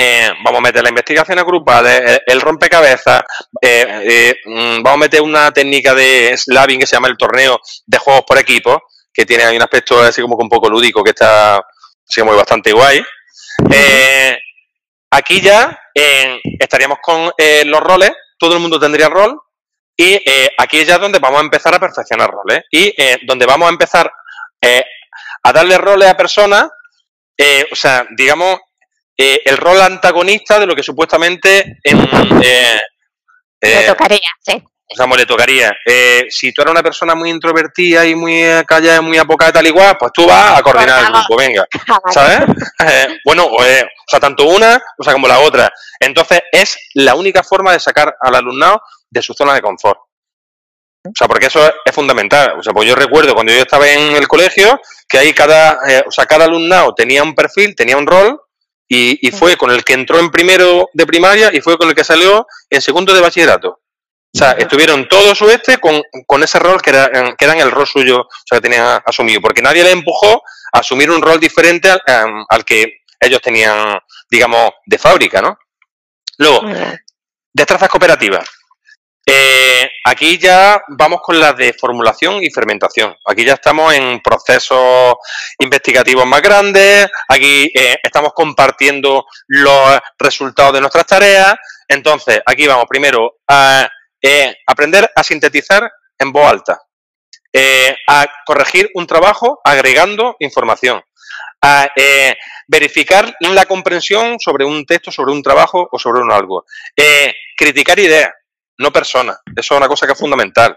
Eh, 0.00 0.30
vamos 0.44 0.60
a 0.60 0.62
meter 0.62 0.80
la 0.80 0.90
investigación 0.90 1.40
agrupada, 1.40 2.20
el, 2.24 2.40
rompecabezas, 2.40 3.20
eh, 3.60 3.84
eh, 4.04 4.36
mm, 4.44 4.80
vamos 4.80 4.94
a 4.94 4.96
meter 4.96 5.20
una 5.22 5.50
técnica 5.50 5.92
de 5.92 6.36
slaving 6.36 6.78
que 6.78 6.86
se 6.86 6.94
llama 6.94 7.08
el 7.08 7.16
torneo 7.16 7.58
de 7.84 7.98
juegos 7.98 8.22
por 8.24 8.38
equipo, 8.38 8.80
que 9.12 9.26
tiene 9.26 9.42
ahí 9.42 9.56
un 9.56 9.62
aspecto 9.62 10.00
así 10.00 10.22
como 10.22 10.36
un 10.36 10.48
poco 10.48 10.70
lúdico 10.70 11.02
que 11.02 11.10
está 11.10 11.56
así 12.08 12.20
bastante 12.22 12.70
guay. 12.70 13.02
Aquí 15.10 15.40
ya 15.40 15.78
estaríamos 15.94 16.98
con 17.02 17.30
los 17.64 17.80
roles, 17.80 18.12
todo 18.38 18.54
el 18.54 18.60
mundo 18.60 18.78
tendría 18.78 19.08
rol, 19.08 19.38
y 19.96 20.14
aquí 20.58 20.84
ya 20.84 20.94
es 20.94 21.00
donde 21.00 21.18
vamos 21.18 21.40
a 21.40 21.44
empezar 21.44 21.74
a 21.74 21.80
perfeccionar 21.80 22.30
roles, 22.30 22.62
y 22.70 22.94
donde 23.26 23.46
vamos 23.46 23.68
a 23.68 23.72
empezar 23.72 24.10
a 25.42 25.52
darle 25.52 25.78
roles 25.78 26.08
a 26.08 26.16
personas 26.16 26.68
eh, 27.40 27.68
o 27.70 27.76
sea, 27.76 28.04
digamos, 28.16 28.58
eh, 29.16 29.40
el 29.44 29.56
rol 29.56 29.80
antagonista 29.80 30.58
de 30.58 30.66
lo 30.66 30.74
que 30.74 30.82
supuestamente 30.82 31.78
eh, 31.84 32.80
le 33.60 33.86
tocaría, 33.86 34.28
sí. 34.40 34.62
O 34.90 34.96
sea, 34.96 35.06
le 35.06 35.26
tocaría. 35.26 35.70
si 36.30 36.52
tú 36.52 36.62
eres 36.62 36.72
una 36.72 36.82
persona 36.82 37.14
muy 37.14 37.30
introvertida 37.30 38.06
y 38.06 38.14
muy 38.14 38.42
callada, 38.66 39.00
muy 39.02 39.18
apocada 39.18 39.52
tal 39.52 39.66
y 39.66 39.70
cual, 39.70 39.96
pues 39.98 40.12
tú 40.14 40.26
vas 40.26 40.58
a 40.58 40.62
coordinar 40.62 41.04
el 41.04 41.12
grupo, 41.12 41.36
venga. 41.36 41.66
¿Sabes? 42.10 42.40
bueno, 43.24 43.46
o 43.46 43.62
sea, 44.06 44.20
tanto 44.20 44.44
una 44.44 44.80
o 44.98 45.04
sea, 45.04 45.12
como 45.12 45.28
la 45.28 45.40
otra. 45.40 45.72
Entonces, 46.00 46.40
es 46.52 46.76
la 46.94 47.14
única 47.14 47.42
forma 47.42 47.72
de 47.72 47.80
sacar 47.80 48.14
al 48.20 48.34
alumnado 48.34 48.82
de 49.10 49.22
su 49.22 49.34
zona 49.34 49.54
de 49.54 49.62
confort. 49.62 49.98
O 51.04 51.12
sea, 51.16 51.28
porque 51.28 51.46
eso 51.46 51.60
es, 51.84 51.94
fundamental. 51.94 52.58
O 52.58 52.62
sea, 52.62 52.72
pues 52.72 52.86
yo 52.86 52.94
recuerdo 52.94 53.34
cuando 53.34 53.52
yo 53.52 53.60
estaba 53.60 53.88
en 53.88 54.16
el 54.16 54.28
colegio 54.28 54.80
que 55.08 55.18
ahí 55.18 55.32
cada, 55.32 55.78
eh, 55.88 56.02
o 56.06 56.10
sea, 56.10 56.26
cada 56.26 56.44
alumnado 56.44 56.94
tenía 56.94 57.22
un 57.22 57.34
perfil, 57.34 57.74
tenía 57.74 57.96
un 57.96 58.06
rol 58.06 58.40
y, 58.88 59.30
fue 59.30 59.56
con 59.56 59.70
el 59.70 59.84
que 59.84 59.92
entró 59.92 60.18
en 60.18 60.30
primero 60.30 60.88
de 60.92 61.06
primaria 61.06 61.50
y 61.52 61.60
fue 61.60 61.76
con 61.76 61.88
el 61.88 61.94
que 61.94 62.04
salió 62.04 62.46
en 62.70 62.80
segundo 62.80 63.14
de 63.14 63.20
bachillerato. 63.20 63.80
O 64.38 64.44
sea, 64.44 64.52
estuvieron 64.52 65.08
todos 65.08 65.36
su 65.36 65.50
este 65.50 65.78
con, 65.78 66.42
ese 66.44 66.60
rol 66.60 66.80
que 66.80 66.90
era, 66.90 67.10
que 67.36 67.44
era 67.44 67.54
el 67.54 67.72
rol 67.72 67.88
suyo, 67.88 68.20
o 68.20 68.28
sea, 68.46 68.58
que 68.58 68.68
tenían 68.68 69.02
asumido, 69.04 69.40
porque 69.40 69.60
nadie 69.60 69.82
le 69.82 69.90
empujó 69.90 70.44
a 70.72 70.78
asumir 70.78 71.10
un 71.10 71.20
rol 71.20 71.40
diferente 71.40 71.90
al, 71.90 72.00
em, 72.06 72.44
al 72.48 72.64
que 72.64 73.00
ellos 73.18 73.40
tenían, 73.40 73.98
digamos, 74.30 74.70
de 74.86 74.96
fábrica, 74.96 75.42
¿no? 75.42 75.58
Luego, 76.36 76.62
destrezas 77.52 77.88
cooperativas. 77.88 78.48
Eh, 79.26 79.90
aquí 80.04 80.38
ya 80.38 80.80
vamos 80.86 81.18
con 81.20 81.40
las 81.40 81.56
de 81.56 81.72
formulación 81.72 82.40
y 82.40 82.50
fermentación. 82.50 83.16
Aquí 83.26 83.44
ya 83.44 83.54
estamos 83.54 83.92
en 83.92 84.20
procesos 84.20 85.16
investigativos 85.58 86.24
más 86.26 86.40
grandes. 86.42 87.10
Aquí 87.28 87.72
eh, 87.74 87.96
estamos 88.00 88.32
compartiendo 88.34 89.26
los 89.48 89.98
resultados 90.16 90.74
de 90.74 90.80
nuestras 90.80 91.06
tareas. 91.06 91.56
Entonces, 91.88 92.40
aquí 92.46 92.68
vamos 92.68 92.86
primero 92.88 93.38
a 93.48 93.88
eh, 94.22 94.54
aprender 94.66 95.10
a 95.14 95.22
sintetizar 95.22 95.90
en 96.18 96.32
voz 96.32 96.50
alta. 96.50 96.80
a 98.08 98.26
corregir 98.44 98.90
un 98.94 99.06
trabajo 99.06 99.60
agregando 99.64 100.36
información. 100.40 101.02
A 101.62 101.88
verificar 102.68 103.34
la 103.40 103.66
comprensión 103.66 104.38
sobre 104.38 104.64
un 104.64 104.84
texto, 104.84 105.10
sobre 105.10 105.32
un 105.32 105.42
trabajo 105.42 105.88
o 105.90 105.98
sobre 105.98 106.20
un 106.20 106.30
algo. 106.30 106.64
criticar 107.56 107.98
ideas 107.98 108.30
no 108.78 108.92
personas. 108.92 109.38
Eso 109.56 109.74
es 109.74 109.78
una 109.78 109.88
cosa 109.88 110.06
que 110.06 110.12
es 110.12 110.18
fundamental. 110.18 110.76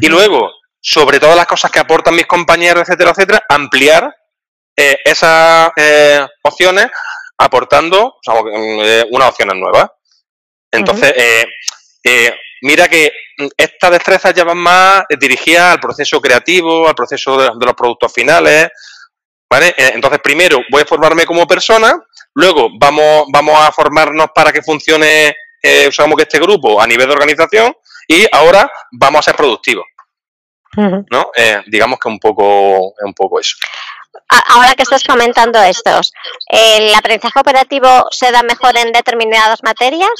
Y 0.00 0.08
luego, 0.08 0.50
sobre 0.80 1.20
todas 1.20 1.36
las 1.36 1.46
cosas 1.46 1.70
que 1.70 1.80
aportan 1.80 2.14
mis 2.14 2.26
compañeros, 2.26 2.82
etcétera, 2.82 3.10
etcétera, 3.10 3.44
ampliar 3.48 4.14
eh, 4.76 4.98
esas 5.04 5.70
eh, 5.76 6.26
opciones 6.42 6.86
aportando 7.36 8.14
eh, 8.84 9.04
unas 9.10 9.28
opciones 9.28 9.56
nuevas. 9.56 9.90
Entonces, 10.70 11.14
mira 12.62 12.88
que 12.88 13.12
estas 13.56 13.90
destrezas 13.90 14.34
ya 14.34 14.44
van 14.44 14.58
más 14.58 15.04
dirigidas 15.20 15.74
al 15.74 15.80
proceso 15.80 16.20
creativo, 16.20 16.88
al 16.88 16.94
proceso 16.94 17.36
de, 17.36 17.66
los 17.66 17.74
productos 17.74 18.12
finales. 18.12 18.68
¿vale? 19.50 19.74
Entonces, 19.76 20.20
primero 20.22 20.58
voy 20.70 20.82
a 20.82 20.86
formarme 20.86 21.26
como 21.26 21.46
persona, 21.46 21.94
luego 22.34 22.70
vamos, 22.78 23.26
vamos 23.32 23.60
a 23.60 23.70
formarnos 23.70 24.28
para 24.34 24.52
que 24.52 24.62
funcione 24.62 25.36
eh, 25.62 25.86
usamos 25.88 26.16
que 26.16 26.22
este 26.22 26.40
grupo 26.40 26.80
a 26.80 26.86
nivel 26.86 27.06
de 27.06 27.12
organización 27.12 27.72
y 28.08 28.26
ahora 28.32 28.70
vamos 28.90 29.20
a 29.20 29.22
ser 29.22 29.36
productivos. 29.36 29.84
¿no? 30.76 31.30
Eh, 31.36 31.62
digamos 31.66 31.98
que 31.98 32.08
un 32.08 32.18
poco, 32.18 32.94
es 32.98 33.04
un 33.04 33.14
poco 33.14 33.38
eso. 33.38 33.56
Ahora 34.48 34.74
que 34.74 34.82
estás 34.82 35.04
comentando 35.04 35.62
estos, 35.62 36.12
¿el 36.48 36.94
aprendizaje 36.94 37.38
operativo 37.38 38.06
se 38.10 38.30
da 38.30 38.42
mejor 38.42 38.76
en 38.78 38.92
determinadas 38.92 39.62
materias 39.62 40.10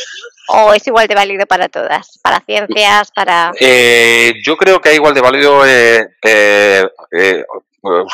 o 0.48 0.74
es 0.74 0.86
igual 0.86 1.06
de 1.06 1.14
válido 1.14 1.46
para 1.46 1.68
todas? 1.68 2.18
¿Para 2.22 2.40
ciencias? 2.40 3.10
para 3.12 3.52
eh, 3.58 4.34
Yo 4.44 4.56
creo 4.56 4.80
que 4.80 4.90
es 4.90 4.94
igual 4.96 5.14
de 5.14 5.20
válido 5.20 5.62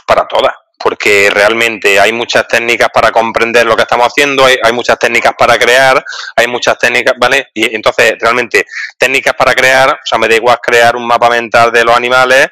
para 0.06 0.28
todas. 0.28 0.54
porque 0.80 1.30
realmente 1.30 1.98
hay 1.98 2.12
muchas 2.12 2.46
técnicas 2.46 2.88
para 2.94 3.10
comprender 3.10 3.66
lo 3.66 3.74
que 3.74 3.82
estamos 3.82 4.06
haciendo, 4.06 4.44
hay, 4.44 4.72
muchas 4.72 4.96
técnicas 4.98 5.32
para 5.36 5.58
crear, 5.58 6.04
hay 6.36 6.46
muchas 6.46 6.78
técnicas, 6.78 7.14
¿vale? 7.18 7.48
Y 7.52 7.74
entonces, 7.74 8.14
realmente, 8.20 8.64
técnicas 8.96 9.34
para 9.34 9.54
crear, 9.54 9.90
o 9.90 10.06
sea, 10.06 10.18
me 10.18 10.28
da 10.28 10.36
igual 10.36 10.58
crear 10.62 10.94
un 10.94 11.04
mapa 11.04 11.28
mental 11.28 11.72
de 11.72 11.84
los 11.84 11.96
animales 11.96 12.48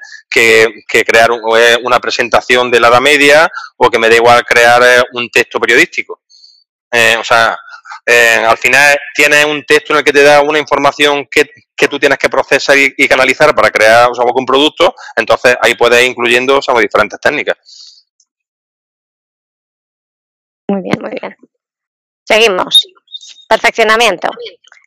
que, 0.86 1.04
crear 1.04 1.30
eh, 1.58 1.78
una 1.82 2.00
presentación 2.00 2.70
de 2.70 2.80
la 2.80 2.88
Edad 2.88 3.00
Media 3.00 3.50
o 3.76 3.90
que 3.90 3.98
me 3.98 4.08
da 4.08 4.16
igual 4.16 4.44
crear 4.44 4.82
eh, 4.82 5.02
un 5.12 5.28
texto 5.30 5.58
periodístico. 5.58 6.20
o 7.18 7.24
sea, 7.24 7.56
al 8.06 8.58
final 8.58 8.96
tienes 9.14 9.44
un 9.44 9.64
texto 9.64 9.92
en 9.92 9.98
el 9.98 10.04
que 10.04 10.12
te 10.12 10.22
da 10.22 10.40
una 10.42 10.58
información 10.58 11.26
que, 11.30 11.48
tú 11.88 11.98
tienes 11.98 12.18
que 12.18 12.28
procesar 12.28 12.76
y, 12.78 13.08
canalizar 13.08 13.54
para 13.54 13.70
crear 13.70 14.08
un 14.10 14.46
producto, 14.46 14.94
entonces 15.16 15.56
ahí 15.60 15.74
puedes 15.74 16.02
ir 16.02 16.10
incluyendo 16.10 16.60
diferentes 16.80 17.20
técnicas. 17.20 17.56
Muy 20.68 20.82
bien, 20.82 20.98
muy 21.00 21.10
bien. 21.10 21.36
Seguimos. 22.24 22.86
Perfeccionamiento. 23.48 24.28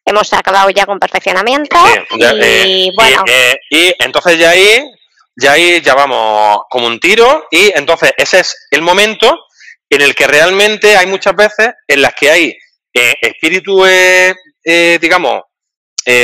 Hemos 0.05 0.33
acabado 0.33 0.69
ya 0.71 0.85
con 0.85 0.99
perfeccionamiento. 0.99 1.77
y 2.17 2.23
eh, 2.23 2.91
bueno. 2.95 3.23
Eh, 3.27 3.55
y, 3.69 3.93
entonces 3.99 4.39
ya 4.39 4.49
ahí, 4.49 4.83
ya 5.39 5.53
ahí 5.53 5.81
ya 5.81 5.95
vamos 5.95 6.63
como 6.69 6.87
un 6.87 6.99
tiro. 6.99 7.47
Y 7.51 7.71
entonces 7.75 8.11
ese 8.17 8.39
es 8.41 8.67
el 8.71 8.81
momento 8.81 9.37
en 9.89 10.01
el 10.01 10.13
que 10.13 10.27
realmente 10.27 10.95
hay 10.95 11.07
muchas 11.07 11.35
veces 11.35 11.71
en 11.87 12.01
las 12.01 12.13
que 12.13 12.29
hay 12.29 12.57
eh, 12.93 13.15
espíritu, 13.21 13.83
digamos, 15.01 15.41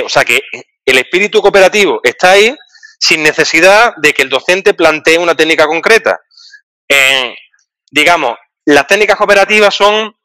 o 0.04 0.10
sea 0.10 0.24
que 0.24 0.42
el 0.86 0.98
espíritu 0.98 1.42
cooperativo 1.42 2.00
está 2.04 2.32
ahí 2.32 2.56
sin 3.00 3.24
necesidad 3.24 3.94
de 3.98 4.14
que 4.14 4.22
el 4.22 4.30
docente 4.30 4.74
plantee 4.74 5.18
una 5.18 5.36
técnica 5.36 5.66
concreta. 5.66 6.20
digamos, 7.92 8.36
las 8.66 8.88
técnicas 8.88 9.16
cooperativas 9.16 9.74
son 9.74 10.16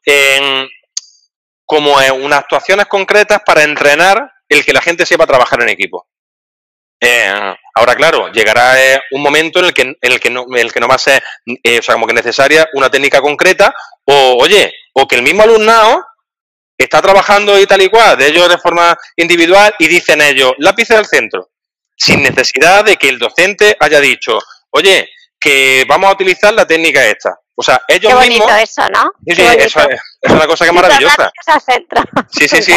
como 1.65 1.95
unas 1.95 2.39
actuaciones 2.39 2.85
concretas 2.87 3.41
para 3.45 3.63
entrenar 3.63 4.31
el 4.49 4.65
que 4.65 4.73
la 4.73 4.81
gente 4.81 5.05
sepa 5.05 5.25
trabajar 5.25 5.61
en 5.61 5.69
equipo. 5.69 6.05
Eh, 7.03 7.55
ahora, 7.73 7.95
claro, 7.95 8.31
llegará 8.31 8.79
eh, 8.79 9.01
un 9.09 9.23
momento 9.23 9.57
en 9.59 9.65
el 9.65 9.73
que, 9.73 9.97
el 9.99 10.19
que, 10.19 10.29
no, 10.29 10.45
el 10.55 10.71
que 10.71 10.79
no 10.79 10.87
va 10.87 10.95
a 10.95 10.99
ser, 10.99 11.23
eh, 11.63 11.79
o 11.79 11.81
sea, 11.81 11.95
como 11.95 12.05
que 12.05 12.13
necesaria 12.13 12.69
una 12.73 12.91
técnica 12.91 13.19
concreta, 13.21 13.73
o 14.05 14.37
oye, 14.39 14.71
o 14.93 15.07
que 15.07 15.15
el 15.15 15.23
mismo 15.23 15.41
alumnado 15.41 16.05
está 16.77 17.01
trabajando 17.01 17.59
y 17.59 17.65
tal 17.65 17.81
y 17.81 17.89
cual, 17.89 18.17
de 18.17 18.27
ellos 18.27 18.47
de 18.49 18.59
forma 18.59 18.95
individual, 19.15 19.73
y 19.79 19.87
dicen 19.87 20.21
ellos, 20.21 20.53
lápiz 20.59 20.91
al 20.91 21.07
centro, 21.07 21.49
sin 21.97 22.21
necesidad 22.21 22.85
de 22.85 22.97
que 22.97 23.09
el 23.09 23.17
docente 23.17 23.75
haya 23.79 23.99
dicho, 23.99 24.37
oye, 24.69 25.09
que 25.39 25.85
vamos 25.87 26.07
a 26.07 26.13
utilizar 26.13 26.53
la 26.53 26.67
técnica 26.67 27.03
esta. 27.03 27.35
O 27.55 27.63
sea, 27.63 27.81
ellos 27.87 28.11
Qué 28.11 28.15
bonito 28.15 28.55
eso, 28.55 28.87
¿no? 28.89 29.11
Sí, 29.25 29.35
sí, 29.35 29.41
eso 29.57 29.79
es, 30.21 30.31
una 30.31 30.45
cosa 30.45 30.65
que 30.65 30.69
es 30.69 30.75
maravillosa. 30.75 31.31
Sí, 32.29 32.47
sí, 32.47 32.61
sí. 32.61 32.73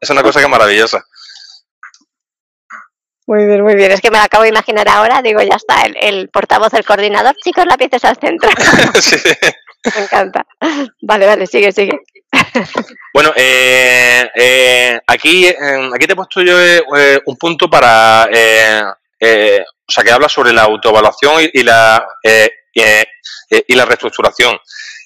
Es 0.00 0.10
una 0.10 0.22
cosa 0.22 0.40
que 0.40 0.44
es 0.44 0.50
maravillosa. 0.50 1.04
Muy 3.32 3.46
bien, 3.46 3.62
muy 3.62 3.74
bien. 3.76 3.90
Es 3.90 4.02
que 4.02 4.10
me 4.10 4.18
la 4.18 4.24
acabo 4.24 4.42
de 4.42 4.50
imaginar 4.50 4.86
ahora. 4.90 5.22
Digo, 5.22 5.40
ya 5.40 5.56
está, 5.56 5.84
el, 5.84 6.28
portavoz, 6.28 6.74
el 6.74 6.84
coordinador. 6.84 7.34
Chicos, 7.42 7.64
la 7.64 7.78
pieza 7.78 8.10
al 8.10 8.18
centro. 8.18 8.50
sí. 9.00 9.16
Me 9.96 10.02
encanta. 10.02 10.44
Vale, 11.00 11.26
vale, 11.26 11.46
sigue, 11.46 11.72
sigue. 11.72 11.98
Bueno, 13.14 13.30
eh, 13.36 14.30
eh, 14.34 15.00
aquí, 15.06 15.46
aquí 15.46 16.06
te 16.06 16.12
he 16.12 16.16
puesto 16.16 16.40
yo 16.40 16.58
eh, 16.58 17.20
un 17.26 17.36
punto 17.36 17.68
para, 17.68 18.26
o 18.26 19.92
sea, 19.92 20.04
que 20.04 20.10
habla 20.10 20.30
sobre 20.30 20.52
la 20.52 20.62
autoevaluación 20.62 21.42
y, 21.52 21.62
la 21.62 22.06
eh, 23.52 23.64
y 23.68 23.74
la 23.74 23.84
reestructuración. 23.84 24.58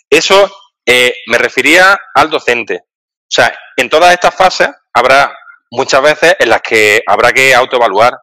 Eso 0.09 0.51
eh, 0.85 1.17
me 1.27 1.39
refería 1.39 1.99
al 2.15 2.31
docente. 2.31 2.85
O 2.85 3.29
sea, 3.29 3.57
en 3.77 3.89
todas 3.89 4.13
estas 4.13 4.35
fases 4.35 4.71
habrá 4.93 5.37
muchas 5.71 6.03
veces 6.03 6.37
en 6.39 6.51
las 6.51 6.63
que 6.63 7.03
habrá 7.07 7.33
que 7.33 7.55
autoevaluar 7.55 8.15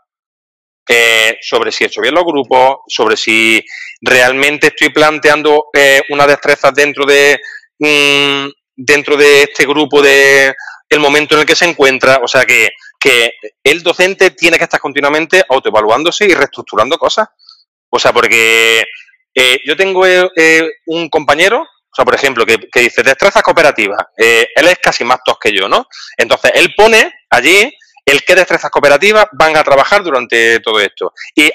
eh, 0.88 1.38
sobre 1.42 1.72
si 1.72 1.84
he 1.84 1.88
hecho 1.88 2.02
bien 2.02 2.14
los 2.14 2.26
grupos, 2.26 2.80
sobre 2.88 3.16
si 3.16 3.64
realmente 4.02 4.68
estoy 4.68 4.90
planteando 4.90 5.66
una 6.10 6.28
destreza 6.28 6.72
dentro 6.72 7.06
de 7.06 7.40
mm, 7.80 8.48
dentro 8.76 9.16
de 9.16 9.44
este 9.44 9.66
grupo 9.66 10.02
de 10.02 10.54
el 10.90 11.00
momento 11.00 11.36
en 11.36 11.42
el 11.42 11.48
que 11.48 11.56
se 11.56 11.66
encuentra. 11.66 12.20
O 12.24 12.28
sea 12.28 12.46
que, 12.46 12.70
que 13.00 13.34
el 13.64 13.84
docente 13.84 14.32
tiene 14.32 14.58
que 14.58 14.66
estar 14.66 14.80
continuamente 14.80 15.44
autoevaluándose 15.50 16.26
y 16.26 16.34
reestructurando 16.34 16.98
cosas. 16.98 17.28
O 17.90 18.00
sea, 18.00 18.14
porque 18.14 18.84
eh, 19.36 19.60
yo 19.66 19.76
tengo 19.76 20.06
eh, 20.06 20.30
eh, 20.36 20.70
un 20.88 21.10
compañero, 21.10 21.66
o 21.94 21.96
sea, 21.96 22.06
por 22.06 22.16
ejemplo, 22.16 22.46
que, 22.46 22.58
dice 22.74 23.04
destreza 23.04 23.44
cooperativa. 23.44 24.10
él 24.18 24.68
es 24.68 24.80
casi 24.82 25.04
más 25.04 25.20
tos 25.24 25.38
que 25.40 25.52
yo, 25.52 25.70
¿no? 25.70 25.86
Entonces, 26.18 26.52
él 26.56 26.74
pone 26.76 27.14
allí 27.30 27.72
el 28.04 28.24
qué 28.24 28.34
destrezas 28.36 28.72
cooperativas 28.72 29.28
van 29.34 29.56
a 29.56 29.64
trabajar 29.64 30.04
durante 30.04 30.60
todo 30.60 30.80
esto. 30.80 31.14
Y 31.36 31.52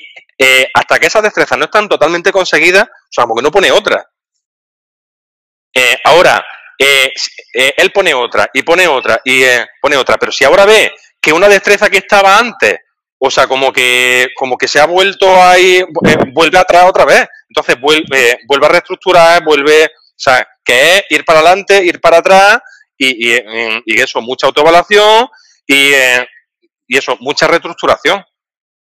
hasta 0.72 0.98
que 0.98 1.06
esas 1.06 1.22
destrezas 1.22 1.58
no 1.58 1.64
están 1.64 1.88
totalmente 1.88 2.30
conseguidas, 2.30 2.84
o 2.84 3.10
sea, 3.10 3.26
porque 3.26 3.42
no 3.42 3.50
pone 3.50 3.72
otra. 3.72 4.08
ahora, 6.04 6.44
él 6.78 7.92
pone 7.92 8.14
otra 8.14 8.48
y 8.54 8.62
pone 8.62 8.86
otra 8.86 9.20
y 9.24 9.42
pone 9.82 9.96
otra, 9.96 10.16
pero 10.18 10.30
si 10.30 10.44
ahora 10.44 10.64
ve 10.64 10.92
que 11.20 11.32
una 11.32 11.48
destreza 11.48 11.90
que 11.90 11.98
estaba 11.98 12.38
antes 12.38 12.78
o 13.18 13.30
sea, 13.30 13.46
como 13.48 13.72
que, 13.72 14.28
como 14.36 14.56
que 14.56 14.68
se 14.68 14.78
ha 14.78 14.86
vuelto 14.86 15.42
ahí, 15.42 15.78
eh, 15.78 16.16
vuelve 16.32 16.58
atrás 16.58 16.84
otra 16.84 17.04
vez. 17.04 17.26
Entonces 17.48 17.80
vuelve, 17.80 18.38
vuelve 18.46 18.66
a 18.66 18.68
reestructurar, 18.68 19.44
vuelve, 19.44 19.90
sea, 20.18 20.46
que 20.64 20.96
es 20.96 21.04
ir 21.10 21.24
para 21.24 21.40
adelante, 21.40 21.84
ir 21.84 22.00
para 22.00 22.18
atrás 22.18 22.58
y, 22.96 23.32
y, 23.32 24.00
eso, 24.00 24.20
mucha 24.20 24.46
autoevaluación 24.46 25.28
y, 25.66 25.92
eh, 25.92 26.26
y 26.86 26.96
eso, 26.96 27.16
mucha 27.20 27.46
reestructuración. 27.46 28.24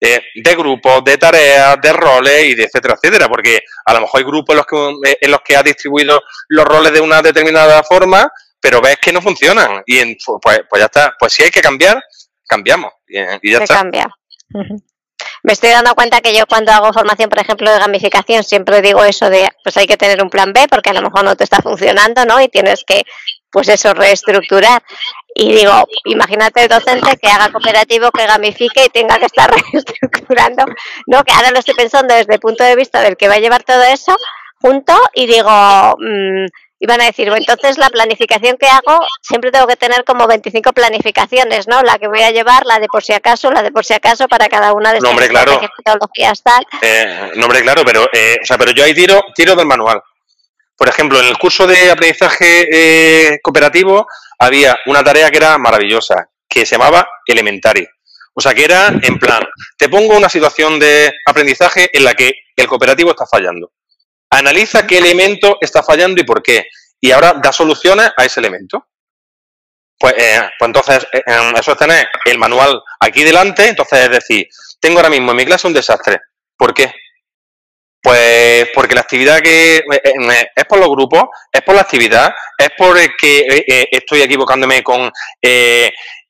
Eh, 0.04 0.20
de 0.34 0.56
grupos, 0.56 1.04
de 1.04 1.16
tareas, 1.16 1.76
de 1.80 1.92
roles 1.92 2.46
y 2.46 2.54
de 2.56 2.64
etcétera, 2.64 2.94
etcétera, 2.94 3.28
porque 3.28 3.60
a 3.84 3.94
lo 3.94 4.00
mejor 4.00 4.18
hay 4.18 4.26
grupos 4.26 4.52
en 4.52 4.56
los 4.56 4.66
que, 4.66 5.18
en 5.20 5.30
los 5.30 5.40
que 5.42 5.54
has 5.54 5.62
distribuido 5.62 6.20
los 6.48 6.64
roles 6.64 6.92
de 6.92 7.00
una 7.00 7.22
determinada 7.22 7.84
forma, 7.84 8.28
pero 8.60 8.80
ves 8.80 8.96
que 9.00 9.12
no 9.12 9.22
funcionan 9.22 9.80
y 9.86 10.16
pues, 10.16 10.62
pues 10.68 10.80
ya 10.80 10.86
está, 10.86 11.14
pues 11.16 11.32
si 11.32 11.44
hay 11.44 11.50
que 11.50 11.60
cambiar, 11.60 12.02
cambiamos 12.48 12.92
y, 13.06 13.52
ya 13.52 13.58
Se 13.58 13.62
está. 13.62 13.76
cambia. 13.76 14.08
Me 15.42 15.54
estoy 15.54 15.70
dando 15.70 15.94
cuenta 15.94 16.20
que 16.20 16.36
yo 16.36 16.46
cuando 16.46 16.70
hago 16.72 16.92
formación, 16.92 17.28
por 17.28 17.40
ejemplo, 17.40 17.70
de 17.70 17.78
gamificación, 17.78 18.44
siempre 18.44 18.80
digo 18.80 19.02
eso 19.04 19.28
de, 19.28 19.48
pues 19.64 19.76
hay 19.76 19.86
que 19.86 19.96
tener 19.96 20.22
un 20.22 20.30
plan 20.30 20.52
B 20.52 20.66
porque 20.70 20.90
a 20.90 20.92
lo 20.92 21.02
mejor 21.02 21.24
no 21.24 21.34
te 21.36 21.42
está 21.44 21.60
funcionando, 21.60 22.24
¿no? 22.24 22.40
Y 22.40 22.48
tienes 22.48 22.84
que, 22.84 23.02
pues 23.50 23.68
eso, 23.68 23.92
reestructurar. 23.92 24.82
Y 25.34 25.52
digo, 25.52 25.72
imagínate 26.04 26.62
el 26.62 26.68
docente 26.68 27.16
que 27.16 27.28
haga 27.28 27.50
cooperativo, 27.50 28.10
que 28.12 28.26
gamifique 28.26 28.84
y 28.84 28.88
tenga 28.90 29.18
que 29.18 29.26
estar 29.26 29.50
reestructurando, 29.72 30.64
¿no? 31.06 31.24
Que 31.24 31.32
ahora 31.32 31.50
lo 31.50 31.58
estoy 31.58 31.74
pensando 31.74 32.14
desde 32.14 32.34
el 32.34 32.40
punto 32.40 32.62
de 32.62 32.76
vista 32.76 33.00
del 33.00 33.16
que 33.16 33.28
va 33.28 33.34
a 33.34 33.40
llevar 33.40 33.64
todo 33.64 33.82
eso 33.82 34.16
junto 34.60 34.94
y 35.14 35.26
digo, 35.26 35.50
mmm, 35.98 36.46
y 36.82 36.86
van 36.86 37.00
a 37.00 37.04
decir, 37.04 37.28
bueno, 37.28 37.44
entonces 37.46 37.78
la 37.78 37.90
planificación 37.90 38.56
que 38.58 38.66
hago, 38.66 38.98
siempre 39.20 39.52
tengo 39.52 39.68
que 39.68 39.76
tener 39.76 40.02
como 40.02 40.26
25 40.26 40.72
planificaciones, 40.72 41.68
¿no? 41.68 41.80
La 41.82 41.96
que 41.96 42.08
voy 42.08 42.22
a 42.22 42.32
llevar, 42.32 42.66
la 42.66 42.80
de 42.80 42.88
por 42.88 43.04
si 43.04 43.12
acaso, 43.12 43.52
la 43.52 43.62
de 43.62 43.70
por 43.70 43.84
si 43.84 43.94
acaso 43.94 44.26
para 44.26 44.48
cada 44.48 44.72
una 44.72 44.90
de 44.90 44.98
estas 44.98 45.08
nombre, 45.08 45.28
claro. 45.28 45.60
metodologías 45.78 46.42
tal. 46.42 46.66
Eh, 46.80 47.30
nombre 47.36 47.62
claro, 47.62 47.84
pero, 47.86 48.08
eh, 48.12 48.36
o 48.42 48.44
sea, 48.44 48.58
pero 48.58 48.72
yo 48.72 48.82
ahí 48.82 48.94
tiro, 48.94 49.22
tiro 49.32 49.54
del 49.54 49.64
manual. 49.64 50.02
Por 50.76 50.88
ejemplo, 50.88 51.20
en 51.20 51.26
el 51.26 51.38
curso 51.38 51.68
de 51.68 51.88
aprendizaje 51.88 52.66
eh, 52.72 53.38
cooperativo 53.44 54.08
había 54.40 54.76
una 54.86 55.04
tarea 55.04 55.30
que 55.30 55.36
era 55.36 55.58
maravillosa, 55.58 56.30
que 56.48 56.66
se 56.66 56.74
llamaba 56.74 57.08
Elementary. 57.24 57.86
O 58.34 58.40
sea, 58.40 58.54
que 58.54 58.64
era 58.64 58.88
en 58.88 59.20
plan, 59.20 59.44
te 59.78 59.88
pongo 59.88 60.16
una 60.16 60.28
situación 60.28 60.80
de 60.80 61.12
aprendizaje 61.26 61.96
en 61.96 62.02
la 62.02 62.14
que 62.14 62.32
el 62.56 62.66
cooperativo 62.66 63.10
está 63.10 63.24
fallando. 63.24 63.70
Analiza 64.32 64.86
qué 64.86 64.98
elemento 64.98 65.58
está 65.60 65.82
fallando 65.82 66.20
y 66.20 66.24
por 66.24 66.42
qué. 66.42 66.66
Y 66.98 67.10
ahora 67.10 67.34
da 67.42 67.52
soluciones 67.52 68.10
a 68.16 68.24
ese 68.24 68.40
elemento. 68.40 68.88
Pues, 69.98 70.14
eh, 70.16 70.40
pues 70.58 70.68
entonces, 70.68 71.06
eh, 71.12 71.22
eso 71.60 71.72
es 71.72 71.78
tener 71.78 72.08
el 72.24 72.38
manual 72.38 72.80
aquí 72.98 73.24
delante. 73.24 73.68
Entonces, 73.68 74.00
es 74.00 74.10
decir, 74.10 74.46
tengo 74.80 74.98
ahora 74.98 75.10
mismo 75.10 75.32
en 75.32 75.36
mi 75.36 75.44
clase 75.44 75.66
un 75.66 75.74
desastre. 75.74 76.18
¿Por 76.56 76.72
qué? 76.72 76.94
Pues 78.02 78.68
porque 78.74 78.94
la 78.94 79.02
actividad 79.02 79.40
que 79.40 79.76
eh, 79.76 80.46
es 80.56 80.64
por 80.64 80.78
los 80.78 80.88
grupos, 80.88 81.24
es 81.52 81.60
por 81.60 81.74
la 81.74 81.82
actividad, 81.82 82.34
es 82.58 82.70
porque 82.76 83.14
estoy 83.92 84.22
equivocándome 84.22 84.82
con 84.82 85.12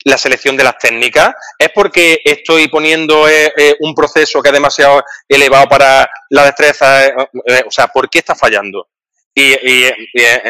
la 0.05 0.19
selección 0.19 0.57
de 0.57 0.65
las 0.65 0.79
técnicas? 0.79 1.35
¿Es 1.59 1.71
porque 1.75 2.21
estoy 2.25 2.69
poniendo 2.69 3.29
eh, 3.29 3.53
eh, 3.57 3.77
un 3.81 3.95
proceso 3.95 4.43
que 4.43 4.49
es 4.49 4.53
demasiado 4.53 5.05
elevado 5.29 5.69
para 5.69 6.09
la 6.31 6.45
destreza? 6.45 7.07
Eh, 7.07 7.65
o 7.67 7.71
sea, 7.71 7.89
¿por 7.89 8.09
qué 8.09 8.19
está 8.19 8.35
fallando? 8.35 8.89
Y, 9.35 9.55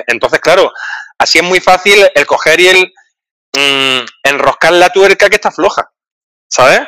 entonces, 0.08 0.40
claro, 0.40 0.72
así 1.18 1.38
es 1.38 1.44
muy 1.44 1.60
fácil 1.60 2.04
el 2.14 2.26
coger 2.26 2.60
y 2.60 2.66
el 2.66 2.92
mm, 3.56 4.04
enroscar 4.24 4.72
la 4.72 4.90
tuerca 4.90 5.28
que 5.28 5.36
está 5.36 5.52
floja, 5.52 5.88
¿sabes? 6.50 6.80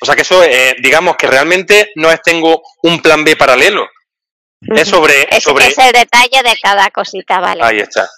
o 0.00 0.06
sea, 0.06 0.14
que 0.14 0.22
eso, 0.22 0.40
digamos 0.78 1.16
que 1.16 1.26
realmente 1.26 1.90
no 1.96 2.12
es 2.12 2.22
tengo 2.22 2.62
un 2.84 3.02
plan 3.02 3.24
B 3.24 3.34
paralelo, 3.34 3.88
Es 4.60 4.88
sobre... 4.88 5.26
Es, 5.34 5.42
sobre... 5.42 5.66
es 5.66 5.78
el 5.78 5.90
detalle 5.90 6.44
de 6.44 6.56
cada 6.62 6.88
cosita, 6.90 7.40
¿vale? 7.40 7.60
Ahí 7.64 7.80
está. 7.80 8.08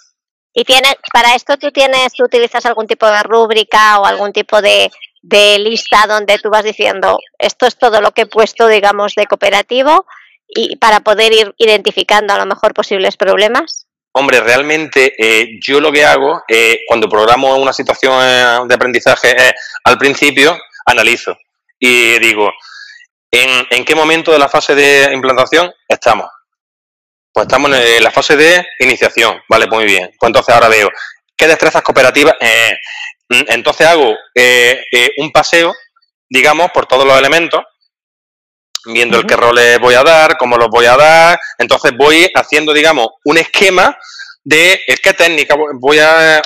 Y 0.57 0.63
tiene, 0.63 0.97
para 1.11 1.35
esto 1.35 1.57
tú 1.57 1.69
tienes, 1.71 2.13
tú 2.13 2.23
utilizas 2.23 2.65
algún 2.65 2.87
tipo 2.87 3.05
de 3.05 3.21
rúbrica 3.23 3.99
o 3.99 4.05
algún 4.05 4.31
tipo 4.31 4.61
de, 4.61 4.89
lista 5.21 6.05
donde 6.07 6.37
tú 6.37 6.49
vas 6.49 6.63
diciendo 6.63 7.17
esto 7.39 7.65
es 7.65 7.77
todo 7.77 7.99
lo 7.99 8.11
que 8.11 8.21
he 8.21 8.25
puesto, 8.25 8.67
digamos, 8.67 9.15
de 9.15 9.25
cooperativo 9.25 10.05
y 10.47 10.77
para 10.77 11.01
poder 11.01 11.33
ir 11.33 11.53
identificando 11.57 12.33
a 12.33 12.37
lo 12.37 12.45
mejor 12.45 12.73
posibles 12.73 13.17
problemas. 13.17 13.87
Hombre, 14.13 14.39
realmente 14.39 15.13
eh, 15.17 15.59
yo 15.59 15.81
lo 15.81 15.91
que 15.91 16.05
hago 16.05 16.43
eh, 16.47 16.79
cuando 16.87 17.09
programo 17.09 17.57
una 17.57 17.73
situación 17.73 18.13
eh, 18.21 18.59
de 18.65 18.75
aprendizaje 18.75 19.35
es 19.35 19.53
al 19.83 19.97
principio 19.97 20.57
analizo 20.85 21.35
y 21.77 22.17
digo 22.19 22.49
¿en, 23.29 23.67
en 23.71 23.83
qué 23.83 23.93
momento 23.93 24.31
de 24.31 24.39
la 24.39 24.47
fase 24.47 24.73
de 24.73 25.11
implantación 25.11 25.73
estamos. 25.89 26.27
Pues 27.35 27.47
estamos 27.47 27.69
en 27.69 28.01
la 28.01 28.11
fase 28.11 28.37
de 28.37 28.65
iniciación, 28.79 29.41
vale, 29.49 29.67
pues 29.67 29.79
muy 29.81 29.85
bien. 29.85 30.09
Pues 30.17 30.29
entonces 30.29 30.55
ahora 30.55 30.69
veo 30.69 30.89
qué 31.35 31.49
destrezas 31.49 31.81
cooperativas. 31.81 32.33
Eh, 32.39 32.77
entonces 33.49 33.85
hago 33.85 34.15
eh, 34.33 34.81
eh, 34.89 35.09
un 35.17 35.33
paseo, 35.33 35.73
digamos, 36.29 36.71
por 36.71 36.85
todos 36.85 37.05
los 37.05 37.19
elementos, 37.19 37.61
viendo 38.85 39.17
el 39.17 39.25
qué 39.25 39.35
roles 39.35 39.79
voy 39.79 39.95
a 39.95 40.03
dar, 40.03 40.37
cómo 40.37 40.55
los 40.55 40.69
voy 40.69 40.85
a 40.85 40.95
dar. 40.95 41.37
Entonces 41.57 41.91
voy 41.97 42.31
haciendo, 42.33 42.71
digamos, 42.71 43.09
un 43.25 43.37
esquema 43.37 43.97
de 44.41 44.79
qué 45.03 45.11
técnica 45.11 45.57
voy 45.73 45.99
a 45.99 46.41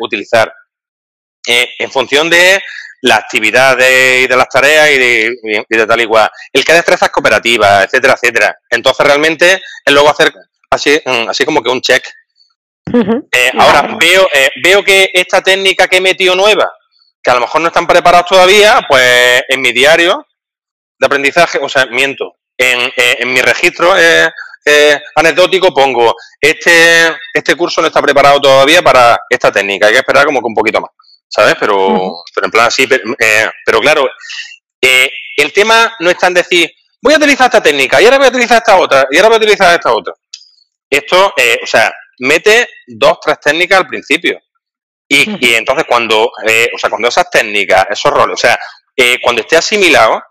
utilizar. 0.00 0.52
En 1.46 1.88
función 1.92 2.28
de 2.28 2.60
la 3.02 3.16
actividad 3.16 3.76
de, 3.76 4.22
y 4.22 4.26
de 4.26 4.36
las 4.36 4.48
tareas 4.48 4.90
y 4.90 4.98
de, 4.98 5.64
y 5.68 5.76
de 5.76 5.86
tal 5.86 6.00
y 6.00 6.06
cual. 6.06 6.30
El 6.52 6.64
que 6.64 6.72
destrezas 6.72 7.10
cooperativas, 7.10 7.84
etcétera, 7.84 8.14
etcétera. 8.14 8.56
Entonces 8.70 9.06
realmente 9.06 9.62
es 9.84 9.92
luego 9.92 10.08
hacer 10.08 10.32
así, 10.70 11.00
mm, 11.04 11.28
así 11.28 11.44
como 11.44 11.62
que 11.62 11.70
un 11.70 11.80
check. 11.80 12.04
Uh 12.92 12.98
-huh. 12.98 13.28
eh, 13.30 13.52
ahora 13.58 13.96
veo, 14.00 14.28
eh, 14.32 14.50
veo 14.62 14.82
que 14.82 15.10
esta 15.12 15.40
técnica 15.40 15.86
que 15.88 15.96
he 15.96 16.00
metido 16.00 16.34
nueva, 16.34 16.70
que 17.22 17.30
a 17.30 17.34
lo 17.34 17.40
mejor 17.40 17.60
no 17.60 17.68
están 17.68 17.86
preparados 17.86 18.26
todavía, 18.26 18.80
pues 18.88 19.42
en 19.48 19.60
mi 19.60 19.72
diario 19.72 20.26
de 20.98 21.06
aprendizaje, 21.06 21.58
o 21.60 21.68
sea, 21.68 21.86
miento, 21.86 22.36
en, 22.56 22.80
eh, 22.96 23.16
en 23.20 23.32
mi 23.32 23.40
registro 23.40 23.94
eh, 24.64 25.00
anecdótico 25.16 25.74
pongo, 25.74 26.14
este, 26.40 27.16
este 27.34 27.56
curso 27.56 27.80
no 27.80 27.88
está 27.88 28.00
preparado 28.00 28.40
todavía 28.40 28.82
para 28.82 29.18
esta 29.28 29.50
técnica, 29.50 29.86
hay 29.86 29.92
que 29.92 29.98
esperar 29.98 30.24
como 30.24 30.40
que 30.40 30.46
un 30.46 30.54
poquito 30.54 30.80
más. 30.80 30.90
¿Sabes? 31.34 31.54
Pero, 31.58 31.88
uh 31.88 31.92
-huh. 31.92 32.22
pero 32.34 32.46
en 32.46 32.50
plan 32.50 32.66
así, 32.66 32.86
pero, 32.86 33.02
eh, 33.18 33.50
pero 33.64 33.80
claro, 33.80 34.08
eh, 34.80 35.10
el 35.36 35.52
tema 35.52 35.94
no 36.00 36.10
está 36.10 36.26
en 36.26 36.34
decir, 36.34 36.70
voy 37.00 37.14
a 37.14 37.16
utilizar 37.16 37.46
esta 37.46 37.62
técnica 37.62 38.00
y 38.00 38.04
ahora 38.04 38.18
voy 38.18 38.26
a 38.26 38.30
utilizar 38.30 38.58
esta 38.58 38.76
otra 38.76 39.06
y 39.10 39.16
ahora 39.16 39.28
voy 39.28 39.36
a 39.36 39.38
utilizar 39.38 39.74
esta 39.74 39.92
otra. 39.92 40.14
Esto, 40.90 41.32
eh, 41.36 41.58
o 41.62 41.66
sea, 41.66 41.92
mete 42.18 42.68
dos, 42.86 43.18
tres 43.20 43.40
técnicas 43.40 43.78
al 43.78 43.86
principio. 43.86 44.38
Y, 45.08 45.28
uh 45.28 45.34
-huh. 45.34 45.38
y 45.40 45.54
entonces 45.54 45.84
cuando, 45.88 46.30
eh, 46.46 46.70
o 46.74 46.78
sea, 46.78 46.90
cuando 46.90 47.08
esas 47.08 47.30
técnicas, 47.30 47.86
esos 47.90 48.12
roles, 48.12 48.34
o 48.34 48.36
sea, 48.36 48.58
eh, 48.96 49.18
cuando 49.22 49.40
esté 49.40 49.56
asimilado 49.56 50.22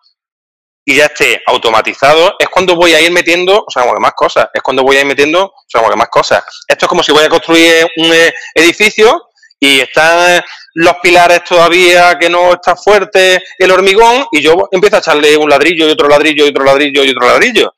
y 0.85 0.95
ya 0.95 1.05
esté 1.05 1.41
automatizado, 1.47 2.35
es 2.39 2.47
cuando 2.49 2.75
voy 2.75 2.93
a 2.93 3.01
ir 3.01 3.11
metiendo, 3.11 3.63
o 3.67 3.71
sea, 3.71 3.83
como 3.83 3.95
que 3.95 4.01
más 4.01 4.13
cosas, 4.13 4.47
es 4.53 4.61
cuando 4.61 4.83
voy 4.83 4.97
a 4.97 5.01
ir 5.01 5.05
metiendo, 5.05 5.45
o 5.45 5.65
sea, 5.67 5.81
como 5.81 5.91
que 5.91 5.97
más 5.97 6.09
cosas. 6.09 6.43
Esto 6.67 6.85
es 6.85 6.89
como 6.89 7.03
si 7.03 7.11
voy 7.11 7.23
a 7.25 7.29
construir 7.29 7.87
un 7.97 8.13
edificio 8.55 9.29
y 9.63 9.79
están 9.79 10.41
los 10.73 10.95
pilares 11.03 11.43
todavía 11.43 12.17
que 12.19 12.29
no 12.29 12.53
está 12.53 12.75
fuerte 12.75 13.43
el 13.59 13.71
hormigón 13.71 14.25
y 14.31 14.41
yo 14.41 14.67
empiezo 14.71 14.95
a 14.95 14.99
echarle 14.99 15.37
un 15.37 15.49
ladrillo 15.49 15.87
y 15.87 15.91
otro 15.91 16.09
ladrillo 16.09 16.45
y 16.45 16.49
otro 16.49 16.63
ladrillo 16.63 17.03
y 17.03 17.11
otro 17.11 17.27
ladrillo. 17.27 17.73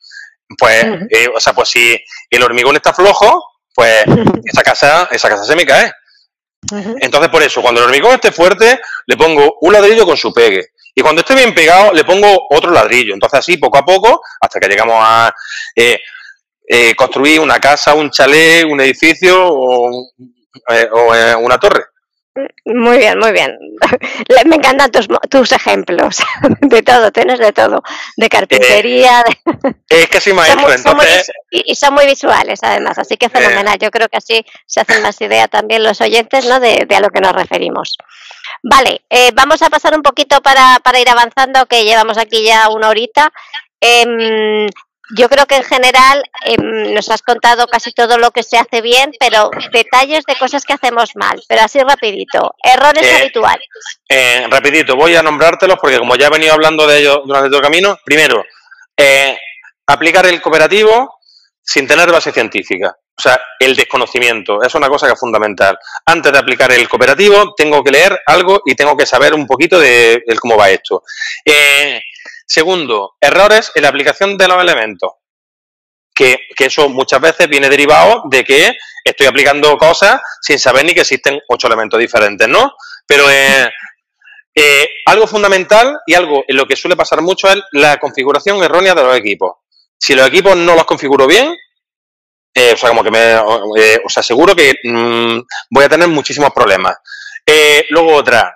Pues, 0.58 0.84
uh 0.86 0.88
-huh. 0.88 1.08
eh, 1.10 1.30
o 1.36 1.40
sea, 1.40 1.54
pues 1.54 1.70
si 1.70 2.00
el 2.30 2.44
hormigón 2.44 2.78
está 2.78 2.94
flojo, 2.94 3.44
pues 3.76 4.06
esa 4.46 4.64
casa, 4.64 5.10
esa 5.12 5.28
casa 5.30 5.44
se 5.44 5.56
me 5.56 5.66
cae. 5.66 5.92
Uh 6.72 6.76
-huh. 6.78 6.98
Entonces, 7.02 7.30
por 7.30 7.44
eso, 7.44 7.62
cuando 7.62 7.82
el 7.82 7.88
hormigón 7.88 8.14
esté 8.14 8.32
fuerte, 8.32 8.80
le 9.06 9.18
pongo 9.18 9.58
un 9.60 9.74
ladrillo 9.74 10.06
con 10.06 10.16
su 10.16 10.34
pegue. 10.34 10.68
Y 10.96 11.02
cuando 11.02 11.22
esté 11.22 11.36
bien 11.36 11.54
pegado, 11.54 11.92
le 11.92 12.06
pongo 12.06 12.48
otro 12.50 12.72
ladrillo. 12.72 13.14
Entonces, 13.14 13.40
así, 13.40 13.58
poco 13.58 13.78
a 13.80 13.84
poco, 13.84 14.22
hasta 14.40 14.60
que 14.60 14.70
llegamos 14.70 14.96
a 15.00 15.34
eh, 15.76 16.00
eh, 16.66 16.96
construir 16.96 17.42
una 17.42 17.60
casa, 17.60 17.94
un 17.94 18.10
chalet, 18.10 18.64
un 18.64 18.80
edificio 18.80 19.36
o 19.38 20.12
eh, 20.70 20.90
o 20.92 21.16
eh, 21.16 21.36
una 21.36 21.58
torre. 21.58 21.86
Muy 22.66 22.98
bien, 22.98 23.20
muy 23.20 23.32
bien. 23.32 23.56
Me 24.46 24.56
encantan 24.56 24.90
tus, 24.90 25.08
tus 25.30 25.52
ejemplos. 25.52 26.18
De 26.62 26.82
todo, 26.82 27.12
tienes 27.12 27.40
de 27.40 27.52
todo. 27.52 27.84
De 28.18 28.30
carpintería. 28.30 29.22
Eh, 29.22 29.76
de... 29.90 30.02
Es 30.02 30.10
que 30.10 30.20
soy 30.20 30.34
maestro, 30.34 30.62
son, 30.62 30.74
entonces. 30.74 31.26
Son 31.26 31.36
muy, 31.52 31.64
y 31.66 31.76
son 31.76 31.94
muy 31.94 32.06
visuales, 32.06 32.60
además. 32.64 32.98
Así 32.98 33.18
que 33.18 33.30
fenomenal. 33.30 33.78
Yo 33.78 33.92
creo 33.92 34.08
que 34.10 34.18
así 34.18 34.44
se 34.66 34.82
hacen 34.82 35.04
más 35.04 35.20
idea 35.22 35.48
también 35.48 35.84
los 35.84 36.02
oyentes 36.02 36.46
¿no? 36.46 36.60
de, 36.60 36.86
de 36.88 36.96
a 36.96 37.02
lo 37.02 37.10
que 37.10 37.22
nos 37.22 37.34
referimos. 37.34 37.98
Vale, 38.64 39.02
eh, 39.10 39.32
vamos 39.34 39.62
a 39.62 39.70
pasar 39.70 39.96
un 39.96 40.02
poquito 40.02 40.42
para, 40.42 40.80
para 40.84 41.00
ir 41.00 41.10
avanzando, 41.10 41.66
que 41.68 41.84
llevamos 41.84 42.18
aquí 42.18 42.44
ya 42.44 42.70
una 42.70 42.90
horita. 42.90 43.32
Eh, 43.80 44.68
yo 45.18 45.30
creo 45.30 45.46
que 45.46 45.58
en 45.58 45.64
general 45.64 46.24
eh, 46.46 46.58
nos 46.58 47.10
has 47.10 47.22
contado 47.22 47.68
casi 47.68 47.92
todo 47.92 48.18
lo 48.18 48.32
que 48.32 48.44
se 48.44 48.58
hace 48.58 48.82
bien, 48.82 49.12
pero 49.20 49.52
detalles 49.72 50.24
de 50.26 50.36
cosas 50.36 50.64
que 50.64 50.74
hacemos 50.74 51.12
mal, 51.16 51.42
pero 51.48 51.62
así 51.62 51.80
rapidito. 51.82 52.56
Errores 52.64 53.04
eh, 53.04 53.16
habituales. 53.22 53.68
Eh, 54.08 54.48
rapidito, 54.50 54.96
voy 54.96 55.16
a 55.16 55.24
nombrártelos 55.24 55.78
porque 55.80 56.00
como 56.00 56.16
ya 56.16 56.28
he 56.28 56.32
venido 56.32 56.54
hablando 56.54 56.88
de 56.88 57.00
ellos 57.00 57.22
durante 57.26 57.50
todo 57.50 57.58
el 57.58 57.64
camino, 57.64 57.98
primero, 58.06 58.44
eh, 58.98 59.38
aplicar 59.88 60.26
el 60.26 60.42
cooperativo 60.42 61.20
sin 61.62 61.88
tener 61.88 62.12
base 62.12 62.32
científica. 62.32 62.96
O 63.16 63.22
sea, 63.22 63.40
el 63.60 63.76
desconocimiento 63.76 64.64
es 64.64 64.74
una 64.74 64.90
cosa 64.90 65.06
que 65.06 65.14
es 65.14 65.20
fundamental. 65.20 65.78
Antes 66.06 66.32
de 66.32 66.40
aplicar 66.40 66.72
el 66.72 66.90
cooperativo, 66.90 67.54
tengo 67.56 67.84
que 67.84 67.92
leer 67.92 68.20
algo 68.26 68.62
y 68.66 68.74
tengo 68.74 68.98
que 68.98 69.06
saber 69.06 69.36
un 69.36 69.46
poquito 69.46 69.80
de, 69.80 70.24
de 70.26 70.36
cómo 70.40 70.58
va 70.58 70.72
esto. 70.72 71.04
Eh, 71.46 72.02
Segundo, 72.46 73.16
errores 73.20 73.72
en 73.76 73.84
la 73.84 73.90
aplicación 73.90 74.38
de 74.38 74.48
los 74.48 74.62
elementos. 74.62 75.12
Que, 76.14 76.38
que, 76.56 76.66
eso 76.66 76.90
muchas 76.90 77.20
veces 77.20 77.48
viene 77.48 77.70
derivado 77.70 78.24
de 78.30 78.44
que 78.44 78.72
estoy 79.04 79.26
aplicando 79.26 79.76
cosas 79.78 80.22
sin 80.42 80.60
saber 80.60 80.86
ni 80.86 80.94
que 80.94 81.02
existen 81.02 81.42
ocho 81.50 81.68
elementos 81.68 82.00
diferentes, 82.00 82.48
¿no? 82.48 82.74
Pero 83.08 83.30
eh, 83.32 83.68
eh, 84.54 84.90
algo 85.08 85.26
fundamental 85.26 86.00
y 86.06 86.14
algo 86.14 86.44
en 86.48 86.56
lo 86.56 86.68
que 86.68 86.76
suele 86.76 86.96
pasar 86.96 87.22
mucho 87.22 87.50
es 87.50 87.60
la 87.72 87.98
configuración 87.98 88.64
errónea 88.64 88.94
de 88.94 89.04
los 89.04 89.18
equipos. 89.18 89.54
Si 89.98 90.14
los 90.14 90.28
equipos 90.28 90.56
no 90.56 90.76
los 90.76 90.86
configuro 90.86 91.26
bien, 91.26 91.56
eh, 92.54 92.74
o 92.74 92.78
sea, 92.78 92.90
como 92.90 93.04
que 93.04 93.10
me 93.10 93.36
os 93.36 94.18
aseguro 94.18 94.56
que 94.56 94.76
mmm, 94.84 95.40
voy 95.72 95.86
a 95.86 95.90
tener 95.90 96.08
muchísimos 96.08 96.52
problemas. 96.52 96.96
Luego 97.90 98.14
otra, 98.14 98.56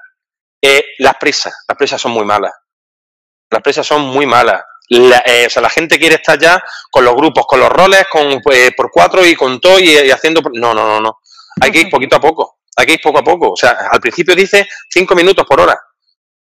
las 1.00 1.16
prisas. 1.16 1.66
Las 1.68 1.78
prisas 1.78 2.00
son 2.00 2.12
muy 2.12 2.24
malas 2.24 2.54
las 3.50 3.62
presas 3.62 3.86
son 3.86 4.02
muy 4.02 4.26
malas. 4.26 4.62
La, 4.90 5.22
eh, 5.26 5.46
o 5.48 5.50
sea, 5.50 5.62
la 5.62 5.70
gente 5.70 6.00
quiere 6.00 6.16
estar 6.16 6.40
ya 6.40 6.64
con 6.90 7.04
los 7.04 7.14
grupos, 7.14 7.46
con 7.46 7.60
los 7.60 7.70
roles, 7.70 8.06
con 8.10 8.42
eh, 8.54 8.72
por 8.76 8.90
cuatro 8.92 9.26
y 9.26 9.36
con 9.36 9.60
todo 9.60 9.80
y, 9.80 9.90
y, 9.90 10.12
haciendo. 10.12 10.42
No, 10.54 10.74
no, 10.74 10.88
no, 10.88 11.00
no. 11.02 11.20
Hay 11.60 11.72
que 11.72 11.82
ir 11.82 11.90
poquito 11.90 12.16
a 12.16 12.22
poco. 12.22 12.60
Hay 12.78 12.86
que 12.86 12.94
ir 12.94 13.02
poco 13.02 13.20
a 13.20 13.24
poco. 13.24 13.52
O 13.52 13.56
sea, 13.56 13.78
al 13.92 14.00
principio 14.00 14.36
dice 14.36 14.68
cinco 14.90 15.16
minutos 15.16 15.46
por 15.46 15.60
hora. 15.60 15.78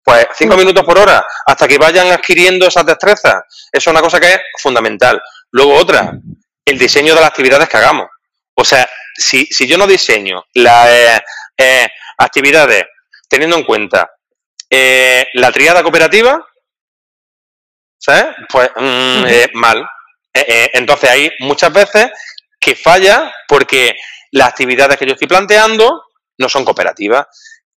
Pues 0.02 0.26
cinco 0.36 0.56
minutos 0.56 0.84
por 0.84 0.98
hora, 0.98 1.24
hasta 1.46 1.66
que 1.66 1.78
vayan 1.78 2.12
adquiriendo 2.12 2.66
esas 2.66 2.84
destrezas. 2.84 3.36
Eso 3.72 3.88
es 3.90 3.92
una 3.92 4.02
cosa 4.02 4.20
que 4.20 4.34
es 4.34 4.40
fundamental. 4.60 5.22
Luego 5.50 5.74
otra, 5.74 6.12
el 6.62 6.78
diseño 6.78 7.14
de 7.14 7.20
las 7.20 7.30
actividades 7.30 7.70
que 7.70 7.78
hagamos. 7.78 8.08
O 8.54 8.64
sea, 8.64 8.86
si, 9.16 9.46
si 9.46 9.66
yo 9.66 9.78
no 9.78 9.86
diseño 9.86 10.44
las 10.54 10.88
eh, 10.88 11.24
eh 11.56 11.88
actividades 12.18 12.84
teniendo 13.28 13.56
en 13.56 13.64
cuenta 13.64 14.10
eh, 14.68 15.26
la 15.34 15.50
triada 15.50 15.82
cooperativa, 15.82 16.46
¿sabes? 18.04 18.34
Pues 18.48 18.70
mmm, 18.76 19.24
eh, 19.26 19.48
mal. 19.54 19.86
Eh, 20.32 20.44
eh, 20.46 20.70
entonces 20.74 21.10
hay 21.10 21.30
muchas 21.40 21.72
veces 21.72 22.10
que 22.60 22.74
falla 22.74 23.32
porque 23.48 23.94
las 24.32 24.48
actividades 24.48 24.98
que 24.98 25.06
yo 25.06 25.12
estoy 25.12 25.28
planteando 25.28 26.02
no 26.38 26.48
son 26.48 26.64
cooperativas. 26.64 27.26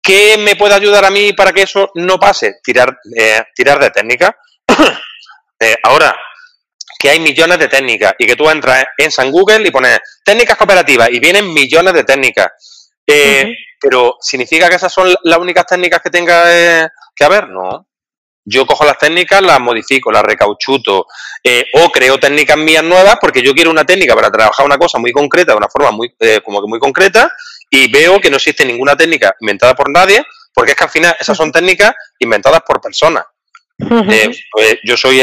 ¿Qué 0.00 0.36
me 0.38 0.56
puede 0.56 0.74
ayudar 0.74 1.04
a 1.04 1.10
mí 1.10 1.32
para 1.32 1.52
que 1.52 1.62
eso 1.62 1.90
no 1.94 2.18
pase? 2.18 2.56
Tirar, 2.62 2.96
eh, 3.16 3.42
tirar 3.54 3.78
de 3.78 3.90
técnica. 3.90 4.36
ahora, 5.82 6.14
que 6.98 7.10
hay 7.10 7.20
millones 7.20 7.58
de 7.58 7.68
técnicas 7.68 8.14
y 8.18 8.26
que 8.26 8.36
tú 8.36 8.48
entras 8.48 8.84
en 8.98 9.10
San 9.10 9.30
Google 9.30 9.66
y 9.66 9.70
pones 9.70 9.98
técnicas 10.24 10.56
cooperativas 10.56 11.10
y 11.10 11.20
vienen 11.20 11.52
millones 11.52 11.94
de 11.94 12.04
técnicas. 12.04 12.48
Uh 13.06 13.12
-huh. 13.12 13.56
Pero, 13.80 14.16
¿significa 14.20 14.68
que 14.68 14.76
esas 14.76 14.92
son 14.92 15.14
las 15.24 15.38
únicas 15.38 15.66
técnicas 15.66 16.00
que 16.02 16.10
tenga 16.10 16.90
que 17.14 17.24
haber? 17.24 17.48
No. 17.48 17.86
Yo 18.44 18.66
cojo 18.66 18.84
las 18.84 18.98
técnicas, 18.98 19.40
las 19.42 19.58
modifico, 19.58 20.12
las 20.12 20.22
recauchuto 20.22 21.06
eh, 21.42 21.64
o 21.74 21.90
creo 21.90 22.18
técnicas 22.18 22.58
mías 22.58 22.84
nuevas 22.84 23.16
porque 23.20 23.42
yo 23.42 23.54
quiero 23.54 23.70
una 23.70 23.84
técnica 23.84 24.14
para 24.14 24.30
trabajar 24.30 24.66
una 24.66 24.76
cosa 24.76 24.98
muy 24.98 25.12
concreta, 25.12 25.52
de 25.52 25.58
una 25.58 25.68
forma 25.68 25.90
muy, 25.90 26.14
eh, 26.20 26.40
como 26.44 26.60
que 26.60 26.68
muy 26.68 26.78
concreta 26.78 27.32
y 27.70 27.90
veo 27.90 28.20
que 28.20 28.30
no 28.30 28.36
existe 28.36 28.66
ninguna 28.66 28.96
técnica 28.96 29.34
inventada 29.40 29.74
por 29.74 29.90
nadie 29.90 30.24
porque 30.52 30.72
es 30.72 30.76
que 30.76 30.84
al 30.84 30.90
final 30.90 31.16
esas 31.18 31.36
son 31.36 31.50
técnicas 31.50 31.94
inventadas 32.18 32.62
por 32.66 32.80
personas. 32.80 33.24
pues 33.76 34.78
yo 34.84 34.96
soy 34.96 35.20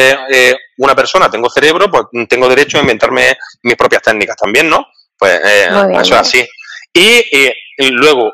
una 0.78 0.94
persona, 0.94 1.30
tengo 1.30 1.50
cerebro, 1.50 1.90
pues 1.90 2.04
tengo 2.28 2.50
derecho 2.50 2.78
a 2.78 2.82
inventarme 2.82 3.38
mis 3.64 3.76
propias 3.76 4.02
técnicas 4.02 4.36
también, 4.36 4.70
¿no? 4.70 4.88
Pues 5.18 5.40
eso 5.42 6.02
es 6.02 6.12
así. 6.12 6.46
Y, 6.94 7.50
luego, 7.92 8.34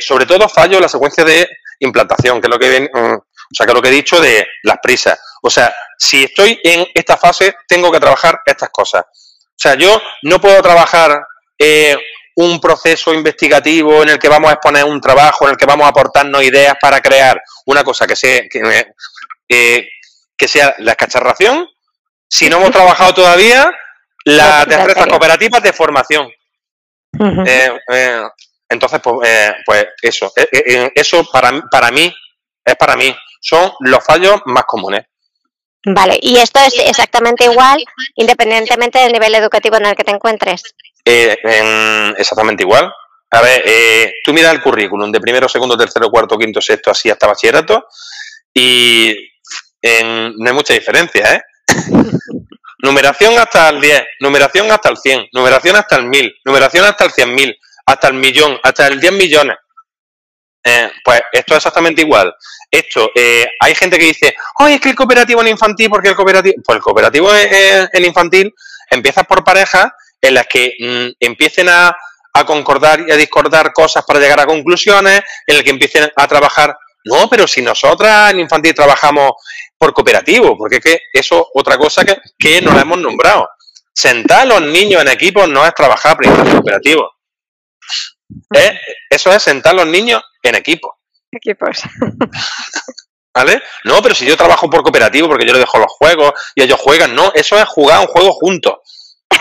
sobre 0.00 0.26
todo 0.26 0.50
fallo 0.50 0.78
la 0.80 0.88
secuencia 0.88 1.24
de 1.24 1.48
implantación, 1.80 2.40
que 2.40 2.46
es 2.46 2.50
lo 2.50 2.58
que 2.58 2.68
ven, 2.68 2.90
mm, 2.92 3.16
o 3.50 3.54
sea, 3.54 3.66
que 3.66 3.72
lo 3.72 3.82
que 3.82 3.88
he 3.88 3.92
dicho 3.92 4.20
de 4.20 4.46
las 4.62 4.78
prisas. 4.82 5.18
O 5.42 5.50
sea, 5.50 5.74
si 5.98 6.24
estoy 6.24 6.58
en 6.64 6.86
esta 6.94 7.16
fase, 7.16 7.54
tengo 7.68 7.92
que 7.92 8.00
trabajar 8.00 8.40
estas 8.46 8.70
cosas. 8.70 9.04
O 9.04 9.56
sea, 9.56 9.74
yo 9.74 10.00
no 10.22 10.40
puedo 10.40 10.60
trabajar 10.62 11.22
eh, 11.58 11.96
un 12.36 12.60
proceso 12.60 13.14
investigativo 13.14 14.02
en 14.02 14.08
el 14.08 14.18
que 14.18 14.28
vamos 14.28 14.50
a 14.50 14.54
exponer 14.54 14.84
un 14.84 15.00
trabajo, 15.00 15.44
en 15.44 15.52
el 15.52 15.56
que 15.56 15.66
vamos 15.66 15.86
a 15.86 15.90
aportarnos 15.90 16.42
ideas 16.42 16.74
para 16.80 17.00
crear 17.00 17.40
una 17.66 17.84
cosa 17.84 18.06
que 18.06 18.16
sea, 18.16 18.42
que, 18.50 18.86
eh, 19.48 19.88
que 20.36 20.48
sea 20.48 20.74
la 20.78 20.92
escacharración. 20.92 21.68
Si 22.28 22.48
no 22.48 22.56
hemos 22.56 22.70
trabajado 22.72 23.14
todavía, 23.14 23.70
las 24.24 24.66
destrezas 24.66 25.06
cooperativas 25.06 25.62
de 25.62 25.72
formación. 25.72 26.28
Eh, 27.46 28.22
entonces, 28.68 29.00
pues, 29.00 29.52
pues 29.64 29.86
eso, 30.02 30.32
eso 30.34 31.24
para, 31.30 31.60
para 31.70 31.90
mí, 31.92 32.12
es 32.64 32.76
para 32.76 32.96
mí, 32.96 33.14
son 33.44 33.72
los 33.80 34.02
fallos 34.02 34.40
más 34.46 34.64
comunes. 34.64 35.04
Vale, 35.86 36.18
y 36.20 36.38
esto 36.38 36.60
es 36.60 36.78
exactamente 36.78 37.44
igual 37.44 37.84
independientemente 38.14 38.98
del 38.98 39.12
nivel 39.12 39.34
educativo 39.34 39.76
en 39.76 39.86
el 39.86 39.94
que 39.94 40.04
te 40.04 40.12
encuentres. 40.12 40.62
Eh, 41.04 41.36
exactamente 42.16 42.62
igual. 42.62 42.90
A 43.30 43.42
ver, 43.42 43.62
eh, 43.66 44.12
tú 44.24 44.32
miras 44.32 44.54
el 44.54 44.62
currículum 44.62 45.12
de 45.12 45.20
primero, 45.20 45.48
segundo, 45.48 45.76
tercero, 45.76 46.08
cuarto, 46.08 46.38
quinto, 46.38 46.60
sexto, 46.60 46.90
así 46.90 47.10
hasta 47.10 47.26
bachillerato, 47.26 47.86
y 48.54 49.14
no 49.82 50.48
hay 50.48 50.54
mucha 50.54 50.72
diferencia, 50.72 51.34
¿eh? 51.34 51.42
numeración 52.78 53.36
hasta 53.38 53.70
el 53.70 53.80
10, 53.80 54.04
numeración 54.20 54.70
hasta 54.70 54.88
el 54.88 54.96
100, 54.96 55.28
numeración 55.32 55.76
hasta 55.76 55.96
el 55.96 56.04
1000, 56.06 56.32
numeración 56.44 56.84
hasta 56.84 57.04
el 57.04 57.10
100.000, 57.10 57.58
hasta 57.86 58.08
el 58.08 58.14
millón, 58.14 58.58
hasta 58.62 58.86
el 58.86 59.00
10 59.00 59.12
millones. 59.12 59.56
Eh, 60.66 60.90
pues 61.04 61.20
esto 61.30 61.52
es 61.52 61.58
exactamente 61.58 62.00
igual. 62.00 62.34
Esto, 62.70 63.10
eh, 63.14 63.46
hay 63.60 63.74
gente 63.74 63.98
que 63.98 64.06
dice, 64.06 64.34
oye, 64.60 64.76
es 64.76 64.80
que 64.80 64.88
el 64.88 64.94
cooperativo 64.96 65.42
en 65.42 65.48
infantil, 65.48 65.90
porque 65.90 66.08
el 66.08 66.16
cooperativo. 66.16 66.54
Pues 66.64 66.76
el 66.76 66.82
cooperativo 66.82 67.30
en, 67.34 68.04
infantil 68.04 68.52
empiezas 68.90 69.26
por 69.26 69.44
parejas 69.44 69.88
en 70.20 70.34
las 70.34 70.46
que 70.46 70.74
mm, 70.78 71.16
empiecen 71.20 71.68
a, 71.68 71.94
concordar 72.46 73.04
y 73.06 73.12
a 73.12 73.16
discordar 73.16 73.72
cosas 73.72 74.04
para 74.04 74.18
llegar 74.18 74.40
a 74.40 74.46
conclusiones, 74.46 75.22
en 75.46 75.54
las 75.54 75.62
que 75.62 75.70
empiecen 75.70 76.10
a 76.16 76.26
trabajar. 76.26 76.76
No, 77.04 77.28
pero 77.28 77.46
si 77.46 77.62
nosotras 77.62 78.32
en 78.32 78.40
infantil 78.40 78.74
trabajamos 78.74 79.32
por 79.78 79.92
cooperativo, 79.92 80.56
porque 80.56 80.76
es 80.76 80.82
que 80.82 80.98
eso 81.12 81.46
otra 81.54 81.76
cosa 81.78 82.04
que, 82.04 82.16
que 82.36 82.60
no 82.60 82.72
la 82.72 82.80
hemos 82.80 82.98
nombrado. 82.98 83.48
Sentar 83.92 84.40
a 84.40 84.44
los 84.46 84.62
niños 84.62 85.02
en 85.02 85.08
equipos 85.08 85.48
no 85.48 85.64
es 85.64 85.72
trabajar 85.74 86.16
por 86.16 86.26
cooperativo. 86.50 87.08
Eso 89.08 89.32
es 89.32 89.42
sentar 89.42 89.74
a 89.74 89.76
los 89.76 89.86
niños 89.86 90.20
en 90.48 90.56
equipo. 90.56 90.98
Equipos. 91.30 91.82
¿Vale? 93.34 93.62
No, 93.84 94.00
pero 94.00 94.14
si 94.14 94.24
yo 94.24 94.36
trabajo 94.36 94.70
por 94.70 94.82
cooperativo, 94.82 95.28
porque 95.28 95.46
yo 95.46 95.52
le 95.52 95.58
dejo 95.58 95.78
los 95.78 95.90
juegos 95.90 96.32
y 96.54 96.62
ellos 96.62 96.80
juegan, 96.80 97.14
no, 97.14 97.32
eso 97.34 97.58
es 97.58 97.64
jugar 97.64 98.00
un 98.00 98.06
juego 98.06 98.32
juntos. 98.32 98.74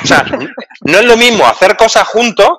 O 0.03 0.07
sea, 0.07 0.25
no 0.81 0.99
es 0.99 1.05
lo 1.05 1.15
mismo 1.15 1.45
hacer 1.45 1.77
cosas 1.77 2.07
juntos 2.07 2.57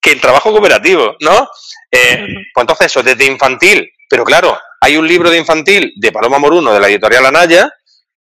que 0.00 0.12
el 0.12 0.20
trabajo 0.20 0.50
cooperativo, 0.50 1.16
¿no? 1.20 1.48
Eh, 1.90 2.26
pues 2.52 2.62
entonces 2.62 2.86
eso, 2.86 3.02
desde 3.02 3.24
infantil, 3.24 3.88
pero 4.08 4.24
claro, 4.24 4.58
hay 4.80 4.96
un 4.96 5.06
libro 5.06 5.30
de 5.30 5.38
infantil 5.38 5.92
de 5.96 6.12
Paloma 6.12 6.38
Moruno, 6.38 6.72
de 6.74 6.80
la 6.80 6.88
editorial 6.88 7.24
Anaya, 7.26 7.72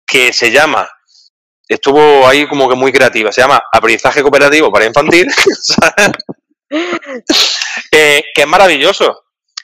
que 0.05 0.33
se 0.33 0.51
llama, 0.51 0.89
estuvo 1.67 2.27
ahí 2.27 2.47
como 2.47 2.67
que 2.67 2.75
muy 2.75 2.91
creativa, 2.91 3.31
se 3.31 3.41
llama 3.41 3.63
Aprendizaje 3.71 4.21
Cooperativo 4.21 4.71
para 4.71 4.85
Infantil, 4.85 5.27
eh, 7.91 8.23
que 8.35 8.41
es 8.41 8.47
maravilloso. 8.47 9.20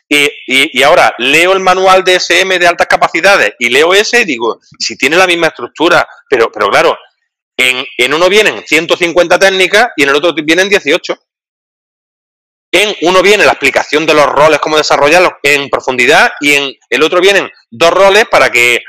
Y, 0.10 0.82
ahora 0.84 1.14
leo 1.18 1.52
el 1.52 1.60
manual 1.60 2.04
de 2.04 2.16
SM 2.16 2.58
de 2.58 2.68
altas 2.68 2.88
capacidades 2.88 3.54
y 3.60 3.70
leo 3.70 3.94
ese 3.94 4.22
y 4.22 4.26
digo, 4.26 4.60
si 4.80 4.98
tiene 4.98 5.18
la 5.18 5.28
misma 5.28 5.48
estructura, 5.48 6.08
pero, 6.30 6.50
pero 6.52 6.70
claro, 6.70 6.98
en, 7.58 7.86
en 7.98 8.14
uno 8.14 8.30
vienen 8.30 8.64
150 8.66 9.38
técnicas 9.38 9.90
y 9.98 10.04
en 10.04 10.10
el 10.10 10.16
otro 10.16 10.34
vienen 10.34 10.70
18. 10.70 11.18
En 12.72 12.96
uno 13.02 13.22
viene 13.22 13.46
la 13.46 13.54
explicación 13.54 14.06
de 14.06 14.14
los 14.14 14.26
roles, 14.28 14.60
cómo 14.60 14.78
desarrollarlos 14.78 15.34
en 15.44 15.70
profundidad, 15.70 16.32
y 16.42 16.54
en 16.54 16.76
el 16.90 17.04
otro 17.04 17.22
vienen 17.22 17.50
dos 17.70 17.92
roles 17.92 18.26
para 18.30 18.50
que 18.50 18.82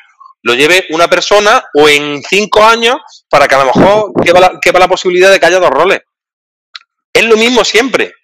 lo 0.42 0.54
lleve 0.54 0.86
una 0.90 1.08
persona 1.08 1.64
o 1.74 1.88
en 1.88 2.22
cinco 2.22 2.64
años 2.64 2.96
para 3.28 3.48
que 3.48 3.54
a 3.54 3.64
lo 3.64 3.72
mejor 3.74 4.12
quepa 4.22 4.40
la, 4.40 4.60
quepa 4.60 4.78
la 4.78 4.88
posibilidad 4.88 5.30
de 5.30 5.38
que 5.38 5.46
haya 5.46 5.60
dos 5.60 5.70
roles. 5.70 6.00
Es 7.12 7.24
lo 7.24 7.36
mismo 7.36 7.64
siempre, 7.64 8.14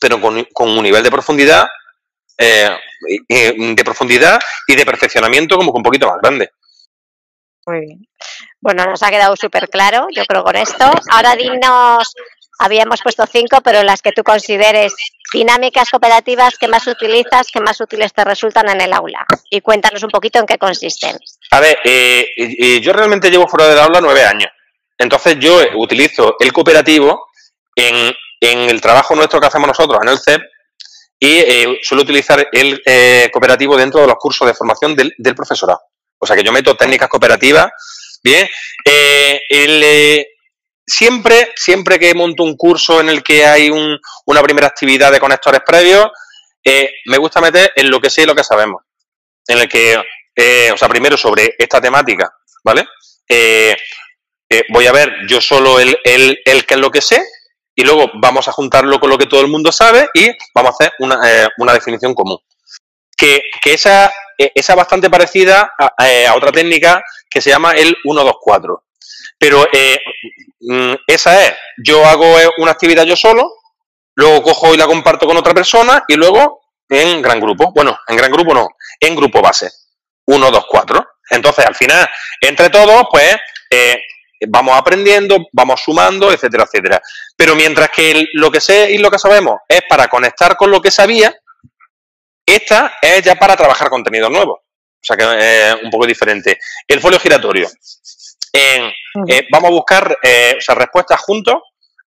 pero 0.00 0.20
con, 0.20 0.46
un 0.58 0.82
nivel 0.82 1.02
de 1.02 1.10
profundidad, 1.10 1.66
eh, 2.38 2.70
de 3.28 3.84
profundidad 3.84 4.38
y 4.66 4.76
de 4.76 4.86
perfeccionamiento 4.86 5.56
como 5.56 5.72
que 5.72 5.76
un 5.76 5.82
poquito 5.82 6.06
más 6.06 6.18
grande. 6.22 6.50
Muy 7.66 7.80
bien. 7.80 8.08
Bueno, 8.60 8.86
nos 8.86 9.02
ha 9.02 9.10
quedado 9.10 9.36
súper 9.36 9.68
claro, 9.68 10.06
yo 10.14 10.24
creo, 10.24 10.42
con 10.42 10.56
esto. 10.56 10.90
Ahora 11.10 11.36
dinos, 11.36 12.14
habíamos 12.58 13.02
puesto 13.02 13.24
cinco, 13.26 13.60
pero 13.62 13.82
las 13.82 14.02
que 14.02 14.12
tú 14.12 14.22
consideres 14.22 14.94
dinámicas 15.32 15.90
cooperativas 15.90 16.56
que 16.58 16.68
más 16.68 16.86
utilizas, 16.86 17.48
que 17.52 17.60
más 17.60 17.80
útiles 17.80 18.12
te 18.12 18.24
resultan 18.24 18.68
en 18.68 18.80
el 18.80 18.92
aula. 18.92 19.24
Y 19.50 19.60
cuéntanos 19.60 20.02
un 20.02 20.10
poquito 20.10 20.38
en 20.38 20.46
qué 20.46 20.58
consisten. 20.58 21.18
A 21.50 21.60
ver, 21.60 21.78
eh, 21.84 22.26
eh, 22.36 22.80
yo 22.80 22.92
realmente 22.92 23.30
llevo 23.30 23.46
fuera 23.46 23.68
del 23.68 23.78
aula 23.78 24.00
nueve 24.00 24.24
años. 24.24 24.50
Entonces 24.96 25.38
yo 25.38 25.60
utilizo 25.76 26.36
el 26.40 26.52
cooperativo 26.52 27.28
en, 27.74 28.14
el 28.40 28.80
trabajo 28.80 29.14
nuestro 29.14 29.40
que 29.40 29.46
hacemos 29.46 29.68
nosotros 29.68 29.98
en 30.02 30.08
el 30.08 30.18
CEP 30.18 30.42
y 31.20 31.38
eh, 31.38 31.78
suelo 31.82 32.02
utilizar 32.02 32.48
el 32.52 32.80
eh, 32.84 33.28
cooperativo 33.32 33.76
dentro 33.76 34.00
de 34.00 34.06
los 34.06 34.16
cursos 34.16 34.46
de 34.46 34.54
formación 34.54 34.94
del, 34.94 35.34
profesorado. 35.34 35.80
O 36.18 36.26
sea 36.26 36.36
que 36.36 36.44
yo 36.44 36.52
meto 36.52 36.76
técnicas 36.76 37.08
cooperativas, 37.08 37.70
bien. 38.22 38.48
Eh, 38.84 40.26
siempre, 40.86 41.52
siempre 41.56 41.98
que 41.98 42.14
monto 42.14 42.44
un 42.44 42.56
curso 42.56 43.00
en 43.00 43.08
el 43.08 43.22
que 43.22 43.44
hay 43.44 43.70
una 43.70 44.42
primera 44.42 44.68
actividad 44.68 45.12
de 45.12 45.20
conectores 45.20 45.60
previos, 45.66 46.08
me 47.06 47.18
gusta 47.18 47.40
meter 47.40 47.72
en 47.76 47.90
lo 47.90 48.00
que 48.00 48.10
sé 48.10 48.22
y 48.22 48.26
lo 48.26 48.34
que 48.34 48.44
sabemos. 48.44 48.82
En 49.46 49.58
el 49.58 49.68
que, 49.68 49.96
o 50.72 50.76
sea, 50.76 50.88
primero 50.88 51.16
sobre 51.16 51.54
esta 51.58 51.80
temática, 51.80 52.30
¿vale? 52.64 52.86
voy 54.70 54.86
a 54.86 54.92
ver 54.92 55.12
yo 55.28 55.40
solo 55.40 55.78
el, 55.78 55.98
el, 56.04 56.38
el 56.44 56.64
qué 56.64 56.74
es 56.74 56.80
lo 56.80 56.90
que 56.90 57.00
sé 57.00 57.22
y 57.78 57.84
luego 57.84 58.10
vamos 58.14 58.48
a 58.48 58.52
juntarlo 58.52 58.98
con 58.98 59.08
lo 59.08 59.16
que 59.16 59.26
todo 59.26 59.40
el 59.40 59.46
mundo 59.46 59.70
sabe 59.70 60.08
y 60.12 60.28
vamos 60.52 60.72
a 60.72 60.74
hacer 60.74 60.94
una, 60.98 61.44
eh, 61.44 61.48
definición 61.72 62.12
común. 62.12 62.36
Que, 63.16 63.40
esa, 63.66 64.12
eh, 64.36 64.50
esa, 64.52 64.72
es 64.72 64.76
bastante 64.76 65.08
parecida 65.08 65.70
eh, 66.04 66.26
a, 66.26 66.34
otra 66.34 66.50
técnica 66.50 67.00
que 67.30 67.40
se 67.40 67.50
llama 67.50 67.74
el 67.74 67.96
1-2-4. 68.04 68.82
Pero 69.38 69.64
mm, 70.60 70.92
esa 71.06 71.44
es, 71.46 71.54
yo 71.76 72.04
hago 72.04 72.34
una 72.58 72.72
actividad 72.72 73.04
yo 73.04 73.14
solo, 73.14 73.48
luego 74.16 74.42
cojo 74.42 74.74
y 74.74 74.76
la 74.76 74.86
comparto 74.86 75.28
con 75.28 75.36
otra 75.36 75.54
persona 75.54 76.02
y 76.08 76.16
luego 76.16 76.62
en 76.88 77.22
gran 77.22 77.38
grupo. 77.38 77.70
Bueno, 77.72 77.96
en 78.08 78.16
gran 78.16 78.32
grupo 78.32 78.54
no, 78.54 78.70
en 78.98 79.14
grupo 79.14 79.40
base. 79.40 79.70
1, 80.26 80.50
2, 80.50 80.64
4. 80.68 81.06
Entonces, 81.30 81.64
al 81.64 81.76
final, 81.76 82.08
entre 82.40 82.70
todos, 82.70 83.04
pues 83.08 83.36
vamos 84.46 84.76
aprendiendo, 84.76 85.38
vamos 85.52 85.80
sumando, 85.80 86.32
etcétera, 86.32 86.64
etcétera. 86.64 87.02
Pero 87.36 87.54
mientras 87.54 87.90
que 87.90 88.26
lo 88.34 88.50
que 88.50 88.60
sé 88.60 88.92
y 88.92 88.98
lo 88.98 89.10
que 89.10 89.18
sabemos 89.18 89.56
es 89.68 89.82
para 89.88 90.08
conectar 90.08 90.56
con 90.56 90.70
lo 90.70 90.80
que 90.80 90.90
sabía, 90.90 91.34
esta 92.46 92.96
es 93.02 93.22
ya 93.22 93.34
para 93.34 93.56
trabajar 93.56 93.90
contenido 93.90 94.30
nuevo. 94.30 94.62
O 95.00 95.04
sea 95.04 95.16
que 95.16 95.24
es 95.24 95.82
un 95.82 95.90
poco 95.90 96.06
diferente. 96.06 96.58
El 96.86 97.00
folio 97.00 97.18
giratorio. 97.18 97.68
Eh, 98.52 98.92
vamos 99.50 99.68
a 99.68 99.72
buscar 99.72 100.18
eh, 100.22 100.58
respuestas 100.74 101.20
juntos 101.20 101.56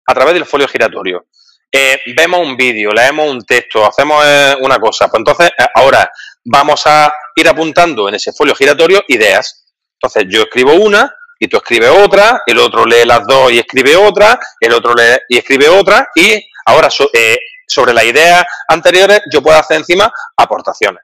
a 0.05 0.13
través 0.13 0.33
del 0.33 0.45
folio 0.45 0.67
giratorio. 0.67 1.27
Eh, 1.71 1.99
vemos 2.15 2.39
un 2.39 2.57
vídeo, 2.57 2.91
leemos 2.91 3.29
un 3.29 3.43
texto, 3.45 3.85
hacemos 3.85 4.23
una 4.61 4.79
cosa. 4.79 5.07
Pues 5.07 5.19
entonces, 5.19 5.51
ahora 5.75 6.09
vamos 6.43 6.81
a 6.85 7.13
ir 7.35 7.47
apuntando 7.47 8.09
en 8.09 8.15
ese 8.15 8.33
folio 8.33 8.55
giratorio 8.55 9.03
ideas. 9.07 9.67
Entonces, 9.93 10.25
yo 10.29 10.43
escribo 10.43 10.73
una, 10.73 11.13
y 11.39 11.47
tú 11.47 11.57
escribes 11.57 11.89
otra, 11.89 12.43
el 12.45 12.59
otro 12.59 12.85
lee 12.85 13.05
las 13.05 13.25
dos 13.25 13.51
y 13.51 13.59
escribe 13.59 13.95
otra, 13.95 14.37
el 14.59 14.73
otro 14.73 14.93
lee 14.93 15.17
y 15.29 15.37
escribe 15.37 15.69
otra, 15.69 16.09
y 16.13 16.45
ahora 16.65 16.89
eh, 17.13 17.37
sobre 17.65 17.93
las 17.93 18.03
ideas 18.03 18.43
anteriores 18.67 19.21
yo 19.31 19.41
puedo 19.41 19.57
hacer 19.57 19.77
encima 19.77 20.11
aportaciones. 20.35 21.03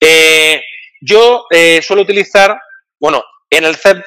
Eh, 0.00 0.60
yo 1.00 1.46
eh, 1.50 1.80
suelo 1.80 2.02
utilizar, 2.02 2.58
bueno, 2.98 3.22
en 3.48 3.64
el 3.64 3.76
CEP 3.76 4.04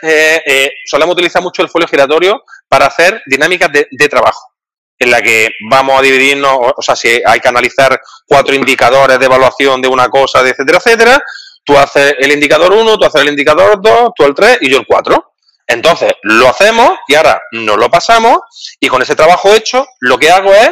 solemos 0.86 1.14
utilizar 1.14 1.42
mucho 1.42 1.62
el 1.62 1.70
folio 1.70 1.88
giratorio 1.88 2.44
para 2.68 2.88
hacer 2.88 3.22
dinámicas 3.26 3.72
de, 3.72 4.10
trabajo 4.10 4.54
en 5.00 5.12
la 5.12 5.22
que 5.22 5.50
vamos 5.70 5.98
a 5.98 6.02
dividirnos, 6.02 6.58
o 6.76 6.82
sea, 6.82 6.98
si 6.98 7.22
hay 7.26 7.40
que 7.40 7.48
analizar 7.48 7.98
cuatro 8.26 8.54
indicadores 8.54 9.18
de 9.18 9.26
evaluación 9.26 9.82
de 9.82 9.88
una 9.88 10.10
cosa, 10.10 10.44
de 10.44 10.50
etcétera, 10.50 10.80
etcétera, 10.80 11.24
tú 11.64 11.78
haces 11.78 12.16
el 12.20 12.32
indicador 12.32 12.74
1, 12.74 12.98
tú 12.98 13.06
haces 13.06 13.22
el 13.22 13.30
indicador 13.30 13.80
2, 13.82 14.10
tú 14.14 14.26
el 14.26 14.34
3 14.34 14.58
y 14.62 14.72
yo 14.72 14.80
el 14.80 14.86
4. 14.86 15.29
Entonces, 15.70 16.14
lo 16.24 16.50
hacemos 16.50 16.98
y 17.08 17.14
ahora 17.14 17.44
nos 17.52 17.78
lo 17.78 17.92
pasamos 17.92 18.40
y 18.80 18.88
con 18.88 19.04
ese 19.04 19.16
trabajo 19.16 19.54
hecho, 19.54 19.86
lo 20.00 20.18
que 20.18 20.32
hago 20.32 20.52
es 20.52 20.72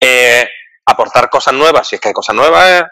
eh, 0.00 0.48
aportar 0.86 1.28
cosas 1.28 1.52
nuevas, 1.52 1.86
si 1.86 1.96
es 1.96 2.00
que 2.00 2.08
hay 2.08 2.14
cosas 2.14 2.34
nuevas, 2.34 2.70
eh, 2.70 2.84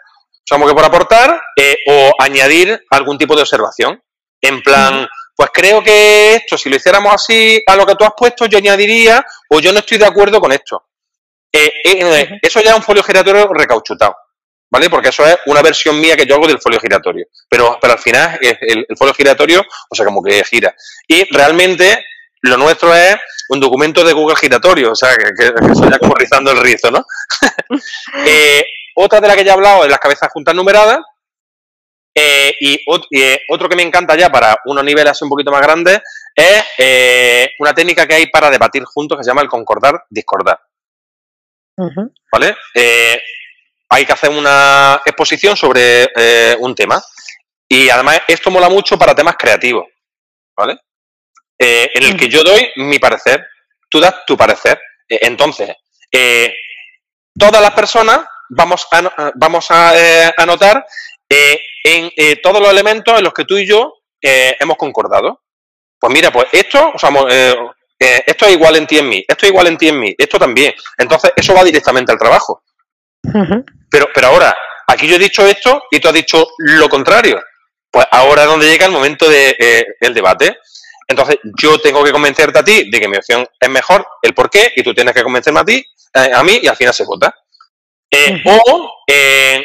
somos 0.43 0.69
que 0.69 0.75
por 0.75 0.85
aportar, 0.85 1.41
eh, 1.57 1.77
o 1.87 2.11
añadir 2.19 2.85
algún 2.91 3.17
tipo 3.17 3.35
de 3.35 3.41
observación. 3.41 3.99
En 4.39 4.61
plan, 4.61 5.07
pues 5.35 5.49
creo 5.51 5.81
que 5.81 6.35
esto, 6.35 6.55
si 6.55 6.69
lo 6.69 6.75
hiciéramos 6.75 7.11
así 7.11 7.63
a 7.65 7.75
lo 7.75 7.85
que 7.87 7.95
tú 7.95 8.03
has 8.05 8.13
puesto, 8.15 8.45
yo 8.45 8.59
añadiría, 8.59 9.25
o 9.49 9.59
yo 9.59 9.73
no 9.73 9.79
estoy 9.79 9.97
de 9.97 10.05
acuerdo 10.05 10.39
con 10.39 10.51
esto. 10.51 10.85
Eso 11.51 12.61
ya 12.61 12.71
es 12.71 12.75
un 12.75 12.83
folio 12.83 13.01
giratorio 13.01 13.47
recauchutado. 13.51 14.15
¿Vale? 14.73 14.89
Porque 14.89 15.09
eso 15.09 15.23
es 15.23 15.37
una 15.45 15.61
versión 15.61 15.99
mía 15.99 16.17
que 16.17 16.25
yo 16.25 16.33
hago 16.33 16.47
del 16.47 16.59
folio 16.59 16.79
giratorio. 16.79 17.27
Pero, 17.47 17.77
pero 17.79 17.93
al 17.93 17.99
final 17.99 18.39
el, 18.41 18.85
el 18.89 18.97
folio 18.97 19.13
giratorio, 19.13 19.61
o 19.61 19.95
sea, 19.95 20.03
como 20.03 20.23
que 20.23 20.43
gira. 20.43 20.75
Y 21.07 21.31
realmente 21.31 22.03
lo 22.41 22.57
nuestro 22.57 22.93
es 22.93 23.15
un 23.49 23.59
documento 23.59 24.03
de 24.03 24.13
Google 24.13 24.35
giratorio, 24.35 24.91
o 24.91 24.95
sea, 24.95 25.15
que, 25.15 25.31
que, 25.31 25.53
ya 25.91 25.99
como 25.99 26.15
rizando 26.15 26.51
el 26.51 26.59
rizo, 26.59 26.89
¿no? 26.89 27.05
eh, 28.25 28.65
otra 28.95 29.21
de 29.21 29.27
la 29.27 29.35
que 29.35 29.43
ya 29.43 29.51
he 29.51 29.53
hablado 29.53 29.83
es 29.83 29.91
las 29.91 29.99
cabezas 29.99 30.31
juntas 30.33 30.55
numeradas. 30.55 30.99
Eh, 32.15 32.53
y, 32.59 32.79
y, 33.11 33.37
otro 33.49 33.69
que 33.69 33.75
me 33.75 33.83
encanta 33.83 34.15
ya 34.15 34.31
para 34.31 34.55
unos 34.65 34.83
niveles 34.83 35.11
así 35.11 35.23
un 35.23 35.29
poquito 35.29 35.51
más 35.51 35.61
grandes 35.61 35.99
es 36.35 36.63
eh, 36.77 37.49
una 37.59 37.73
técnica 37.73 38.07
que 38.07 38.13
hay 38.15 38.27
para 38.27 38.51
debatir 38.51 38.83
juntos 38.85 39.17
que 39.17 39.23
se 39.23 39.29
llama 39.29 39.41
el 39.41 39.47
concordar, 39.47 40.03
discordar. 40.09 40.59
Uh 41.77 41.89
-huh. 41.89 42.13
¿Vale? 42.31 42.55
Hay 43.93 44.07
que 44.07 44.13
hacer 44.13 44.31
una 44.31 44.99
exposición 45.05 45.55
sobre 45.55 46.09
eh, 46.15 46.57
un 46.57 46.73
tema. 46.73 46.99
Y 47.69 47.91
además 47.91 48.21
esto 48.27 48.49
mola 48.49 48.67
mucho 48.67 48.97
para 48.97 49.13
temas 49.13 49.35
creativos, 49.37 49.85
¿vale? 50.57 50.79
Eh, 51.59 51.91
en 51.93 52.03
el 52.03 52.17
que 52.17 52.27
yo 52.27 52.43
doy 52.43 52.71
mi 52.77 52.97
parecer, 52.97 53.45
tú 53.87 53.99
das 53.99 54.25
tu 54.25 54.35
parecer. 54.35 54.81
Eh, 55.07 55.19
entonces, 55.21 55.75
todas 57.37 57.61
las 57.61 57.71
personas 57.75 58.21
vamos 58.49 58.87
a, 58.89 59.31
vamos 59.35 59.69
a 59.69 60.33
anotar 60.37 60.83
en 61.29 62.11
todos 62.41 62.61
los 62.61 62.71
elementos 62.71 63.15
en 63.15 63.23
los 63.23 63.33
que 63.33 63.45
tú 63.45 63.59
y 63.59 63.67
yo 63.67 63.93
hemos 64.19 64.77
concordado. 64.77 65.41
Pues 65.99 66.11
mira, 66.11 66.31
pues 66.31 66.47
esto, 66.51 66.93
o 66.95 66.97
sea, 66.97 67.11
esto 67.99 68.45
es 68.47 68.51
igual 68.53 68.75
en 68.75 68.87
ti 68.87 68.97
en 68.97 69.09
mí, 69.09 69.23
esto 69.27 69.45
es 69.45 69.51
igual 69.51 69.67
en 69.67 69.77
ti 69.77 69.89
en 69.89 69.99
mí, 69.99 70.15
esto 70.17 70.39
también. 70.39 70.73
Entonces, 70.97 71.31
eso 71.35 71.53
va 71.53 71.63
directamente 71.63 72.11
al 72.11 72.17
trabajo. 72.17 72.63
Uh 73.23 73.31
-huh. 73.31 73.65
Pero, 73.89 74.07
pero 74.13 74.27
ahora, 74.27 74.55
aquí 74.87 75.07
yo 75.07 75.15
he 75.15 75.19
dicho 75.19 75.45
esto 75.45 75.83
y 75.91 75.99
tú 75.99 76.07
has 76.07 76.13
dicho 76.13 76.47
lo 76.57 76.89
contrario. 76.89 77.41
Pues 77.91 78.05
ahora 78.11 78.43
es 78.43 78.47
donde 78.47 78.67
llega 78.67 78.85
el 78.85 78.91
momento 78.91 79.29
del 79.29 79.55
de, 79.59 79.85
eh, 80.01 80.09
debate. 80.13 80.57
Entonces, 81.07 81.37
yo 81.61 81.79
tengo 81.79 82.03
que 82.03 82.11
convencerte 82.11 82.59
a 82.59 82.63
ti 82.63 82.89
de 82.89 82.99
que 82.99 83.07
mi 83.07 83.17
opción 83.17 83.45
es 83.59 83.69
mejor, 83.69 84.05
el 84.21 84.33
por 84.33 84.49
qué, 84.49 84.71
y 84.75 84.81
tú 84.81 84.93
tienes 84.93 85.13
que 85.13 85.21
convencerme 85.21 85.59
a 85.59 85.65
ti, 85.65 85.85
eh, 86.15 86.31
a 86.33 86.43
mí, 86.43 86.59
y 86.63 86.67
al 86.67 86.75
final 86.75 86.93
se 86.93 87.03
vota. 87.03 87.35
Eh, 88.09 88.41
uh 88.45 88.49
-huh. 88.49 88.61
O 88.71 89.03
eh, 89.07 89.63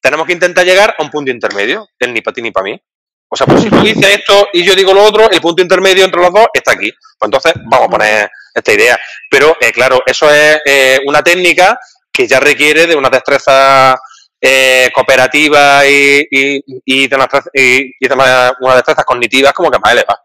tenemos 0.00 0.26
que 0.26 0.32
intentar 0.32 0.64
llegar 0.64 0.94
a 0.98 1.02
un 1.02 1.10
punto 1.10 1.30
intermedio, 1.30 1.88
el 1.98 2.12
ni 2.12 2.20
para 2.20 2.34
ti 2.34 2.42
ni 2.42 2.50
para 2.50 2.64
mí. 2.64 2.80
O 3.28 3.36
sea, 3.36 3.46
pues 3.46 3.62
si 3.62 3.70
tú 3.70 3.80
dices 3.80 4.04
esto 4.04 4.48
y 4.52 4.62
yo 4.62 4.74
digo 4.74 4.92
lo 4.92 5.02
otro, 5.04 5.30
el 5.30 5.40
punto 5.40 5.62
intermedio 5.62 6.04
entre 6.04 6.20
los 6.20 6.32
dos 6.32 6.48
está 6.52 6.72
aquí. 6.72 6.92
Pues 7.18 7.28
entonces 7.28 7.54
vamos 7.64 7.86
a 7.86 7.90
poner 7.90 8.30
esta 8.52 8.72
idea. 8.74 8.98
Pero, 9.30 9.56
eh, 9.58 9.72
claro, 9.72 10.02
eso 10.04 10.30
es 10.30 10.60
eh, 10.66 11.00
una 11.06 11.22
técnica 11.22 11.78
que 12.12 12.28
ya 12.28 12.38
requiere 12.40 12.86
de 12.86 12.96
una 12.96 13.08
destreza 13.08 13.96
eh, 14.40 14.90
cooperativa 14.92 15.86
y, 15.86 16.26
y, 16.30 16.64
y, 16.84 17.08
de 17.08 17.16
una, 17.16 17.28
y, 17.54 17.94
y 17.98 18.08
de 18.08 18.14
una, 18.14 18.52
unas 18.60 18.76
destrezas 18.76 19.04
cognitivas 19.04 19.52
como 19.52 19.70
que 19.70 19.78
más 19.78 19.92
elevada. 19.92 20.20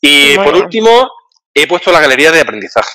Y 0.00 0.36
bueno. 0.36 0.44
por 0.44 0.62
último, 0.62 1.10
he 1.54 1.66
puesto 1.66 1.90
la 1.90 2.00
galería 2.00 2.30
de 2.30 2.40
aprendizaje. 2.40 2.92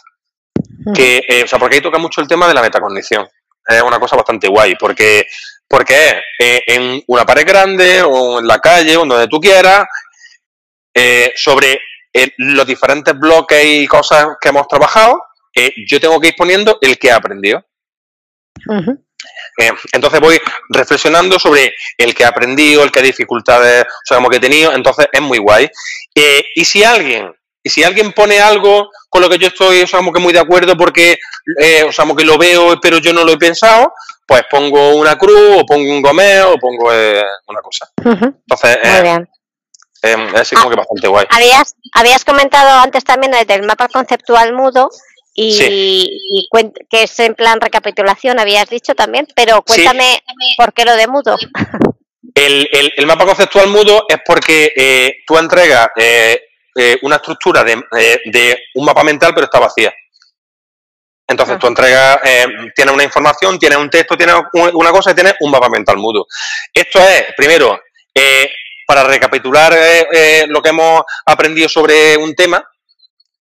Que, 0.96 1.24
eh, 1.28 1.44
o 1.44 1.48
sea, 1.48 1.60
porque 1.60 1.76
ahí 1.76 1.82
toca 1.82 1.98
mucho 1.98 2.22
el 2.22 2.28
tema 2.28 2.48
de 2.48 2.54
la 2.54 2.62
metacognición. 2.62 3.28
Es 3.68 3.82
una 3.82 4.00
cosa 4.00 4.16
bastante 4.16 4.48
guay, 4.48 4.76
porque, 4.76 5.28
porque 5.68 5.94
es 5.94 6.16
eh, 6.40 6.64
en 6.68 7.04
una 7.08 7.26
pared 7.26 7.46
grande 7.46 8.02
o 8.02 8.40
en 8.40 8.48
la 8.48 8.60
calle 8.60 8.98
o 8.98 9.06
donde 9.06 9.28
tú 9.28 9.40
quieras, 9.40 9.86
eh, 10.94 11.32
sobre 11.36 11.80
los 12.38 12.66
diferentes 12.66 13.18
bloques 13.18 13.64
y 13.64 13.88
cosas 13.88 14.28
que 14.40 14.50
hemos 14.50 14.68
trabajado, 14.68 15.22
yo 15.88 16.00
tengo 16.00 16.20
que 16.20 16.30
ir 16.30 16.36
poniendo 16.38 16.78
el 16.82 16.98
que 16.98 17.08
he 17.08 17.12
aprendido. 17.12 17.64
Uh 18.68 18.74
-huh. 18.74 19.00
eh, 19.58 19.72
entonces 19.92 20.20
voy 20.20 20.40
reflexionando 20.70 21.40
sobre 21.40 21.74
el 21.98 22.14
que 22.14 22.24
he 22.24 22.26
aprendido, 22.26 22.84
el 22.84 22.92
que 22.92 23.02
dificultades, 23.02 23.84
o 23.84 24.06
sea, 24.06 24.18
como 24.18 24.30
que 24.30 24.38
he 24.38 24.42
tenido, 24.42 24.74
entonces 24.74 25.08
es 25.12 25.22
muy 25.22 25.38
guay. 25.38 25.70
Eh, 26.16 26.44
y 26.56 26.66
si 26.66 26.84
alguien, 26.84 27.34
y 27.64 27.70
si 27.70 27.84
alguien 27.84 28.12
pone 28.14 28.40
algo 28.40 28.90
con 29.10 29.22
lo 29.22 29.30
que 29.30 29.38
yo 29.38 29.48
estoy, 29.48 29.82
o 29.82 29.88
sea, 29.88 30.00
como 30.00 30.12
que 30.12 30.20
muy 30.20 30.34
de 30.34 30.40
acuerdo 30.40 30.76
porque, 30.76 31.18
eh, 31.60 31.84
o 31.84 31.92
sea, 31.92 32.04
como 32.04 32.16
que 32.16 32.26
lo 32.26 32.38
veo, 32.38 32.80
pero 32.82 32.98
yo 32.98 33.14
no 33.14 33.24
lo 33.24 33.34
he 33.34 33.38
pensado, 33.38 33.94
pues 34.26 34.44
pongo 34.50 34.96
una 34.96 35.18
cruz, 35.18 35.58
o 35.60 35.66
pongo 35.66 35.90
un 35.92 36.02
gomeo, 36.02 36.54
o 36.54 36.58
pongo 36.58 36.92
eh, 36.94 37.24
una 37.48 37.62
cosa. 37.62 37.90
Uh 38.04 38.10
-huh. 38.10 38.36
Entonces, 38.48 38.78
muy 38.84 39.02
bien. 39.02 39.30
Eh, 40.04 40.28
es 40.34 40.42
así 40.42 40.56
como 40.56 40.68
ah, 40.68 40.72
que 40.72 40.78
bastante 40.78 41.08
guay. 41.08 41.26
Habías, 41.30 41.76
habías 41.94 42.26
comentado 42.26 42.80
antes 42.80 43.04
también 43.04 43.34
del 43.46 43.64
mapa 43.64 43.88
conceptual 43.88 44.54
mudo, 44.54 44.90
y, 45.34 45.54
sí. 45.54 46.08
y 46.10 46.48
que 46.90 47.04
es 47.04 47.20
en 47.20 47.36
plan 47.36 47.62
recapitulación, 47.62 48.40
habías 48.40 48.70
dicho 48.70 48.94
también, 48.96 49.28
pero 49.36 49.62
cuéntame 49.62 50.22
sí. 50.26 50.54
por 50.58 50.74
qué 50.74 50.86
lo 50.86 50.96
de 50.96 51.08
mudo. 51.08 51.38
El, 52.34 52.70
el, 52.72 52.94
el 52.96 53.06
mapa 53.06 53.26
conceptual 53.26 53.68
mudo 53.68 54.06
es 54.08 54.18
porque 54.26 54.72
eh, 54.76 55.16
tú 55.26 55.38
entregas 55.38 55.90
eh, 55.98 56.40
eh, 56.74 56.98
una 57.02 57.18
estructura 57.18 57.64
de, 57.64 57.84
eh, 57.98 58.22
de, 58.26 58.58
un 58.76 58.86
mapa 58.86 59.04
mental, 59.04 59.34
pero 59.34 59.46
está 59.46 59.60
vacía. 59.60 59.94
Entonces 61.28 61.56
ah. 61.56 61.60
tú 61.60 61.68
entregas, 61.68 62.20
eh, 62.24 62.46
tienes 62.74 62.94
una 62.94 63.04
información, 63.04 63.60
tienes 63.60 63.78
un 63.78 63.90
texto, 63.90 64.16
tienes 64.16 64.36
una 64.54 64.92
cosa 64.92 65.12
y 65.12 65.16
tienes 65.16 65.36
un 65.42 65.52
mapa 65.52 65.70
mental 65.70 65.98
mudo. 65.98 66.26
Esto 66.74 67.00
es, 67.00 67.26
primero, 67.36 67.82
para 68.88 69.04
recapitular 69.04 69.78
lo 70.48 70.62
que 70.62 70.70
hemos 70.70 71.04
aprendido 71.26 71.68
sobre 71.68 72.16
un 72.18 72.36
tema, 72.36 72.64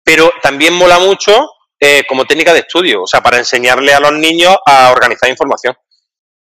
pero 0.02 0.32
también 0.42 0.74
mola 0.74 0.98
mucho 0.98 1.48
eh, 1.84 2.04
como 2.06 2.24
técnica 2.24 2.52
de 2.52 2.60
estudio, 2.60 3.02
o 3.02 3.06
sea, 3.08 3.20
para 3.20 3.38
enseñarle 3.38 3.92
a 3.92 3.98
los 3.98 4.12
niños 4.12 4.56
a 4.64 4.92
organizar 4.92 5.28
información. 5.28 5.74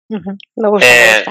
Uh 0.10 0.18
-huh. 0.18 0.38
Me 0.58 0.70
gusta. 0.70 0.86
Eh, 0.86 1.26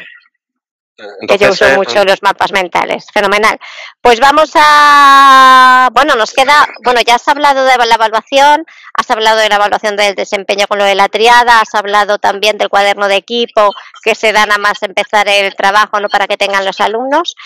entonces, 1.21 1.29
que 1.29 1.45
yo 1.45 1.51
uso 1.51 1.67
eh, 1.67 1.77
mucho 1.77 2.05
los 2.05 2.23
mapas 2.23 2.51
mentales, 2.51 3.07
fenomenal. 3.13 3.59
Pues 4.01 4.19
vamos 4.19 4.51
a, 4.55 5.91
bueno, 5.93 6.17
nos 6.17 6.33
queda, 6.33 6.67
bueno, 6.83 7.01
ya 7.03 7.17
has 7.17 7.29
hablado 7.29 7.65
de 7.65 7.77
la 7.77 7.95
evaluación, 7.97 8.65
has 8.95 9.11
hablado 9.11 9.39
de 9.41 9.51
la 9.51 9.57
evaluación 9.57 9.95
del 9.97 10.15
desempeño 10.15 10.67
con 10.67 10.79
lo 10.79 10.85
de 10.85 10.95
la 10.95 11.09
triada, 11.09 11.61
has 11.61 11.75
hablado 11.75 12.19
también 12.19 12.57
del 12.57 12.71
cuaderno 12.71 13.09
de 13.09 13.17
equipo 13.17 13.75
que 14.03 14.15
se 14.15 14.33
da 14.33 14.47
nada 14.47 14.59
más 14.59 14.83
empezar 14.83 15.29
el 15.29 15.55
trabajo, 15.55 16.01
no 16.01 16.09
para 16.09 16.27
que 16.27 16.39
tengan 16.39 16.65
los 16.65 16.81
alumnos. 16.81 17.37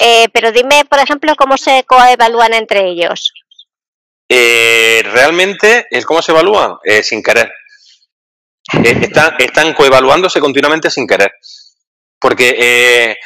Eh, 0.00 0.28
pero 0.34 0.52
dime, 0.52 0.84
por 0.84 0.98
ejemplo, 0.98 1.34
cómo 1.34 1.56
se 1.56 1.84
coevalúan 1.84 2.52
entre 2.52 2.90
ellos. 2.90 3.32
Eh, 4.32 5.02
realmente, 5.12 5.88
¿cómo 6.06 6.22
se 6.22 6.30
evalúan? 6.30 6.76
Eh, 6.84 7.02
sin 7.02 7.20
querer. 7.20 7.52
Eh, 8.84 8.98
están, 9.02 9.34
están 9.40 9.74
coevaluándose 9.74 10.38
continuamente 10.38 10.88
sin 10.88 11.04
querer. 11.04 11.32
Porque 12.16 12.54
eh, 12.56 13.16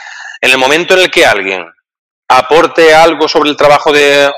en 0.40 0.50
el 0.50 0.56
momento 0.56 0.94
en 0.94 1.00
el 1.00 1.10
que 1.10 1.26
alguien 1.26 1.66
aporte 2.26 2.94
algo 2.94 3.28
sobre 3.28 3.50
el 3.50 3.56
trabajo 3.56 3.92
de 3.92 4.30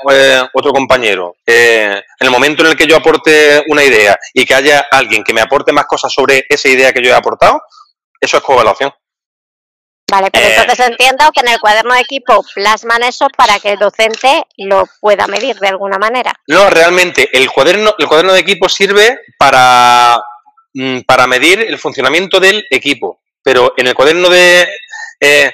otro 0.53 0.73
compañero, 0.73 1.37
en 1.45 2.03
el 2.19 2.29
momento 2.29 2.63
en 2.63 2.71
el 2.71 2.75
que 2.75 2.85
yo 2.85 2.97
aporte 2.97 3.63
una 3.69 3.81
idea 3.81 4.19
y 4.33 4.45
que 4.45 4.53
haya 4.53 4.87
alguien 4.91 5.23
que 5.23 5.33
me 5.33 5.39
aporte 5.39 5.71
más 5.71 5.85
cosas 5.85 6.11
sobre 6.11 6.45
esa 6.49 6.67
idea 6.67 6.91
que 6.91 7.01
yo 7.01 7.11
he 7.11 7.13
aportado, 7.13 7.61
eso 8.19 8.37
es 8.37 8.43
coevaluación. 8.43 8.91
Vale, 10.09 10.29
pero 10.31 10.45
eh, 10.45 10.55
entonces 10.55 10.87
entiendo 10.87 11.29
que 11.33 11.41
en 11.41 11.49
el 11.49 11.59
cuaderno 11.59 11.93
de 11.93 11.99
equipo 11.99 12.43
plasman 12.55 13.03
eso 13.03 13.27
para 13.35 13.59
que 13.59 13.73
el 13.73 13.79
docente 13.79 14.43
lo 14.55 14.87
pueda 15.01 15.27
medir 15.27 15.57
de 15.57 15.67
alguna 15.67 15.97
manera. 15.97 16.33
No, 16.47 16.69
realmente 16.69 17.29
el 17.33 17.51
cuaderno, 17.51 17.93
el 17.97 18.07
cuaderno 18.07 18.31
de 18.31 18.39
equipo 18.39 18.69
sirve 18.69 19.19
para, 19.37 20.17
mm, 20.73 21.01
para 21.01 21.27
medir 21.27 21.59
el 21.59 21.77
funcionamiento 21.77 22.39
del 22.39 22.65
equipo, 22.69 23.19
pero 23.43 23.73
en 23.75 23.87
el 23.87 23.95
cuaderno 23.95 24.29
de 24.29 24.69
eh, 25.19 25.53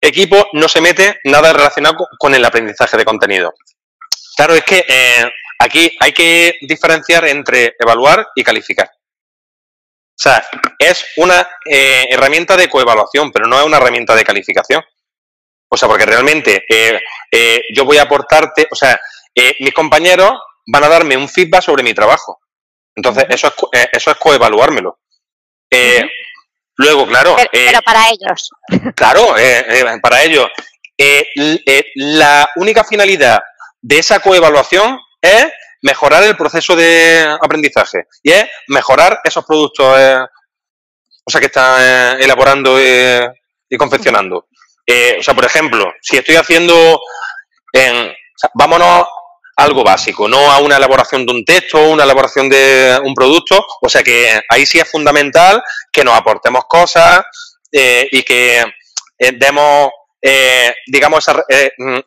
equipo 0.00 0.48
no 0.54 0.66
se 0.66 0.80
mete 0.80 1.20
nada 1.24 1.52
relacionado 1.52 2.06
con 2.18 2.34
el 2.34 2.44
aprendizaje 2.44 2.96
de 2.96 3.04
contenido. 3.04 3.52
Claro, 4.34 4.54
es 4.54 4.64
que 4.64 4.84
eh, 4.88 5.30
aquí 5.58 5.94
hay 6.00 6.12
que 6.12 6.56
diferenciar 6.62 7.26
entre 7.26 7.74
evaluar 7.78 8.28
y 8.34 8.42
calificar. 8.42 8.90
O 10.16 10.22
sea, 10.22 10.46
es 10.78 11.04
una 11.16 11.48
eh, 11.68 12.06
herramienta 12.08 12.56
de 12.56 12.68
coevaluación, 12.68 13.32
pero 13.32 13.46
no 13.46 13.58
es 13.58 13.66
una 13.66 13.78
herramienta 13.78 14.14
de 14.14 14.24
calificación. 14.24 14.82
O 15.74 15.76
sea, 15.76 15.88
porque 15.88 16.06
realmente 16.06 16.64
eh, 16.68 17.00
eh, 17.32 17.62
yo 17.74 17.84
voy 17.84 17.98
a 17.98 18.02
aportarte, 18.02 18.68
o 18.70 18.76
sea, 18.76 19.00
eh, 19.34 19.56
mis 19.58 19.74
compañeros 19.74 20.32
van 20.68 20.84
a 20.84 20.88
darme 20.88 21.16
un 21.16 21.28
feedback 21.28 21.62
sobre 21.62 21.82
mi 21.82 21.92
trabajo. 21.92 22.38
Entonces, 22.94 23.26
eso 23.28 23.52
es, 23.72 23.88
eso 23.92 24.10
es 24.12 24.16
coevaluármelo. 24.18 25.00
Uh 25.72 25.76
-huh. 25.76 26.10
Luego, 26.76 27.06
claro. 27.08 27.36
Pero, 27.50 27.80
para 27.82 28.08
ellos. 28.08 28.50
Claro, 28.94 29.34
para 30.00 30.22
ellos. 30.22 30.48
la 31.96 32.48
única 32.54 32.84
finalidad 32.84 33.42
de 33.80 33.98
esa 33.98 34.20
coevaluación 34.20 35.00
es 35.20 35.48
mejorar 35.84 36.24
el 36.24 36.36
proceso 36.36 36.74
de 36.74 37.36
aprendizaje 37.40 38.06
y 38.22 38.32
es 38.32 38.46
mejorar 38.68 39.20
esos 39.22 39.44
productos, 39.44 39.86
o 39.86 41.30
sea, 41.30 41.40
que 41.40 41.46
están 41.46 42.20
elaborando 42.20 42.76
y 42.80 43.76
confeccionando. 43.76 44.48
o 45.18 45.22
sea, 45.22 45.34
por 45.34 45.44
ejemplo, 45.44 45.92
si 46.00 46.16
estoy 46.16 46.36
haciendo, 46.36 47.00
en, 47.72 48.12
vámonos 48.54 49.06
algo 49.56 49.84
básico, 49.84 50.28
no 50.28 50.50
a 50.50 50.58
una 50.58 50.76
elaboración 50.76 51.24
de 51.26 51.32
un 51.32 51.44
texto, 51.44 51.78
o 51.78 51.90
una 51.90 52.04
elaboración 52.04 52.48
de 52.48 52.98
un 53.04 53.14
producto. 53.14 53.64
O 53.80 53.88
sea 53.88 54.02
que 54.02 54.40
ahí 54.48 54.66
sí 54.66 54.78
es 54.78 54.90
fundamental 54.90 55.62
que 55.92 56.04
nos 56.04 56.14
aportemos 56.14 56.64
cosas 56.68 57.22
eh, 57.70 58.08
y 58.10 58.22
que 58.22 58.64
eh, 59.18 59.32
demos, 59.36 59.90
eh, 60.20 60.74
digamos, 60.86 61.26
mm, 61.78 61.98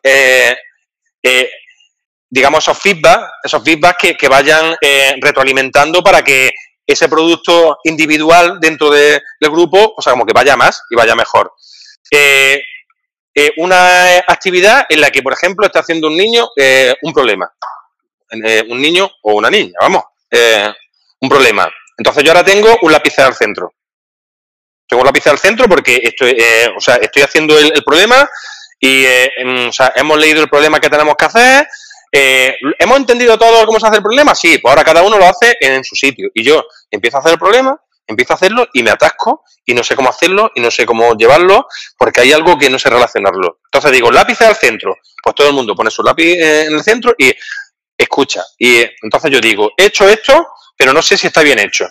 digamos, 2.30 2.64
esos 2.64 2.78
feedback, 2.78 3.20
esos 3.42 3.62
feedback 3.62 3.96
que, 3.98 4.16
que 4.16 4.28
vayan 4.28 4.76
retroalimentando 5.20 6.02
para 6.02 6.22
que 6.22 6.50
ese 6.86 7.08
producto 7.08 7.78
individual 7.84 8.58
dentro 8.60 8.90
del 8.90 9.20
grupo, 9.40 9.94
o 9.94 10.00
sea, 10.00 10.12
como 10.12 10.24
que 10.24 10.32
vaya 10.32 10.56
más 10.56 10.82
y 10.90 10.96
vaya 10.96 11.14
mejor. 11.14 11.52
Eh, 12.10 12.62
una 13.58 14.16
actividad 14.26 14.86
en 14.88 15.00
la 15.00 15.10
que, 15.10 15.22
por 15.22 15.32
ejemplo, 15.32 15.64
está 15.64 15.80
haciendo 15.80 16.08
un 16.08 16.16
niño 16.16 16.48
eh, 16.56 16.94
un 17.02 17.12
problema. 17.12 17.48
Eh, 18.30 18.64
un 18.68 18.80
niño 18.80 19.08
o 19.22 19.34
una 19.34 19.48
niña, 19.48 19.74
vamos, 19.80 20.02
un 21.20 21.28
problema. 21.28 21.70
Entonces 21.96 22.24
yo 22.24 22.32
ahora 22.32 22.44
tengo 22.44 22.76
un 22.82 22.90
lápiz 22.90 23.18
al 23.18 23.34
centro. 23.34 23.72
Tengo 24.88 25.02
un 25.02 25.06
lápiz 25.06 25.26
al 25.26 25.38
centro 25.38 25.68
porque 25.68 26.00
estoy, 26.02 26.36
o 26.76 26.80
sea, 26.80 26.96
estoy 26.96 27.22
haciendo 27.22 27.58
el, 27.58 27.84
problema 27.84 28.28
y 28.80 29.04
o 29.66 29.72
sea, 29.72 29.92
hemos 29.94 30.18
leído 30.18 30.42
el 30.42 30.48
problema 30.48 30.80
que 30.80 30.90
tenemos 30.90 31.14
que 31.16 31.24
hacer. 31.26 31.68
¿Hemos 32.10 32.96
entendido 32.96 33.38
todo 33.38 33.66
cómo 33.66 33.78
se 33.78 33.86
hace 33.86 33.96
el 33.96 34.02
problema? 34.02 34.34
Sí, 34.34 34.58
pues 34.58 34.70
ahora 34.70 34.84
cada 34.84 35.02
uno 35.02 35.18
lo 35.18 35.26
hace 35.26 35.56
en 35.60 35.84
su 35.84 35.94
sitio. 35.94 36.30
Y 36.34 36.42
yo 36.42 36.64
empiezo 36.90 37.18
a 37.18 37.20
hacer 37.20 37.32
el 37.32 37.38
problema 37.38 37.78
empiezo 38.08 38.32
a 38.32 38.36
hacerlo 38.36 38.66
y 38.72 38.82
me 38.82 38.90
atasco 38.90 39.44
y 39.64 39.74
no 39.74 39.84
sé 39.84 39.94
cómo 39.94 40.08
hacerlo 40.08 40.50
y 40.54 40.60
no 40.60 40.70
sé 40.70 40.86
cómo 40.86 41.14
llevarlo 41.14 41.66
porque 41.96 42.22
hay 42.22 42.32
algo 42.32 42.58
que 42.58 42.70
no 42.70 42.78
sé 42.78 42.90
relacionarlo. 42.90 43.60
Entonces 43.66 43.92
digo, 43.92 44.10
lápiz 44.10 44.40
al 44.40 44.56
centro. 44.56 44.96
Pues 45.22 45.34
todo 45.34 45.48
el 45.48 45.54
mundo 45.54 45.74
pone 45.76 45.90
su 45.90 46.02
lápiz 46.02 46.24
eh, 46.24 46.64
en 46.64 46.74
el 46.74 46.82
centro 46.82 47.14
y 47.16 47.32
escucha. 47.96 48.42
Y 48.58 48.80
entonces 49.02 49.30
yo 49.30 49.40
digo, 49.40 49.70
he 49.76 49.84
hecho 49.86 50.08
esto, 50.08 50.48
pero 50.76 50.92
no 50.92 51.02
sé 51.02 51.16
si 51.18 51.26
está 51.26 51.42
bien 51.42 51.58
hecho. 51.58 51.86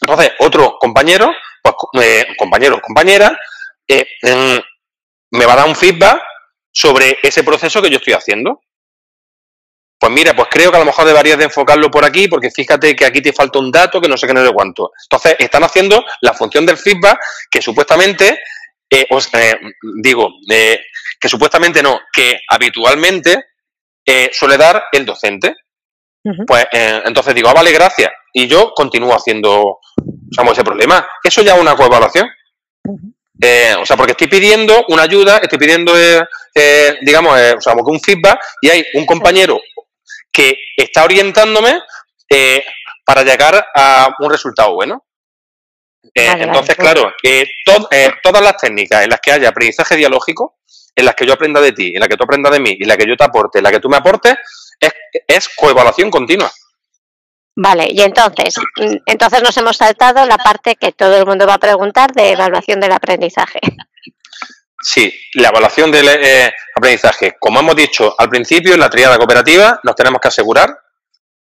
Entonces 0.00 0.32
otro 0.40 0.78
compañero, 0.80 1.30
pues 1.62 1.74
eh, 2.02 2.26
compañero 2.38 2.76
o 2.76 2.80
compañera, 2.80 3.38
eh, 3.86 4.06
me 5.30 5.44
va 5.44 5.52
a 5.52 5.56
dar 5.56 5.68
un 5.68 5.76
feedback 5.76 6.20
sobre 6.72 7.18
ese 7.22 7.44
proceso 7.44 7.82
que 7.82 7.90
yo 7.90 7.98
estoy 7.98 8.14
haciendo. 8.14 8.62
Pues 9.98 10.12
mira, 10.12 10.34
pues 10.34 10.48
creo 10.50 10.70
que 10.70 10.76
a 10.76 10.80
lo 10.80 10.86
mejor 10.86 11.06
deberías 11.06 11.38
de 11.38 11.44
enfocarlo 11.44 11.90
por 11.90 12.04
aquí, 12.04 12.28
porque 12.28 12.50
fíjate 12.50 12.94
que 12.94 13.06
aquí 13.06 13.22
te 13.22 13.32
falta 13.32 13.58
un 13.58 13.70
dato 13.70 14.00
que 14.00 14.08
no 14.08 14.16
sé 14.16 14.26
qué 14.26 14.34
no 14.34 14.44
sé 14.44 14.52
cuánto. 14.52 14.92
Entonces, 15.04 15.36
están 15.38 15.64
haciendo 15.64 16.04
la 16.20 16.34
función 16.34 16.66
del 16.66 16.76
feedback 16.76 17.18
que 17.50 17.62
supuestamente, 17.62 18.38
eh, 18.90 19.06
os, 19.08 19.32
eh, 19.32 19.58
digo, 20.02 20.28
eh, 20.50 20.80
que 21.18 21.28
supuestamente 21.28 21.82
no, 21.82 22.00
que 22.12 22.40
habitualmente 22.48 23.46
suele 24.32 24.56
dar 24.56 24.84
el 24.92 25.04
docente. 25.04 25.56
Pues 26.46 26.66
entonces 26.72 27.34
digo, 27.34 27.48
ah, 27.48 27.54
vale, 27.54 27.72
gracias. 27.72 28.10
Y 28.32 28.46
yo 28.46 28.72
continúo 28.74 29.14
haciendo, 29.14 29.78
digamos, 30.04 30.52
ese 30.52 30.62
problema. 30.62 31.08
Eso 31.24 31.42
ya 31.42 31.54
es 31.54 31.60
una 31.60 31.74
coevaluación. 31.74 32.28
o 32.84 33.86
sea, 33.86 33.96
porque 33.96 34.12
estoy 34.12 34.28
pidiendo 34.28 34.84
una 34.88 35.02
ayuda, 35.02 35.38
estoy 35.38 35.58
pidiendo, 35.58 35.92
digamos, 37.00 37.40
o 37.56 37.60
sea, 37.60 37.74
un 37.74 38.00
feedback 38.00 38.38
y 38.60 38.68
hay 38.68 38.84
un 38.94 39.06
compañero 39.06 39.58
que 40.36 40.58
está 40.76 41.04
orientándome 41.04 41.80
eh, 42.28 42.62
para 43.06 43.22
llegar 43.22 43.66
a 43.74 44.14
un 44.18 44.30
resultado 44.30 44.74
bueno. 44.74 45.02
Eh, 46.14 46.30
entonces, 46.38 46.76
claro, 46.76 47.10
eh, 47.22 47.46
todas 48.22 48.42
las 48.42 48.58
técnicas 48.58 49.02
en 49.02 49.10
las 49.10 49.20
que 49.20 49.32
haya 49.32 49.48
aprendizaje 49.48 49.96
dialógico, 49.96 50.58
en 50.94 51.06
las 51.06 51.14
que 51.14 51.26
yo 51.26 51.32
aprenda 51.32 51.60
de 51.60 51.72
ti, 51.72 51.92
en 51.94 52.00
las 52.00 52.08
que 52.08 52.16
tú 52.16 52.24
aprendas 52.24 52.52
de 52.52 52.60
mí, 52.60 52.76
y 52.78 52.82
en 52.82 52.88
las 52.88 52.98
que 52.98 53.08
yo 53.08 53.16
te 53.16 53.24
aporte, 53.24 53.58
en 53.58 53.64
las 53.64 53.72
que 53.72 53.80
tú 53.80 53.88
me 53.88 53.96
aportes, 53.96 54.36
es, 54.78 54.92
es 55.26 55.48
coevaluación 55.56 56.10
continua. 56.10 56.52
Vale, 57.56 57.88
y 57.90 58.02
entonces, 58.02 58.56
entonces 59.06 59.42
nos 59.42 59.56
hemos 59.56 59.78
saltado 59.78 60.26
la 60.26 60.36
parte 60.36 60.76
que 60.76 60.92
todo 60.92 61.16
el 61.16 61.24
mundo 61.24 61.46
va 61.46 61.54
a 61.54 61.58
preguntar 61.58 62.12
de 62.12 62.32
evaluación 62.32 62.80
del 62.80 62.92
aprendizaje. 62.92 63.60
Sí, 64.88 65.12
la 65.34 65.48
evaluación 65.48 65.90
del 65.90 66.06
eh, 66.08 66.54
aprendizaje. 66.76 67.34
Como 67.40 67.58
hemos 67.58 67.74
dicho 67.74 68.14
al 68.16 68.28
principio, 68.28 68.72
en 68.72 68.78
la 68.78 68.88
triada 68.88 69.18
cooperativa 69.18 69.80
nos 69.82 69.96
tenemos 69.96 70.20
que 70.20 70.28
asegurar 70.28 70.78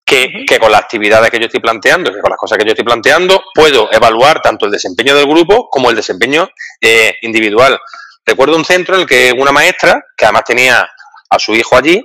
que, 0.04 0.46
con 0.60 0.72
las 0.72 0.82
actividades 0.82 1.30
que 1.30 1.38
yo 1.38 1.46
estoy 1.46 1.60
planteando, 1.60 2.12
que 2.12 2.22
con 2.22 2.32
las 2.32 2.40
cosas 2.40 2.58
que 2.58 2.66
yo 2.66 2.72
estoy 2.72 2.86
planteando, 2.86 3.44
puedo 3.54 3.88
evaluar 3.94 4.42
tanto 4.42 4.66
el 4.66 4.72
desempeño 4.72 5.16
del 5.16 5.28
grupo 5.28 5.70
como 5.70 5.92
el 5.92 5.96
desempeño 5.96 6.50
eh, 6.82 7.18
individual. 7.22 7.80
Recuerdo 8.26 8.56
un 8.56 8.66
centro 8.66 8.96
en 8.96 9.02
el 9.02 9.08
que 9.08 9.32
una 9.38 9.52
maestra, 9.52 10.04
que 10.18 10.26
además 10.26 10.46
tenía 10.46 10.90
a 11.30 11.38
su 11.38 11.54
hijo 11.54 11.78
allí, 11.78 12.02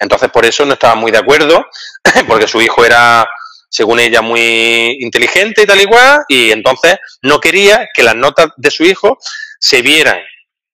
entonces 0.00 0.32
por 0.32 0.44
eso 0.44 0.66
no 0.66 0.72
estaba 0.72 0.96
muy 0.96 1.12
de 1.12 1.18
acuerdo, 1.18 1.64
porque 2.26 2.48
su 2.48 2.60
hijo 2.60 2.84
era, 2.84 3.24
según 3.70 4.00
ella, 4.00 4.20
muy 4.20 4.98
inteligente 4.98 5.62
y 5.62 5.66
tal 5.66 5.80
y 5.80 5.86
cual, 5.86 6.24
y 6.26 6.50
entonces 6.50 6.96
no 7.22 7.38
quería 7.38 7.86
que 7.94 8.02
las 8.02 8.16
notas 8.16 8.48
de 8.56 8.72
su 8.72 8.82
hijo 8.82 9.16
se 9.60 9.80
vieran 9.80 10.18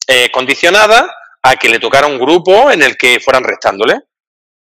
eh, 0.08 0.30
condicionada 0.30 1.12
a 1.42 1.56
que 1.56 1.68
le 1.68 1.80
tocara 1.80 2.06
un 2.06 2.18
grupo 2.18 2.70
en 2.70 2.80
el 2.80 2.96
que 2.96 3.18
fueran 3.18 3.42
restándole. 3.42 4.02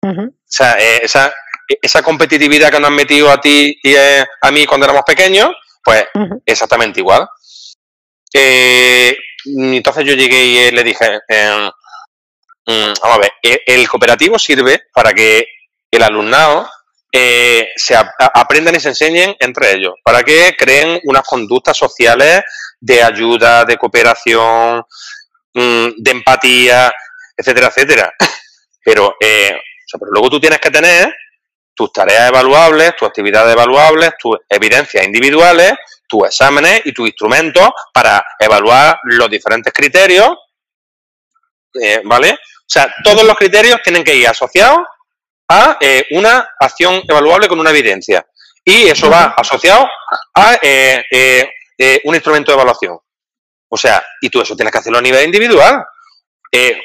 O 0.03 0.31
sea, 0.45 0.77
eh, 0.79 1.01
esa, 1.05 1.33
esa, 1.81 2.03
competitividad 2.03 2.71
que 2.71 2.81
nos 2.81 2.89
han 2.89 2.97
metido 2.97 3.31
a 3.31 3.41
ti 3.41 3.79
y 3.83 3.95
eh, 3.95 4.27
a 4.41 4.51
mí 4.51 4.67
cuando 4.67 4.85
éramos 4.85 5.05
pequeños, 5.07 5.51
pues 5.83 6.05
exactamente 6.45 7.01
igual. 7.01 7.27
entonces 8.35 10.05
yo 10.05 10.15
llegué 10.15 10.45
y 10.45 10.71
le 10.73 10.83
dije, 10.83 11.21
mm, 12.67 12.93
vamos 13.01 13.17
a 13.17 13.19
ver, 13.19 13.33
el 13.43 13.89
cooperativo 13.89 14.39
sirve 14.39 14.83
para 14.93 15.15
que 15.15 15.47
el 15.91 16.03
alumnado 16.03 16.69
se 17.11 17.95
aprendan 18.19 18.75
y 18.75 18.81
se 18.81 18.89
enseñen 18.89 19.37
entre 19.39 19.73
ellos, 19.77 19.95
para 20.03 20.23
que 20.25 20.55
creen 20.59 21.01
unas 21.05 21.23
conductas 21.23 21.77
sociales 21.77 22.43
de 22.83 23.01
ayuda, 23.01 23.65
de 23.65 23.77
cooperación, 23.77 24.83
de 25.55 26.11
empatía, 26.11 26.93
etcétera, 27.37 27.69
etcétera. 27.69 28.15
Pero, 28.85 29.15
eh, 29.21 29.57
pero 29.93 30.11
luego 30.11 30.29
tú 30.29 30.41
tienes 30.41 30.59
que 30.59 30.73
tener 30.73 31.15
tus 31.73 31.93
tareas 31.93 32.31
evaluables, 32.31 32.97
tus 32.97 33.07
actividades 33.07 33.53
evaluables, 33.53 34.15
tus 34.19 34.39
evidencias 34.49 35.07
individuales, 35.07 35.75
tus 36.09 36.27
exámenes 36.27 36.83
y 36.85 36.93
tus 36.93 37.07
instrumentos 37.07 37.71
para 37.95 38.25
evaluar 38.41 38.99
los 39.05 39.31
diferentes 39.31 39.73
criterios, 39.73 40.37
eh, 41.81 42.01
¿vale? 42.03 42.33
O 42.33 42.67
sea, 42.67 42.93
todos 43.05 43.23
los 43.23 43.37
criterios 43.37 43.81
tienen 43.85 44.03
que 44.03 44.17
ir 44.17 44.27
asociados 44.27 44.81
a 45.49 45.77
eh, 45.81 46.07
una 46.11 46.49
acción 46.59 47.05
evaluable 47.07 47.47
con 47.47 47.61
una 47.61 47.71
evidencia. 47.71 48.27
Y 48.65 48.89
eso 48.89 49.09
va 49.09 49.35
asociado 49.37 49.89
a 50.35 50.59
un 52.03 52.15
instrumento 52.17 52.51
de 52.51 52.55
evaluación. 52.55 52.99
O 53.75 53.77
sea, 53.79 54.05
y 54.21 54.29
tú 54.29 54.43
eso 54.43 54.55
tienes 54.55 54.71
que 54.71 54.79
hacerlo 54.79 54.99
a 54.99 55.03
nivel 55.03 55.25
individual. 55.25 55.83
Eh, 56.53 56.79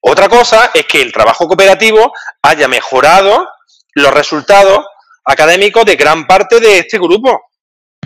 otra 0.00 0.28
cosa 0.28 0.72
es 0.74 0.84
que 0.84 1.00
el 1.00 1.12
trabajo 1.12 1.46
cooperativo 1.46 2.12
haya 2.42 2.66
mejorado 2.66 3.48
los 3.94 4.12
resultados 4.12 4.84
académicos 5.24 5.84
de 5.84 5.94
gran 5.94 6.26
parte 6.26 6.58
de 6.58 6.78
este 6.80 6.98
grupo. 6.98 7.50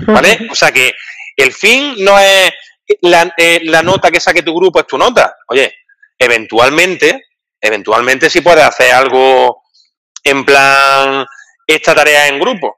¿Vale? 0.07 0.47
O 0.51 0.55
sea 0.55 0.71
que 0.71 0.93
el 1.37 1.55
fin 1.55 1.95
no 2.05 2.19
es 2.19 2.53
la, 3.01 3.33
eh, 3.39 3.61
la, 3.65 3.83
nota 3.83 4.11
que 4.11 4.21
saque 4.21 4.43
tu 4.43 4.55
grupo, 4.55 4.79
es 4.79 4.87
tu 4.87 4.99
nota. 4.99 5.35
Oye, 5.49 5.77
eventualmente, 6.19 7.29
eventualmente 7.59 8.29
sí 8.29 8.43
puedes 8.43 8.63
hacer 8.63 8.93
algo 8.93 9.63
en 10.23 10.45
plan 10.45 11.27
esta 11.67 11.95
tarea 11.95 12.29
en 12.29 12.39
grupo. 12.39 12.77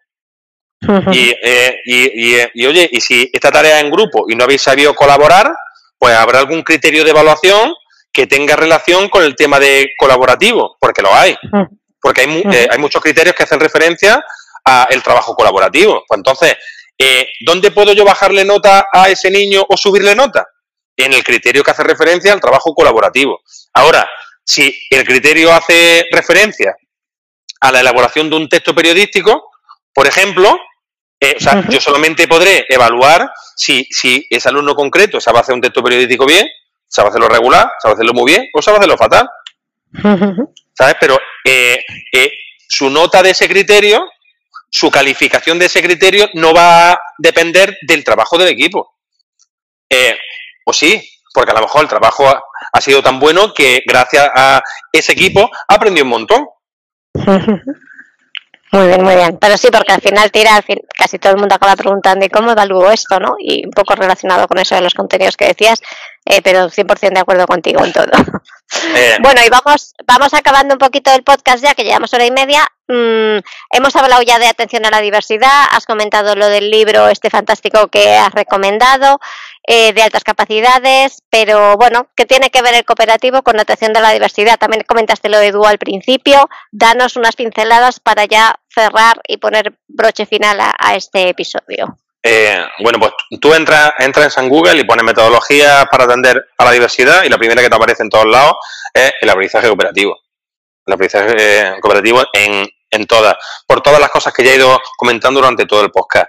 Eh, 0.82 1.76
y, 1.84 2.66
oye, 2.66 2.88
y 2.90 3.00
si 3.00 3.30
esta 3.32 3.52
tarea 3.52 3.80
en 3.80 3.90
grupo 3.90 4.24
y 4.28 4.34
no 4.34 4.44
habéis 4.44 4.62
sabido 4.62 4.94
colaborar, 4.94 5.52
pues 5.98 6.14
habrá 6.14 6.38
algún 6.38 6.62
criterio 6.62 7.04
de 7.04 7.10
evaluación 7.10 7.74
que 8.12 8.26
tenga 8.26 8.56
relación 8.56 9.08
con 9.08 9.22
el 9.22 9.36
tema 9.36 9.60
de 9.60 9.90
colaborativo, 9.98 10.76
porque 10.80 11.02
lo 11.02 11.14
hay. 11.14 11.36
Porque 12.00 12.22
hay, 12.22 12.42
eh, 12.50 12.68
hay 12.70 12.78
muchos 12.78 13.02
criterios 13.02 13.36
que 13.36 13.42
hacen 13.42 13.60
referencia 13.60 14.24
al 14.64 15.02
trabajo 15.02 15.34
colaborativo. 15.34 16.04
Pues 16.08 16.18
entonces, 16.18 16.56
eh, 16.98 17.28
¿dónde 17.40 17.70
puedo 17.70 17.92
yo 17.92 18.04
bajarle 18.04 18.44
nota 18.44 18.86
a 18.92 19.08
ese 19.08 19.30
niño 19.30 19.64
o 19.68 19.76
subirle 19.76 20.14
nota? 20.14 20.46
En 20.96 21.12
el 21.12 21.22
criterio 21.22 21.62
que 21.62 21.70
hace 21.70 21.82
referencia 21.82 22.32
al 22.32 22.40
trabajo 22.40 22.74
colaborativo. 22.74 23.40
Ahora, 23.74 24.08
si 24.44 24.74
el 24.90 25.04
criterio 25.04 25.52
hace 25.52 26.04
referencia 26.10 26.74
a 27.60 27.72
la 27.72 27.80
elaboración 27.80 28.28
de 28.28 28.36
un 28.36 28.48
texto 28.48 28.74
periodístico, 28.74 29.50
por 29.94 30.06
ejemplo, 30.06 30.58
Eh, 31.22 31.34
o 31.36 31.40
sea, 31.40 31.68
yo 31.68 31.78
solamente 31.80 32.26
podré 32.26 32.64
evaluar 32.66 33.30
si, 33.54 33.86
si 33.90 34.26
ese 34.30 34.48
alumno 34.48 34.74
concreto 34.74 35.20
sabe 35.20 35.38
hacer 35.38 35.54
un 35.54 35.60
texto 35.60 35.82
periodístico 35.82 36.24
bien, 36.24 36.48
sabe 36.88 37.10
hacerlo 37.10 37.28
regular, 37.28 37.70
sabe 37.78 37.94
hacerlo 37.94 38.14
muy 38.14 38.32
bien 38.32 38.48
o 38.54 38.62
sabe 38.62 38.78
hacerlo 38.78 38.96
fatal. 38.96 39.28
¿Sabes? 40.72 40.94
Pero 40.98 41.18
eh, 41.44 41.78
eh, 42.12 42.32
su 42.66 42.88
nota 42.88 43.22
de 43.22 43.30
ese 43.30 43.48
criterio, 43.48 44.08
su 44.70 44.90
calificación 44.90 45.58
de 45.58 45.66
ese 45.66 45.82
criterio 45.82 46.30
no 46.34 46.54
va 46.54 46.92
a 46.92 47.00
depender 47.18 47.76
del 47.82 48.02
trabajo 48.02 48.38
del 48.38 48.48
equipo. 48.48 48.96
o 50.64 50.72
sí, 50.72 51.06
porque 51.34 51.50
a 51.50 51.54
lo 51.54 51.62
mejor 51.62 51.82
el 51.82 51.88
trabajo 51.88 52.26
ha, 52.72 52.80
sido 52.80 53.02
tan 53.02 53.20
bueno 53.20 53.52
que 53.52 53.82
gracias 53.86 54.30
a 54.34 54.62
ese 54.90 55.12
equipo 55.12 55.50
ha 55.68 55.74
aprendido 55.74 56.04
un 56.04 56.10
montón. 56.10 56.46
Muy 58.72 58.86
bien, 58.86 59.02
muy 59.02 59.16
bien. 59.16 59.36
Pero 59.40 59.56
sí, 59.58 59.68
porque 59.72 59.92
al 59.92 60.00
final 60.00 60.30
tira, 60.30 60.60
casi 60.96 61.18
todo 61.18 61.32
el 61.32 61.38
mundo 61.40 61.56
acaba 61.56 61.74
preguntando, 61.74 62.24
¿y 62.24 62.28
cómo 62.28 62.52
evalúo 62.52 62.90
esto? 62.90 63.18
¿no? 63.18 63.34
Y 63.38 63.64
un 63.66 63.72
poco 63.72 63.96
relacionado 63.96 64.46
con 64.46 64.58
eso 64.58 64.76
de 64.76 64.80
los 64.82 64.94
contenidos 64.94 65.36
que 65.36 65.46
decías, 65.46 65.80
eh, 66.24 66.42
pero 66.42 66.70
100% 66.70 67.14
de 67.14 67.20
acuerdo 67.20 67.46
contigo 67.46 67.84
en 67.84 67.92
todo. 67.92 68.10
Eh. 68.94 69.16
Bueno, 69.20 69.40
y 69.44 69.48
vamos, 69.48 69.94
vamos 70.06 70.32
acabando 70.32 70.74
un 70.74 70.78
poquito 70.78 71.12
el 71.12 71.24
podcast 71.24 71.60
ya, 71.62 71.74
que 71.74 71.82
llevamos 71.82 72.14
hora 72.14 72.24
y 72.24 72.30
media. 72.30 72.64
Mm, 72.86 73.38
hemos 73.72 73.96
hablado 73.96 74.22
ya 74.22 74.38
de 74.38 74.46
atención 74.46 74.86
a 74.86 74.90
la 74.90 75.00
diversidad, 75.00 75.64
has 75.72 75.86
comentado 75.86 76.36
lo 76.36 76.46
del 76.48 76.70
libro 76.70 77.08
este 77.08 77.30
fantástico 77.30 77.88
que 77.88 78.16
has 78.16 78.32
recomendado. 78.32 79.18
Eh, 79.72 79.92
de 79.92 80.02
altas 80.02 80.24
capacidades, 80.24 81.22
pero 81.30 81.76
bueno, 81.76 82.08
¿qué 82.16 82.24
tiene 82.26 82.50
que 82.50 82.60
ver 82.60 82.74
el 82.74 82.84
cooperativo 82.84 83.42
con 83.42 83.54
la 83.54 83.62
atención 83.62 83.92
de 83.92 84.00
la 84.00 84.10
diversidad? 84.10 84.58
También 84.58 84.82
comentaste 84.84 85.28
lo 85.28 85.38
de 85.38 85.48
Edu 85.48 85.64
al 85.64 85.78
principio, 85.78 86.48
danos 86.72 87.14
unas 87.16 87.36
pinceladas 87.36 88.00
para 88.00 88.24
ya 88.24 88.58
cerrar 88.68 89.20
y 89.28 89.36
poner 89.36 89.74
broche 89.86 90.26
final 90.26 90.58
a, 90.60 90.96
este 90.96 91.28
episodio. 91.28 91.98
Eh, 92.22 92.62
bueno, 92.80 92.98
pues 92.98 93.12
tú 93.40 93.54
entras, 93.54 93.92
entras 93.98 94.36
en 94.36 94.48
Google 94.48 94.78
y 94.78 94.84
pones 94.84 95.04
metodologías 95.04 95.86
para 95.90 96.04
atender 96.04 96.48
a 96.58 96.64
la 96.64 96.72
diversidad 96.72 97.24
y 97.24 97.30
la 97.30 97.38
primera 97.38 97.62
que 97.62 97.70
te 97.70 97.76
aparece 97.76 98.02
en 98.02 98.10
todos 98.10 98.26
lados 98.26 98.56
es 98.92 99.12
el 99.20 99.30
aprendizaje 99.30 99.68
cooperativo. 99.68 100.18
El 100.84 100.94
aprendizaje 100.94 101.34
eh, 101.38 101.80
cooperativo 101.80 102.22
en, 102.32 102.68
en 102.90 103.06
todas, 103.06 103.36
por 103.66 103.80
todas 103.80 104.00
las 104.00 104.10
cosas 104.10 104.34
que 104.34 104.44
ya 104.44 104.52
he 104.52 104.56
ido 104.56 104.78
comentando 104.96 105.40
durante 105.40 105.64
todo 105.64 105.82
el 105.82 105.90
podcast. 105.90 106.26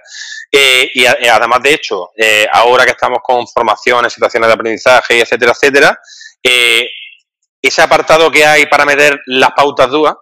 Eh, 0.50 0.90
y 0.94 1.06
además, 1.06 1.62
de 1.62 1.74
hecho, 1.74 2.10
eh, 2.16 2.46
ahora 2.50 2.84
que 2.84 2.92
estamos 2.92 3.18
con 3.22 3.46
formaciones, 3.46 4.12
situaciones 4.12 4.48
de 4.48 4.54
aprendizaje, 4.54 5.20
etcétera, 5.20 5.52
etcétera, 5.52 6.00
ese 7.62 7.82
apartado 7.82 8.30
que 8.30 8.44
hay 8.44 8.66
para 8.66 8.84
meter 8.84 9.20
las 9.26 9.52
pautas 9.52 9.90
DUA, 9.90 10.18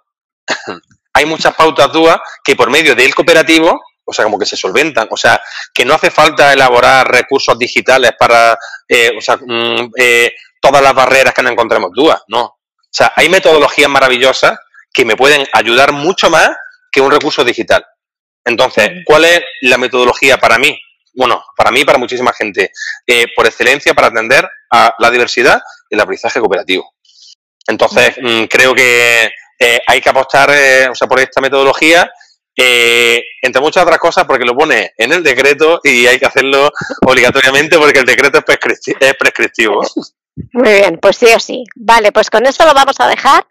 hay 1.15 1.27
muchas 1.27 1.55
pautas 1.55 1.93
DUA 1.93 2.23
que 2.45 2.55
por 2.57 2.71
medio 2.71 2.95
del 2.95 3.15
cooperativo, 3.15 3.81
o 4.05 4.13
sea, 4.13 4.25
como 4.25 4.39
que 4.39 4.47
se 4.47 4.57
solventan, 4.57 5.09
o 5.11 5.17
sea, 5.17 5.41
que 5.73 5.85
no 5.85 5.95
hace 5.95 6.11
falta 6.11 6.53
elaborar 6.53 7.11
recursos 7.11 7.59
digitales 7.59 8.13
para, 8.19 8.59
o 9.17 9.21
sea, 9.21 9.37
mm, 9.37 9.93
todas 10.61 10.83
las 10.83 10.95
barreras 10.95 11.33
que 11.33 11.43
no 11.43 11.51
encontremos 11.51 11.91
DUA, 11.93 12.23
no. 12.29 12.43
O 12.43 12.93
sea, 12.93 13.13
hay 13.15 13.29
metodologías 13.29 13.89
maravillosas 13.89 14.59
que 14.93 15.05
me 15.05 15.17
pueden 15.17 15.47
ayudar 15.53 15.93
mucho 15.93 16.29
más 16.31 16.51
que 16.91 17.01
un 17.01 17.11
recurso 17.11 17.45
digital. 17.45 17.85
Entonces, 18.45 18.91
¿cuál 19.05 19.25
es 19.25 19.43
la 19.63 19.79
metodología 19.79 20.39
para 20.39 20.59
mí? 20.59 20.79
Bueno, 21.15 21.45
para 21.57 21.71
mí 21.71 21.81
y 21.81 21.85
para 21.85 21.99
muchísima 21.99 22.33
gente, 22.33 22.73
eh, 23.07 23.27
por 23.35 23.47
excelencia 23.47 23.95
para 23.95 24.09
atender 24.09 24.49
a 24.71 24.95
la 24.99 25.11
diversidad 25.11 25.61
y 25.89 25.95
el 25.95 26.01
aprendizaje 26.01 26.41
cooperativo. 26.41 26.95
Entonces, 27.67 28.17
mm, 28.21 28.45
creo 28.45 28.75
que 28.75 29.31
eh, 29.59 29.81
hay 29.87 30.01
que 30.01 30.09
apostar 30.09 30.51
eh, 30.53 30.89
o 30.89 30.95
sea, 30.95 31.07
por 31.07 31.21
esta 31.21 31.41
metodología, 31.41 32.11
entre 33.43 33.61
muchas 33.61 33.83
otras 33.83 33.99
cosas, 33.99 34.25
porque 34.25 34.45
lo 34.45 34.55
pone 34.55 34.93
en 34.97 35.13
el 35.13 35.23
decreto 35.23 35.81
y 35.83 36.07
hay 36.07 36.19
que 36.19 36.27
hacerlo 36.27 36.71
obligatoriamente 37.07 37.79
porque 37.79 38.01
el 38.01 38.07
decreto 38.07 38.39
es 38.39 39.15
prescriptivo. 39.17 39.83
Muy 40.53 40.73
bien, 40.73 40.99
pues 41.01 41.17
sí 41.17 41.27
o 41.35 41.41
sí. 41.41 41.65
Vale, 41.75 42.13
pues 42.13 42.31
con 42.31 42.47
esto 42.47 42.65
lo 42.65 42.73
vamos 42.73 42.99
a 43.01 43.09
dejar. 43.09 43.45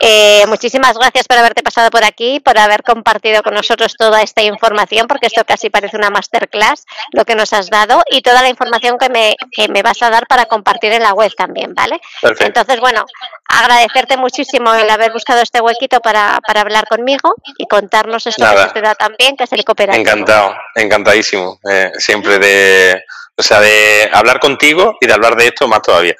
Eh, 0.00 0.44
muchísimas 0.48 0.98
gracias 0.98 1.26
por 1.28 1.38
haberte 1.38 1.62
pasado 1.62 1.90
por 1.90 2.04
aquí, 2.04 2.40
por 2.40 2.58
haber 2.58 2.82
compartido 2.82 3.42
con 3.42 3.54
nosotros 3.54 3.94
toda 3.96 4.22
esta 4.22 4.42
información, 4.42 5.06
porque 5.06 5.26
esto 5.26 5.44
casi 5.44 5.70
parece 5.70 5.96
una 5.96 6.10
masterclass, 6.10 6.84
lo 7.12 7.24
que 7.24 7.34
nos 7.34 7.52
has 7.52 7.70
dado, 7.70 8.02
y 8.10 8.22
toda 8.22 8.42
la 8.42 8.48
información 8.48 8.98
que 8.98 9.08
me, 9.08 9.36
que 9.52 9.68
me 9.68 9.82
vas 9.82 10.02
a 10.02 10.10
dar 10.10 10.26
para 10.26 10.46
compartir 10.46 10.92
en 10.92 11.02
la 11.02 11.14
web 11.14 11.32
también, 11.36 11.74
¿vale? 11.74 12.00
Entonces, 12.40 12.80
bueno, 12.80 13.04
agradecerte 13.48 14.16
muchísimo 14.16 14.74
el 14.74 14.90
haber 14.90 15.12
buscado 15.12 15.40
este 15.40 15.60
huequito 15.60 16.00
para, 16.00 16.40
para 16.46 16.62
hablar 16.62 16.86
conmigo 16.88 17.34
y 17.56 17.66
contarnos 17.66 18.26
esto 18.26 18.44
que 18.44 18.72
te 18.74 18.80
da 18.80 18.94
también, 18.94 19.36
que 19.36 19.44
es 19.44 19.52
el 19.52 19.64
cooperativo. 19.64 20.02
Encantado, 20.02 20.54
encantadísimo, 20.74 21.60
eh, 21.70 21.92
siempre 21.98 22.38
de, 22.38 23.04
o 23.36 23.42
sea, 23.42 23.60
de 23.60 24.10
hablar 24.12 24.40
contigo 24.40 24.96
y 25.00 25.06
de 25.06 25.12
hablar 25.12 25.36
de 25.36 25.46
esto 25.46 25.68
más 25.68 25.82
todavía. 25.82 26.16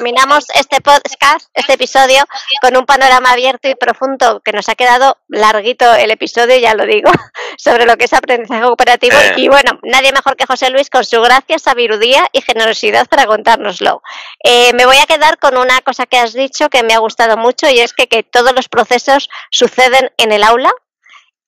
Terminamos 0.00 0.46
este 0.54 0.80
podcast, 0.80 1.50
este 1.52 1.74
episodio, 1.74 2.24
con 2.62 2.74
un 2.74 2.86
panorama 2.86 3.32
abierto 3.32 3.68
y 3.68 3.74
profundo 3.74 4.40
que 4.42 4.50
nos 4.50 4.70
ha 4.70 4.74
quedado 4.74 5.18
larguito 5.28 5.94
el 5.94 6.10
episodio, 6.10 6.56
ya 6.56 6.72
lo 6.72 6.86
digo, 6.86 7.10
sobre 7.58 7.84
lo 7.84 7.98
que 7.98 8.06
es 8.06 8.12
aprendizaje 8.14 8.62
cooperativo. 8.62 9.14
Eh. 9.14 9.34
Y 9.36 9.48
bueno, 9.48 9.78
nadie 9.82 10.10
mejor 10.12 10.36
que 10.36 10.46
José 10.46 10.70
Luis 10.70 10.88
con 10.88 11.04
su 11.04 11.20
gracia, 11.20 11.58
sabiduría 11.58 12.24
y 12.32 12.40
generosidad 12.40 13.08
para 13.08 13.26
contárnoslo. 13.26 14.00
Eh, 14.42 14.72
me 14.72 14.86
voy 14.86 14.96
a 14.96 15.04
quedar 15.04 15.38
con 15.38 15.58
una 15.58 15.82
cosa 15.82 16.06
que 16.06 16.16
has 16.16 16.32
dicho 16.32 16.70
que 16.70 16.82
me 16.82 16.94
ha 16.94 16.98
gustado 16.98 17.36
mucho 17.36 17.68
y 17.68 17.80
es 17.80 17.92
que, 17.92 18.08
que 18.08 18.22
todos 18.22 18.54
los 18.54 18.70
procesos 18.70 19.28
suceden 19.50 20.12
en 20.16 20.32
el 20.32 20.44
aula, 20.44 20.72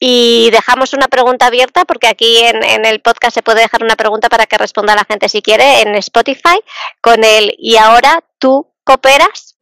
y 0.05 0.51
dejamos 0.51 0.95
una 0.95 1.07
pregunta 1.07 1.47
abierta 1.47 1.85
porque 1.85 2.09
aquí 2.09 2.39
en, 2.39 2.85
el 2.85 3.01
podcast 3.01 3.35
se 3.35 3.43
puede 3.45 3.61
dejar 3.61 3.85
una 3.85 3.95
pregunta 3.95 4.29
para 4.29 4.47
que 4.47 4.59
responda 4.59 4.97
la 4.97 5.05
gente 5.05 5.29
si 5.29 5.43
quiere 5.43 5.83
en 5.83 5.95
Spotify 5.95 6.59
con 7.01 7.23
el 7.23 7.55
y 7.57 7.77
ahora 7.77 8.25
tú 8.41 8.67
cooperas. 8.83 9.55